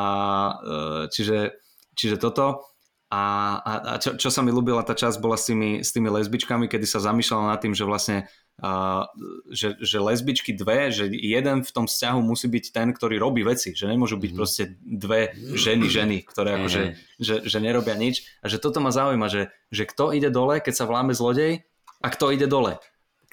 e, 0.59 0.81
čiže, 1.13 1.59
čiže 1.95 2.19
toto. 2.19 2.67
A, 3.09 3.57
a, 3.65 3.73
a 3.81 3.93
čo, 3.97 4.21
čo 4.21 4.29
sa 4.29 4.45
mi 4.45 4.53
ľúbila 4.53 4.85
tá 4.85 4.93
časť 4.93 5.17
bola 5.25 5.41
s 5.41 5.49
tými, 5.49 5.81
s 5.81 5.97
tými 5.97 6.13
lesbičkami, 6.13 6.69
kedy 6.69 6.85
sa 6.85 7.01
zamýšľala 7.01 7.57
nad 7.57 7.61
tým, 7.65 7.73
že 7.73 7.89
vlastne 7.89 8.29
uh, 8.61 9.09
že, 9.49 9.81
že 9.81 9.97
lesbičky 9.97 10.53
dve, 10.53 10.93
že 10.93 11.09
jeden 11.09 11.65
v 11.65 11.71
tom 11.73 11.89
vzťahu 11.89 12.21
musí 12.21 12.53
byť 12.53 12.65
ten, 12.69 12.93
ktorý 12.93 13.17
robí 13.17 13.41
veci, 13.49 13.73
že 13.73 13.89
nemôžu 13.89 14.21
byť 14.21 14.29
mm-hmm. 14.29 14.37
proste 14.37 14.77
dve 14.85 15.33
ženy, 15.57 15.87
ženy, 15.89 16.17
ktoré 16.29 16.61
akože, 16.61 16.83
že, 17.17 17.35
že 17.49 17.59
nerobia 17.65 17.97
nič 17.97 18.29
a 18.45 18.53
že 18.53 18.61
toto 18.61 18.85
ma 18.85 18.93
zaujíma, 18.93 19.33
že, 19.33 19.57
že 19.73 19.89
kto 19.89 20.13
ide 20.13 20.29
dole, 20.29 20.61
keď 20.61 20.75
sa 20.77 20.85
vláme 20.85 21.17
zlodej 21.17 21.65
a 22.05 22.07
kto 22.13 22.35
ide 22.35 22.45
dole. 22.45 22.77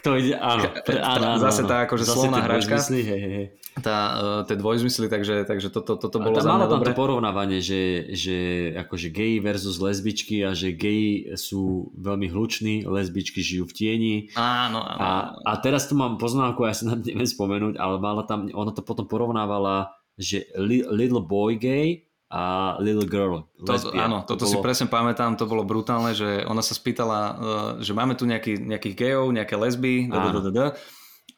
Kto 0.05 0.21
ide, 0.21 0.37
áno. 0.37 0.69
Pre, 0.85 1.01
áno, 1.01 1.25
áno 1.33 1.41
zase 1.41 1.65
tá 1.65 1.89
akože 1.89 2.05
slovná 2.05 2.45
hračka. 2.45 2.77
Hej, 2.93 3.01
hej 3.09 3.45
tá, 3.75 3.97
uh, 4.15 4.41
tie 4.47 4.55
dvojzmysly, 4.55 5.11
takže, 5.11 5.43
takže 5.43 5.67
toto, 5.67 5.99
toto 5.99 6.17
bolo 6.23 6.39
za 6.39 6.47
mňa 6.47 6.67
tam 6.71 6.79
to 6.79 6.95
porovnávanie, 6.95 7.59
že, 7.59 8.07
že 8.15 8.37
akože 8.71 9.11
gay 9.11 9.43
versus 9.43 9.83
lesbičky 9.83 10.47
a 10.47 10.55
že 10.55 10.71
gay 10.71 11.35
sú 11.35 11.91
veľmi 11.99 12.31
hluční, 12.31 12.87
lesbičky 12.87 13.43
žijú 13.43 13.67
v 13.67 13.73
tieni. 13.75 14.15
Áno, 14.39 14.79
áno. 14.79 14.99
A, 15.01 15.09
a 15.43 15.51
teraz 15.59 15.91
tu 15.91 15.99
mám 15.99 16.15
poznámku, 16.15 16.63
ja 16.63 16.71
sa 16.71 16.87
na 16.87 16.95
neviem 16.95 17.27
spomenúť, 17.27 17.75
ale 17.75 17.99
mala 17.99 18.23
tam, 18.23 18.47
ona 18.55 18.71
to 18.71 18.79
potom 18.79 19.11
porovnávala, 19.11 19.91
že 20.15 20.47
li, 20.55 20.79
little 20.87 21.19
boy 21.19 21.59
gay 21.59 22.04
a 22.35 22.75
Little 22.83 23.07
Girl. 23.07 23.47
To, 23.63 23.71
áno, 23.95 24.27
toto 24.27 24.43
to 24.43 24.51
bolo... 24.51 24.51
si 24.51 24.57
presne 24.59 24.91
pamätám, 24.91 25.39
to 25.39 25.47
bolo 25.47 25.63
brutálne, 25.63 26.11
že 26.11 26.43
ona 26.43 26.59
sa 26.59 26.75
spýtala, 26.75 27.19
uh, 27.23 27.35
že 27.79 27.95
máme 27.95 28.19
tu 28.19 28.27
nejaký, 28.27 28.59
nejakých 28.59 28.95
gejov, 28.99 29.31
nejaké 29.31 29.55
lesby, 29.55 30.11
da, 30.11 30.19
da, 30.19 30.41
da, 30.43 30.51
da, 30.51 30.67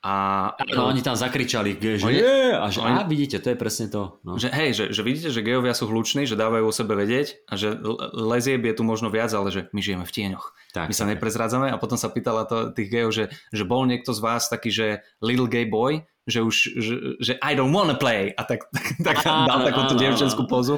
a 0.08 0.54
no, 0.78 0.94
oni 0.94 1.02
tam 1.02 1.18
zakričali, 1.18 1.82
že 1.82 2.06
oni, 2.06 2.22
je, 2.22 2.54
a 2.54 2.70
že 2.70 2.80
oni, 2.86 3.02
a 3.02 3.10
vidíte, 3.10 3.42
to 3.42 3.50
je 3.52 3.58
presne 3.58 3.90
to. 3.90 4.22
No. 4.22 4.38
Že, 4.38 4.54
hej, 4.54 4.70
že, 4.72 4.84
že 4.94 5.02
vidíte, 5.02 5.30
že 5.34 5.42
gejovia 5.42 5.74
sú 5.74 5.90
hluční, 5.90 6.30
že 6.30 6.38
dávajú 6.38 6.70
o 6.70 6.72
sebe 6.72 6.94
vedieť 6.94 7.44
a 7.50 7.58
že 7.58 7.74
lezieb 8.14 8.62
je 8.62 8.78
tu 8.78 8.86
možno 8.86 9.10
viac, 9.10 9.34
ale 9.34 9.50
že 9.50 9.68
my 9.74 9.82
žijeme 9.82 10.06
v 10.06 10.14
tieňoch. 10.14 10.46
Tak, 10.78 10.88
my 10.88 10.96
sa 10.96 11.10
tak. 11.10 11.18
neprezrádzame 11.18 11.74
a 11.74 11.82
potom 11.82 11.98
sa 11.98 12.14
pýtala 12.14 12.46
to, 12.46 12.72
tých 12.78 12.94
gejov, 12.94 13.12
že, 13.12 13.26
že 13.50 13.64
bol 13.66 13.90
niekto 13.90 14.14
z 14.14 14.22
vás 14.22 14.48
taký, 14.48 14.70
že 14.70 15.02
little 15.18 15.50
gay 15.50 15.66
boy, 15.66 16.06
že 16.28 16.44
už, 16.44 16.56
že, 16.76 16.94
že 17.24 17.34
I 17.40 17.56
don't 17.56 17.72
wanna 17.72 17.96
play 17.96 18.36
a 18.36 18.44
tak, 18.44 18.68
tak, 19.08 19.24
tak 19.24 19.26
dal 19.26 19.64
takúto 19.64 19.96
dievčenskú 19.96 20.44
pozu 20.44 20.76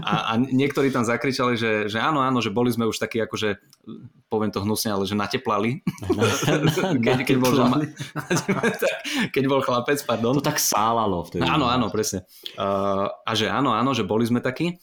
a, 0.00 0.32
a 0.32 0.40
niektorí 0.40 0.88
tam 0.88 1.04
zakričali, 1.04 1.60
že, 1.60 1.92
že 1.92 2.00
áno, 2.00 2.24
áno, 2.24 2.40
že 2.40 2.48
boli 2.48 2.72
sme 2.72 2.88
už 2.88 2.96
takí 2.96 3.20
akože 3.20 3.60
poviem 4.32 4.48
to 4.48 4.64
hnusne, 4.64 4.96
ale 4.96 5.04
že 5.04 5.12
nateplali 5.12 5.84
keď, 7.04 7.28
keď, 7.28 7.36
bol, 7.36 7.52
keď 9.36 9.44
bol 9.46 9.60
chlapec, 9.60 10.00
pardon. 10.08 10.40
To 10.40 10.44
tak 10.44 10.56
sálalo 10.56 11.28
vtedy. 11.28 11.44
Áno, 11.44 11.68
áno, 11.68 11.92
presne. 11.92 12.24
Uh, 12.56 13.06
a 13.22 13.32
že 13.36 13.46
áno, 13.52 13.76
áno, 13.76 13.92
že 13.92 14.02
boli 14.02 14.24
sme 14.24 14.40
takí 14.40 14.80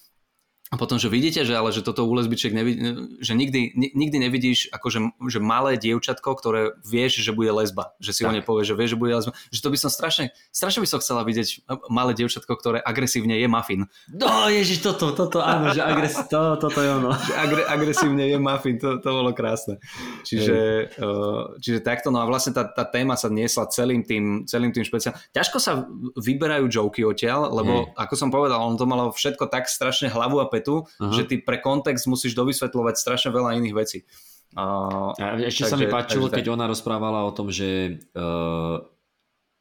a 0.73 0.75
potom, 0.75 0.97
že 0.97 1.05
vidíte, 1.05 1.45
že 1.45 1.53
ale 1.53 1.69
že 1.69 1.85
toto 1.85 2.01
u 2.01 2.13
lesbičiek 2.17 2.49
nevidí, 2.49 2.81
že 3.21 3.37
nikdy, 3.37 3.77
nikdy 3.93 4.17
nevidíš 4.17 4.73
akože 4.73 5.05
že 5.29 5.37
malé 5.37 5.77
dievčatko, 5.77 6.33
ktoré 6.33 6.73
vieš, 6.81 7.21
že 7.21 7.29
bude 7.29 7.53
lesba. 7.53 7.93
Že 8.01 8.09
si 8.09 8.21
tak. 8.25 8.29
o 8.29 8.31
nej 8.33 8.41
povie, 8.41 8.65
že 8.65 8.73
vieš, 8.73 8.97
že 8.97 8.97
bude 8.97 9.13
lesba. 9.13 9.37
Že 9.53 9.61
to 9.61 9.69
by 9.69 9.77
som 9.77 9.91
strašne, 9.93 10.33
strašne 10.49 10.81
by 10.81 10.89
som 10.89 10.97
chcela 10.97 11.21
vidieť 11.21 11.69
malé 11.93 12.17
dievčatko, 12.17 12.49
ktoré 12.57 12.81
agresívne 12.81 13.37
je 13.37 13.45
muffin. 13.45 13.85
No 14.09 14.49
ježiš, 14.49 14.81
toto, 14.81 15.13
toto, 15.13 15.45
áno, 15.45 15.77
že 15.77 15.85
agres, 15.85 16.17
to, 16.25 16.57
toto 16.57 16.79
je 16.81 16.89
ono. 16.89 17.13
Že 17.13 17.33
agre, 17.37 17.61
agresívne 17.69 18.23
je 18.33 18.37
muffin, 18.41 18.81
to, 18.81 18.97
to 18.97 19.09
bolo 19.13 19.29
krásne. 19.37 19.77
Čiže, 20.25 20.57
uh, 20.97 21.53
čiže 21.61 21.85
takto, 21.85 22.09
no 22.09 22.17
a 22.17 22.25
vlastne 22.25 22.49
tá, 22.49 22.65
tá 22.65 22.81
téma 22.81 23.13
sa 23.13 23.29
niesla 23.29 23.69
celým 23.69 24.01
tým, 24.01 24.49
celým 24.49 24.73
tým 24.73 24.81
špeciálom. 24.81 25.21
Ťažko 25.37 25.57
sa 25.61 25.85
vyberajú 26.17 26.65
joky 26.65 27.05
odtiaľ, 27.05 27.53
lebo 27.53 27.93
hey. 27.93 28.09
ako 28.09 28.13
som 28.17 28.33
povedal, 28.33 28.57
on 28.57 28.73
to 28.73 28.89
malo 28.89 29.13
všetko 29.13 29.53
tak 29.53 29.69
strašne 29.69 30.09
hlavu 30.09 30.41
a 30.41 30.49
petu, 30.63 30.87
uh-huh. 30.87 31.11
že 31.11 31.27
ty 31.27 31.43
pre 31.43 31.59
kontext 31.59 32.07
musíš 32.07 32.31
dovysvetľovať 32.39 32.95
strašne 32.95 33.35
veľa 33.35 33.59
iných 33.59 33.75
vecí. 33.75 34.07
Uh, 34.55 35.11
a 35.19 35.35
ešte 35.43 35.67
takže, 35.67 35.73
sa 35.73 35.75
mi 35.75 35.91
páčilo, 35.91 36.31
keď 36.31 36.55
ona 36.55 36.71
rozprávala 36.71 37.27
o 37.27 37.35
tom, 37.35 37.51
že 37.51 37.99
uh, 38.15 38.79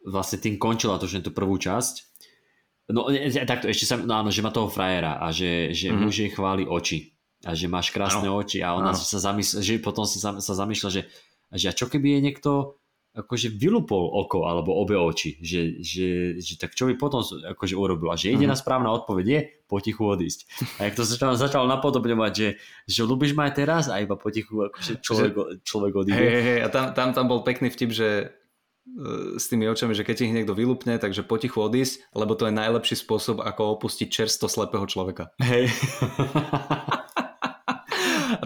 vlastne 0.07 0.38
tým 0.38 0.62
končila 0.62 1.03
to, 1.03 1.11
že 1.11 1.26
tú 1.26 1.34
prvú 1.34 1.59
časť. 1.59 2.14
No 2.92 3.09
takto, 3.48 3.66
ešte 3.72 3.88
sa, 3.88 3.98
no 3.98 4.14
áno, 4.14 4.30
že 4.30 4.44
má 4.44 4.53
toho 4.53 4.68
frajera 4.70 5.18
a 5.18 5.34
že, 5.34 5.74
že 5.74 5.90
uh-huh. 5.90 6.07
muž 6.07 6.22
jej 6.22 6.30
chváli 6.30 6.68
oči 6.68 7.18
a 7.42 7.59
že 7.59 7.66
máš 7.66 7.90
krásne 7.90 8.30
ano. 8.30 8.38
oči 8.38 8.62
a 8.62 8.76
ona 8.78 8.94
ano. 8.94 9.00
sa 9.00 9.18
zamysl, 9.18 9.64
že 9.64 9.82
potom 9.82 10.07
sa, 10.07 10.38
sa 10.38 10.55
zamýšľa, 10.55 10.90
že, 10.92 11.03
že 11.57 11.66
a 11.66 11.74
čo 11.74 11.90
keby 11.90 12.20
je 12.20 12.20
niekto 12.30 12.50
akože 13.12 13.52
vylúpol 13.52 14.08
oko 14.24 14.48
alebo 14.48 14.72
obe 14.72 14.96
oči, 14.96 15.36
že, 15.44 15.84
že, 15.84 16.40
že 16.40 16.56
tak 16.56 16.72
čo 16.72 16.88
by 16.88 16.96
potom 16.96 17.20
akože 17.20 17.76
urobil 17.76 18.08
a 18.08 18.16
že 18.16 18.32
jediná 18.32 18.56
uh-huh. 18.56 18.64
správna 18.64 18.88
odpoveď 18.96 19.26
je 19.28 19.40
potichu 19.68 20.00
odísť. 20.08 20.48
A 20.80 20.88
jak 20.88 20.96
to 20.96 21.04
začal, 21.04 21.36
začal 21.36 21.68
napodobňovať, 21.68 22.32
že, 22.32 22.48
že 22.88 23.00
ľubíš 23.04 23.36
ma 23.36 23.52
aj 23.52 23.54
teraz 23.56 23.84
a 23.92 24.00
iba 24.00 24.16
potichu 24.16 24.64
akože 24.72 25.04
človek, 25.04 25.32
človek 25.60 25.92
odíde. 25.92 26.16
Hej, 26.16 26.40
hej, 26.40 26.58
a 26.64 26.68
tam, 26.72 26.84
tam, 26.96 27.08
tam 27.12 27.24
bol 27.28 27.44
pekný 27.44 27.68
vtip, 27.68 27.92
že 27.92 28.08
e, 28.88 29.36
s 29.36 29.44
tými 29.52 29.68
očami, 29.68 29.92
že 29.92 30.08
keď 30.08 30.24
ich 30.24 30.32
niekto 30.32 30.56
vylúpne, 30.56 30.96
takže 30.96 31.20
potichu 31.20 31.60
odísť, 31.60 32.16
lebo 32.16 32.32
to 32.32 32.48
je 32.48 32.56
najlepší 32.56 32.96
spôsob, 32.96 33.44
ako 33.44 33.76
opustiť 33.76 34.08
čersto 34.08 34.48
slepého 34.48 34.88
človeka. 34.88 35.36
Hej. 35.36 35.68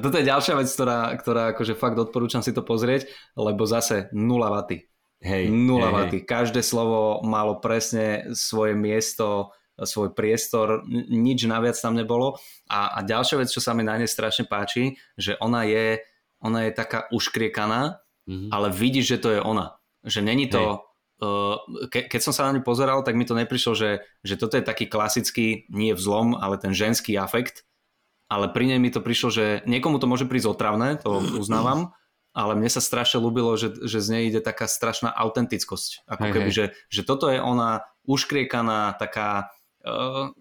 Toto 0.07 0.23
je 0.23 0.31
ďalšia 0.31 0.55
vec, 0.55 0.71
ktorá, 0.71 1.11
ktorá 1.19 1.43
akože 1.51 1.75
fakt 1.75 1.99
odporúčam 1.99 2.39
si 2.39 2.55
to 2.55 2.63
pozrieť, 2.63 3.11
lebo 3.35 3.67
zase 3.67 4.07
nula 4.15 4.55
vaty. 4.55 4.87
Hej, 5.19 5.51
nula 5.51 5.91
hej, 5.91 5.97
vaty. 5.99 6.19
Hej. 6.23 6.27
Každé 6.31 6.63
slovo 6.63 7.27
malo 7.27 7.59
presne 7.59 8.31
svoje 8.31 8.79
miesto, 8.79 9.51
svoj 9.75 10.15
priestor, 10.15 10.87
nič 11.11 11.43
naviac 11.51 11.75
tam 11.75 11.99
nebolo. 11.99 12.39
A, 12.71 12.95
a 12.95 13.03
ďalšia 13.03 13.43
vec, 13.43 13.51
čo 13.51 13.59
sa 13.59 13.75
mi 13.75 13.83
na 13.83 13.99
nej 13.99 14.07
strašne 14.07 14.47
páči, 14.47 14.95
že 15.19 15.35
ona 15.43 15.67
je, 15.67 15.99
ona 16.39 16.71
je 16.71 16.79
taká 16.79 17.11
uškriekaná, 17.11 17.99
mm-hmm. 18.31 18.55
ale 18.55 18.71
vidíš, 18.71 19.19
že 19.19 19.19
to 19.19 19.29
je 19.35 19.41
ona. 19.43 19.75
Že 20.07 20.23
není 20.23 20.47
to... 20.47 20.87
Uh, 21.19 21.59
ke, 21.91 22.07
keď 22.07 22.21
som 22.23 22.31
sa 22.31 22.47
na 22.47 22.55
ňu 22.55 22.63
pozeral, 22.63 23.03
tak 23.03 23.19
mi 23.19 23.27
to 23.27 23.35
neprišlo, 23.35 23.75
že, 23.75 24.07
že 24.23 24.39
toto 24.39 24.55
je 24.55 24.63
taký 24.63 24.87
klasický, 24.87 25.67
nie 25.67 25.97
vzlom, 25.97 26.39
ale 26.39 26.61
ten 26.63 26.77
ženský 26.77 27.19
afekt, 27.19 27.66
ale 28.27 28.51
pri 28.51 28.75
nej 28.75 28.79
mi 28.83 28.91
to 28.91 28.99
prišlo, 28.99 29.29
že 29.31 29.45
niekomu 29.71 30.03
to 30.03 30.11
môže 30.11 30.27
prísť 30.27 30.51
otravné, 30.51 30.99
to 30.99 31.23
uznávam, 31.39 31.95
ale 32.37 32.53
mne 32.53 32.69
sa 32.69 32.85
strašne 32.85 33.23
ľúbilo, 33.23 33.57
že, 33.57 33.73
že 33.87 34.05
z 34.05 34.09
nej 34.13 34.23
ide 34.29 34.45
taká 34.45 34.69
strašná 34.69 35.09
autentickosť. 35.09 36.05
Ako 36.05 36.25
hej, 36.29 36.33
keby, 36.37 36.51
hej. 36.53 36.55
Že, 36.55 36.65
že 36.93 37.03
toto 37.09 37.33
je 37.33 37.41
ona 37.41 37.87
uškriekaná, 38.05 38.93
taká, 39.01 39.49
uh, 39.89 40.37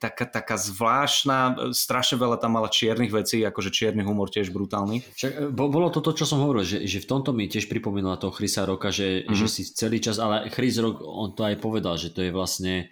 taká, 0.00 0.24
taká 0.24 0.56
zvláštna, 0.56 1.68
strašne 1.76 2.16
veľa 2.16 2.40
tam 2.40 2.56
mala 2.56 2.72
čiernych 2.72 3.12
vecí, 3.12 3.44
akože 3.44 3.68
čierny 3.68 4.00
humor 4.00 4.32
tiež 4.32 4.48
brutálny. 4.56 5.04
Však, 5.04 5.32
e, 5.36 5.38
bolo 5.52 5.92
to 5.92 6.00
to, 6.00 6.16
čo 6.16 6.24
som 6.24 6.40
hovoril, 6.40 6.64
že, 6.64 6.80
že 6.88 7.04
v 7.04 7.10
tomto 7.12 7.36
mi 7.36 7.44
tiež 7.44 7.68
pripomínala 7.68 8.16
toho 8.16 8.32
Chrisa 8.32 8.64
Roka, 8.64 8.88
že, 8.88 9.28
mm-hmm. 9.28 9.36
že 9.36 9.46
si 9.50 9.68
celý 9.68 10.00
čas, 10.00 10.16
ale 10.16 10.48
Chris 10.48 10.80
Rock, 10.80 11.04
on 11.04 11.36
to 11.36 11.44
aj 11.44 11.60
povedal, 11.60 12.00
že 12.00 12.08
to 12.08 12.24
je 12.24 12.32
vlastne 12.32 12.88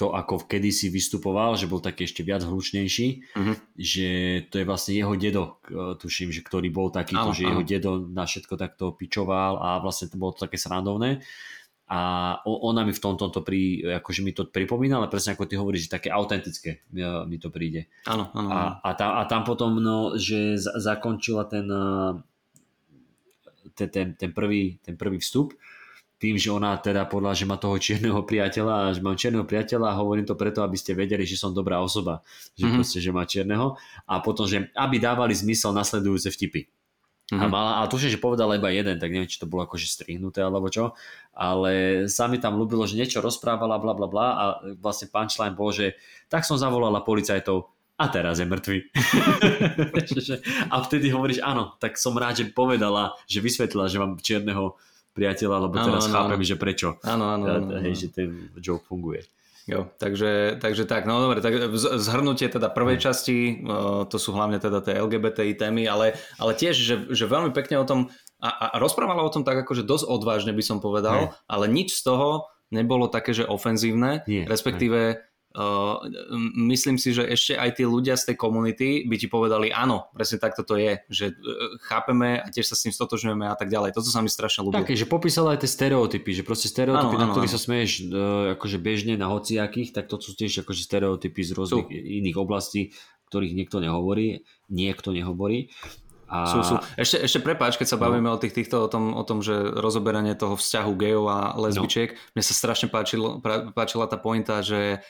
to, 0.00 0.16
ako 0.16 0.48
kedysi 0.48 0.88
vystupoval, 0.88 1.60
že 1.60 1.68
bol 1.68 1.84
taký 1.84 2.08
ešte 2.08 2.24
viac 2.24 2.40
hlučnejší, 2.40 3.36
uh-huh. 3.36 3.54
že 3.76 4.08
to 4.48 4.56
je 4.56 4.64
vlastne 4.64 4.96
jeho 4.96 5.12
dedo, 5.12 5.60
tuším, 6.00 6.32
že 6.32 6.40
ktorý 6.40 6.72
bol 6.72 6.88
takýto, 6.88 7.36
že 7.36 7.44
jeho 7.44 7.60
dedo 7.60 8.00
na 8.08 8.24
všetko 8.24 8.56
takto 8.56 8.96
pičoval 8.96 9.60
a 9.60 9.76
vlastne 9.84 10.08
to 10.08 10.16
bolo 10.16 10.32
to 10.32 10.48
také 10.48 10.56
srandovné. 10.56 11.20
A 11.90 12.00
ona 12.46 12.86
mi 12.86 12.94
v 12.94 13.02
tom 13.02 13.18
tomto 13.18 13.42
pri, 13.42 13.82
akože 14.00 14.22
mi 14.22 14.30
to 14.30 14.46
pripomína, 14.46 15.02
ale 15.02 15.10
presne 15.10 15.34
ako 15.34 15.44
ty 15.44 15.58
hovoríš, 15.58 15.90
že 15.90 15.98
také 15.98 16.08
autentické 16.08 16.86
mi 17.26 17.36
to 17.36 17.50
príde. 17.50 17.90
Áno, 18.06 18.30
áno. 18.30 18.48
A, 18.48 18.78
a, 18.80 18.90
tam, 18.94 19.10
a 19.18 19.22
tam 19.26 19.42
potom, 19.42 19.76
no, 19.82 20.14
že 20.14 20.54
zakončila 20.56 21.50
ten, 21.50 21.66
ten, 23.74 23.88
ten, 23.90 24.06
ten, 24.14 24.30
prvý, 24.30 24.78
ten 24.80 24.94
prvý 24.94 25.18
vstup, 25.20 25.52
tým, 26.20 26.36
že 26.36 26.52
ona 26.52 26.76
teda 26.76 27.08
podľa, 27.08 27.32
že 27.32 27.48
má 27.48 27.56
toho 27.56 27.80
čierneho 27.80 28.20
priateľa 28.28 28.74
a 28.76 28.92
že 28.92 29.00
mám 29.00 29.16
čierneho 29.16 29.48
priateľa 29.48 29.88
a 29.88 29.98
hovorím 30.04 30.28
to 30.28 30.36
preto, 30.36 30.60
aby 30.60 30.76
ste 30.76 30.92
vedeli, 30.92 31.24
že 31.24 31.40
som 31.40 31.56
dobrá 31.56 31.80
osoba, 31.80 32.20
že 32.52 32.68
mm-hmm. 32.68 32.76
proste, 32.76 33.00
že 33.00 33.10
má 33.10 33.24
čierneho 33.24 33.80
a 34.04 34.20
potom, 34.20 34.44
že 34.44 34.68
aby 34.76 35.00
dávali 35.00 35.32
zmysel 35.32 35.72
nasledujúce 35.72 36.28
vtipy. 36.28 36.68
Mm-hmm. 37.32 37.40
A 37.40 37.44
mala, 37.48 37.72
ale 37.80 37.88
tuším, 37.88 38.12
že 38.12 38.20
povedala 38.20 38.60
iba 38.60 38.68
jeden, 38.68 39.00
tak 39.00 39.08
neviem, 39.08 39.30
či 39.30 39.40
to 39.40 39.48
bolo 39.48 39.64
akože 39.64 39.88
strihnuté 39.88 40.44
alebo 40.44 40.68
čo, 40.68 40.92
ale 41.32 42.04
sa 42.10 42.28
mi 42.28 42.36
tam 42.36 42.60
ľúbilo, 42.60 42.84
že 42.84 43.00
niečo 43.00 43.24
rozprávala, 43.24 43.80
bla 43.80 43.96
bla 43.96 44.04
bla 44.10 44.26
a 44.36 44.44
vlastne 44.76 45.08
punchline 45.08 45.56
bol, 45.56 45.72
že 45.72 45.96
tak 46.28 46.44
som 46.44 46.60
zavolala 46.60 47.00
policajtov, 47.00 47.70
a 48.00 48.08
teraz 48.08 48.40
je 48.40 48.48
mŕtvy. 48.48 48.78
a 50.72 50.74
vtedy 50.80 51.12
hovoríš, 51.12 51.44
áno, 51.44 51.76
tak 51.76 52.00
som 52.00 52.16
rád, 52.16 52.40
že 52.40 52.44
povedala, 52.48 53.12
že 53.28 53.44
vysvetlila, 53.44 53.92
že 53.92 54.00
mám 54.00 54.16
čierneho 54.16 54.80
priateľa, 55.14 55.56
lebo 55.68 55.74
ano, 55.78 55.86
teraz 55.90 56.04
ano, 56.06 56.14
chápem, 56.14 56.40
ano. 56.40 56.48
že 56.48 56.56
prečo. 56.56 56.88
Áno, 57.02 57.24
áno. 57.30 57.44
Hej, 57.82 57.94
že 57.94 58.08
ten 58.14 58.28
joke 58.58 58.86
funguje. 58.86 59.26
Jo, 59.68 59.86
takže, 60.02 60.58
takže 60.58 60.82
tak, 60.82 61.06
no 61.06 61.22
dobre, 61.22 61.38
tak 61.38 61.54
zhrnutie 61.78 62.50
teda 62.50 62.72
prvej 62.72 62.98
časti, 62.98 63.62
to 64.10 64.16
sú 64.18 64.34
hlavne 64.34 64.58
teda 64.58 64.82
tie 64.82 64.98
LGBTI 64.98 65.54
témy, 65.54 65.86
ale, 65.86 66.18
ale 66.42 66.58
tiež, 66.58 66.74
že, 66.74 66.94
že 67.12 67.24
veľmi 67.30 67.54
pekne 67.54 67.78
o 67.78 67.86
tom, 67.86 68.10
a, 68.42 68.74
a 68.74 68.76
rozprávala 68.82 69.22
o 69.22 69.30
tom 69.30 69.46
tak 69.46 69.62
akože 69.62 69.86
dosť 69.86 70.10
odvážne 70.10 70.50
by 70.56 70.64
som 70.64 70.82
povedal, 70.82 71.30
hmm. 71.30 71.32
ale 71.46 71.64
nič 71.70 72.02
z 72.02 72.08
toho 72.08 72.50
nebolo 72.72 73.06
také, 73.06 73.30
že 73.30 73.46
ofenzívne, 73.46 74.24
Nie, 74.24 74.48
respektíve 74.48 75.22
Uh, 75.50 76.06
myslím 76.70 76.94
si, 76.94 77.10
že 77.10 77.26
ešte 77.26 77.58
aj 77.58 77.74
tí 77.74 77.82
ľudia 77.82 78.14
z 78.14 78.30
tej 78.30 78.36
komunity 78.38 79.02
by 79.02 79.18
ti 79.18 79.26
povedali 79.26 79.74
áno, 79.74 80.06
presne 80.14 80.38
takto 80.38 80.62
to 80.62 80.78
je, 80.78 81.02
že 81.10 81.34
uh, 81.34 81.74
chápeme 81.82 82.38
a 82.38 82.46
tiež 82.54 82.70
sa 82.70 82.78
s 82.78 82.86
tým 82.86 82.94
stotožňujeme 82.94 83.50
a 83.50 83.58
tak 83.58 83.66
ďalej. 83.66 83.90
Toto 83.90 84.06
sa 84.14 84.22
mi 84.22 84.30
strašne 84.30 84.62
ľúbilo. 84.62 84.86
Také, 84.86 84.94
že 84.94 85.10
popísal 85.10 85.50
aj 85.50 85.66
tie 85.66 85.70
stereotypy, 85.74 86.38
že 86.38 86.46
proste 86.46 86.70
stereotypy, 86.70 87.18
áno, 87.18 87.22
na 87.26 87.34
ktorých 87.34 87.50
sa 87.50 87.58
smeješ 87.58 87.90
uh, 87.98 88.54
akože 88.54 88.78
bežne 88.78 89.18
na 89.18 89.26
hociakých, 89.26 89.90
tak 89.90 90.06
to 90.06 90.22
sú 90.22 90.38
tiež 90.38 90.62
akože 90.62 90.86
stereotypy 90.86 91.42
z 91.42 91.50
rôznych 91.58 91.90
sú. 91.90 91.98
iných 91.98 92.36
oblastí, 92.38 92.94
ktorých 93.26 93.50
niekto 93.50 93.82
nehovorí, 93.82 94.46
niekto 94.70 95.10
nehovorí. 95.10 95.74
A... 96.30 96.46
Sú, 96.46 96.62
sú. 96.62 96.74
Ešte, 96.94 97.26
ešte 97.26 97.42
prepáč, 97.42 97.74
keď 97.74 97.90
sa 97.90 97.98
no. 97.98 98.06
bavíme 98.06 98.30
no. 98.30 98.38
o, 98.38 98.40
tých, 98.40 98.54
týchto, 98.54 98.86
o, 98.86 98.88
tom, 98.88 99.18
o 99.18 99.26
tom, 99.26 99.42
že 99.42 99.50
rozoberanie 99.58 100.38
toho 100.38 100.54
vzťahu 100.54 100.92
gejov 100.94 101.26
a 101.26 101.38
lesbičiek, 101.58 102.14
no. 102.14 102.18
mne 102.38 102.44
sa 102.46 102.54
strašne 102.54 102.86
páčilo, 102.86 103.42
páčila 103.74 104.06
tá 104.06 104.14
pointa, 104.14 104.62
že 104.62 105.02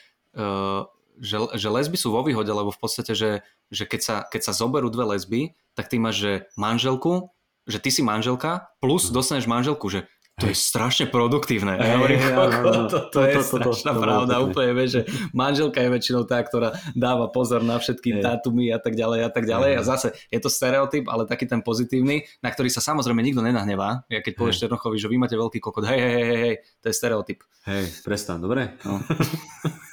že, 1.21 1.37
že 1.55 1.69
lesby 1.69 1.97
sú 2.01 2.15
vo 2.17 2.25
výhode, 2.25 2.49
lebo 2.49 2.73
v 2.73 2.81
podstate, 2.81 3.13
že, 3.13 3.45
že 3.69 3.85
keď, 3.85 4.01
sa, 4.01 4.17
keď 4.25 4.41
sa 4.51 4.53
zoberú 4.57 4.89
dve 4.89 5.17
lesby, 5.17 5.53
tak 5.77 5.93
ty 5.93 6.01
máš, 6.01 6.17
že 6.21 6.33
manželku, 6.57 7.31
že 7.69 7.79
ty 7.79 7.93
si 7.93 8.01
manželka, 8.01 8.73
plus 8.81 9.09
mhm. 9.09 9.15
dostaneš 9.15 9.47
manželku, 9.47 9.87
že 9.93 10.09
to 10.41 10.49
je 10.49 10.57
strašne 10.57 11.07
produktívne. 11.13 11.77
Hey, 11.77 11.93
ja 11.93 11.95
hovorím, 12.01 12.19
hey, 12.19 12.33
to, 12.33 12.73
to, 12.89 12.99
to, 13.13 13.21
je 13.29 13.35
to, 13.37 13.43
strašná 13.45 13.93
to, 13.93 13.99
to, 14.01 14.05
pravda, 14.09 14.35
to, 14.41 14.45
úplne 14.49 14.73
vieš, 14.73 14.91
že 14.97 15.03
manželka 15.37 15.79
je 15.85 15.89
väčšinou 15.93 16.23
tá, 16.25 16.41
ktorá 16.41 16.73
dáva 16.97 17.29
pozor 17.29 17.61
na 17.61 17.77
všetky 17.77 18.19
hey. 18.19 18.25
dátumy 18.25 18.73
a 18.73 18.81
tak 18.81 18.97
ďalej 18.97 19.21
a 19.29 19.31
tak 19.31 19.45
ďalej. 19.45 19.71
Hey. 19.77 19.79
A 19.79 19.83
zase 19.85 20.17
je 20.33 20.41
to 20.41 20.49
stereotyp, 20.49 21.05
ale 21.13 21.29
taký 21.29 21.45
ten 21.45 21.61
pozitívny, 21.61 22.25
na 22.41 22.49
ktorý 22.49 22.73
sa 22.73 22.81
samozrejme 22.81 23.21
nikto 23.21 23.45
nenahnevá. 23.45 24.09
Ja 24.09 24.25
keď 24.25 24.33
povieš 24.41 24.57
hey. 24.57 24.63
Černochovi, 24.67 24.97
že 24.97 25.11
vy 25.13 25.17
máte 25.21 25.37
veľký 25.37 25.61
kokot, 25.61 25.85
hej, 25.85 26.01
hej, 26.01 26.25
hej, 26.25 26.39
hej, 26.41 26.55
to 26.81 26.89
je 26.89 26.95
stereotyp. 26.97 27.45
Hej, 27.69 28.01
prestan, 28.01 28.41
dobre? 28.41 28.81
No. 28.89 29.05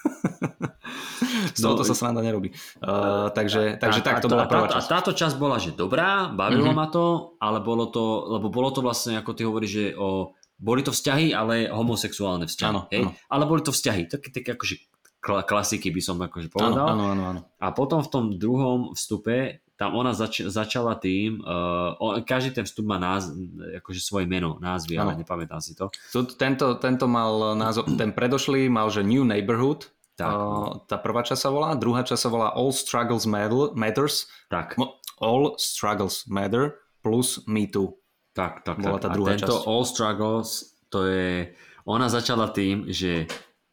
Z 1.58 1.66
toho 1.66 1.74
no, 1.74 1.84
sa 1.84 1.96
sranda 1.98 2.22
nerobí. 2.22 2.54
Uh, 2.80 3.34
takže 3.34 3.82
takže 3.82 4.06
tak 4.06 4.22
to 4.22 4.30
bola 4.30 4.46
prvá 4.46 4.70
časť. 4.70 4.88
A 4.88 4.92
táto 5.00 5.12
časť 5.12 5.36
bola, 5.42 5.58
že 5.58 5.74
dobrá, 5.74 6.30
bavilo 6.30 6.70
mm-hmm. 6.70 6.78
ma 6.78 6.88
to, 6.94 7.38
ale 7.42 7.60
bolo 7.66 7.90
to, 7.90 8.30
lebo 8.38 8.54
bolo 8.54 8.70
to 8.70 8.86
vlastne, 8.86 9.18
ako 9.18 9.32
ty 9.34 9.42
hovoríš, 9.44 9.72
že 9.72 9.86
o, 9.98 10.37
boli 10.58 10.82
to 10.82 10.90
vzťahy, 10.90 11.38
ale 11.38 11.70
homosexuálne 11.70 12.50
vzťahy. 12.50 12.70
Áno, 12.74 12.82
hej? 12.90 13.06
Áno. 13.06 13.14
Ale 13.30 13.44
boli 13.46 13.62
to 13.62 13.70
vzťahy, 13.72 14.10
také, 14.10 14.34
také 14.34 14.58
akože 14.58 14.76
klasiky 15.22 15.90
by 15.94 16.02
som 16.02 16.18
akože 16.22 16.50
povedal. 16.50 16.94
Áno, 16.98 17.14
áno, 17.14 17.24
áno. 17.30 17.42
A 17.62 17.74
potom 17.74 18.02
v 18.02 18.10
tom 18.10 18.26
druhom 18.38 18.94
vstupe 18.98 19.62
tam 19.78 19.94
ona 19.94 20.18
zač- 20.18 20.50
začala 20.50 20.98
tým, 20.98 21.38
uh, 21.46 21.94
on, 22.02 22.26
každý 22.26 22.50
ten 22.50 22.66
vstup 22.66 22.90
má 22.90 22.98
náz- 22.98 23.30
akože 23.78 24.02
svoje 24.02 24.26
meno, 24.26 24.58
názvy, 24.58 24.98
ano. 24.98 25.14
ale 25.14 25.22
nepamätám 25.22 25.62
si 25.62 25.78
to. 25.78 25.94
Tento, 26.34 26.82
tento 26.82 27.06
mal 27.06 27.54
názov, 27.54 27.94
ten 27.94 28.10
predošlý 28.10 28.74
mal, 28.74 28.90
že 28.90 29.06
New 29.06 29.22
Neighborhood, 29.22 29.94
tak. 30.18 30.34
Uh, 30.34 30.82
tá 30.90 30.98
prvá 30.98 31.22
časť 31.22 31.38
sa 31.46 31.54
volá, 31.54 31.78
druhá 31.78 32.02
časť 32.02 32.22
sa 32.26 32.30
volá 32.34 32.50
All 32.58 32.74
Struggles 32.74 33.30
Matters. 33.30 34.26
Tak. 34.50 34.74
All 35.22 35.54
Struggles 35.62 36.26
Matter 36.26 36.82
plus 37.06 37.46
Me 37.46 37.70
Too. 37.70 37.94
Tak, 38.38 38.62
tak, 38.62 38.78
Bola 38.78 39.02
tak. 39.02 39.10
tá 39.10 39.10
druhá 39.18 39.34
A 39.34 39.42
tento 39.42 39.58
časť. 39.58 39.66
All 39.66 39.86
Struggles, 39.90 40.78
to 40.94 41.10
je... 41.10 41.50
Ona 41.90 42.06
začala 42.06 42.54
tým, 42.54 42.86
že 42.94 43.26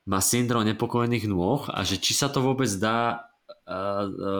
má 0.09 0.25
syndrom 0.25 0.65
nepokojných 0.65 1.29
nôh 1.29 1.69
a 1.69 1.85
že 1.85 2.01
či 2.01 2.17
sa 2.17 2.33
to 2.33 2.41
vôbec 2.41 2.69
dá 2.81 3.29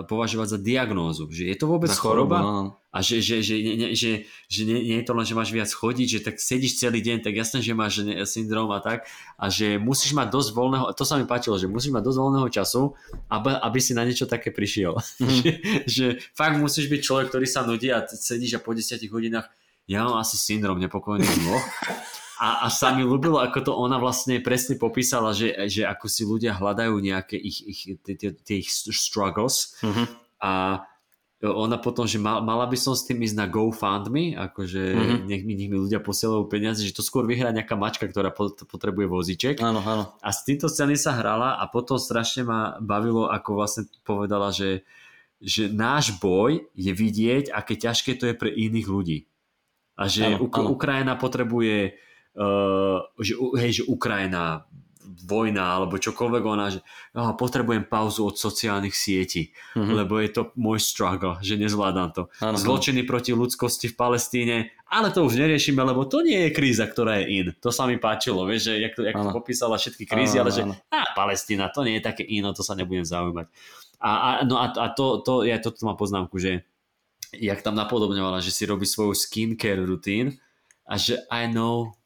považovať 0.05 0.49
za 0.53 0.59
diagnózu, 0.61 1.33
že 1.33 1.49
je 1.49 1.57
to 1.57 1.65
vôbec 1.65 1.89
za 1.89 1.97
choroba 1.97 2.45
no, 2.45 2.51
no. 2.53 2.65
a 2.93 3.01
že, 3.01 3.25
že, 3.25 3.41
že, 3.41 3.57
ne, 3.57 3.97
že, 3.97 4.29
že 4.53 4.69
nie, 4.69 4.85
nie 4.85 4.97
je 5.01 5.07
to 5.09 5.17
len, 5.17 5.25
že 5.25 5.33
máš 5.33 5.49
viac 5.49 5.73
chodiť, 5.73 6.09
že 6.09 6.21
tak 6.21 6.37
sedíš 6.37 6.77
celý 6.77 7.01
deň, 7.01 7.25
tak 7.25 7.33
jasné, 7.33 7.65
že 7.65 7.73
máš 7.73 8.05
syndrom 8.29 8.69
a 8.69 8.85
tak 8.85 9.09
a 9.41 9.49
že 9.49 9.81
musíš 9.81 10.13
mať 10.13 10.29
dosť 10.29 10.51
voľného, 10.53 10.85
to 10.93 11.09
sa 11.09 11.17
mi 11.17 11.25
páčilo, 11.25 11.57
že 11.57 11.73
musíš 11.73 11.97
mať 11.97 12.05
dosť 12.05 12.19
voľného 12.21 12.49
času, 12.53 12.93
aby, 13.33 13.49
aby 13.65 13.79
si 13.81 13.97
na 13.97 14.05
niečo 14.05 14.29
také 14.29 14.53
prišiel. 14.53 14.93
Mm. 15.17 15.29
že, 15.41 15.51
že 15.89 16.07
fakt 16.37 16.61
musíš 16.61 16.93
byť 16.93 17.01
človek, 17.01 17.33
ktorý 17.33 17.47
sa 17.49 17.65
nudí 17.65 17.89
a 17.89 18.05
sedíš 18.05 18.61
a 18.61 18.65
po 18.65 18.77
10 18.77 19.01
hodinách 19.09 19.49
ja 19.85 20.05
mám 20.05 20.21
asi 20.21 20.41
syndrom 20.41 20.81
nepokojných 20.81 21.37
nôh 21.45 21.63
a, 22.41 22.67
a 22.67 22.73
sa 22.73 22.91
mi 22.93 23.07
ľúbilo, 23.07 23.39
ako 23.39 23.59
to 23.63 23.73
ona 23.73 24.01
vlastne 24.03 24.43
presne 24.43 24.75
popísala, 24.75 25.31
že, 25.31 25.55
že 25.71 25.87
ako 25.87 26.07
si 26.11 26.23
ľudia 26.27 26.57
hľadajú 26.59 26.99
nejaké 26.99 27.39
ich, 27.39 27.59
ich, 27.63 27.81
tie, 28.03 28.35
tie 28.35 28.57
ich 28.59 28.71
struggles 28.73 29.79
mm-hmm. 29.85 30.07
a 30.43 30.83
ona 31.45 31.77
potom, 31.77 32.09
že 32.09 32.17
mal, 32.17 32.41
mala 32.41 32.65
by 32.65 32.73
som 32.73 32.97
s 32.97 33.05
tým 33.05 33.21
ísť 33.21 33.37
na 33.37 33.45
GoFundMe, 33.45 34.33
akože 34.33 34.83
mm-hmm. 34.97 35.29
nech, 35.29 35.43
mi, 35.45 35.53
nech 35.53 35.69
mi 35.69 35.77
ľudia 35.77 36.01
posielajú 36.01 36.49
peniaze, 36.49 36.81
že 36.81 36.97
to 36.97 37.05
skôr 37.05 37.29
vyhrá 37.29 37.53
nejaká 37.53 37.77
mačka, 37.77 38.09
ktorá 38.09 38.33
potrebuje 38.65 39.05
vozíček. 39.05 39.61
Áno, 39.61 39.85
áno. 39.85 40.17
A 40.25 40.33
s 40.33 40.41
týmto 40.49 40.73
scény 40.73 40.97
sa 40.97 41.13
hrala 41.13 41.61
a 41.61 41.69
potom 41.69 42.01
strašne 42.01 42.49
ma 42.49 42.81
bavilo, 42.81 43.29
ako 43.29 43.61
vlastne 43.61 43.85
povedala, 44.09 44.57
že, 44.57 44.89
že 45.37 45.69
náš 45.69 46.17
boj 46.17 46.65
je 46.73 46.93
vidieť, 46.97 47.53
aké 47.53 47.77
ťažké 47.77 48.17
to 48.17 48.25
je 48.33 48.35
pre 48.35 48.49
iných 48.49 48.89
ľudí. 48.89 49.19
A 49.95 50.11
že 50.11 50.35
áno, 50.35 50.51
Uk- 50.51 50.59
áno. 50.59 50.75
Ukrajina 50.75 51.15
potrebuje 51.15 51.95
uh, 52.35 52.99
že, 53.19 53.35
hej, 53.59 53.71
že 53.81 53.83
Ukrajina, 53.87 54.67
vojna 55.25 55.81
alebo 55.81 55.97
čokoľvek 55.97 56.43
ona, 56.45 56.67
že 56.69 56.81
oh, 57.17 57.33
potrebujem 57.37 57.89
pauzu 57.89 58.29
od 58.29 58.37
sociálnych 58.37 58.93
sietí, 58.93 59.53
mm-hmm. 59.77 59.95
lebo 59.95 60.21
je 60.21 60.31
to 60.33 60.43
môj 60.59 60.81
struggle, 60.81 61.41
že 61.41 61.57
nezvládam 61.57 62.11
to. 62.13 62.23
Ano, 62.45 62.57
Zločiny 62.61 63.05
ano. 63.05 63.09
proti 63.09 63.33
ľudskosti 63.33 63.87
v 63.93 63.97
Palestíne, 63.97 64.57
ale 64.91 65.15
to 65.15 65.25
už 65.25 65.41
neriešime, 65.41 65.81
lebo 65.81 66.05
to 66.05 66.21
nie 66.21 66.49
je 66.49 66.51
kríza, 66.53 66.85
ktorá 66.85 67.23
je 67.23 67.25
in. 67.41 67.47
To 67.61 67.73
sa 67.73 67.89
mi 67.89 67.97
páčilo, 67.97 68.45
vieš, 68.45 68.73
že 68.73 68.73
jak 68.85 68.93
to, 68.97 69.01
jak 69.05 69.17
to 69.17 69.31
popísala 69.33 69.77
všetky 69.81 70.05
krízy, 70.05 70.37
ano, 70.37 70.43
ale 70.49 70.51
že 70.53 70.63
a, 70.93 71.01
Palestína, 71.17 71.73
to 71.73 71.85
nie 71.87 72.01
je 72.01 72.05
také 72.05 72.25
ino, 72.27 72.53
to 72.53 72.67
sa 72.67 72.77
nebudem 72.77 73.07
zaujímať. 73.07 73.47
A, 74.05 74.11
a, 74.11 74.31
no 74.45 74.61
a, 74.61 74.69
a 74.69 74.87
to, 74.93 75.25
to, 75.25 75.49
ja 75.49 75.57
toto 75.63 75.81
mám 75.89 75.97
poznámku, 75.97 76.37
že 76.37 76.69
jak 77.41 77.63
tam 77.63 77.75
napodobňovala, 77.75 78.41
že 78.41 78.55
si 78.55 78.67
robí 78.67 78.87
svoju 78.87 79.15
skincare 79.15 79.83
rutín 79.83 80.39
a 80.85 80.95
že 81.01 81.17
I 81.33 81.49
know 81.49 81.97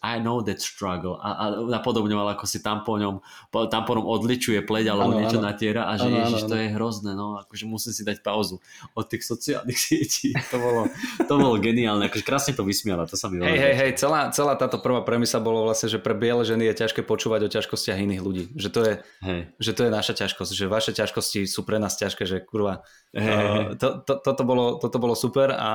I 0.00 0.16
know 0.16 0.40
that 0.40 0.64
struggle 0.64 1.20
a, 1.20 1.28
a 1.36 1.44
napodobňoval 1.60 2.32
ako 2.38 2.48
si 2.48 2.64
tampónom, 2.64 3.20
tampónom 3.52 4.08
odličuje 4.08 4.64
pleť 4.64 4.88
alebo 4.88 5.12
ano, 5.12 5.20
niečo 5.20 5.44
ano. 5.44 5.52
natiera 5.52 5.92
a 5.92 6.00
že 6.00 6.08
ano, 6.08 6.16
ježiš, 6.24 6.42
ano, 6.46 6.48
to 6.48 6.54
je 6.56 6.66
hrozné, 6.72 7.10
no 7.12 7.36
akože 7.36 7.64
musím 7.68 7.92
si 7.92 8.00
dať 8.00 8.24
pauzu 8.24 8.56
od 8.96 9.04
tých 9.04 9.28
sociálnych 9.28 9.76
sietí. 9.84 10.32
To 10.48 10.56
bolo, 10.56 10.80
to 11.20 11.34
bolo 11.36 11.56
geniálne, 11.60 12.08
akože 12.08 12.24
krásne 12.24 12.52
to 12.56 12.64
vysmiala, 12.64 13.04
to 13.04 13.20
sa 13.20 13.28
mi 13.28 13.44
Hej, 13.44 13.60
hej, 13.60 13.74
hej, 13.76 13.90
celá, 14.00 14.32
celá 14.32 14.56
táto 14.56 14.80
prvá 14.80 15.04
premisa 15.04 15.36
bolo 15.36 15.68
vlastne, 15.68 15.92
že 15.92 16.00
pre 16.00 16.16
biele 16.16 16.48
ženy 16.48 16.72
je 16.72 16.88
ťažké 16.88 17.04
počúvať 17.04 17.44
o 17.44 17.52
ťažkostiach 17.52 17.98
iných 18.00 18.22
ľudí. 18.24 18.44
Že 18.56 18.68
to 18.72 18.80
je, 18.80 18.94
hej. 19.28 19.40
že 19.60 19.72
to 19.76 19.80
je 19.84 19.90
naša 19.92 20.14
ťažkosť, 20.16 20.52
že 20.56 20.64
vaše 20.64 20.92
ťažkosti 20.96 21.44
sú 21.44 21.68
pre 21.68 21.76
nás 21.76 21.92
ťažké, 21.92 22.24
že 22.24 22.40
kurva. 22.40 22.88
Hej, 23.12 23.20
uh, 23.20 23.52
hej. 23.52 23.64
To, 23.84 23.88
to, 24.00 24.12
toto, 24.16 24.42
bolo, 24.48 24.80
toto 24.80 24.96
bolo 24.96 25.12
super 25.12 25.52
a 25.52 25.70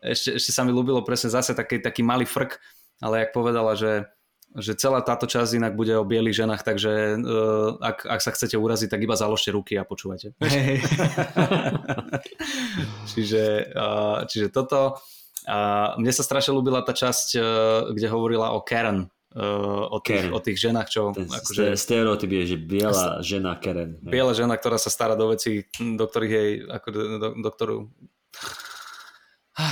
ešte, 0.00 0.40
ešte 0.40 0.50
sa 0.50 0.64
mi 0.64 0.72
ľúbilo 0.72 1.04
presne 1.04 1.28
zase 1.28 1.52
taký, 1.52 1.80
taký 1.80 2.00
malý 2.00 2.24
frk, 2.24 2.56
ale 3.04 3.24
jak 3.24 3.30
povedala, 3.36 3.76
že, 3.76 4.08
že 4.56 4.72
celá 4.76 5.04
táto 5.04 5.28
časť 5.28 5.60
inak 5.60 5.76
bude 5.76 5.92
o 5.96 6.08
bielých 6.08 6.44
ženách, 6.44 6.62
takže 6.64 7.20
uh, 7.20 7.76
ak, 7.80 8.08
ak 8.08 8.20
sa 8.24 8.32
chcete 8.32 8.56
uraziť, 8.56 8.88
tak 8.88 9.04
iba 9.04 9.16
založte 9.16 9.52
ruky 9.52 9.76
a 9.76 9.84
počúvajte. 9.84 10.32
Hey. 10.40 10.80
čiže, 13.12 13.72
uh, 13.76 14.24
čiže 14.24 14.48
toto. 14.48 15.00
Uh, 15.48 15.96
mne 15.96 16.12
sa 16.12 16.24
strašne 16.24 16.52
ľúbila 16.52 16.84
tá 16.84 16.92
časť, 16.92 17.28
uh, 17.36 17.42
kde 17.92 18.08
hovorila 18.12 18.52
o 18.56 18.60
Karen, 18.60 19.08
o, 19.36 19.98
tých, 20.02 20.26
Karen. 20.26 20.32
o 20.34 20.38
tých 20.42 20.58
ženách, 20.58 20.88
čo... 20.90 21.00
Ten 21.14 21.30
akože, 21.30 21.78
stereotyp 21.78 22.30
je, 22.34 22.42
že 22.54 22.58
biela 22.58 23.22
žena 23.22 23.54
Karen. 23.56 23.96
Biela 24.02 24.34
žena, 24.34 24.58
ktorá 24.58 24.76
sa 24.76 24.90
stará 24.90 25.14
do 25.14 25.30
vecí, 25.30 25.70
do 25.78 26.04
ktorých 26.04 26.32
jej, 26.34 26.50
ako, 26.66 26.86
do, 26.90 27.00
do, 27.16 27.28
do 27.38 27.50
ktorú 27.54 27.76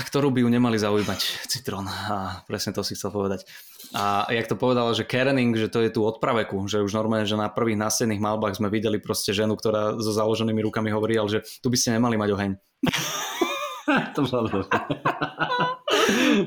ktorú 0.08 0.28
by 0.34 0.44
ju 0.44 0.48
nemali 0.50 0.76
zaujímať 0.76 1.48
citrón. 1.48 1.88
A 1.88 2.44
presne 2.44 2.76
to 2.76 2.84
si 2.84 2.94
chcel 2.98 3.12
povedať. 3.14 3.48
A 3.96 4.28
jak 4.28 4.50
to 4.50 4.58
povedala, 4.58 4.92
že 4.92 5.08
Kerening, 5.08 5.56
že 5.56 5.72
to 5.72 5.80
je 5.80 5.88
tu 5.88 6.04
od 6.04 6.20
praveku, 6.20 6.68
že 6.68 6.84
už 6.84 6.92
normálne, 6.92 7.24
že 7.24 7.40
na 7.40 7.48
prvých 7.48 7.80
nástenných 7.80 8.20
malbách 8.20 8.60
sme 8.60 8.68
videli 8.68 9.00
proste 9.00 9.32
ženu, 9.32 9.56
ktorá 9.56 9.96
so 9.96 10.12
založenými 10.12 10.60
rukami 10.60 10.92
hovorí, 10.92 11.16
ale 11.16 11.40
že 11.40 11.40
tu 11.64 11.72
by 11.72 11.76
ste 11.80 11.96
nemali 11.96 12.20
mať 12.20 12.30
oheň. 12.36 12.50
to 14.16 14.20
bolo 14.28 14.68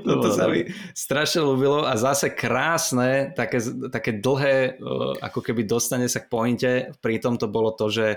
Toto 0.06 0.30
sa 0.38 0.46
mi 0.46 0.70
strašne 0.94 1.42
ľúbilo 1.42 1.82
a 1.86 1.98
zase 1.98 2.30
krásne, 2.30 3.34
také, 3.34 3.58
také 3.89 4.12
dlhé, 4.22 4.78
ako 5.22 5.39
keby 5.42 5.66
dostane 5.66 6.06
sa 6.06 6.22
k 6.22 6.30
pointe, 6.30 6.72
pritom 7.02 7.42
to 7.42 7.50
bolo 7.50 7.74
to, 7.74 7.89
že 7.89 8.08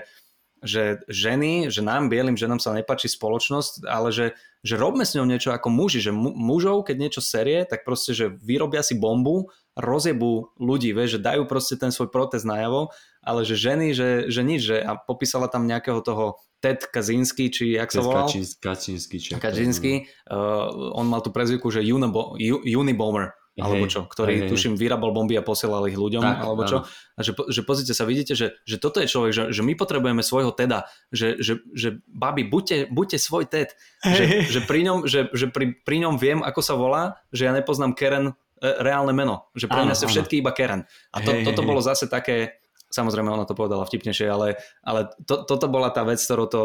že 0.65 1.05
ženy, 1.05 1.69
že 1.69 1.85
nám, 1.85 2.09
bielým 2.09 2.33
ženám 2.33 2.57
sa 2.57 2.73
nepačí 2.73 3.05
spoločnosť, 3.05 3.85
ale 3.85 4.09
že, 4.09 4.25
že 4.65 4.81
robme 4.81 5.05
s 5.05 5.13
ňou 5.13 5.29
niečo 5.29 5.53
ako 5.53 5.69
muži, 5.69 6.01
že 6.01 6.09
mužov, 6.11 6.89
keď 6.89 6.95
niečo 6.97 7.21
serie, 7.21 7.69
tak 7.69 7.85
proste, 7.85 8.17
že 8.17 8.33
vyrobia 8.41 8.81
si 8.81 8.97
bombu, 8.97 9.53
rozjebú 9.77 10.57
ľudí, 10.57 10.89
vie, 10.89 11.05
že 11.05 11.21
dajú 11.21 11.45
proste 11.45 11.77
ten 11.77 11.93
svoj 11.93 12.09
protest 12.09 12.49
najavo, 12.49 12.89
ale 13.21 13.45
že 13.45 13.53
ženy, 13.53 13.93
že, 13.93 14.09
že 14.33 14.41
nič, 14.41 14.61
že 14.65 14.77
a 14.81 14.97
popísala 14.97 15.45
tam 15.45 15.69
nejakého 15.69 16.01
toho 16.01 16.41
Ted 16.65 16.89
Kaczynski, 16.89 17.53
či 17.53 17.77
jak 17.77 17.93
sa 17.93 18.01
volal? 18.01 18.25
Kaczynski, 18.25 19.17
či 19.21 19.29
Kaczynski. 19.37 19.93
Uh, 20.25 20.97
on 20.97 21.05
mal 21.05 21.21
tú 21.21 21.29
prezivku, 21.29 21.69
že 21.69 21.85
Unibo, 21.85 22.33
Unibomber, 22.65 23.37
alebo 23.55 23.87
čo, 23.87 24.03
ktorý 24.03 24.45
hej, 24.45 24.49
tuším 24.51 24.75
vyrábal 24.75 25.15
bomby 25.15 25.39
a 25.39 25.43
posielal 25.43 25.87
ich 25.87 25.95
ľuďom, 25.95 26.19
tak, 26.19 26.43
alebo 26.43 26.67
čo. 26.67 26.83
A 27.15 27.19
že, 27.23 27.31
že 27.31 27.61
pozrite 27.63 27.95
sa, 27.95 28.03
vidíte, 28.03 28.35
že, 28.35 28.59
že 28.67 28.75
toto 28.75 28.99
je 28.99 29.07
človek, 29.07 29.31
že, 29.31 29.43
že 29.55 29.61
my 29.63 29.79
potrebujeme 29.79 30.19
svojho 30.19 30.51
teda, 30.51 30.91
že, 31.15 31.39
že, 31.39 31.63
že 31.71 32.03
babi, 32.11 32.43
buďte, 32.43 32.91
buďte 32.91 33.15
svoj 33.15 33.47
ted, 33.47 33.71
že, 34.03 34.51
že, 34.51 34.59
pri 34.59 34.79
ňom, 34.83 34.97
že, 35.07 35.31
že 35.31 35.47
pri, 35.47 35.71
pri 35.87 36.03
ňom 36.03 36.19
viem, 36.19 36.43
ako 36.43 36.59
sa 36.59 36.75
volá, 36.75 37.23
že 37.31 37.47
ja 37.47 37.55
nepoznám 37.55 37.95
Keren 37.95 38.31
e, 38.31 38.33
reálne 38.59 39.15
meno, 39.15 39.47
že 39.55 39.71
pre 39.71 39.87
mňa 39.87 39.95
sa 39.95 40.11
všetky 40.11 40.43
iba 40.43 40.51
Keren. 40.51 40.83
A 41.15 41.23
to, 41.23 41.31
hej, 41.31 41.47
toto 41.47 41.63
bolo 41.63 41.79
zase 41.79 42.11
také, 42.11 42.59
Samozrejme, 42.85 43.27
ona 43.27 43.43
to 43.49 43.57
povedala 43.57 43.83
vtipnejšie, 43.83 44.29
ale, 44.29 44.55
ale 44.85 45.11
to, 45.25 45.43
toto 45.43 45.67
bola 45.67 45.91
tá 45.91 46.05
vec, 46.07 46.21
ktorou 46.21 46.47
to 46.47 46.61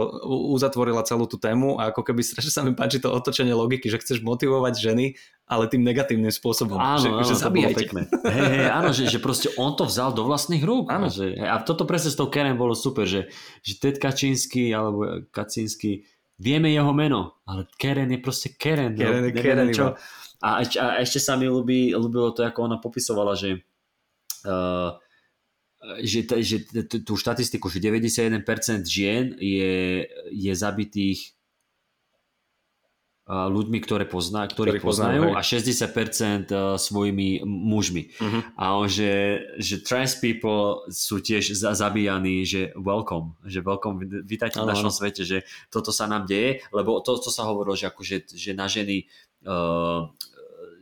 uzatvorila 0.55 1.03
celú 1.03 1.27
tú 1.27 1.41
tému 1.41 1.81
a 1.81 1.91
ako 1.91 2.07
keby 2.07 2.23
strašne 2.23 2.53
sa 2.53 2.62
mi 2.62 2.77
páči 2.77 3.03
to 3.03 3.11
otočenie 3.11 3.51
logiky, 3.51 3.91
že 3.91 3.99
chceš 3.99 4.23
motivovať 4.23 4.79
ženy, 4.79 5.18
ale 5.51 5.66
tým 5.66 5.83
negatívnym 5.83 6.31
spôsobom. 6.31 6.79
Áno, 6.79 7.03
že, 7.03 7.09
áno, 7.11 7.27
že 7.27 7.35
zabíjajte. 7.35 7.83
Pekné. 7.83 8.03
Hey, 8.23 8.47
hey, 8.47 8.68
áno, 8.71 8.95
že, 8.95 9.11
že 9.11 9.18
proste 9.18 9.51
on 9.59 9.75
to 9.75 9.89
vzal 9.89 10.14
do 10.14 10.23
vlastných 10.23 10.62
rúk. 10.62 10.93
Áno. 10.93 11.09
A, 11.09 11.11
že, 11.11 11.35
a 11.41 11.59
toto 11.64 11.83
presne 11.83 12.12
s 12.12 12.21
tou 12.21 12.31
Karen 12.31 12.55
bolo 12.55 12.79
super, 12.79 13.09
že, 13.09 13.33
že 13.64 13.81
Ted 13.81 13.99
Kačínsky 13.99 14.71
alebo 14.71 15.27
Kačínsky, 15.35 16.07
vieme 16.39 16.71
jeho 16.71 16.95
meno, 16.95 17.43
ale 17.43 17.66
Karen 17.75 18.12
je 18.12 18.21
proste 18.23 18.55
Karen. 18.55 18.95
No, 18.95 19.03
Karen 19.03 19.25
je 19.25 19.33
Karen. 19.35 19.68
Čo. 19.75 19.99
A, 20.41 20.62
ešte, 20.62 20.79
a 20.79 21.01
ešte 21.03 21.18
sa 21.18 21.35
mi 21.35 21.51
ľubí, 21.51 21.93
ľúbilo 21.93 22.33
to, 22.33 22.47
ako 22.47 22.71
ona 22.71 22.79
popisovala, 22.81 23.37
že 23.37 23.61
uh, 24.47 24.95
že, 26.05 26.28
že 26.45 26.57
tú 27.01 27.16
štatistiku, 27.16 27.72
že 27.72 27.81
91% 27.81 28.85
žien 28.85 29.33
je, 29.41 30.05
je 30.28 30.53
zabitých 30.53 31.33
ľuďmi, 33.31 33.78
ktoré 33.87 34.11
pozná, 34.11 34.51
ktorých 34.51 34.83
poznajú, 34.83 35.31
poznajú 35.31 35.39
a 35.39 35.41
60% 36.51 36.51
svojimi 36.83 37.47
mužmi. 37.47 38.11
Uh-huh. 38.18 38.43
A 38.59 38.83
že, 38.91 39.45
že 39.55 39.78
trans 39.87 40.18
people 40.18 40.83
sú 40.91 41.22
tiež 41.22 41.55
zabíjani, 41.55 42.43
že 42.43 42.74
welcome, 42.74 43.39
že 43.47 43.62
welcome, 43.62 44.03
vítajte 44.26 44.59
v 44.59 44.66
našom 44.66 44.91
svete, 44.91 45.22
že 45.22 45.47
toto 45.70 45.95
sa 45.95 46.11
nám 46.11 46.26
deje, 46.26 46.66
lebo 46.74 46.99
to, 47.07 47.22
to 47.22 47.31
sa 47.31 47.47
hovorilo, 47.47 47.78
že, 47.78 47.87
akože, 47.87 48.16
že 48.35 48.51
na 48.51 48.66
ženy 48.66 49.07
uh, 49.47 50.11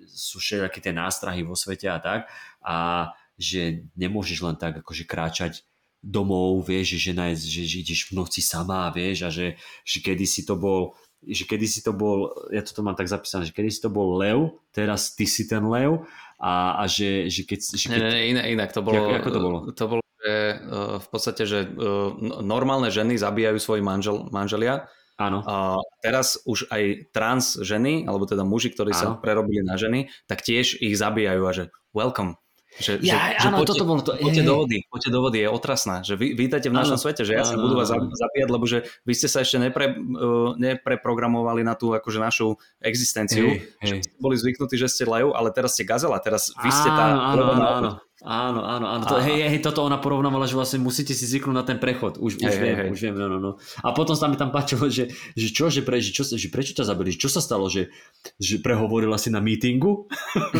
sú 0.08 0.40
všetky 0.40 0.80
tie 0.80 0.96
nástrahy 0.96 1.44
vo 1.44 1.52
svete 1.52 1.84
a 1.92 2.00
tak. 2.00 2.32
A 2.64 3.12
že 3.38 3.86
nemôžeš 3.94 4.38
len 4.42 4.56
tak 4.58 4.82
akože 4.82 5.06
kráčať 5.06 5.62
domov, 6.02 6.62
vieš, 6.66 6.98
že 6.98 7.10
je, 7.10 7.34
že, 7.38 7.62
že 7.66 7.76
ideš 7.82 8.00
v 8.10 8.22
noci 8.22 8.42
sama, 8.42 8.90
vieš, 8.90 9.26
a 9.26 9.30
že, 9.30 9.58
že 9.82 9.98
kedy 10.02 10.26
si 10.26 10.42
to 10.42 10.58
bol 10.58 10.94
že 11.18 11.50
kedy 11.50 11.66
si 11.66 11.82
to 11.82 11.90
bol, 11.90 12.30
ja 12.54 12.62
to 12.62 12.78
mám 12.78 12.94
tak 12.94 13.10
zapísané, 13.10 13.42
že 13.42 13.50
kedy 13.50 13.74
si 13.74 13.82
to 13.82 13.90
bol 13.90 14.22
lev, 14.22 14.54
teraz 14.70 15.18
ty 15.18 15.26
si 15.26 15.50
ten 15.50 15.66
lev 15.66 16.06
a, 16.38 16.78
a 16.78 16.86
že, 16.86 17.26
že 17.26 17.42
keď... 17.42 17.58
Že 17.74 17.86
keď... 17.90 17.98
Ne, 17.98 18.10
ne, 18.14 18.22
inak, 18.30 18.46
inak 18.46 18.70
to 18.70 18.80
bolo... 18.86 19.02
Ako, 19.02 19.18
ako 19.18 19.30
to 19.34 19.40
bolo? 19.42 19.58
To 19.66 19.84
bolo, 19.90 20.02
že 20.22 20.34
uh, 20.62 20.96
v 21.02 21.08
podstate, 21.10 21.42
že 21.42 21.66
uh, 21.66 22.14
normálne 22.38 22.86
ženy 22.94 23.18
zabíjajú 23.18 23.58
svojich 23.58 23.82
manžel, 23.82 24.30
manželia, 24.30 24.86
Áno. 25.18 25.42
A 25.42 25.82
teraz 25.98 26.38
už 26.46 26.70
aj 26.70 27.10
trans 27.10 27.58
ženy, 27.58 28.06
alebo 28.06 28.22
teda 28.22 28.46
muži, 28.46 28.70
ktorí 28.70 28.94
Áno. 28.94 29.02
sa 29.02 29.06
prerobili 29.18 29.66
na 29.66 29.74
ženy, 29.74 30.14
tak 30.30 30.46
tiež 30.46 30.78
ich 30.78 30.94
zabíjajú 30.94 31.42
a 31.42 31.50
že 31.50 31.64
welcome. 31.90 32.38
Že, 32.78 33.02
ja, 33.02 33.34
že, 33.34 33.50
áno, 33.50 33.58
že 33.58 33.66
poďte, 33.66 33.70
toto 33.74 33.84
bolo 33.84 34.00
to. 34.06 34.12
Poďte 34.14 34.44
do 34.46 34.54
vody, 34.54 34.78
poďte 34.86 35.10
do 35.10 35.20
vody, 35.20 35.38
je 35.42 35.48
otrasná. 35.50 35.96
Že 36.06 36.14
vy, 36.14 36.26
vítajte 36.38 36.70
v 36.70 36.78
našom 36.78 36.94
áno, 36.94 37.02
svete, 37.02 37.22
že 37.26 37.34
ja 37.34 37.42
sa 37.42 37.58
budú 37.58 37.74
vás 37.74 37.90
zapíjať, 37.90 38.48
lebo 38.48 38.64
že 38.70 38.86
vy 39.02 39.12
ste 39.18 39.26
sa 39.26 39.42
ešte 39.42 39.58
nepre, 39.58 39.98
uh, 39.98 40.54
nepreprogramovali 40.54 41.66
na 41.66 41.74
tú 41.74 41.90
akože 41.90 42.22
našu 42.22 42.54
existenciu. 42.78 43.58
Hej, 43.82 43.82
hej. 43.82 44.00
boli 44.22 44.38
zvyknutí, 44.38 44.78
že 44.78 44.86
ste 44.86 45.10
lev, 45.10 45.34
ale 45.34 45.50
teraz 45.50 45.74
ste 45.74 45.82
gazela, 45.82 46.22
teraz 46.22 46.54
vy 46.54 46.70
ste 46.70 46.90
tá... 46.90 47.34
Áno, 47.34 47.44
áno, 47.58 47.66
áno. 47.66 47.90
Áno, 48.26 48.66
áno, 48.66 48.90
áno. 48.90 49.04
To, 49.06 49.22
hej, 49.22 49.46
hej, 49.46 49.62
toto 49.62 49.86
ona 49.86 49.94
porovnávala, 50.02 50.50
že 50.50 50.58
vlastne 50.58 50.82
musíte 50.82 51.14
si 51.14 51.22
zvyknúť 51.22 51.54
na 51.54 51.62
ten 51.62 51.78
prechod. 51.78 52.18
Už, 52.18 52.42
už 52.42 52.50
hej, 52.50 52.58
viem, 52.58 52.74
hej. 52.74 52.88
už 52.90 52.98
viem, 52.98 53.14
no, 53.14 53.30
no, 53.30 53.38
no. 53.38 53.52
A 53.86 53.94
potom 53.94 54.18
sa 54.18 54.26
mi 54.26 54.34
tam 54.34 54.50
páčilo, 54.50 54.90
že, 54.90 55.14
že 55.38 55.48
čo, 55.54 55.70
že, 55.70 55.86
pre, 55.86 56.02
že, 56.02 56.10
čo, 56.10 56.26
že 56.26 56.50
prečo 56.50 56.74
ťa 56.74 56.82
zabili, 56.82 57.14
čo 57.14 57.30
sa 57.30 57.38
stalo, 57.38 57.70
že, 57.70 57.94
že 58.42 58.58
prehovorila 58.58 59.22
si 59.22 59.30
na 59.30 59.38
meetingu? 59.38 60.10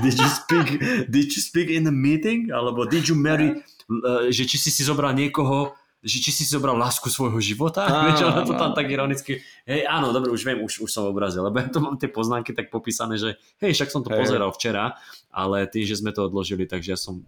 did, 0.00 0.16
you 0.16 0.30
speak, 0.32 0.68
did 1.12 1.28
you 1.28 1.42
speak 1.44 1.68
in 1.68 1.84
the 1.84 1.92
meeting? 1.92 2.48
Alebo 2.48 2.88
did 2.88 3.04
you 3.04 3.20
marry, 3.20 3.60
uh, 3.92 4.32
že 4.32 4.48
či 4.48 4.56
si 4.56 4.72
si 4.72 4.80
zobral 4.80 5.12
niekoho, 5.12 5.76
že 6.04 6.20
či 6.20 6.30
si 6.32 6.44
zobral 6.44 6.76
lásku 6.76 7.08
svojho 7.08 7.40
života, 7.40 7.88
vieš, 8.04 8.28
ona 8.28 8.44
to 8.44 8.52
tam 8.52 8.76
tak 8.76 8.92
ironicky, 8.92 9.40
hej, 9.64 9.88
áno, 9.88 10.12
dobre, 10.12 10.28
už 10.28 10.44
viem, 10.44 10.60
už, 10.60 10.84
už 10.84 10.90
som 10.92 11.08
obrazil, 11.08 11.40
lebo 11.40 11.56
ja 11.56 11.72
to 11.72 11.80
mám 11.80 11.96
tie 11.96 12.12
poznámky 12.12 12.52
tak 12.52 12.68
popísané, 12.68 13.16
že 13.16 13.40
hej, 13.64 13.72
však 13.72 13.88
som 13.88 14.04
to 14.04 14.12
hej. 14.12 14.20
pozeral 14.20 14.52
včera, 14.52 15.00
ale 15.34 15.66
tým, 15.66 15.82
že 15.82 15.98
sme 15.98 16.14
to 16.14 16.30
odložili, 16.30 16.70
takže 16.70 16.94
ja 16.94 16.98
som... 16.98 17.26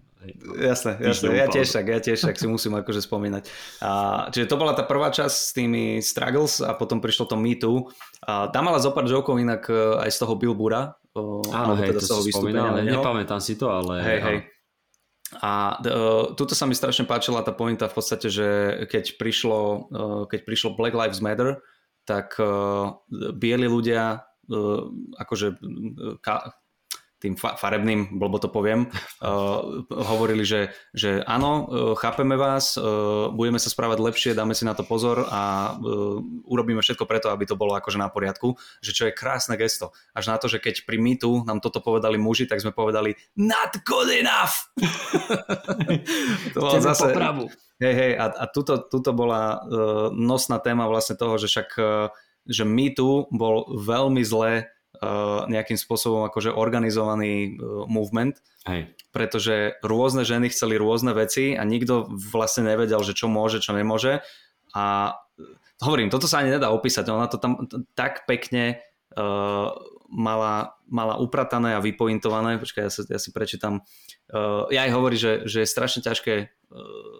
Jasné, 0.58 0.98
jasné, 1.02 1.38
ja 1.38 1.46
tiež 1.50 1.68
tak, 1.70 1.86
ja 1.90 1.98
tiež 1.98 2.18
tak 2.22 2.38
si 2.38 2.46
musím 2.46 2.78
akože 2.78 3.02
spomínať. 3.02 3.50
A, 3.82 3.90
čiže 4.30 4.46
to 4.46 4.58
bola 4.58 4.74
tá 4.74 4.86
prvá 4.86 5.10
časť 5.10 5.34
s 5.34 5.50
tými 5.50 5.98
struggles 6.02 6.62
a 6.62 6.74
potom 6.78 7.02
prišlo 7.02 7.26
to 7.26 7.36
Me 7.38 7.58
Too. 7.58 7.90
A 8.26 8.50
tam 8.50 8.70
mala 8.70 8.78
zopár 8.78 9.06
jokov 9.06 9.38
inak 9.38 9.66
e, 9.66 10.02
aj 10.06 10.10
z 10.14 10.18
toho 10.22 10.34
Billboarda, 10.38 10.98
Áno, 11.52 11.72
hej, 11.80 11.96
teda 11.96 12.00
to 12.04 12.20
si 12.20 12.32
spomínal, 12.32 12.76
nepamätám 12.84 13.40
si 13.40 13.56
to, 13.56 13.72
ale... 13.72 14.04
Hej, 14.04 14.20
hej. 14.20 14.38
A 15.42 15.74
uh, 15.82 16.38
tuto 16.38 16.54
sa 16.54 16.70
mi 16.70 16.78
strašne 16.78 17.02
páčila 17.02 17.42
tá 17.42 17.50
pointa 17.50 17.90
v 17.90 17.96
podstate, 17.98 18.30
že 18.30 18.46
keď 18.86 19.18
prišlo, 19.18 19.58
uh, 19.90 20.22
keď 20.30 20.46
prišlo 20.46 20.78
Black 20.78 20.94
Lives 20.94 21.18
Matter, 21.18 21.58
tak 22.06 22.38
uh, 22.38 23.02
bieli 23.34 23.66
ľudia 23.66 24.22
uh, 24.22 24.82
akože 25.18 25.58
ka, 26.22 26.54
tým 27.16 27.32
fa- 27.32 27.56
farebným, 27.56 28.20
blbo 28.20 28.36
to 28.36 28.52
poviem, 28.52 28.92
uh, 29.24 29.82
hovorili, 30.12 30.44
že, 30.44 30.72
že 30.92 31.24
áno, 31.24 31.64
uh, 31.64 31.94
chápeme 31.96 32.36
vás, 32.36 32.76
uh, 32.76 33.32
budeme 33.32 33.56
sa 33.56 33.72
správať 33.72 33.98
lepšie, 34.04 34.36
dáme 34.36 34.52
si 34.52 34.68
na 34.68 34.76
to 34.76 34.84
pozor 34.84 35.24
a 35.24 35.74
uh, 35.76 36.20
urobíme 36.44 36.84
všetko 36.84 37.08
preto, 37.08 37.32
aby 37.32 37.48
to 37.48 37.56
bolo 37.56 37.72
akože 37.76 37.96
na 37.96 38.12
poriadku, 38.12 38.54
že 38.84 38.92
čo 38.92 39.08
je 39.08 39.16
krásne 39.16 39.56
gesto. 39.56 39.96
Až 40.12 40.28
na 40.28 40.36
to, 40.36 40.46
že 40.52 40.60
keď 40.60 40.84
pri 40.84 41.00
MeToo 41.00 41.48
nám 41.48 41.64
toto 41.64 41.80
povedali 41.80 42.20
muži, 42.20 42.44
tak 42.44 42.60
sme 42.60 42.76
povedali 42.76 43.16
not 43.40 43.72
good 43.88 44.12
enough! 44.12 44.68
to 46.54 46.58
bolo 46.60 46.80
zase... 46.80 47.16
Hej, 47.76 47.92
hej, 47.92 48.12
a, 48.16 48.32
a 48.32 48.44
tuto, 48.48 48.88
tuto 48.88 49.12
bola 49.12 49.60
uh, 49.60 50.08
nosná 50.08 50.56
téma 50.64 50.88
vlastne 50.88 51.12
toho, 51.12 51.36
že 51.36 51.44
však 51.44 51.68
uh, 51.76 52.08
že 52.46 52.64
MeToo 52.64 53.28
bol 53.34 53.68
veľmi 53.68 54.22
zle 54.24 54.64
Eh, 54.64 54.75
nejakým 55.46 55.76
spôsobom 55.76 56.24
akože 56.28 56.54
organizovaný 56.54 57.56
uh, 57.56 57.84
movement, 57.90 58.40
Hej. 58.64 58.92
pretože 59.12 59.76
rôzne 59.84 60.24
ženy 60.24 60.48
chceli 60.50 60.80
rôzne 60.80 61.12
veci 61.12 61.52
a 61.52 61.62
nikto 61.62 62.08
vlastne 62.10 62.68
nevedel, 62.68 63.00
že 63.04 63.12
čo 63.12 63.28
môže, 63.28 63.60
čo 63.60 63.76
nemôže. 63.76 64.24
A 64.76 65.16
hovorím, 65.84 66.08
toto 66.08 66.28
sa 66.28 66.40
ani 66.40 66.56
nedá 66.56 66.72
opísať, 66.72 67.08
ona 67.08 67.28
to 67.28 67.36
tam 67.36 67.68
tak 67.92 68.24
pekne 68.24 68.80
uh, 69.16 69.72
mala, 70.08 70.76
mala 70.88 71.18
upratané 71.18 71.74
a 71.76 71.84
vypointované, 71.84 72.56
počkaj, 72.62 72.82
ja, 72.86 72.92
sa, 72.92 73.02
ja 73.08 73.18
si 73.20 73.30
prečítam, 73.34 73.82
uh, 74.32 74.64
ja 74.72 74.86
aj 74.88 74.92
hovorí, 74.94 75.16
že, 75.18 75.44
že 75.44 75.64
je 75.64 75.68
strašne 75.68 76.00
ťažké 76.00 76.34
uh, 76.36 76.48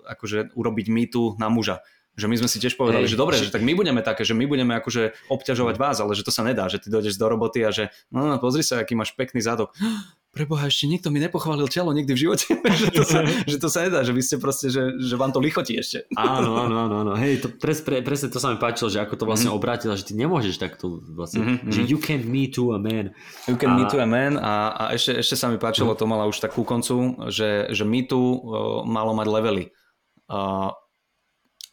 akože 0.07 0.57
urobiť 0.57 0.87
mýtu 0.89 1.37
na 1.37 1.51
muža, 1.51 1.83
že 2.17 2.27
my 2.27 2.37
sme 2.41 2.49
si 2.49 2.59
tiež 2.59 2.81
povedali, 2.81 3.05
Ej, 3.05 3.13
že 3.13 3.21
dobre, 3.21 3.37
že 3.37 3.53
tak 3.53 3.61
my 3.61 3.77
budeme 3.77 4.01
také, 4.01 4.25
že 4.25 4.33
my 4.33 4.49
budeme 4.49 4.73
akože 4.81 5.13
obťažovať 5.29 5.77
vás, 5.77 6.01
ale 6.01 6.17
že 6.17 6.25
to 6.25 6.33
sa 6.33 6.41
nedá, 6.41 6.65
že 6.73 6.81
ty 6.81 6.89
dojdeš 6.89 7.21
do 7.21 7.29
roboty 7.29 7.61
a 7.61 7.71
že 7.71 7.93
no, 8.09 8.25
no 8.25 8.41
pozri 8.41 8.65
sa, 8.65 8.81
aký 8.81 8.97
máš 8.97 9.13
pekný 9.13 9.45
zadok. 9.45 9.77
Preboha, 10.37 10.69
ešte 10.69 10.85
nikto 10.85 11.09
mi 11.09 11.17
nepochválil 11.17 11.65
telo 11.73 11.97
nikdy 11.97 12.13
v 12.13 12.21
živote, 12.29 12.61
že, 12.85 12.93
to 12.93 13.03
sa, 13.09 13.25
že 13.53 13.57
to 13.57 13.69
sa 13.73 13.89
nedá, 13.89 14.05
že 14.05 14.13
vy 14.13 14.21
ste 14.21 14.37
proste, 14.37 14.69
že, 14.69 15.01
že 15.01 15.17
vám 15.17 15.33
to 15.33 15.41
lichotí 15.41 15.81
ešte. 15.81 16.05
Áno, 16.17 16.61
áno, 16.61 16.77
áno, 16.77 16.95
áno. 17.01 17.13
Hej, 17.17 17.41
to 17.41 17.49
pres, 17.49 17.81
pre, 17.81 18.05
presne 18.05 18.29
to 18.29 18.37
sa 18.37 18.53
mi 18.53 18.61
páčilo, 18.61 18.93
že 18.93 19.01
ako 19.01 19.17
to 19.17 19.25
vlastne 19.25 19.49
mm-hmm. 19.49 19.65
obrátila, 19.65 19.97
že 19.97 20.05
ty 20.05 20.13
nemôžeš 20.13 20.61
takto 20.61 21.01
vlastne, 21.01 21.41
mm-hmm. 21.41 21.73
že 21.73 21.81
you 21.89 21.97
can 21.97 22.21
me 22.29 22.53
to 22.53 22.77
a 22.77 22.79
man. 22.79 23.17
You 23.49 23.57
can 23.57 23.73
a... 23.73 23.77
me 23.81 23.89
to 23.89 23.97
a 23.97 24.05
man 24.05 24.37
a, 24.37 24.77
a 24.77 24.83
ešte, 24.93 25.17
ešte 25.17 25.41
sa 25.41 25.49
mi 25.49 25.57
páčilo, 25.57 25.97
mm-hmm. 25.97 26.05
to 26.05 26.13
mala 26.13 26.29
už 26.29 26.37
tak 26.37 26.53
ku 26.53 26.69
koncu, 26.69 27.17
že, 27.33 27.73
že 27.73 27.89
me 27.89 28.05
to 28.05 28.21
uh, 28.21 28.37
malo 28.85 29.17
mať 29.17 29.27
levely. 29.33 29.65
Uh, 30.29 30.69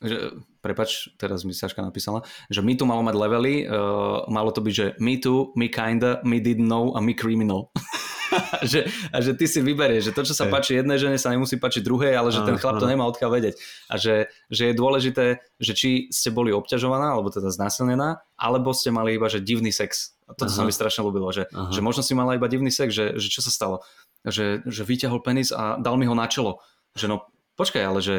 že, 0.03 0.17
prepač, 0.59 1.09
teraz 1.15 1.47
mi 1.47 1.55
Saška 1.55 1.80
napísala, 1.80 2.27
že 2.51 2.59
my 2.59 2.75
tu 2.75 2.84
malo 2.84 3.01
mať 3.01 3.15
levely, 3.15 3.55
uh, 3.63 4.27
malo 4.27 4.51
to 4.51 4.59
byť, 4.59 4.73
že 4.75 4.88
me 4.99 5.15
too, 5.17 5.55
me 5.55 5.71
kinda, 5.71 6.19
me 6.27 6.43
didn't 6.43 6.67
know 6.67 6.91
a 6.93 6.99
me 6.99 7.15
criminal. 7.15 7.71
že, 8.71 8.89
a 9.13 9.17
že 9.21 9.38
ty 9.38 9.45
si 9.45 9.59
vyberieš, 9.61 10.11
že 10.11 10.15
to, 10.15 10.25
čo 10.25 10.34
sa 10.34 10.45
hey. 10.49 10.53
páči 10.53 10.71
jednej 10.77 10.97
žene, 10.97 11.17
sa 11.21 11.30
nemusí 11.30 11.57
páčiť 11.57 11.81
druhej, 11.85 12.13
ale 12.17 12.30
že 12.34 12.41
ten 12.45 12.57
chlap 12.57 12.81
to 12.81 12.89
nemá 12.89 13.05
odkiaľ 13.07 13.30
vedieť. 13.30 13.55
A 13.89 13.95
že, 13.99 14.31
že 14.49 14.71
je 14.71 14.73
dôležité, 14.73 15.25
že 15.61 15.73
či 15.73 15.89
ste 16.09 16.34
boli 16.34 16.49
obťažovaná, 16.53 17.13
alebo 17.13 17.30
teda 17.30 17.53
znásilnená, 17.53 18.25
alebo 18.38 18.73
ste 18.73 18.89
mali 18.89 19.15
iba, 19.15 19.30
že 19.30 19.43
divný 19.43 19.69
sex. 19.69 20.17
A 20.27 20.34
toto 20.34 20.49
Aha. 20.49 20.59
sa 20.59 20.67
mi 20.67 20.73
strašne 20.73 21.03
ľúbilo, 21.03 21.30
že, 21.35 21.51
že 21.51 21.84
možno 21.84 22.01
si 22.01 22.15
mala 22.15 22.39
iba 22.39 22.47
divný 22.47 22.71
sex, 22.71 22.95
že, 22.95 23.19
že 23.19 23.27
čo 23.30 23.43
sa 23.43 23.51
stalo? 23.51 23.84
Že, 24.23 24.63
že 24.65 24.81
vyťahol 24.88 25.19
penis 25.19 25.51
a 25.51 25.75
dal 25.77 25.99
mi 25.99 26.07
ho 26.07 26.15
na 26.15 26.25
čelo. 26.31 26.63
Že 26.95 27.11
no, 27.11 27.17
počkaj, 27.59 27.84
ale 27.84 27.99
že 27.99 28.15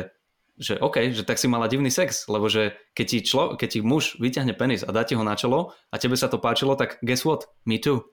že 0.55 0.79
OK, 0.79 1.11
že 1.11 1.27
tak 1.27 1.43
si 1.43 1.51
mala 1.51 1.67
divný 1.67 1.91
sex, 1.91 2.31
lebo 2.31 2.47
že 2.47 2.79
keď 2.95 3.07
ti, 3.11 3.19
člo, 3.27 3.45
keď 3.59 3.69
ti 3.75 3.81
muž 3.83 4.15
vyťahne 4.23 4.55
penis 4.55 4.87
a 4.87 4.95
dá 4.95 5.03
ti 5.03 5.19
ho 5.19 5.25
na 5.27 5.35
čelo 5.35 5.75
a 5.91 5.99
tebe 5.99 6.15
sa 6.15 6.31
to 6.31 6.39
páčilo, 6.39 6.79
tak 6.79 7.03
guess 7.03 7.27
what? 7.27 7.51
Me 7.67 7.83
too. 7.83 8.07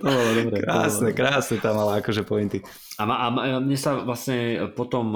to 0.00 0.02
bolo 0.02 0.30
dobré. 0.34 0.58
Krásne, 0.66 1.10
krásne 1.14 1.56
tam 1.62 1.78
mala 1.78 2.02
akože 2.02 2.26
pointy. 2.26 2.58
A, 2.98 3.06
ma, 3.06 3.14
a 3.22 3.26
mne 3.62 3.78
sa 3.78 4.02
vlastne 4.02 4.70
potom, 4.74 5.06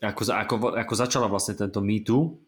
eh, 0.00 0.06
ako, 0.06 0.22
ako, 0.30 0.54
ako 0.78 0.92
začala 0.94 1.26
vlastne 1.26 1.58
tento 1.58 1.82
Me 1.82 1.98
Too, 1.98 2.44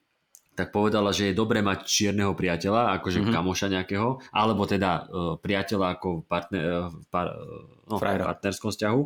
tak 0.57 0.73
povedala, 0.73 1.13
že 1.13 1.31
je 1.31 1.37
dobré 1.37 1.61
mať 1.61 1.85
čierneho 1.85 2.33
priateľa, 2.33 2.97
akože 2.97 3.21
mm-hmm. 3.21 3.35
kamoša 3.37 3.69
nejakého, 3.69 4.09
alebo 4.33 4.65
teda 4.65 5.05
uh, 5.05 5.37
priateľa 5.37 6.01
ako 6.01 6.25
partner, 6.25 6.63
uh, 6.65 6.89
par, 7.13 7.29
uh, 7.29 7.85
no, 7.85 8.01
v 8.01 8.25
partnerskom 8.25 8.73
vzťahu, 8.73 9.01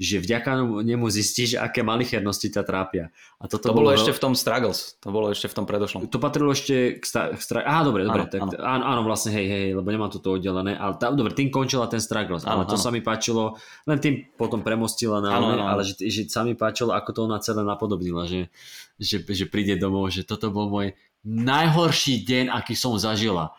že 0.00 0.16
vďaka 0.16 0.80
nemu 0.80 1.06
zistíš, 1.12 1.60
aké 1.60 1.84
malichernosti 1.84 2.48
ťa 2.48 2.64
trápia. 2.64 3.12
A 3.36 3.52
toto 3.52 3.68
to 3.68 3.76
bolo, 3.76 3.92
bolo 3.92 4.00
ešte 4.00 4.16
v 4.16 4.20
tom 4.24 4.32
Struggles, 4.32 4.96
to 4.96 5.12
bolo 5.12 5.28
ešte 5.28 5.52
v 5.52 5.54
tom 5.60 5.68
predošlom. 5.68 6.08
To 6.08 6.16
patrilo 6.16 6.56
ešte 6.56 6.96
k, 6.96 7.04
stra- 7.04 7.36
k 7.36 7.40
stra- 7.44 7.68
Á, 7.68 7.84
dobre, 7.84 8.08
dobre, 8.08 8.24
áno, 8.24 8.32
tak, 8.32 8.40
áno. 8.40 8.50
Áno, 8.64 8.84
áno, 8.88 9.00
vlastne, 9.04 9.36
hej, 9.36 9.44
hej, 9.44 9.66
lebo 9.76 9.84
nemám 9.92 10.08
toto 10.08 10.40
oddelené, 10.40 10.72
ale 10.72 10.96
tá, 10.96 11.12
dobre, 11.12 11.36
tým 11.36 11.52
končila 11.52 11.84
ten 11.84 12.00
Struggles, 12.00 12.48
áno, 12.48 12.64
ale 12.64 12.72
to 12.72 12.80
áno. 12.80 12.84
sa 12.84 12.88
mi 12.88 13.04
páčilo, 13.04 13.60
len 13.84 14.00
tým 14.00 14.24
potom 14.40 14.64
premostila 14.64 15.20
na 15.20 15.36
áno, 15.36 15.52
áno. 15.52 15.68
ale 15.68 15.84
že, 15.84 16.00
že 16.08 16.32
sa 16.32 16.48
mi 16.48 16.56
páčilo, 16.56 16.96
ako 16.96 17.10
to 17.12 17.20
ona 17.28 17.36
celé 17.44 17.60
napodobnila, 17.60 18.24
že, 18.24 18.48
že, 18.96 19.20
že 19.20 19.44
príde 19.52 19.76
domov, 19.76 20.08
že 20.16 20.24
toto 20.24 20.48
bol 20.48 20.72
môj 20.72 20.96
najhorší 21.28 22.24
deň, 22.24 22.56
aký 22.56 22.72
som 22.72 22.96
zažila 22.96 23.52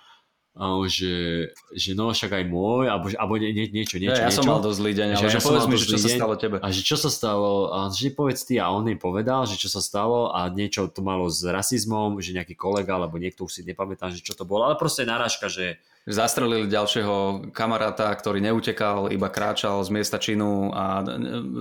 že, 0.92 1.48
že 1.72 1.96
no 1.96 2.12
však 2.12 2.32
aj 2.36 2.44
môj, 2.52 2.92
alebo, 2.92 3.08
alebo 3.16 3.40
nie, 3.40 3.56
nie, 3.56 3.72
niečo, 3.72 3.96
niečo, 4.04 4.20
ja, 4.20 4.28
ja 4.28 4.32
niečo. 4.32 4.44
som 4.44 4.52
mal 4.52 4.60
dosť 4.60 4.78
zlý 4.84 4.92
deň, 5.00 5.08
že, 5.16 5.26
ja 5.32 5.40
povedz 5.40 5.66
mi, 5.72 5.76
čo 5.80 5.96
sa 5.96 6.10
stalo 6.12 6.36
tebe. 6.36 6.58
A 6.60 6.68
že 6.76 6.82
čo 6.84 6.98
sa 7.00 7.08
stalo, 7.08 7.72
a 7.72 7.88
že 7.88 8.12
povedz 8.12 8.44
ty 8.44 8.60
a 8.60 8.68
on 8.68 8.84
jej 8.84 9.00
povedal, 9.00 9.48
že 9.48 9.56
čo 9.56 9.72
sa 9.72 9.80
stalo 9.80 10.28
a 10.36 10.52
niečo 10.52 10.92
to 10.92 11.00
malo 11.00 11.32
s 11.32 11.40
rasizmom, 11.48 12.20
že 12.20 12.36
nejaký 12.36 12.60
kolega, 12.60 13.00
alebo 13.00 13.16
niekto 13.16 13.48
už 13.48 13.52
si 13.52 13.62
nepamätám, 13.64 14.12
že 14.12 14.20
čo 14.20 14.36
to 14.36 14.44
bolo, 14.44 14.68
ale 14.68 14.76
proste 14.76 15.08
narážka, 15.08 15.48
že 15.48 15.80
Zastrelili 16.10 16.66
ďalšieho 16.66 17.50
kamaráta, 17.54 18.10
ktorý 18.10 18.42
neutekal, 18.42 19.14
iba 19.14 19.30
kráčal 19.30 19.86
z 19.86 19.90
miesta 19.94 20.18
činu 20.18 20.74
a 20.74 21.06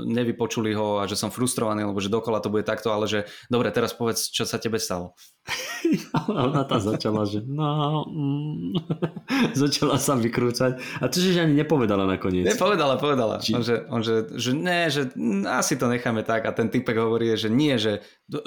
nevypočuli 0.08 0.72
ho 0.72 0.96
a 0.96 1.04
že 1.04 1.12
som 1.12 1.28
frustrovaný, 1.28 1.84
lebo 1.84 2.00
že 2.00 2.08
dokola 2.08 2.40
to 2.40 2.48
bude 2.48 2.64
takto, 2.64 2.88
ale 2.88 3.04
že 3.04 3.28
dobre, 3.52 3.68
teraz 3.68 3.92
povedz, 3.92 4.32
čo 4.32 4.48
sa 4.48 4.56
tebe 4.56 4.80
stalo. 4.80 5.12
Ona 6.32 6.64
tam 6.64 6.80
začala, 6.80 7.28
že 7.28 7.44
no, 7.44 8.08
mm. 8.08 8.80
začala 9.60 10.00
sa 10.00 10.16
vykrúcať. 10.16 11.04
A 11.04 11.12
to, 11.12 11.20
že 11.20 11.44
ani 11.44 11.60
nepovedala 11.60 12.08
nakoniec. 12.08 12.48
Nepovedala, 12.48 12.96
povedala. 12.96 13.44
Či... 13.44 13.52
On, 13.52 13.60
že, 13.60 13.76
on 13.92 14.00
že, 14.00 14.24
že 14.40 14.56
ne, 14.56 14.88
že 14.88 15.12
asi 15.52 15.76
to 15.76 15.84
necháme 15.84 16.24
tak. 16.24 16.48
A 16.48 16.56
ten 16.56 16.72
typek 16.72 16.96
hovorí, 16.96 17.36
že 17.36 17.52
nie, 17.52 17.76
že, 17.76 18.00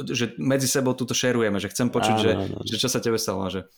že 0.09 0.33
medzi 0.41 0.65
sebou 0.65 0.97
túto 0.97 1.13
šerujeme, 1.13 1.61
že 1.61 1.69
chcem 1.69 1.93
počuť, 1.93 2.17
áno, 2.17 2.23
že, 2.23 2.31
áno. 2.33 2.57
že 2.65 2.75
čo 2.81 2.89
sa 2.89 2.97
tebe 2.97 3.21
stalo. 3.21 3.45
Že 3.53 3.69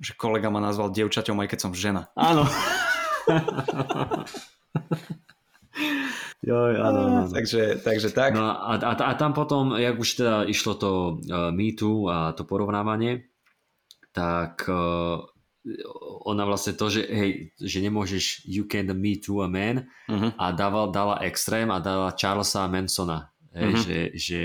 že 0.00 0.16
kolega 0.16 0.48
ma 0.48 0.64
nazval 0.64 0.90
dievčaťom, 0.90 1.36
aj 1.44 1.48
keď 1.52 1.58
som 1.60 1.72
žena. 1.76 2.08
Áno. 2.16 2.48
Joj, 6.40 6.72
áno, 6.80 7.00
áno. 7.04 7.22
Takže, 7.28 7.84
takže 7.84 8.08
tak. 8.16 8.32
No 8.32 8.48
a, 8.48 8.80
a, 8.80 8.92
a 8.96 9.12
tam 9.14 9.36
potom, 9.36 9.76
jak 9.76 10.00
už 10.00 10.24
teda 10.24 10.36
išlo 10.48 10.72
to 10.80 10.90
uh, 11.28 11.52
Me 11.52 11.76
Too 11.76 12.08
a 12.08 12.32
to 12.32 12.48
porovnávanie, 12.48 13.28
tak 14.16 14.64
uh, 14.64 15.20
ona 16.24 16.42
vlastne 16.48 16.72
to, 16.72 16.88
že 16.88 17.04
hej, 17.04 17.52
že 17.60 17.78
nemôžeš 17.84 18.48
you 18.48 18.64
can 18.64 18.88
me 18.96 19.20
to 19.20 19.44
a 19.44 19.48
man 19.52 19.84
uh-huh. 20.08 20.32
a 20.40 20.56
dával, 20.56 20.88
dala 20.88 21.20
extrém 21.28 21.68
a 21.68 21.76
dala 21.76 22.16
Charlesa 22.16 22.64
Mansona. 22.72 23.28
Hej, 23.52 23.68
uh-huh. 23.68 23.84
že, 23.84 23.98
že 24.16 24.40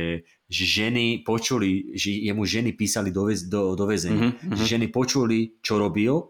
že 0.46 0.64
ženy 0.66 1.26
počuli, 1.26 1.98
že 1.98 2.14
jemu 2.14 2.46
ženy 2.46 2.72
písali 2.78 3.10
do, 3.10 3.26
väz, 3.30 3.50
do, 3.50 3.74
do 3.74 3.86
väzenia. 3.90 4.38
Mm-hmm. 4.38 4.54
Že 4.54 4.64
ženy 4.78 4.88
počuli, 4.94 5.58
čo 5.66 5.82
robil, 5.82 6.30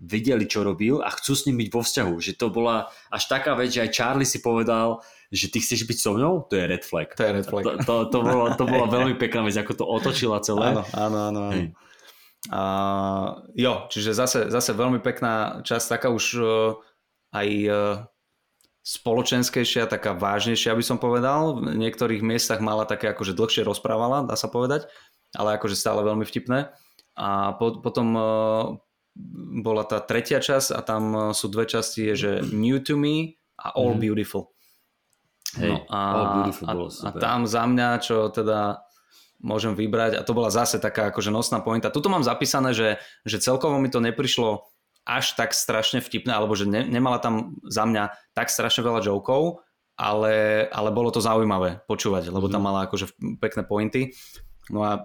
videli, 0.00 0.48
čo 0.48 0.64
robil 0.64 1.02
a 1.04 1.10
chcú 1.12 1.32
s 1.36 1.44
ním 1.50 1.60
byť 1.60 1.68
vo 1.68 1.82
vzťahu. 1.82 2.14
Že 2.22 2.32
to 2.38 2.46
bola 2.48 2.88
až 3.10 3.22
taká 3.26 3.58
vec, 3.58 3.74
že 3.74 3.84
aj 3.84 3.90
Charlie 3.92 4.28
si 4.28 4.38
povedal, 4.40 5.02
že 5.28 5.50
ty 5.50 5.58
chceš 5.60 5.84
byť 5.84 5.98
so 5.98 6.14
mnou? 6.16 6.46
To 6.48 6.54
je 6.56 6.64
red 6.64 6.82
flag. 6.82 7.12
To 7.14 7.22
je 7.26 7.32
red 7.42 7.46
flag. 7.46 7.64
To, 7.66 7.72
to, 7.82 7.94
to, 8.08 8.18
bola, 8.22 8.46
to 8.56 8.64
bola 8.64 8.86
veľmi 8.88 9.14
pekná 9.18 9.44
vec, 9.44 9.58
ako 9.58 9.72
to 9.76 9.84
otočila 9.84 10.38
celé. 10.40 10.74
Áno, 10.74 10.82
áno, 10.94 11.18
áno. 11.30 11.40
áno. 11.50 11.62
A, 12.48 12.62
jo, 13.52 13.84
čiže 13.92 14.16
zase, 14.16 14.48
zase 14.48 14.72
veľmi 14.72 15.04
pekná 15.04 15.60
časť, 15.60 16.00
taká 16.00 16.08
už 16.08 16.24
uh, 16.40 16.72
aj 17.36 17.48
uh, 17.68 17.94
spoločenskejšia, 18.80 19.90
taká 19.90 20.16
vážnejšia 20.16 20.72
by 20.72 20.84
som 20.84 20.96
povedal. 20.96 21.60
V 21.60 21.76
niektorých 21.76 22.24
miestach 22.24 22.64
mala 22.64 22.88
také 22.88 23.12
akože 23.12 23.36
dlhšie 23.36 23.62
rozprávala, 23.64 24.24
dá 24.24 24.34
sa 24.34 24.48
povedať, 24.48 24.88
ale 25.36 25.60
akože 25.60 25.76
stále 25.76 26.00
veľmi 26.00 26.24
vtipné. 26.24 26.72
A 27.20 27.52
po, 27.60 27.84
potom 27.84 28.08
uh, 28.16 28.24
bola 29.60 29.84
tá 29.84 30.00
tretia 30.00 30.40
časť 30.40 30.72
a 30.72 30.80
tam 30.80 31.02
uh, 31.12 31.20
sú 31.36 31.52
dve 31.52 31.68
časti, 31.68 32.08
je, 32.12 32.14
že 32.16 32.30
New 32.56 32.80
to 32.80 32.96
Me 32.96 33.36
a 33.60 33.76
All 33.76 33.92
mm-hmm. 33.92 34.00
Beautiful. 34.00 34.48
Hey, 35.60 35.68
no 35.68 35.84
a, 35.92 35.98
All 36.16 36.28
Beautiful 36.40 36.64
a, 36.64 36.72
bolo 36.72 36.88
super. 36.88 37.18
a 37.18 37.20
tam 37.20 37.44
za 37.44 37.68
mňa, 37.68 37.88
čo 38.00 38.32
teda 38.32 38.80
môžem 39.40 39.72
vybrať, 39.72 40.20
a 40.20 40.24
to 40.24 40.36
bola 40.36 40.52
zase 40.52 40.80
taká 40.80 41.12
akože 41.12 41.32
nosná 41.32 41.64
pointa. 41.64 41.92
Tuto 41.92 42.12
mám 42.12 42.24
zapísané, 42.24 42.76
že, 42.76 43.00
že 43.24 43.40
celkovo 43.40 43.80
mi 43.80 43.88
to 43.88 44.00
neprišlo 44.00 44.68
až 45.04 45.34
tak 45.34 45.56
strašne 45.56 46.04
vtipné, 46.04 46.30
alebo 46.30 46.54
že 46.54 46.68
ne, 46.68 46.84
nemala 46.84 47.18
tam 47.18 47.56
za 47.66 47.88
mňa 47.88 48.34
tak 48.36 48.52
strašne 48.52 48.84
veľa 48.84 49.00
jokov, 49.04 49.64
ale, 50.00 50.64
ale 50.72 50.88
bolo 50.92 51.12
to 51.12 51.20
zaujímavé 51.20 51.84
počúvať, 51.84 52.32
lebo 52.32 52.48
tam 52.48 52.64
mhm. 52.64 52.66
mala 52.66 52.80
akože 52.88 53.16
pekné 53.36 53.62
pointy. 53.68 54.02
No 54.70 54.86
a 54.86 54.96
e, 54.96 55.00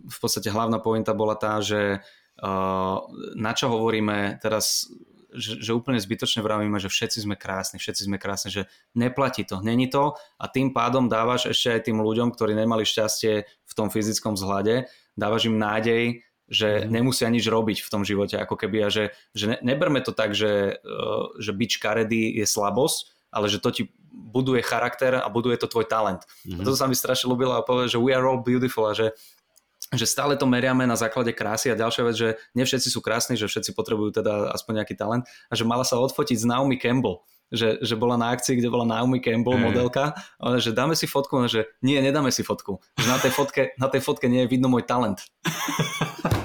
v 0.00 0.18
podstate 0.18 0.48
hlavná 0.50 0.80
pointa 0.80 1.12
bola 1.12 1.36
tá, 1.36 1.60
že 1.60 2.00
uh, 2.40 2.96
na 3.36 3.52
čo 3.52 3.68
hovoríme 3.68 4.40
teraz, 4.40 4.88
že, 5.30 5.60
že 5.60 5.76
úplne 5.76 6.00
zbytočne 6.00 6.40
vravíme, 6.42 6.80
že 6.80 6.88
všetci 6.88 7.28
sme 7.28 7.36
krásni, 7.36 7.76
všetci 7.78 8.08
sme 8.08 8.16
krásni, 8.16 8.50
že 8.50 8.62
neplatí 8.96 9.44
to, 9.44 9.60
není 9.60 9.86
to 9.86 10.16
a 10.40 10.44
tým 10.48 10.72
pádom 10.74 11.06
dávaš 11.06 11.52
ešte 11.52 11.68
aj 11.70 11.80
tým 11.86 12.00
ľuďom, 12.00 12.32
ktorí 12.34 12.56
nemali 12.56 12.82
šťastie 12.82 13.44
v 13.44 13.72
tom 13.76 13.92
fyzickom 13.92 14.34
vzhľade, 14.34 14.88
dávaš 15.14 15.46
im 15.46 15.60
nádej, 15.60 16.24
že 16.50 16.82
mm. 16.82 16.90
nemusia 16.90 17.30
nič 17.30 17.46
robiť 17.46 17.86
v 17.86 17.88
tom 17.88 18.02
živote, 18.02 18.34
ako 18.34 18.58
keby 18.58 18.84
a 18.84 18.88
že, 18.90 19.14
že 19.32 19.54
ne, 19.54 19.58
neberme 19.62 20.02
to 20.02 20.10
tak, 20.10 20.34
že, 20.34 20.82
uh, 20.82 21.30
že 21.38 21.54
byť 21.54 21.70
škaredý 21.78 22.34
je 22.42 22.44
slabosť, 22.44 23.30
ale 23.30 23.46
že 23.46 23.62
to 23.62 23.70
ti 23.70 23.82
buduje 24.10 24.60
charakter 24.66 25.22
a 25.22 25.30
buduje 25.30 25.54
to 25.62 25.70
tvoj 25.70 25.86
talent. 25.86 26.26
Mm. 26.42 26.60
A 26.60 26.62
to 26.66 26.74
sa 26.74 26.90
mi 26.90 26.98
strašne 26.98 27.30
ľúbilo 27.30 27.54
a 27.54 27.62
povedať, 27.62 27.94
že 27.94 28.02
we 28.02 28.10
are 28.10 28.26
all 28.26 28.42
beautiful 28.42 28.90
a 28.90 28.92
že 28.92 29.14
že 29.90 30.06
stále 30.06 30.38
to 30.38 30.46
meriame 30.46 30.86
na 30.86 30.94
základe 30.94 31.34
krásy 31.34 31.66
a 31.66 31.74
ďalšia 31.74 32.02
vec, 32.06 32.14
že 32.14 32.28
nie 32.54 32.62
všetci 32.62 32.94
sú 32.94 33.02
krásni, 33.02 33.34
že 33.34 33.50
všetci 33.50 33.74
potrebujú 33.74 34.22
teda 34.22 34.54
aspoň 34.54 34.82
nejaký 34.82 34.94
talent 34.94 35.26
a 35.50 35.58
že 35.58 35.66
mala 35.66 35.82
sa 35.82 35.98
odfotiť 35.98 36.38
s 36.38 36.46
Naomi 36.46 36.78
Campbell, 36.78 37.26
že, 37.50 37.82
že 37.82 37.98
bola 37.98 38.14
na 38.14 38.30
akcii, 38.30 38.62
kde 38.62 38.70
bola 38.70 38.86
Naomi 38.86 39.18
Campbell, 39.18 39.58
mm. 39.58 39.66
modelka, 39.66 40.14
ale 40.38 40.62
že 40.62 40.70
dáme 40.70 40.94
si 40.94 41.10
fotku, 41.10 41.42
ale 41.42 41.50
že 41.50 41.66
nie, 41.82 41.98
nedáme 41.98 42.30
si 42.30 42.46
fotku. 42.46 42.78
Že 43.02 43.06
na 43.10 43.18
tej 43.18 43.32
fotke, 43.34 43.62
na 43.82 43.88
tej 43.90 44.00
fotke 44.06 44.30
nie 44.30 44.46
je 44.46 44.50
vidno 44.54 44.70
môj 44.70 44.86
talent. 44.86 45.26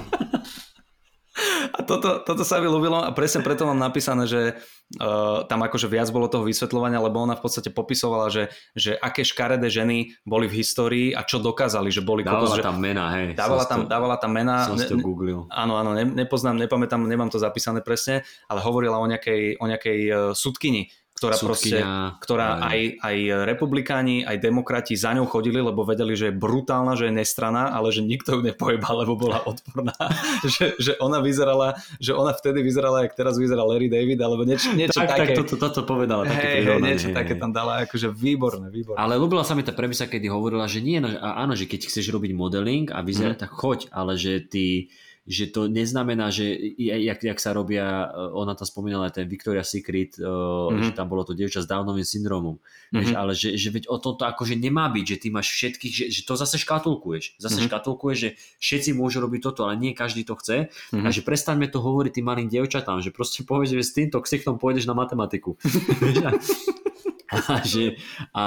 Toto, 1.86 2.20
toto 2.20 2.42
sa 2.42 2.58
mi 2.58 2.66
ľúbilo 2.66 2.98
a 2.98 3.14
presne 3.14 3.40
preto 3.46 3.64
mám 3.64 3.78
napísané, 3.78 4.26
že 4.26 4.58
uh, 4.98 5.46
tam 5.46 5.62
akože 5.62 5.86
viac 5.86 6.10
bolo 6.10 6.26
toho 6.26 6.42
vysvetľovania, 6.42 6.98
lebo 6.98 7.22
ona 7.22 7.38
v 7.38 7.42
podstate 7.46 7.70
popisovala, 7.70 8.28
že, 8.28 8.50
že 8.74 8.98
aké 8.98 9.22
škaredé 9.22 9.70
ženy 9.70 10.12
boli 10.26 10.50
v 10.50 10.60
histórii 10.60 11.08
a 11.14 11.22
čo 11.22 11.38
dokázali, 11.38 11.88
že 11.94 12.02
boli 12.02 12.26
dávala 12.26 12.58
kokos, 12.58 12.66
tam 12.66 12.82
mena, 12.82 13.08
hej. 13.14 13.38
Dávala 13.38 13.64
tam, 13.64 13.86
to, 13.86 13.88
dávala 13.88 14.16
tam 14.18 14.32
mena. 14.34 14.66
Som 14.66 14.76
ne, 14.76 14.90
to 14.90 14.98
googlil. 14.98 15.46
Áno, 15.48 15.78
áno, 15.78 15.94
ne, 15.94 16.04
nepoznám, 16.04 16.58
nepamätám, 16.58 17.00
nemám 17.06 17.30
to 17.30 17.38
zapísané 17.38 17.80
presne, 17.80 18.26
ale 18.50 18.58
hovorila 18.60 18.98
o 18.98 19.06
nejakej, 19.06 19.62
o 19.62 19.64
nejakej 19.70 19.98
uh, 20.10 20.18
sudkyni, 20.34 20.90
ktorá 21.16 21.36
proste, 21.40 21.80
ktorá 22.20 22.60
aj. 22.60 23.00
aj, 23.00 23.16
republikáni, 23.48 24.20
aj 24.20 24.36
demokrati 24.36 25.00
za 25.00 25.16
ňou 25.16 25.24
chodili, 25.24 25.64
lebo 25.64 25.80
vedeli, 25.80 26.12
že 26.12 26.28
je 26.28 26.34
brutálna, 26.36 26.92
že 26.92 27.08
je 27.08 27.16
nestraná, 27.16 27.72
ale 27.72 27.88
že 27.88 28.04
nikto 28.04 28.36
ju 28.36 28.40
nepojebal, 28.44 29.00
lebo 29.00 29.16
bola 29.16 29.40
odporná. 29.48 29.96
že, 30.52 30.76
že 30.76 30.92
ona 31.00 31.24
vyzerala, 31.24 31.80
že 31.96 32.12
ona 32.12 32.36
vtedy 32.36 32.60
vyzerala, 32.60 33.08
jak 33.08 33.16
teraz 33.16 33.40
vyzerá 33.40 33.64
Larry 33.64 33.88
David, 33.88 34.20
alebo 34.20 34.44
niečo, 34.44 34.76
niečo 34.76 35.00
tak, 35.00 35.16
také. 35.16 35.32
Tak, 35.32 35.48
toto, 35.48 35.54
toto 35.56 35.80
povedala. 35.88 36.28
Také 36.28 36.60
hey, 36.60 36.68
hey, 36.68 36.84
niečo 36.84 37.08
hej, 37.08 37.16
také 37.16 37.40
tam 37.40 37.48
dala, 37.48 37.88
akože 37.88 38.12
výborné, 38.12 38.68
výborné. 38.68 39.00
Ale 39.00 39.16
ľúbila 39.16 39.40
sa 39.40 39.56
mi 39.56 39.64
tá 39.64 39.72
premisa, 39.72 40.04
kedy 40.04 40.28
hovorila, 40.28 40.68
že 40.68 40.84
nie, 40.84 41.00
no, 41.00 41.08
áno, 41.16 41.56
že 41.56 41.64
keď 41.64 41.88
chceš 41.88 42.12
robiť 42.12 42.36
modeling 42.36 42.92
a 42.92 43.00
vyzerať, 43.00 43.40
mm. 43.40 43.42
tak 43.48 43.52
choď, 43.56 43.88
ale 43.88 44.20
že 44.20 44.44
ty 44.44 44.92
že 45.26 45.50
to 45.50 45.66
neznamená, 45.66 46.30
že 46.30 46.54
jak, 46.78 47.18
jak 47.18 47.38
sa 47.42 47.50
robia, 47.50 48.06
e, 48.06 48.30
ona 48.30 48.54
tam 48.54 48.62
spomínala 48.62 49.10
ten 49.10 49.26
Victoria's 49.26 49.74
Secret, 49.74 50.14
mm-hmm. 50.14 50.86
že 50.86 50.92
tam 50.94 51.10
bolo 51.10 51.26
to 51.26 51.34
dievča 51.34 51.66
s 51.66 51.70
Downovým 51.70 52.06
syndromom, 52.06 52.62
mm-hmm. 52.94 53.18
ale 53.18 53.34
že, 53.34 53.58
že 53.58 53.74
veď 53.74 53.90
o 53.90 53.98
tomto 53.98 54.22
akože 54.22 54.54
nemá 54.54 54.86
byť, 54.94 55.04
že 55.04 55.16
ty 55.18 55.28
máš 55.34 55.50
všetkých, 55.50 55.92
že, 55.92 56.04
že 56.14 56.22
to 56.22 56.38
zase 56.38 56.62
škatulkuješ, 56.62 57.42
zase 57.42 57.58
mm-hmm. 57.58 57.66
škatulkuješ, 57.66 58.18
že 58.22 58.30
všetci 58.62 58.90
môžu 58.94 59.18
robiť 59.18 59.40
toto, 59.50 59.66
ale 59.66 59.74
nie 59.74 59.98
každý 59.98 60.22
to 60.22 60.38
chce 60.38 60.70
mm-hmm. 60.70 61.02
a 61.02 61.08
že 61.10 61.26
prestaňme 61.26 61.66
to 61.66 61.82
hovoriť 61.82 62.22
tým 62.22 62.26
malým 62.30 62.46
dievčatám, 62.46 63.02
že 63.02 63.10
proste 63.10 63.42
povieš, 63.50 63.74
že 63.74 63.82
s 63.82 63.96
týmto 63.98 64.22
ksichtom 64.22 64.62
pôjdeš 64.62 64.86
na 64.86 64.94
matematiku. 64.94 65.58
A, 67.26 67.62
že, 67.66 67.98
a 68.30 68.44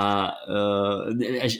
uh, 0.48 1.12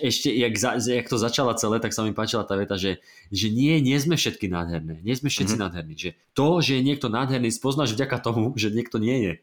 ešte, 0.04 0.32
jak, 0.32 0.54
za, 0.56 0.80
jak 0.80 1.08
to 1.12 1.20
začala 1.20 1.56
celé, 1.60 1.84
tak 1.84 1.92
sa 1.92 2.08
mi 2.08 2.16
páčila 2.16 2.48
tá 2.48 2.56
veta, 2.56 2.80
že, 2.80 3.04
že 3.28 3.52
nie, 3.52 3.80
nie 3.84 4.00
sme 4.00 4.16
všetky 4.16 4.48
nádherné. 4.48 5.04
Nie 5.04 5.20
sme 5.20 5.28
všetci 5.28 5.60
mm-hmm. 5.60 5.64
nádherní. 5.68 5.96
Že 6.00 6.10
to, 6.32 6.48
že 6.64 6.72
je 6.80 6.88
niekto 6.88 7.12
nádherný, 7.12 7.52
spoznáš 7.52 7.92
vďaka 7.96 8.24
tomu, 8.24 8.56
že 8.56 8.72
niekto 8.72 9.04
nie 9.04 9.18
je. 9.20 9.34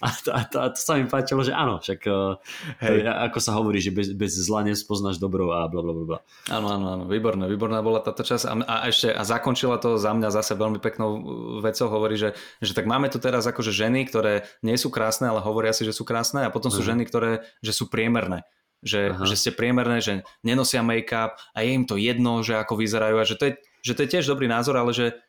A 0.00 0.08
to, 0.14 0.30
a, 0.30 0.40
to, 0.46 0.56
a 0.62 0.66
to 0.70 0.78
sa 0.78 0.94
mi 0.94 1.10
páčilo, 1.10 1.42
že 1.42 1.50
áno, 1.50 1.82
však 1.82 2.00
uh, 2.06 2.38
Hej. 2.78 3.02
To, 3.02 3.10
ako 3.30 3.38
sa 3.42 3.52
hovorí, 3.58 3.82
že 3.82 3.90
bez, 3.90 4.14
bez 4.14 4.38
zla 4.38 4.62
nespoznáš 4.62 5.18
dobro 5.18 5.50
a 5.50 5.66
bla 5.66 5.82
bla 5.82 5.92
bla. 5.92 6.18
Áno, 6.46 6.70
áno, 6.70 6.86
áno, 6.94 7.04
výborné, 7.10 7.50
výborná 7.50 7.82
bola 7.82 7.98
táto 8.00 8.22
časť 8.22 8.44
a, 8.46 8.54
a 8.64 8.76
ešte 8.86 9.10
a 9.10 9.22
zakončila 9.26 9.82
to 9.82 9.98
za 9.98 10.14
mňa 10.14 10.30
zase 10.30 10.54
veľmi 10.54 10.78
peknou 10.78 11.10
vecou, 11.58 11.90
hovorí, 11.90 12.14
že, 12.14 12.38
že 12.62 12.72
tak 12.72 12.86
máme 12.86 13.10
tu 13.10 13.18
teraz 13.18 13.44
akože 13.50 13.74
ženy, 13.74 14.06
ktoré 14.06 14.46
nie 14.62 14.78
sú 14.78 14.88
krásne, 14.94 15.26
ale 15.26 15.42
hovoria 15.42 15.74
si, 15.74 15.82
že 15.82 15.92
sú 15.92 16.06
krásne 16.06 16.46
a 16.46 16.54
potom 16.54 16.70
sú 16.70 16.80
uh-huh. 16.80 16.94
ženy, 16.94 17.02
ktoré 17.06 17.42
že 17.60 17.74
sú 17.74 17.90
priemerné 17.90 18.46
že, 18.80 19.12
že 19.28 19.36
ste 19.36 19.50
priemerné, 19.52 20.00
že 20.00 20.24
nenosia 20.40 20.80
make-up 20.80 21.36
a 21.52 21.58
je 21.60 21.76
im 21.76 21.84
to 21.84 22.00
jedno, 22.00 22.40
že 22.40 22.56
ako 22.56 22.80
vyzerajú 22.80 23.16
a 23.20 23.28
že 23.28 23.36
to 23.36 23.44
je, 23.44 23.52
že 23.84 23.92
to 23.92 24.00
je 24.04 24.12
tiež 24.16 24.24
dobrý 24.28 24.48
názor, 24.48 24.80
ale 24.80 24.96
že, 24.96 25.20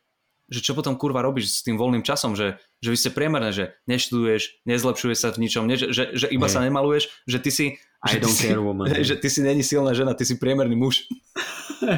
že 0.52 0.60
čo 0.60 0.76
potom 0.76 0.99
kurva 0.99 1.23
robíš 1.23 1.48
s 1.48 1.64
tým 1.64 1.80
voľným 1.80 2.03
časom, 2.03 2.36
že, 2.36 2.60
že 2.84 2.91
vy 2.91 2.98
ste 2.99 3.15
priemerné, 3.15 3.56
že 3.56 3.72
neštuduješ, 3.88 4.68
nezlepšuješ 4.68 5.18
sa 5.23 5.32
v 5.32 5.48
ničom, 5.48 5.64
ne, 5.64 5.80
že, 5.80 6.11
že 6.11 6.28
iba 6.28 6.52
hey. 6.52 6.53
sa 6.53 6.60
nemaluješ, 6.60 7.07
že 7.23 7.40
ty 7.40 7.52
si... 7.56 7.65
I 8.02 8.18
že 8.18 8.26
don't 8.26 8.34
care 8.34 8.57
si, 8.57 8.65
woman. 8.65 8.86
Že 8.90 9.15
ty 9.22 9.30
si 9.30 9.40
není 9.45 9.61
silná 9.61 9.94
žena, 9.94 10.18
ty 10.18 10.26
si 10.26 10.36
priemerný 10.36 10.73
muž. 10.73 11.06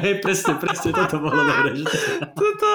Hej, 0.04 0.20
presne, 0.20 0.60
presne, 0.60 0.92
toto 0.92 1.16
bolo 1.16 1.40
dobré. 1.40 1.80
Že... 1.80 1.86
toto, 2.36 2.70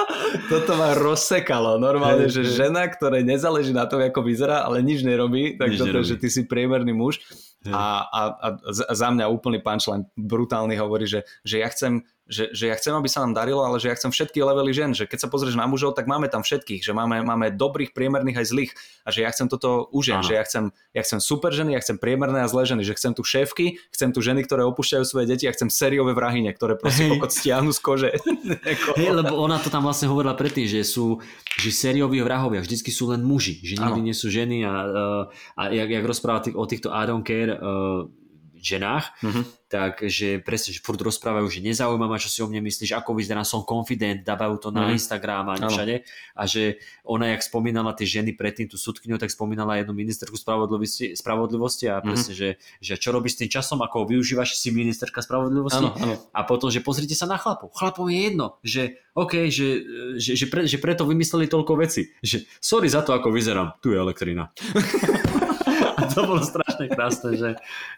toto 0.50 0.72
ma 0.74 0.98
rozsekalo. 0.98 1.78
Normálne, 1.78 2.26
hey, 2.26 2.34
že 2.34 2.42
hey. 2.42 2.50
žena, 2.66 2.90
ktoré 2.90 3.22
nezáleží 3.22 3.70
na 3.70 3.86
tom, 3.86 4.02
ako 4.02 4.26
vyzerá, 4.26 4.66
ale 4.66 4.82
nič 4.82 5.06
nerobí, 5.06 5.54
tak 5.58 5.74
nič 5.74 5.78
toto, 5.78 6.02
nerobí. 6.02 6.10
že 6.10 6.16
ty 6.18 6.26
si 6.26 6.42
priemerný 6.50 6.90
muž. 6.90 7.22
Hey. 7.62 7.70
A, 7.70 8.02
a, 8.02 8.20
a 8.34 8.48
za 8.74 9.08
mňa 9.14 9.30
úplný 9.30 9.62
punchline 9.62 10.10
brutálny 10.18 10.74
hovorí, 10.74 11.06
že, 11.06 11.22
že 11.46 11.62
ja 11.62 11.70
chcem 11.70 12.02
že, 12.30 12.54
že 12.54 12.70
ja 12.70 12.78
chcem, 12.78 12.94
aby 12.94 13.10
sa 13.10 13.26
nám 13.26 13.34
darilo, 13.34 13.66
ale 13.66 13.82
že 13.82 13.90
ja 13.90 13.98
chcem 13.98 14.14
všetky 14.14 14.38
levely 14.38 14.70
žen, 14.70 14.94
že 14.94 15.10
keď 15.10 15.26
sa 15.26 15.28
pozrieš 15.28 15.58
na 15.58 15.66
mužov, 15.66 15.98
tak 15.98 16.06
máme 16.06 16.30
tam 16.30 16.46
všetkých, 16.46 16.86
že 16.86 16.94
máme, 16.94 17.26
máme 17.26 17.50
dobrých, 17.50 17.90
priemerných 17.90 18.38
aj 18.38 18.46
zlých 18.46 18.72
a 19.02 19.10
že 19.10 19.26
ja 19.26 19.30
chcem 19.34 19.50
toto 19.50 19.90
u 19.90 19.98
žen, 19.98 20.22
že 20.22 20.38
ja 20.38 20.42
chcem, 20.46 20.70
ja 20.94 21.02
chcem 21.02 21.18
super 21.18 21.50
ženy, 21.50 21.74
ja 21.74 21.82
chcem 21.82 21.98
priemerné 21.98 22.46
a 22.46 22.48
zlé 22.48 22.70
ženy, 22.70 22.86
že 22.86 22.94
chcem 22.94 23.12
tu 23.18 23.26
šéfky, 23.26 23.82
chcem 23.90 24.14
tu 24.14 24.22
ženy, 24.22 24.46
ktoré 24.46 24.62
opúšťajú 24.62 25.02
svoje 25.02 25.26
deti 25.26 25.50
a 25.50 25.52
chcem 25.52 25.66
sériové 25.66 26.14
vrahine, 26.14 26.54
ktoré 26.54 26.78
proste 26.78 27.10
hey. 27.10 27.18
stiahnu 27.18 27.74
z 27.74 27.80
kože. 27.82 28.10
Hej, 29.00 29.10
lebo 29.10 29.34
ona 29.34 29.58
to 29.58 29.66
tam 29.66 29.82
vlastne 29.82 30.06
hovorila 30.06 30.38
predtým, 30.38 30.70
že 30.70 30.86
sú 30.86 31.18
že 31.58 31.74
sérioví 31.74 32.22
vrahovia 32.22 32.62
vždycky 32.62 32.94
sú 32.94 33.10
len 33.10 33.26
muži, 33.26 33.58
že 33.60 33.74
nikdy 33.80 34.00
ano. 34.00 34.06
nie 34.06 34.14
sú 34.14 34.30
ženy 34.30 34.62
a, 34.62 34.74
a 35.58 35.62
jak, 35.74 35.88
jak 35.90 36.04
rozpráva 36.06 36.40
tých, 36.46 36.54
o 36.54 36.64
týchto 36.64 36.88
I 36.94 37.04
don't 37.10 37.26
care 37.26 37.58
uh, 37.58 38.06
ženách, 38.60 39.04
mm-hmm. 39.24 39.44
takže 39.72 40.28
presne, 40.44 40.76
že 40.76 40.84
furt 40.84 41.00
rozprávajú, 41.00 41.48
že 41.48 41.64
nezaujíma 41.64 42.06
ma, 42.06 42.20
čo 42.20 42.28
si 42.28 42.44
o 42.44 42.48
mne 42.48 42.60
myslíš, 42.68 42.92
ako 42.92 43.16
vyzerám, 43.16 43.48
som 43.48 43.64
confident, 43.64 44.20
dávajú 44.22 44.56
to 44.60 44.68
na 44.70 44.86
mm-hmm. 44.86 44.96
Instagram 45.00 45.44
a 45.50 45.54
všade. 45.56 46.04
A 46.36 46.42
že 46.44 46.78
ona, 47.02 47.32
jak 47.32 47.42
spomínala 47.42 47.96
tie 47.96 48.04
ženy 48.04 48.36
predtým, 48.36 48.68
tú 48.68 48.76
sudkyňu, 48.76 49.16
tak 49.16 49.32
spomínala 49.32 49.80
jednu 49.80 49.96
ministerku 49.96 50.36
spravodlivosti, 50.36 51.16
spravodlivosti 51.16 51.88
a 51.88 52.04
presne, 52.04 52.36
mm-hmm. 52.36 52.60
že, 52.80 52.94
že 52.94 52.94
čo 53.00 53.10
robíš 53.10 53.36
s 53.36 53.40
tým 53.44 53.50
časom, 53.50 53.80
ako 53.80 54.06
využívaš 54.06 54.60
si 54.60 54.68
ministerka 54.70 55.24
spravodlivosti. 55.24 55.80
Ano, 55.80 55.96
ano. 55.96 56.14
A 56.36 56.44
potom, 56.44 56.68
že 56.68 56.84
pozrite 56.84 57.16
sa 57.16 57.24
na 57.24 57.40
chlapov. 57.40 57.72
Chlapom 57.72 58.06
je 58.12 58.18
jedno, 58.30 58.46
že 58.60 59.00
OK, 59.16 59.50
že, 59.50 59.68
že, 60.22 60.38
že, 60.38 60.46
pre, 60.46 60.70
že 60.70 60.78
preto 60.78 61.02
vymysleli 61.02 61.50
toľko 61.50 61.72
veci. 61.82 62.14
Že 62.22 62.46
sorry 62.62 62.86
za 62.86 63.02
to, 63.02 63.10
ako 63.10 63.34
vyzerám. 63.34 63.80
Tu 63.82 63.92
je 63.92 63.98
elektrina. 63.98 64.54
to 66.14 66.20
bolo 66.24 66.40
strašne 66.40 66.86
krásne, 66.88 67.36
že, 67.36 67.50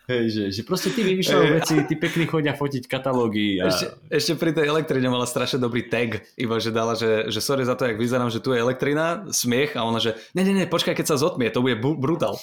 hej, 0.08 0.24
že, 0.30 0.42
že 0.50 0.62
proste 0.66 0.90
ty 0.90 1.04
vymýšľajú 1.04 1.44
veci, 1.54 1.74
ty 1.86 1.94
pekný 1.94 2.24
chodia 2.26 2.56
fotiť 2.56 2.88
katalógy. 2.88 3.60
A... 3.60 3.68
Ešte, 3.68 3.86
ešte 4.08 4.32
pri 4.40 4.50
tej 4.56 4.66
elektrine 4.66 5.06
mala 5.12 5.26
strašne 5.28 5.60
dobrý 5.60 5.86
tag, 5.86 6.24
iba 6.34 6.56
že 6.58 6.70
dala, 6.74 6.96
že, 6.98 7.28
že 7.30 7.40
sorry 7.44 7.62
za 7.68 7.76
to, 7.78 7.84
jak 7.86 8.00
vyzerám, 8.00 8.32
že 8.32 8.40
tu 8.40 8.56
je 8.56 8.62
elektrina, 8.62 9.28
smiech 9.28 9.76
a 9.76 9.84
ona, 9.84 10.00
že 10.00 10.16
ne, 10.32 10.42
ne, 10.42 10.52
ne, 10.52 10.66
počkaj, 10.66 10.96
keď 10.96 11.06
sa 11.12 11.20
zotmie, 11.20 11.52
to 11.52 11.62
bude 11.62 11.76
bu- 11.78 11.98
brutál. 11.98 12.40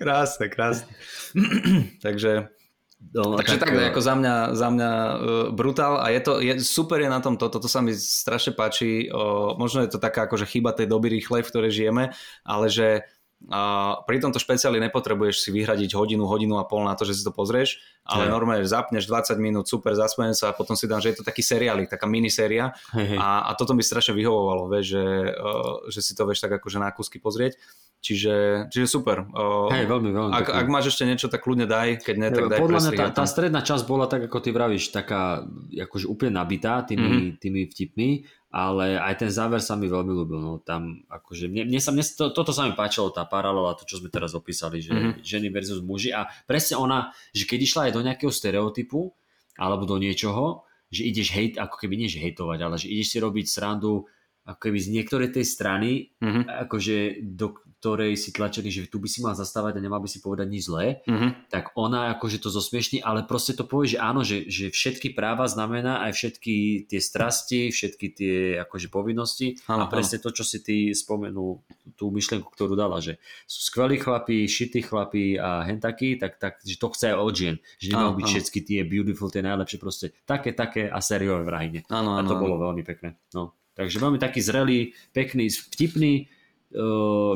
krásne, 0.00 0.50
krásne. 0.50 0.90
Takže 2.04 2.57
No, 2.98 3.38
Takže 3.38 3.62
tak, 3.62 3.70
tak 3.70 3.94
ako 3.94 4.00
za 4.02 4.14
mňa, 4.18 4.34
za 4.58 4.68
mňa 4.74 4.90
uh, 4.90 5.14
brutál 5.54 6.02
a 6.02 6.10
je 6.10 6.20
to, 6.20 6.32
je, 6.42 6.58
super 6.58 6.98
je 6.98 7.06
na 7.06 7.22
tom 7.22 7.38
toto, 7.38 7.62
to 7.62 7.70
sa 7.70 7.78
mi 7.78 7.94
strašne 7.94 8.58
páči, 8.58 9.06
uh, 9.06 9.54
možno 9.54 9.86
je 9.86 9.94
to 9.94 10.02
taká 10.02 10.26
akože 10.26 10.50
chyba 10.50 10.74
tej 10.74 10.90
doby 10.90 11.06
rýchlej, 11.14 11.46
v 11.46 11.50
ktorej 11.54 11.72
žijeme, 11.72 12.10
ale 12.42 12.66
že 12.66 13.06
uh, 13.46 14.02
pri 14.02 14.18
tomto 14.18 14.42
špeciáli 14.42 14.82
nepotrebuješ 14.82 15.46
si 15.46 15.50
vyhradiť 15.54 15.94
hodinu, 15.94 16.26
hodinu 16.26 16.58
a 16.58 16.66
pol 16.66 16.82
na 16.82 16.98
to, 16.98 17.06
že 17.06 17.14
si 17.14 17.22
to 17.22 17.30
pozrieš, 17.30 17.78
ale 18.02 18.26
hey. 18.26 18.32
normálne 18.34 18.66
zapneš 18.66 19.06
20 19.06 19.38
minút, 19.38 19.70
super, 19.70 19.94
zasmejem 19.94 20.34
sa 20.34 20.50
a 20.50 20.56
potom 20.56 20.74
si 20.74 20.90
dám, 20.90 20.98
že 20.98 21.14
je 21.14 21.22
to 21.22 21.24
taký 21.26 21.46
seriálik, 21.46 21.86
taká 21.86 22.10
miniséria 22.10 22.74
hey, 22.90 23.14
hey. 23.14 23.18
A, 23.18 23.46
a 23.48 23.50
toto 23.54 23.72
mi 23.78 23.86
strašne 23.86 24.18
vyhovovalo, 24.18 24.66
vieš, 24.66 24.98
že, 24.98 25.04
uh, 25.38 25.86
že 25.86 26.00
si 26.02 26.12
to 26.18 26.26
vieš 26.26 26.42
tak 26.42 26.58
akože 26.58 26.78
na 26.82 26.90
kúsky 26.90 27.22
pozrieť. 27.22 27.56
Čiže, 27.98 28.70
čiže 28.70 28.86
super. 28.86 29.26
Hej, 29.74 29.90
veľmi, 29.90 30.10
veľmi. 30.14 30.30
Ak, 30.30 30.46
ak 30.54 30.66
máš 30.70 30.94
ešte 30.94 31.02
niečo, 31.02 31.26
tak 31.26 31.42
kľudne 31.42 31.66
daj, 31.66 32.06
keď 32.06 32.14
ne, 32.14 32.28
tak 32.30 32.46
daj 32.46 32.58
Podľa 32.62 32.80
mňa 32.86 32.92
tá, 32.94 33.06
tá 33.10 33.24
stredná 33.26 33.58
časť 33.58 33.84
bola 33.90 34.06
tak, 34.06 34.30
ako 34.30 34.38
ty 34.38 34.54
vravíš, 34.54 34.94
taká 34.94 35.42
akože 35.74 36.06
úplne 36.06 36.38
nabitá 36.38 36.86
tými, 36.86 37.02
mm-hmm. 37.02 37.42
tými 37.42 37.60
vtipmi, 37.74 38.08
ale 38.48 38.96
aj 38.96 39.14
ten 39.20 39.30
záver 39.32 39.60
sa 39.60 39.76
mi 39.76 39.92
veľmi 39.92 40.12
ľúbil. 40.12 40.40
No, 40.40 40.52
tam, 40.64 41.04
akože, 41.12 41.52
mne, 41.52 41.68
mne 41.68 41.80
sa, 41.84 41.92
mne, 41.92 42.00
to, 42.00 42.32
toto 42.32 42.52
sa 42.56 42.64
mi 42.64 42.72
páčilo, 42.72 43.12
tá 43.12 43.28
paralela, 43.28 43.76
to, 43.76 43.84
čo 43.84 44.00
sme 44.00 44.08
teraz 44.08 44.32
opísali, 44.32 44.80
že 44.80 44.96
mm-hmm. 44.96 45.20
ženy 45.20 45.48
versus 45.52 45.84
muži 45.84 46.16
a 46.16 46.24
presne 46.48 46.80
ona, 46.80 47.12
že 47.36 47.44
keď 47.44 47.58
išla 47.60 47.80
aj 47.88 47.92
do 47.92 48.04
nejakého 48.04 48.32
stereotypu 48.32 49.12
alebo 49.60 49.84
do 49.84 50.00
niečoho, 50.00 50.64
že 50.88 51.04
ideš 51.04 51.36
hejt, 51.36 51.54
ako 51.60 51.76
keby 51.76 52.00
nie 52.00 52.08
že 52.08 52.24
hejtovať, 52.24 52.58
ale 52.64 52.80
že 52.80 52.88
ideš 52.88 53.12
si 53.12 53.18
robiť 53.20 53.46
srandu 53.46 54.08
ako 54.48 54.60
keby 54.64 54.78
z 54.80 54.88
niektorej 54.96 55.28
tej 55.36 55.44
strany, 55.44 56.16
mm-hmm. 56.16 56.48
akože 56.64 57.20
do, 57.20 57.60
ktorej 57.78 58.18
si 58.18 58.34
tlačili, 58.34 58.74
že 58.74 58.90
tu 58.90 58.98
by 58.98 59.06
si 59.06 59.22
mal 59.22 59.38
zastávať 59.38 59.78
a 59.78 59.84
nemal 59.84 60.02
by 60.02 60.10
si 60.10 60.18
povedať 60.18 60.50
nič 60.50 60.66
zlé, 60.66 61.06
mm-hmm. 61.06 61.30
tak 61.46 61.70
ona 61.78 62.10
akože 62.18 62.42
to 62.42 62.50
zosmiešní, 62.50 63.06
ale 63.06 63.22
proste 63.22 63.54
to 63.54 63.62
povie, 63.62 63.94
že 63.94 63.98
áno, 64.02 64.26
že, 64.26 64.50
že 64.50 64.74
všetky 64.74 65.14
práva 65.14 65.46
znamená 65.46 66.02
aj 66.10 66.12
všetky 66.18 66.54
tie 66.90 66.98
strasti, 66.98 67.70
všetky 67.70 68.06
tie 68.10 68.36
akože 68.66 68.90
povinnosti 68.90 69.54
ano, 69.70 69.86
a 69.86 69.90
presne 69.90 70.18
ano. 70.18 70.24
to, 70.26 70.42
čo 70.42 70.44
si 70.44 70.58
ty 70.58 70.90
spomenul, 70.90 71.62
tú 71.94 72.10
myšlienku, 72.10 72.50
ktorú 72.50 72.74
dala, 72.74 72.98
že 72.98 73.22
sú 73.46 73.62
skvelí 73.62 74.02
chlapí, 74.02 74.50
šití 74.50 74.82
chlapí 74.82 75.38
a 75.38 75.62
hentakí, 75.62 76.18
tak, 76.18 76.42
tak 76.42 76.58
že 76.66 76.82
to 76.82 76.90
chce 76.90 77.14
aj 77.14 77.16
od 77.22 77.34
žien, 77.38 77.56
že 77.78 77.94
nemajú 77.94 78.18
byť 78.18 78.26
všetky 78.26 78.58
tie 78.66 78.80
beautiful, 78.82 79.30
tie 79.30 79.46
najlepšie, 79.46 79.78
proste 79.78 80.06
také, 80.26 80.50
také 80.50 80.90
a 80.90 80.98
sériové 80.98 81.46
vrahine. 81.46 81.86
Ano, 81.86 82.18
ano, 82.18 82.26
a 82.26 82.26
to 82.26 82.34
ano. 82.34 82.42
bolo 82.42 82.54
veľmi 82.58 82.82
pekné. 82.82 83.14
No. 83.38 83.54
Takže 83.78 84.02
veľmi 84.02 84.18
taký 84.18 84.42
zrelý, 84.42 84.90
pekný, 85.14 85.54
vtipný, 85.54 86.26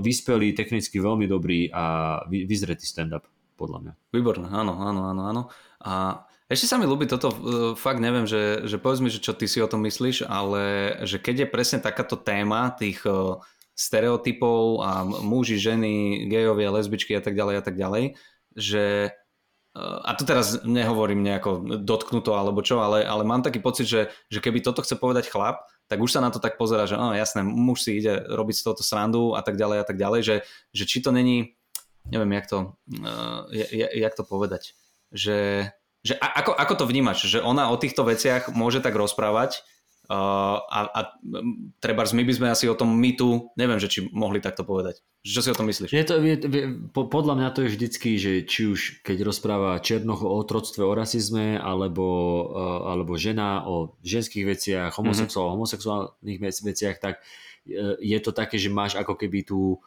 vyspelý, 0.02 0.52
technicky 0.52 1.00
veľmi 1.00 1.24
dobrý 1.24 1.72
a 1.72 2.18
vy, 2.28 2.44
vyzretý 2.44 2.84
stand-up, 2.84 3.24
podľa 3.56 3.78
mňa. 3.80 3.92
Výborné, 4.12 4.46
áno, 4.52 4.76
áno, 4.76 5.00
áno, 5.09 5.22
áno. 5.24 5.42
A 5.80 6.24
ešte 6.52 6.68
sa 6.68 6.76
mi 6.76 6.84
ľúbi 6.84 7.09
toto, 7.09 7.32
uh, 7.32 7.38
fakt 7.72 8.04
neviem, 8.04 8.28
že, 8.28 8.68
že 8.68 8.76
povedz 8.76 9.00
mi, 9.00 9.09
že 9.09 9.24
čo 9.24 9.32
ty 9.32 9.48
si 9.48 9.64
o 9.64 9.70
tom 9.70 9.88
myslíš, 9.88 10.28
ale 10.28 10.94
že 11.09 11.16
keď 11.16 11.48
je 11.48 11.52
presne 11.52 11.78
takáto 11.80 12.20
téma 12.20 12.68
tých 12.76 13.00
uh, 13.09 13.40
stereotypov 13.72 14.84
a 14.84 15.00
muži, 15.04 15.56
ženy, 15.56 16.28
gejovia, 16.28 16.76
lesbičky 16.76 17.16
a 17.16 17.24
tak 17.24 17.32
ďalej 17.32 17.54
a 17.56 17.62
tak 17.64 17.76
ďalej, 17.80 18.04
že 18.52 19.16
a 19.72 20.12
tu 20.12 20.28
teraz 20.28 20.60
nehovorím 20.68 21.24
nejako 21.24 21.80
dotknuto 21.80 22.36
alebo 22.36 22.60
čo, 22.60 22.84
ale, 22.84 23.09
ale 23.09 23.24
mám 23.24 23.40
taký 23.40 23.56
pocit, 23.64 23.88
že, 23.88 24.12
že 24.28 24.44
keby 24.44 24.60
toto 24.60 24.84
chce 24.84 25.00
povedať 25.00 25.32
chlap, 25.32 25.64
tak 25.93 26.01
už 26.01 26.09
sa 26.09 26.24
na 26.24 26.32
to 26.32 26.40
tak 26.40 26.56
pozera, 26.56 26.89
že 26.89 26.97
oh, 26.97 27.12
jasné, 27.12 27.44
muž 27.44 27.85
si 27.85 28.01
ide 28.01 28.24
robiť 28.24 28.56
z 28.56 28.62
tohoto 28.64 28.81
srandu 28.81 29.36
a 29.36 29.44
tak 29.44 29.60
ďalej 29.60 29.78
a 29.81 29.85
tak 29.85 30.01
ďalej, 30.01 30.20
že, 30.24 30.36
že 30.73 30.85
či 30.89 31.05
to 31.05 31.12
není, 31.12 31.52
neviem, 32.09 32.32
jak 32.32 32.48
to, 32.48 32.59
uh, 33.05 33.44
jak 33.77 34.16
to 34.16 34.24
povedať, 34.24 34.73
že, 35.12 35.69
že 36.01 36.16
ako, 36.16 36.56
ako 36.56 36.74
to 36.81 36.85
vnímaš, 36.89 37.28
že 37.28 37.44
ona 37.44 37.69
o 37.69 37.77
týchto 37.77 38.09
veciach 38.09 38.48
môže 38.56 38.81
tak 38.81 38.97
rozprávať 38.97 39.60
a, 40.11 40.81
a 40.91 41.01
treba 41.79 42.03
my 42.03 42.24
by 42.27 42.35
sme 42.35 42.49
asi 42.51 42.66
o 42.66 42.74
tom 42.74 42.91
mytu, 42.91 43.55
neviem, 43.55 43.79
že 43.79 43.89
či 43.89 43.99
mohli 44.11 44.43
takto 44.43 44.66
povedať. 44.66 44.99
Čo 45.23 45.41
si 45.41 45.49
o 45.55 45.59
tom 45.59 45.70
myslíš? 45.70 45.95
Je 45.95 46.03
to, 46.03 46.19
je, 46.19 46.37
po, 46.91 47.07
podľa 47.07 47.39
mňa 47.39 47.49
to 47.55 47.62
je 47.62 47.73
vždycky, 47.73 48.19
že 48.19 48.43
či 48.43 48.66
už 48.66 49.07
keď 49.07 49.23
rozpráva 49.23 49.79
Černoch 49.79 50.27
o 50.27 50.35
otroctve, 50.35 50.83
o 50.83 50.93
rasizme, 50.99 51.55
alebo, 51.55 52.07
uh, 52.51 52.91
alebo 52.91 53.15
žena 53.15 53.62
o 53.62 53.95
ženských 54.03 54.43
veciach, 54.43 54.99
homosexuál 54.99 55.47
mm-hmm. 55.47 55.55
o 55.55 55.57
homosexuálnych 55.62 56.39
veciach, 56.43 56.99
tak 56.99 57.23
uh, 57.23 57.95
je 58.03 58.19
to 58.19 58.35
také, 58.35 58.59
že 58.59 58.74
máš 58.74 58.99
ako 58.99 59.15
keby 59.15 59.47
tú 59.47 59.79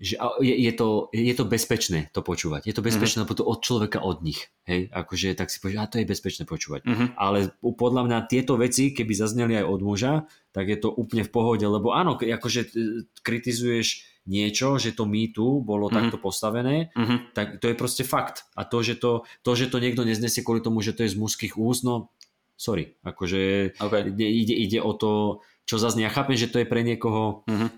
že 0.00 0.16
je, 0.40 0.54
je, 0.56 0.72
to, 0.72 1.12
je 1.12 1.34
to 1.36 1.44
bezpečné 1.44 2.08
to 2.16 2.24
počúvať. 2.24 2.64
Je 2.64 2.72
to 2.72 2.80
bezpečné, 2.80 3.20
mm-hmm. 3.20 3.36
lebo 3.36 3.36
to 3.36 3.44
od 3.44 3.60
človeka 3.60 4.00
od 4.00 4.24
nich. 4.24 4.48
Hej, 4.64 4.88
akože 4.88 5.36
tak 5.36 5.52
si 5.52 5.60
povieš, 5.60 5.76
a 5.76 5.90
to 5.92 6.00
je 6.00 6.08
bezpečné 6.08 6.48
počúvať. 6.48 6.88
Mm-hmm. 6.88 7.08
Ale 7.20 7.52
podľa 7.60 8.02
mňa 8.08 8.18
tieto 8.24 8.56
veci, 8.56 8.96
keby 8.96 9.12
zazneli 9.12 9.60
aj 9.60 9.66
od 9.68 9.80
muža, 9.84 10.12
tak 10.56 10.72
je 10.72 10.80
to 10.80 10.88
úplne 10.88 11.20
v 11.20 11.30
pohode, 11.30 11.62
lebo 11.68 11.92
áno, 11.92 12.16
akože 12.16 12.72
kritizuješ 13.20 14.08
niečo, 14.24 14.80
že 14.80 14.96
to 14.96 15.04
mýtu 15.04 15.60
bolo 15.60 15.92
mm-hmm. 15.92 15.96
takto 16.00 16.16
postavené, 16.16 16.88
mm-hmm. 16.96 17.36
tak 17.36 17.60
to 17.60 17.68
je 17.68 17.76
proste 17.76 18.08
fakt. 18.08 18.48
A 18.56 18.64
to 18.64 18.80
že 18.80 18.96
to, 18.96 19.28
to, 19.44 19.52
že 19.52 19.68
to 19.68 19.84
niekto 19.84 20.08
neznesie 20.08 20.40
kvôli 20.40 20.64
tomu, 20.64 20.80
že 20.80 20.96
to 20.96 21.04
je 21.04 21.12
z 21.12 21.20
mužských 21.20 21.60
úst, 21.60 21.84
no 21.84 22.08
sorry, 22.56 22.96
akože 23.04 23.76
okay. 23.76 24.08
ide, 24.16 24.52
ide 24.56 24.78
o 24.80 24.96
to, 24.96 25.40
čo 25.68 25.76
zase 25.76 26.00
ja 26.00 26.08
chápem, 26.08 26.40
že 26.40 26.48
to 26.48 26.60
je 26.60 26.68
pre 26.68 26.84
niekoho, 26.84 27.44
mm-hmm. 27.44 27.68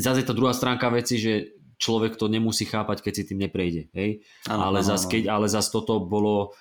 zase 0.00 0.24
je 0.24 0.28
to 0.28 0.36
druhá 0.36 0.52
stránka 0.52 0.88
veci, 0.88 1.16
že 1.20 1.61
človek 1.82 2.14
to 2.14 2.30
nemusí 2.30 2.62
chápať, 2.62 3.02
keď 3.02 3.12
si 3.18 3.22
tým 3.26 3.42
neprejde. 3.42 3.90
Hej? 3.90 4.22
Ano, 4.46 4.70
ale, 4.70 4.86
ano, 4.86 4.88
zas, 4.94 5.10
keď, 5.10 5.26
ale 5.26 5.50
zase 5.50 5.74
toto 5.74 5.98
bolo 5.98 6.54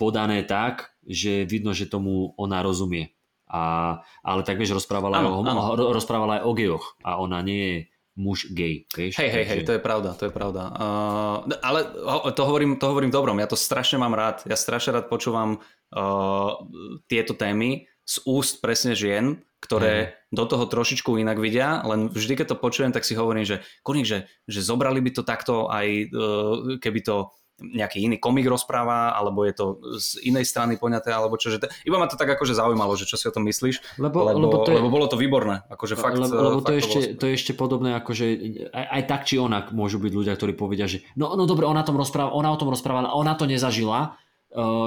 podané 0.00 0.48
tak, 0.48 0.96
že 1.04 1.44
vidno, 1.44 1.76
že 1.76 1.84
tomu 1.84 2.32
ona 2.40 2.64
rozumie. 2.64 3.12
A, 3.52 4.00
ale 4.24 4.40
tak 4.48 4.56
vieš, 4.56 4.80
rozprávala, 4.80 5.20
ano, 5.20 5.30
o, 5.36 5.40
ano. 5.44 5.92
rozprávala 5.92 6.40
aj 6.40 6.42
o 6.48 6.52
gejoch 6.56 6.96
a 7.04 7.20
ona 7.20 7.44
nie 7.44 7.60
je 7.60 7.76
muž 8.16 8.48
gay. 8.52 8.88
Vieš? 8.88 9.20
Hej, 9.20 9.28
hej, 9.28 9.44
hej, 9.44 9.60
to 9.68 9.76
je 9.76 9.80
pravda, 9.84 10.16
to 10.16 10.28
je 10.28 10.32
pravda. 10.32 10.72
Uh, 10.72 11.36
ale 11.60 11.84
to 12.32 12.42
hovorím, 12.48 12.80
to 12.80 12.88
hovorím 12.88 13.12
dobrom, 13.12 13.36
ja 13.36 13.48
to 13.48 13.56
strašne 13.56 14.00
mám 14.00 14.16
rád. 14.16 14.44
Ja 14.48 14.56
strašne 14.56 14.96
rád 14.96 15.12
počúvam 15.12 15.60
uh, 15.60 16.50
tieto 17.08 17.36
témy 17.36 17.91
z 18.02 18.16
úst 18.26 18.58
presne 18.58 18.98
žien, 18.98 19.40
ktoré 19.62 19.94
mm. 20.28 20.34
do 20.34 20.44
toho 20.50 20.64
trošičku 20.66 21.22
inak 21.22 21.38
vidia, 21.38 21.86
len 21.86 22.10
vždy, 22.10 22.34
keď 22.34 22.54
to 22.54 22.56
počujem, 22.58 22.90
tak 22.90 23.06
si 23.06 23.14
hovorím, 23.14 23.46
že 23.46 23.62
konik, 23.86 24.06
že, 24.06 24.26
že 24.50 24.58
zobrali 24.58 24.98
by 24.98 25.10
to 25.14 25.22
takto 25.22 25.70
aj 25.70 25.86
uh, 26.10 26.82
keby 26.82 27.00
to 27.06 27.30
nejaký 27.62 28.02
iný 28.02 28.18
komik 28.18 28.42
rozpráva, 28.50 29.14
alebo 29.14 29.46
je 29.46 29.54
to 29.54 29.78
z 30.02 30.26
inej 30.26 30.50
strany 30.50 30.74
poňaté, 30.74 31.14
alebo 31.14 31.38
čo, 31.38 31.54
že 31.54 31.62
to, 31.62 31.70
iba 31.86 31.94
ma 31.94 32.10
to 32.10 32.18
tak 32.18 32.26
akože 32.34 32.58
zaujímalo, 32.58 32.98
že 32.98 33.06
čo 33.06 33.14
si 33.14 33.30
o 33.30 33.34
tom 33.34 33.46
myslíš, 33.46 34.02
lebo, 34.02 34.26
lebo, 34.26 34.38
lebo, 34.42 34.56
to 34.66 34.74
je, 34.74 34.78
lebo 34.82 34.90
bolo 34.90 35.06
to 35.06 35.14
výborné, 35.14 35.62
akože 35.70 35.94
fakt, 35.94 36.18
lebo, 36.18 36.34
lebo 36.34 36.58
fakt 36.58 36.66
to, 36.66 36.72
ešte, 36.74 36.98
to, 37.14 37.24
je 37.30 37.34
ešte 37.38 37.52
podobné, 37.54 37.94
akože 38.02 38.24
aj, 38.74 38.86
aj 38.98 39.02
tak 39.06 39.20
či 39.30 39.38
onak 39.38 39.70
môžu 39.70 40.02
byť 40.02 40.12
ľudia, 40.12 40.34
ktorí 40.34 40.58
povedia, 40.58 40.90
že 40.90 41.06
no, 41.14 41.38
no 41.38 41.46
dobre, 41.46 41.70
ona, 41.70 41.86
tom 41.86 41.94
rozpráva, 41.94 42.34
ona 42.34 42.50
o 42.50 42.58
tom 42.58 42.74
rozprávala, 42.74 43.14
ona 43.14 43.38
to 43.38 43.46
nezažila, 43.46 44.18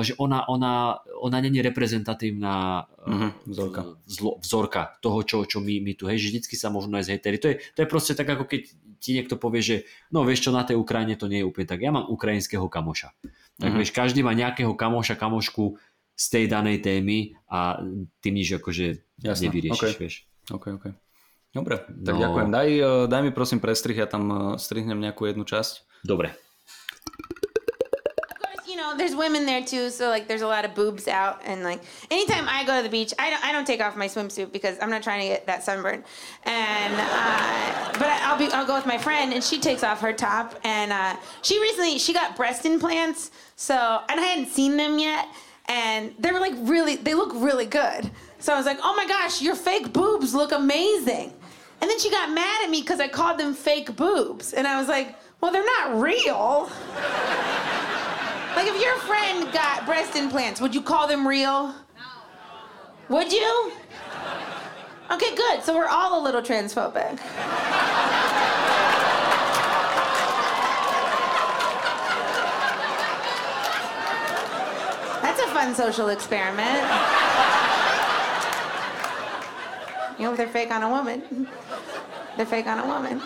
že 0.06 0.14
ona, 0.22 0.46
ona, 0.46 1.02
ona 1.18 1.38
není 1.42 1.58
reprezentatívna 1.66 2.86
uh-huh, 2.86 3.32
vzorka. 3.50 3.82
Zlo, 4.06 4.38
vzorka 4.38 4.94
toho, 5.02 5.26
čo, 5.26 5.38
čo 5.50 5.58
my, 5.58 5.82
my 5.82 5.94
tu, 5.98 6.06
hej, 6.06 6.22
že 6.22 6.30
vždycky 6.30 6.54
sa 6.54 6.70
môžu 6.70 6.94
nájsť 6.94 7.10
hejteri. 7.10 7.38
To 7.42 7.48
je, 7.50 7.56
to 7.74 7.80
je 7.82 7.88
proste 7.90 8.14
tak, 8.14 8.30
ako 8.30 8.46
keď 8.46 8.62
ti 9.02 9.10
niekto 9.18 9.42
povie, 9.42 9.66
že 9.66 9.78
no 10.14 10.22
vieš 10.22 10.46
čo, 10.46 10.52
na 10.54 10.62
tej 10.62 10.78
Ukrajine 10.78 11.18
to 11.18 11.26
nie 11.26 11.42
je 11.42 11.50
úplne 11.50 11.66
tak. 11.66 11.82
Ja 11.82 11.90
mám 11.90 12.06
ukrajinského 12.06 12.70
kamoša. 12.70 13.18
Tak 13.58 13.70
uh-huh. 13.74 13.78
vieš, 13.82 13.90
každý 13.90 14.22
má 14.22 14.38
nejakého 14.38 14.74
kamoša, 14.78 15.18
kamošku 15.18 15.82
z 16.16 16.26
tej 16.30 16.46
danej 16.48 16.86
témy 16.86 17.36
a 17.50 17.82
ty 18.22 18.30
nič 18.32 18.56
akože 18.62 19.02
Jasne, 19.20 19.50
nevyriešiš, 19.50 19.82
okay. 19.82 20.00
vieš. 20.00 20.16
OK, 20.54 20.78
OK. 20.78 20.86
Dobre, 21.56 21.82
tak 21.88 22.16
no. 22.16 22.22
ďakujem. 22.22 22.50
Daj, 22.52 22.70
daj 23.08 23.22
mi 23.24 23.32
prosím 23.32 23.64
prestrih, 23.64 23.96
ja 23.96 24.06
tam 24.06 24.56
strihnem 24.60 25.00
nejakú 25.00 25.24
jednu 25.26 25.48
časť. 25.48 26.04
Dobre. 26.04 26.36
There's 28.98 29.16
women 29.16 29.46
there 29.46 29.64
too, 29.64 29.90
so 29.90 30.10
like 30.10 30.28
there's 30.28 30.42
a 30.42 30.48
lot 30.48 30.66
of 30.66 30.76
boobs 30.76 31.08
out, 31.08 31.42
and 31.46 31.64
like 31.64 31.82
anytime 32.12 32.46
I 32.48 32.64
go 32.66 32.78
to 32.78 32.84
the 32.84 32.90
beach, 32.90 33.14
I 33.18 33.30
don't 33.30 33.44
I 33.44 33.52
don't 33.52 33.66
take 33.66 33.82
off 33.82 33.96
my 33.96 34.08
swimsuit 34.08 34.52
because 34.52 34.78
I'm 34.82 34.90
not 34.90 35.02
trying 35.02 35.22
to 35.22 35.28
get 35.28 35.48
that 35.48 35.64
sunburn, 35.64 36.04
and 36.44 36.94
uh, 36.94 37.94
but 37.94 38.10
I'll 38.24 38.38
be 38.38 38.48
I'll 38.52 38.66
go 38.66 38.76
with 38.76 38.86
my 38.86 38.98
friend, 38.98 39.34
and 39.34 39.44
she 39.44 39.60
takes 39.60 39.84
off 39.84 40.02
her 40.02 40.14
top, 40.14 40.60
and 40.64 40.92
uh, 40.92 41.16
she 41.42 41.60
recently 41.62 41.98
she 41.98 42.14
got 42.14 42.36
breast 42.36 42.66
implants, 42.66 43.32
so 43.56 44.02
and 44.10 44.20
I 44.20 44.24
hadn't 44.24 44.48
seen 44.48 44.78
them 44.78 45.00
yet, 45.00 45.28
and 45.68 46.14
they 46.20 46.32
were 46.32 46.40
like 46.40 46.54
really 46.60 46.98
they 46.98 47.14
look 47.14 47.32
really 47.34 47.66
good, 47.66 48.12
so 48.40 48.54
I 48.54 48.58
was 48.58 48.66
like, 48.66 48.80
oh 48.84 48.96
my 48.96 49.08
gosh, 49.08 49.42
your 49.42 49.56
fake 49.56 49.94
boobs 49.94 50.36
look 50.36 50.52
amazing, 50.52 51.34
and 51.82 51.90
then 51.90 51.98
she 52.00 52.10
got 52.12 52.32
mad 52.32 52.64
at 52.64 52.70
me 52.70 52.82
because 52.82 53.00
I 53.00 53.08
called 53.08 53.40
them 53.40 53.54
fake 53.54 53.96
boobs, 53.96 54.54
and 54.54 54.68
I 54.68 54.80
was 54.80 54.88
like, 54.88 55.16
well 55.42 55.52
they're 55.52 55.66
not 55.66 56.02
real. 56.02 56.70
Like 58.56 58.68
if 58.68 58.82
your 58.82 58.96
friend 59.00 59.52
got 59.52 59.86
breast 59.86 60.16
implants, 60.16 60.62
would 60.62 60.74
you 60.74 60.82
call 60.82 61.08
them 61.08 61.28
real? 61.28 61.68
No. 61.68 61.76
Would 63.10 63.32
you? 63.34 63.72
Okay, 65.12 65.36
good. 65.36 65.62
So 65.64 65.76
we're 65.76 65.88
all 65.88 66.20
a 66.20 66.24
little 66.24 66.42
transphobic. 66.42 67.18
That's 75.22 75.42
a 75.42 75.48
fun 75.48 75.76
social 75.76 76.10
experiment. 76.10 76.82
You 80.18 80.26
know, 80.26 80.36
they're 80.36 80.48
fake 80.48 80.72
on 80.72 80.82
a 80.82 80.90
woman. 80.90 81.48
They're 82.38 82.46
fake 82.46 82.68
on 82.68 82.80
a 82.80 82.88
woman. 82.88 83.22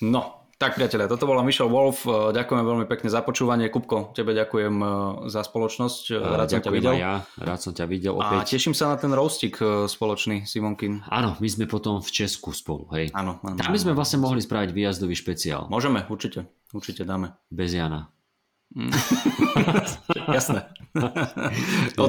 No, 0.00 0.43
Tak 0.64 0.80
priatelia, 0.80 1.12
toto 1.12 1.28
bola 1.28 1.44
Michelle 1.44 1.68
Wolf. 1.68 2.08
E, 2.08 2.32
ďakujem 2.32 2.64
veľmi 2.64 2.86
pekne 2.88 3.12
za 3.12 3.20
počúvanie. 3.20 3.68
Kupko, 3.68 4.16
tebe 4.16 4.32
ďakujem 4.32 4.72
e, 4.80 4.88
za 5.28 5.44
spoločnosť. 5.44 6.02
E, 6.08 6.24
rád 6.40 6.56
som 6.56 6.64
ťa 6.64 6.72
videl. 6.72 6.96
ja, 6.96 7.20
rád 7.36 7.60
som 7.60 7.76
ťa 7.76 7.84
videl 7.84 8.16
opäť. 8.16 8.40
A 8.40 8.48
teším 8.48 8.72
sa 8.72 8.88
na 8.88 8.96
ten 8.96 9.12
roastik 9.12 9.60
spoločný, 9.60 10.48
Simonkin. 10.48 11.04
Áno, 11.12 11.36
my 11.36 11.48
sme 11.52 11.68
potom 11.68 12.00
v 12.00 12.08
Česku 12.08 12.56
spolu, 12.56 12.88
hej. 12.96 13.12
Áno. 13.12 13.44
áno 13.44 13.60
Tam 13.60 13.76
by 13.76 13.76
sme 13.76 13.92
vlastne 13.92 14.24
mohli 14.24 14.40
spraviť 14.40 14.72
výjazdový 14.72 15.12
špeciál. 15.12 15.68
Môžeme, 15.68 16.08
určite. 16.08 16.48
Určite 16.72 17.04
dáme. 17.04 17.36
Bez 17.52 17.76
Jana. 17.76 18.08
Mm. 18.72 18.88
Jasné. 20.40 20.64
o, 22.00 22.08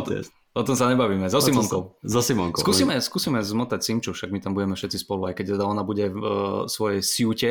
o 0.55 0.61
tom 0.63 0.75
sa 0.79 0.87
nebavíme. 0.87 1.27
So 1.27 1.43
Simonkou. 1.43 1.99
So 2.07 2.23
Simonkou. 2.23 2.63
Skúsime, 2.63 3.03
skúsime 3.03 3.43
zmotať 3.43 3.83
Simču, 3.83 4.15
však 4.15 4.31
my 4.31 4.39
tam 4.39 4.55
budeme 4.55 4.79
všetci 4.79 5.03
spolu, 5.03 5.27
aj 5.27 5.43
keď 5.43 5.59
teda 5.59 5.65
ona 5.67 5.83
bude 5.83 6.07
v 6.07 6.17
uh, 6.23 6.31
svojej 6.71 7.03
siute 7.03 7.49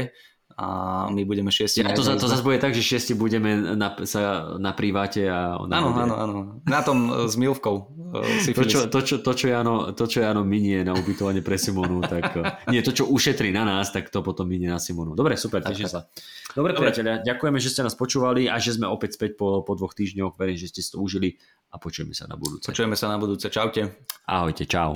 a 0.55 0.67
my 1.11 1.23
budeme 1.27 1.51
šiesti. 1.51 1.83
Ja, 1.83 1.91
to, 1.91 2.07
to 2.07 2.27
zase 2.31 2.47
bude 2.47 2.63
tak, 2.63 2.79
že 2.79 2.83
šiesti 2.83 3.19
budeme 3.19 3.75
na, 3.75 3.91
sa 4.07 4.55
na 4.63 4.71
priváte 4.71 5.27
a 5.27 5.59
ona 5.59 5.83
Áno, 5.83 5.91
áno, 5.99 6.15
áno. 6.15 6.39
Na 6.63 6.81
tom 6.87 7.11
uh, 7.11 7.27
s 7.27 7.35
Milvkou. 7.35 7.91
Uh, 8.15 8.55
to, 8.55 8.63
čo, 8.63 8.87
to, 8.87 8.99
čo, 9.03 9.15
to, 9.19 9.33
čo 9.35 9.47
Jano, 9.51 9.91
to, 9.91 10.07
čo 10.07 10.23
Jano 10.23 10.47
minie 10.47 10.87
na 10.87 10.95
ubytovanie 10.95 11.43
pre 11.43 11.59
Simonu, 11.59 11.99
tak 12.07 12.39
uh, 12.39 12.63
nie, 12.71 12.87
to, 12.87 12.95
čo 12.95 13.11
ušetrí 13.11 13.51
na 13.51 13.67
nás, 13.67 13.91
tak 13.91 14.15
to 14.15 14.23
potom 14.23 14.47
minie 14.47 14.71
na 14.71 14.79
Simonu. 14.79 15.19
Dobre, 15.19 15.35
super, 15.35 15.59
teším 15.67 15.91
sa. 15.91 16.07
Dobre, 16.55 16.71
Dobre, 16.71 16.95
priatelia, 16.95 17.19
ďakujeme, 17.27 17.59
že 17.59 17.69
ste 17.75 17.83
nás 17.83 17.99
počúvali 17.99 18.47
a 18.47 18.63
že 18.63 18.79
sme 18.79 18.87
opäť 18.87 19.19
späť 19.19 19.35
po, 19.35 19.67
po 19.67 19.75
dvoch 19.75 19.91
týždňoch. 19.99 20.39
Verím, 20.39 20.55
že 20.55 20.71
ste 20.71 20.81
si 20.87 20.95
to 20.95 21.03
užili 21.03 21.35
a 21.75 21.83
počujeme 21.83 22.15
sa 22.15 22.31
na 22.31 22.39
budúce. 22.39 22.71
Počujeme 22.71 22.95
sa 22.95 23.11
na 23.11 23.19
budúce. 23.19 23.51
Čaute. 23.51 24.07
Ahojte, 24.31 24.71
čau. 24.71 24.95